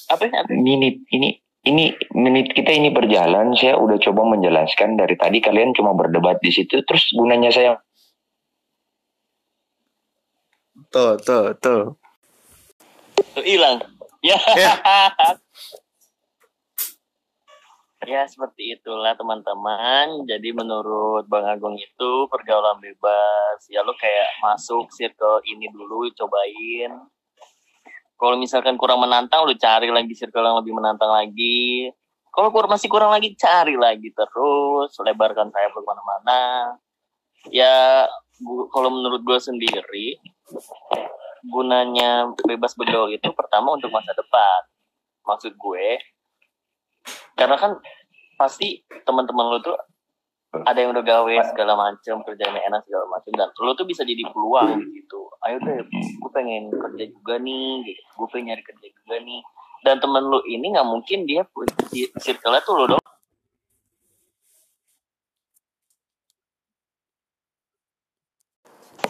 Apa 0.07 0.23
ya? 0.23 0.41
Apa? 0.41 0.51
minute 0.51 1.03
ini 1.09 1.35
ini 1.61 1.93
menit 2.17 2.57
kita 2.57 2.73
ini 2.73 2.89
berjalan. 2.89 3.53
Saya 3.53 3.77
udah 3.77 4.01
coba 4.01 4.33
menjelaskan 4.33 4.97
dari 4.97 5.13
tadi 5.13 5.37
kalian 5.37 5.77
cuma 5.77 5.93
berdebat 5.93 6.41
di 6.41 6.49
situ. 6.49 6.81
Terus 6.81 7.13
gunanya 7.13 7.53
saya 7.53 7.77
Tuh, 10.91 11.15
tuh, 11.23 11.55
tuh. 11.63 11.95
Tuh 13.31 13.43
hilang. 13.47 13.79
Ya. 14.19 14.35
Ya. 14.59 14.75
ya 18.11 18.27
seperti 18.27 18.75
itulah 18.75 19.15
teman-teman. 19.15 20.27
Jadi 20.27 20.51
menurut 20.51 21.31
Bang 21.31 21.47
Agung 21.47 21.79
itu 21.79 22.27
pergaulan 22.27 22.83
bebas. 22.83 23.63
Ya 23.71 23.87
lo 23.87 23.95
kayak 23.95 24.35
masuk 24.43 24.91
circle 24.91 25.39
ini 25.47 25.71
dulu 25.71 26.11
cobain. 26.11 26.91
Kalau 28.21 28.37
misalkan 28.37 28.77
kurang 28.77 29.01
menantang 29.01 29.49
lu 29.49 29.57
cari 29.57 29.89
lagi 29.89 30.13
circle 30.13 30.45
yang 30.45 30.61
lebih 30.61 30.77
menantang 30.77 31.09
lagi. 31.09 31.89
Kalau 32.29 32.53
kur- 32.53 32.69
masih 32.69 32.85
kurang 32.85 33.09
lagi 33.09 33.33
cari 33.33 33.73
lagi 33.73 34.13
terus 34.13 34.93
lebarkan 35.01 35.49
sayap 35.49 35.73
ke 35.73 35.81
mana-mana. 35.81 36.41
Ya 37.49 38.05
kalau 38.69 38.93
menurut 38.93 39.25
gue 39.25 39.39
sendiri 39.41 40.21
gunanya 41.41 42.29
bebas 42.45 42.77
bergaul 42.77 43.09
itu 43.09 43.25
pertama 43.33 43.73
untuk 43.73 43.89
masa 43.89 44.13
depan. 44.13 44.61
Maksud 45.25 45.57
gue, 45.57 45.97
karena 47.33 47.57
kan 47.57 47.77
pasti 48.37 48.85
teman-teman 49.05 49.53
lu 49.53 49.59
tuh 49.61 49.77
ada 50.51 50.77
yang 50.83 50.91
udah 50.91 51.05
gawe 51.05 51.35
segala 51.47 51.73
macam 51.79 52.19
kerjanya 52.27 52.59
enak 52.67 52.83
segala 52.83 53.07
macam 53.07 53.31
dan 53.39 53.47
lu 53.55 53.71
tuh 53.71 53.87
bisa 53.87 54.03
jadi 54.03 54.23
peluang 54.35 54.83
gitu. 54.91 55.31
Ayo 55.47 55.57
deh, 55.63 55.79
gue 55.87 56.31
pengen 56.35 56.69
kerja 56.69 57.07
juga 57.07 57.39
nih, 57.39 57.87
gitu. 57.87 58.01
gue 58.19 58.27
pengen 58.29 58.53
nyari 58.53 58.63
kerja 58.67 58.87
juga 58.91 59.15
nih. 59.23 59.41
Dan 59.81 59.97
temen 59.97 60.23
lu 60.27 60.43
ini 60.45 60.75
nggak 60.75 60.85
mungkin 60.85 61.25
dia 61.25 61.41
punya 61.49 61.73
circle-nya 62.19 62.61
tuh 62.67 62.75
lu 62.77 62.85
doang. 62.91 63.01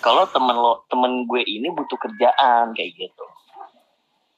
kalau 0.01 0.25
temen 0.33 0.57
lo 0.57 0.83
temen 0.89 1.29
gue 1.29 1.45
ini 1.45 1.69
butuh 1.69 1.95
kerjaan 2.01 2.73
kayak 2.73 2.91
gitu 2.97 3.25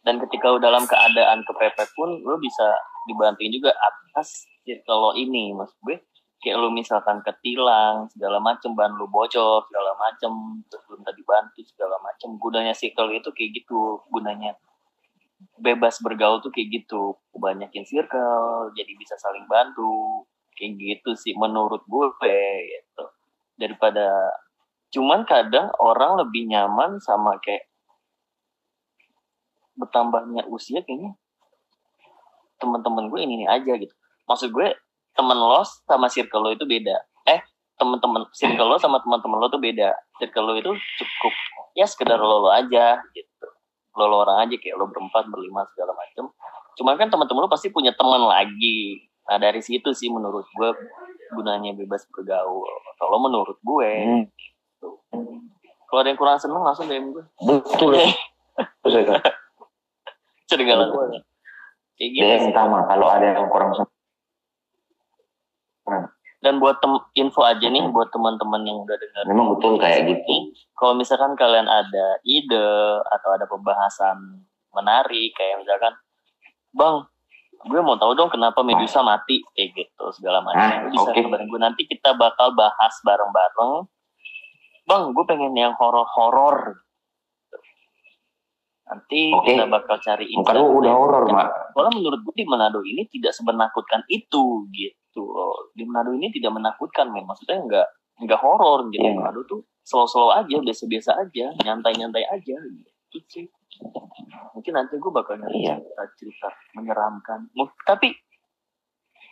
dan 0.03 0.19
ketika 0.19 0.51
lo 0.51 0.59
dalam 0.59 0.84
keadaan 0.84 1.41
kepepet 1.47 1.88
pun 1.95 2.19
lo 2.19 2.35
bisa 2.38 2.75
dibantuin 3.07 3.49
juga 3.49 3.71
atas 3.80 4.43
circle 4.67 4.99
lo 4.99 5.11
ini 5.15 5.55
mas 5.55 5.71
gue 5.88 6.03
kayak 6.44 6.60
lo 6.60 6.68
misalkan 6.76 7.24
ketilang 7.24 8.11
segala 8.11 8.44
macem 8.44 8.76
ban 8.76 8.91
lo 8.91 9.07
bocor 9.07 9.64
segala 9.72 9.95
macem 9.95 10.60
terus 10.68 10.84
belum 10.91 11.02
tadi 11.07 11.24
bantu 11.24 11.64
segala 11.64 11.95
macem. 12.03 12.36
Gunanya 12.36 12.76
circle 12.76 13.15
itu 13.15 13.32
kayak 13.32 13.64
gitu 13.64 14.03
gunanya 14.11 14.60
bebas 15.56 16.03
bergaul 16.03 16.44
tuh 16.44 16.52
kayak 16.52 16.84
gitu. 16.84 17.15
Banyakin 17.32 17.88
circle 17.88 18.76
jadi 18.76 18.91
bisa 18.99 19.15
saling 19.15 19.48
bantu 19.48 20.28
kayak 20.60 20.76
gitu 20.76 21.15
sih 21.15 21.32
menurut 21.40 21.88
gue 21.88 22.07
gitu. 22.20 23.06
Daripada 23.56 24.36
cuman 24.91 25.24
kadang 25.24 25.72
orang 25.80 26.20
lebih 26.28 26.52
nyaman 26.52 26.99
sama 26.99 27.40
kayak 27.40 27.72
bertambahnya 29.74 30.45
usia 30.52 30.86
kayaknya 30.86 31.18
teman-teman 32.61 33.10
gue 33.10 33.20
ini, 33.24 33.44
ini 33.44 33.45
aja 33.49 33.76
gitu. 33.76 33.91
Maksud 34.30 34.56
gue 34.56 34.72
temen 35.14 35.38
lo 35.38 35.61
sama 35.85 36.07
circle 36.07 36.41
lo 36.41 36.49
itu 36.52 36.65
beda. 36.65 36.98
Eh 37.26 37.40
teman-teman 37.73 38.26
circle 38.31 38.68
lo 38.68 38.77
sama 38.77 38.99
teman-teman 38.99 39.38
lo 39.38 39.48
tuh 39.48 39.61
beda. 39.61 39.94
Circle 40.18 40.44
lo 40.44 40.53
itu 40.56 40.72
cukup 40.98 41.34
ya 41.73 41.85
sekedar 41.85 42.18
lo 42.18 42.44
lo 42.44 42.49
aja 42.49 43.02
gitu. 43.14 43.48
Lo 43.94 44.06
lo 44.06 44.26
orang 44.26 44.45
aja 44.45 44.56
kayak 44.57 44.76
lo 44.76 44.90
berempat 44.90 45.30
berlima 45.30 45.65
segala 45.72 45.94
macem. 45.94 46.26
Cuman 46.73 46.98
kan 46.98 47.07
teman-teman 47.07 47.45
lo 47.45 47.49
pasti 47.49 47.69
punya 47.69 47.94
teman 47.94 48.26
lagi. 48.26 49.06
Nah 49.23 49.38
dari 49.38 49.61
situ 49.61 49.94
sih 49.94 50.10
menurut 50.10 50.44
gue 50.49 50.69
gunanya 51.31 51.72
bebas 51.73 52.03
bergaul. 52.10 52.68
Kalau 52.98 53.18
menurut 53.22 53.57
gue 53.61 53.91
Hmm, 54.03 54.23
kalau 55.88 56.02
ada 56.02 56.10
yang 56.10 56.18
kurang 56.18 56.41
seneng 56.41 56.60
langsung 56.60 56.90
DM 56.90 57.14
gue. 57.14 57.23
betul. 57.40 57.94
Ya. 57.94 58.10
Cerigalan 60.49 60.90
gue. 60.90 61.22
Kayak 61.95 62.10
gitu 62.11 62.26
DM 62.26 62.52
kalau 62.90 63.07
ada 63.07 63.26
yang 63.30 63.48
kurang 63.48 63.72
sem- 63.73 63.93
Dan 66.44 66.60
buat 66.60 66.84
tem 66.84 66.91
info 67.24 67.40
aja 67.48 67.64
nih 67.64 67.88
buat 67.88 68.11
teman-teman 68.11 68.68
yang 68.68 68.84
udah 68.84 68.99
dengar. 68.99 69.24
Memang 69.32 69.56
betul 69.56 69.80
kayak 69.80 70.11
gitu. 70.11 70.52
Kalau 70.76 70.91
misalkan 70.91 71.40
kalian 71.40 71.72
ada 71.72 72.20
ide 72.28 72.99
atau 73.07 73.30
ada 73.32 73.48
pembahasan 73.48 74.44
menarik 74.76 75.32
kayak 75.40 75.64
misalkan, 75.64 75.95
Bang, 76.76 77.07
gue 77.64 77.80
mau 77.80 77.95
tahu 77.95 78.11
dong 78.11 78.28
kenapa 78.28 78.60
Medusa 78.60 78.99
mati 78.99 79.40
kayak 79.56 79.72
gitu 79.72 80.06
segala 80.20 80.44
macam. 80.44 80.60
Ah, 80.60 80.91
bisa 80.91 81.15
kabarin 81.15 81.48
gue 81.48 81.61
nanti 81.64 81.88
kita 81.88 82.11
bakal 82.11 82.52
bahas 82.60 82.91
bareng-bareng. 83.07 83.88
Bang, 84.84 85.15
gue 85.15 85.24
pengen 85.24 85.56
yang 85.56 85.72
horor-horor. 85.80 86.82
Nanti 88.94 89.34
Oke. 89.34 89.57
kita 89.57 89.65
bakal 89.65 89.98
cari 89.98 90.30
Muka 90.38 90.53
lu 90.53 90.78
udah 90.78 90.94
horor, 90.94 91.26
Mak. 91.26 91.74
Soalnya 91.74 91.94
menurut 91.98 92.20
gue 92.22 92.36
di 92.38 92.45
Manado 92.45 92.86
ini 92.86 93.10
tidak 93.10 93.34
semenakutkan 93.34 94.06
itu 94.06 94.70
gitu. 94.70 95.26
Di 95.74 95.82
Manado 95.82 96.14
ini 96.14 96.30
tidak 96.30 96.53
menakutkan 96.53 97.10
men. 97.10 97.26
Maksudnya 97.26 97.57
nggak 97.65 97.88
nggak 98.30 98.40
horor 98.45 98.86
gitu. 98.94 99.02
Iya. 99.02 99.18
Manado 99.18 99.41
tuh 99.49 99.65
slow-slow 99.82 100.30
aja, 100.30 100.61
biasa-biasa 100.61 101.18
aja, 101.18 101.45
nyantai-nyantai 101.65 102.22
aja 102.30 102.53
gitu 102.53 103.18
sih. 103.26 103.49
Mungkin 104.53 104.74
nanti 104.78 105.02
gue 105.02 105.10
bakal 105.10 105.41
nyari 105.41 105.65
Iya. 105.65 105.82
cerita-cerita 105.82 106.53
menyeramkan. 106.78 107.49
Tapi 107.82 108.14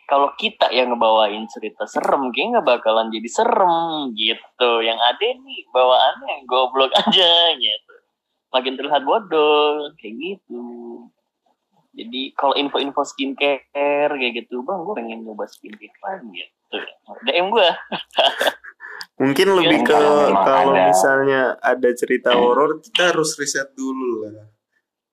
kalau 0.09 0.27
kita 0.35 0.67
yang 0.75 0.91
ngebawain 0.91 1.47
cerita 1.47 1.87
serem, 1.87 2.35
kayaknya 2.35 2.59
nggak 2.59 2.67
bakalan 2.67 3.07
jadi 3.13 3.29
serem 3.31 4.11
gitu. 4.11 4.71
Yang 4.83 4.99
ada 4.99 5.23
nih 5.39 5.61
bawaannya 5.71 6.35
goblok 6.49 6.91
aja 6.99 7.31
gitu. 7.55 7.80
Makin 8.51 8.73
terlihat 8.75 9.03
bodoh 9.03 9.91
kayak 9.95 10.15
gitu. 10.15 10.63
Jadi 11.91 12.31
kalau 12.33 12.55
info-info 12.55 13.03
skincare 13.03 13.67
kayak 14.09 14.33
gitu, 14.37 14.63
bang, 14.63 14.79
gue 14.81 14.95
pengen 14.95 15.19
nyoba 15.23 15.43
skincare 15.45 15.91
lagi 16.01 16.27
gitu. 16.31 16.77
DM 17.25 17.47
gue. 17.47 17.67
Mungkin 19.21 19.47
lebih 19.53 19.79
Iya, 19.81 19.87
ke 19.87 19.97
kalau 20.41 20.71
ada. 20.71 20.87
misalnya 20.87 21.41
ada 21.59 21.89
cerita 21.93 22.31
horor 22.33 22.79
kita 22.79 23.11
harus 23.11 23.35
riset 23.35 23.69
dulu 23.71 24.25
lah. 24.25 24.47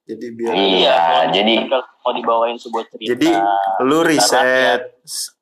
Jadi 0.02 0.26
biar 0.32 0.54
Iya, 0.54 0.98
jadi- 1.28 1.68
kalau 1.68 1.84
mau 2.00 2.12
dibawain 2.16 2.56
sebuah 2.56 2.88
cerita. 2.88 3.08
Jadi 3.12 3.30
lu 3.84 3.98
riset 4.00 4.80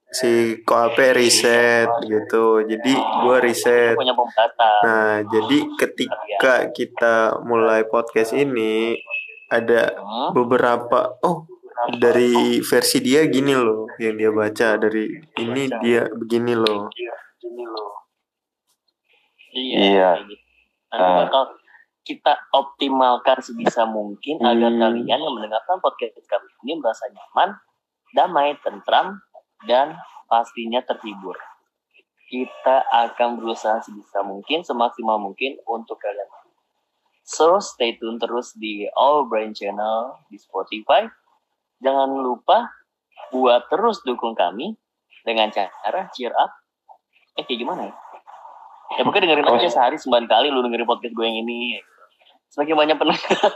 si 0.09 0.63
Koape 0.63 1.13
riset 1.13 1.91
gitu. 2.03 2.63
Jadi 2.63 2.93
gua 3.23 3.37
riset. 3.39 3.95
punya 3.95 4.15
pembatas. 4.15 4.81
Nah, 4.83 5.15
jadi 5.25 5.59
ketika 5.77 6.55
kita 6.71 7.15
mulai 7.43 7.85
podcast 7.85 8.33
ini 8.33 8.97
ada 9.47 9.95
Hmm. 9.95 10.31
beberapa 10.33 11.19
oh 11.21 11.47
dari 11.95 12.59
versi 12.61 12.99
dia 12.99 13.23
gini 13.27 13.53
loh 13.53 13.87
yang 13.99 14.17
dia 14.17 14.31
baca 14.31 14.75
dari 14.75 15.07
ini 15.37 15.71
dia 15.81 16.09
begini 16.09 16.55
loh. 16.55 16.91
Gini 17.39 17.63
loh. 17.63 17.93
Iya. 19.53 19.79
Iya. 19.81 20.11
gitu. 20.25 20.45
Nanti 20.87 21.03
Ah. 21.03 21.17
bakal 21.25 21.43
kita 22.03 22.33
optimalkan 22.53 23.43
sebisa 23.43 23.83
mungkin 23.85 24.39
agar 24.41 24.71
Hmm. 24.71 24.81
kalian 24.81 25.19
yang 25.19 25.35
mendengarkan 25.35 25.79
podcast 25.79 26.15
kami 26.25 26.47
ini 26.63 26.79
merasa 26.79 27.11
nyaman, 27.11 27.59
damai, 28.15 28.55
tentram, 28.63 29.19
dan 29.65 29.97
pastinya 30.29 30.85
terhibur. 30.85 31.39
Kita 32.27 32.85
akan 32.91 33.39
berusaha 33.39 33.81
sebisa 33.81 34.21
mungkin, 34.27 34.67
semaksimal 34.67 35.17
mungkin 35.17 35.57
untuk 35.65 35.97
kalian. 36.03 36.27
So, 37.27 37.59
stay 37.59 37.99
tune 37.99 38.19
terus 38.23 38.55
di 38.55 38.87
All 38.95 39.27
Brain 39.27 39.55
Channel 39.55 40.15
di 40.31 40.39
Spotify. 40.39 41.07
Jangan 41.83 42.11
lupa 42.23 42.71
buat 43.35 43.67
terus 43.71 44.03
dukung 44.07 44.35
kami 44.35 44.75
dengan 45.27 45.51
cara 45.51 46.07
cheer 46.15 46.31
up. 46.35 46.51
Eh, 47.35 47.43
kayak 47.43 47.59
gimana 47.63 47.91
ya? 47.91 47.95
Ya 48.97 49.03
pokoknya 49.03 49.27
dengerin 49.27 49.47
Oh. 49.51 49.59
aja 49.59 49.67
sehari 49.67 49.99
sembilan 49.99 50.31
kali 50.31 50.47
lu 50.55 50.63
dengerin 50.63 50.87
podcast 50.87 51.15
gue 51.15 51.27
yang 51.27 51.43
ini. 51.43 51.83
Semakin 52.55 52.75
banyak 52.79 52.97
pendengar. 52.97 53.51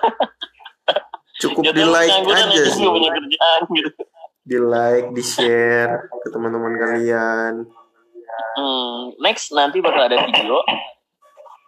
Cukup 1.41 1.63
di 1.71 1.85
like 1.87 2.11
aja 2.11 2.63
sih. 2.75 2.85
kerjaan 2.85 3.61
gitu. 3.71 4.03
Di 4.51 4.59
like, 4.59 5.15
di 5.15 5.23
share 5.23 6.11
ke 6.11 6.29
teman-teman 6.35 6.75
kalian. 6.75 7.71
Hmm, 8.59 9.15
next 9.23 9.55
nanti 9.55 9.79
bakal 9.79 10.11
ada 10.11 10.27
video. 10.27 10.59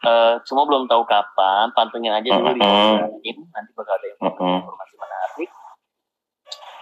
Eh, 0.03 0.35
cuma 0.51 0.67
belum 0.67 0.91
tahu 0.91 1.07
kapan. 1.07 1.71
Pantengin 1.79 2.11
aja 2.11 2.35
dulu 2.35 2.59
di. 2.59 3.31
Nanti 3.39 3.71
bakal 3.79 3.95
ada 4.03 4.07
informasi 4.19 4.95
menarik. 4.99 5.51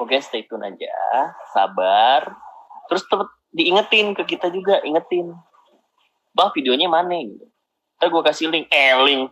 Oke, 0.00 0.16
stay 0.24 0.48
tune 0.48 0.64
aja. 0.64 0.96
Sabar. 1.52 2.32
Terus 2.88 3.04
tetap 3.04 3.28
diingetin 3.52 4.16
ke 4.16 4.24
kita 4.24 4.48
juga, 4.48 4.80
ingetin. 4.80 5.36
Bah, 6.32 6.48
videonya 6.56 6.88
mana 6.88 7.20
gitu. 7.20 7.44
Ntar 8.00 8.08
gue 8.08 8.22
kasih 8.24 8.48
link. 8.48 8.72
Eh, 8.72 8.96
link. 9.04 9.28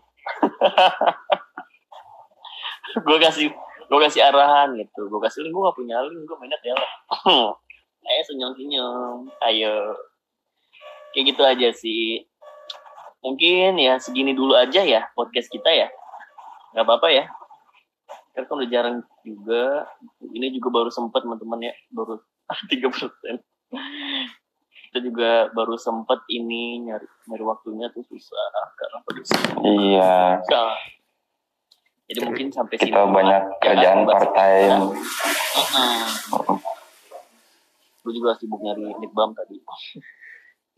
gue 3.08 3.18
kasih 3.24 3.48
gue 3.88 3.98
kasih 4.04 4.22
arahan 4.28 4.76
gitu. 4.76 5.08
Gue 5.08 5.20
kasih 5.24 5.44
link, 5.44 5.52
gue 5.56 5.64
gak 5.64 5.78
punya 5.78 5.96
link. 6.04 6.22
Gue 6.28 6.36
mainnya 6.36 6.60
tele. 6.60 6.86
Ayo 8.08 8.22
senyum-senyum. 8.28 9.32
Ayo. 9.44 9.96
Kayak 11.16 11.24
gitu 11.34 11.42
aja 11.44 11.68
sih. 11.72 12.28
Mungkin 13.24 13.80
ya 13.80 13.98
segini 13.98 14.36
dulu 14.36 14.54
aja 14.54 14.84
ya 14.84 15.08
podcast 15.16 15.48
kita 15.48 15.68
ya. 15.72 15.88
Gak 16.76 16.84
apa-apa 16.84 17.08
ya 17.10 17.24
kan 18.38 18.46
kan 18.46 18.54
udah 18.62 18.70
jarang 18.70 18.96
juga 19.26 19.90
ini 20.30 20.54
juga 20.54 20.70
baru 20.70 20.90
sempat 20.94 21.26
teman-teman 21.26 21.58
ya 21.58 21.74
baru 21.90 22.22
tiga 22.70 22.86
persen 22.86 23.42
kita 24.88 24.98
juga 25.02 25.50
baru 25.58 25.74
sempat 25.74 26.22
ini 26.30 26.86
nyari 26.86 27.02
nyari 27.26 27.44
waktunya 27.44 27.90
tuh 27.90 28.06
susah 28.06 28.46
karena 28.78 28.98
produksi 29.02 29.34
Iya. 29.66 30.38
Jadi 32.08 32.24
mungkin 32.24 32.48
sampai 32.48 32.80
sini 32.80 32.88
Kita 32.88 33.04
dulu 33.04 33.20
banyak 33.20 33.42
kerjaan 33.60 34.00
part 34.08 34.32
time. 34.32 34.96
Gue 38.00 38.12
juga 38.16 38.32
sibuk 38.40 38.64
nyari 38.64 38.88
lip 38.96 39.12
balm 39.12 39.36
tadi. 39.36 39.60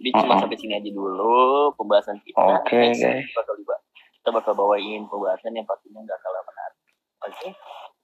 Jadi 0.03 0.09
cuma 0.19 0.43
sampai 0.43 0.59
sini 0.59 0.75
aja 0.75 0.91
dulu 0.91 1.71
pembahasan 1.79 2.19
kita. 2.27 2.35
Oke, 2.35 2.75
Next, 2.75 2.99
guys. 2.99 3.23
kita 3.31 3.41
bakal 3.47 3.55
kita 4.21 4.31
bakal 4.35 4.53
bawain 4.59 5.07
pembahasan 5.07 5.55
yang 5.55 5.63
pastinya 5.71 6.03
gak 6.03 6.19
kalah 6.19 6.43
menarik. 6.43 6.83
Oke? 7.31 7.49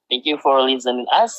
Thank 0.07 0.23
you 0.23 0.39
for 0.39 0.63
listening 0.63 1.03
us. 1.11 1.35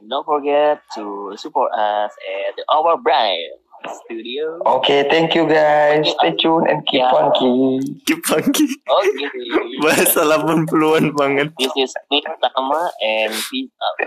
And 0.00 0.08
don't 0.08 0.24
forget 0.24 0.80
to 0.96 1.36
support 1.36 1.68
us 1.76 2.08
at 2.16 2.56
our 2.72 2.96
brand 2.96 3.60
studio 4.04 4.60
Oke, 4.64 5.06
thank 5.08 5.32
you 5.34 5.44
guys. 5.44 6.04
Stay 6.16 6.32
tune 6.36 6.64
and 6.68 6.84
keep 6.86 7.00
Ya. 7.00 7.10
funky. 7.12 7.80
Kipangki 8.04 8.66
oke 8.88 9.26
bahasa 9.84 10.22
80-an 10.24 11.12
banget. 11.14 11.48
this 11.58 11.72
is 11.76 11.92
me 12.10 12.20
Tama 12.24 12.90
and 13.00 13.32
peace 13.52 13.72
out 13.78 13.98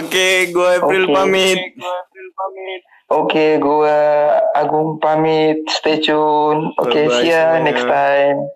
Oke, 0.00 0.48
gue 0.48 0.70
April 0.80 1.04
Oke. 1.04 1.12
pamit. 1.12 1.60
Oke, 3.12 3.60
gua 3.60 3.92
Agung 4.56 4.96
pamit. 4.96 5.60
Stay 5.68 6.00
tune. 6.00 6.72
Oke, 6.80 7.04
Bye-bye 7.04 7.20
see 7.20 7.28
ya 7.28 7.60
next 7.60 7.84
time. 7.84 8.48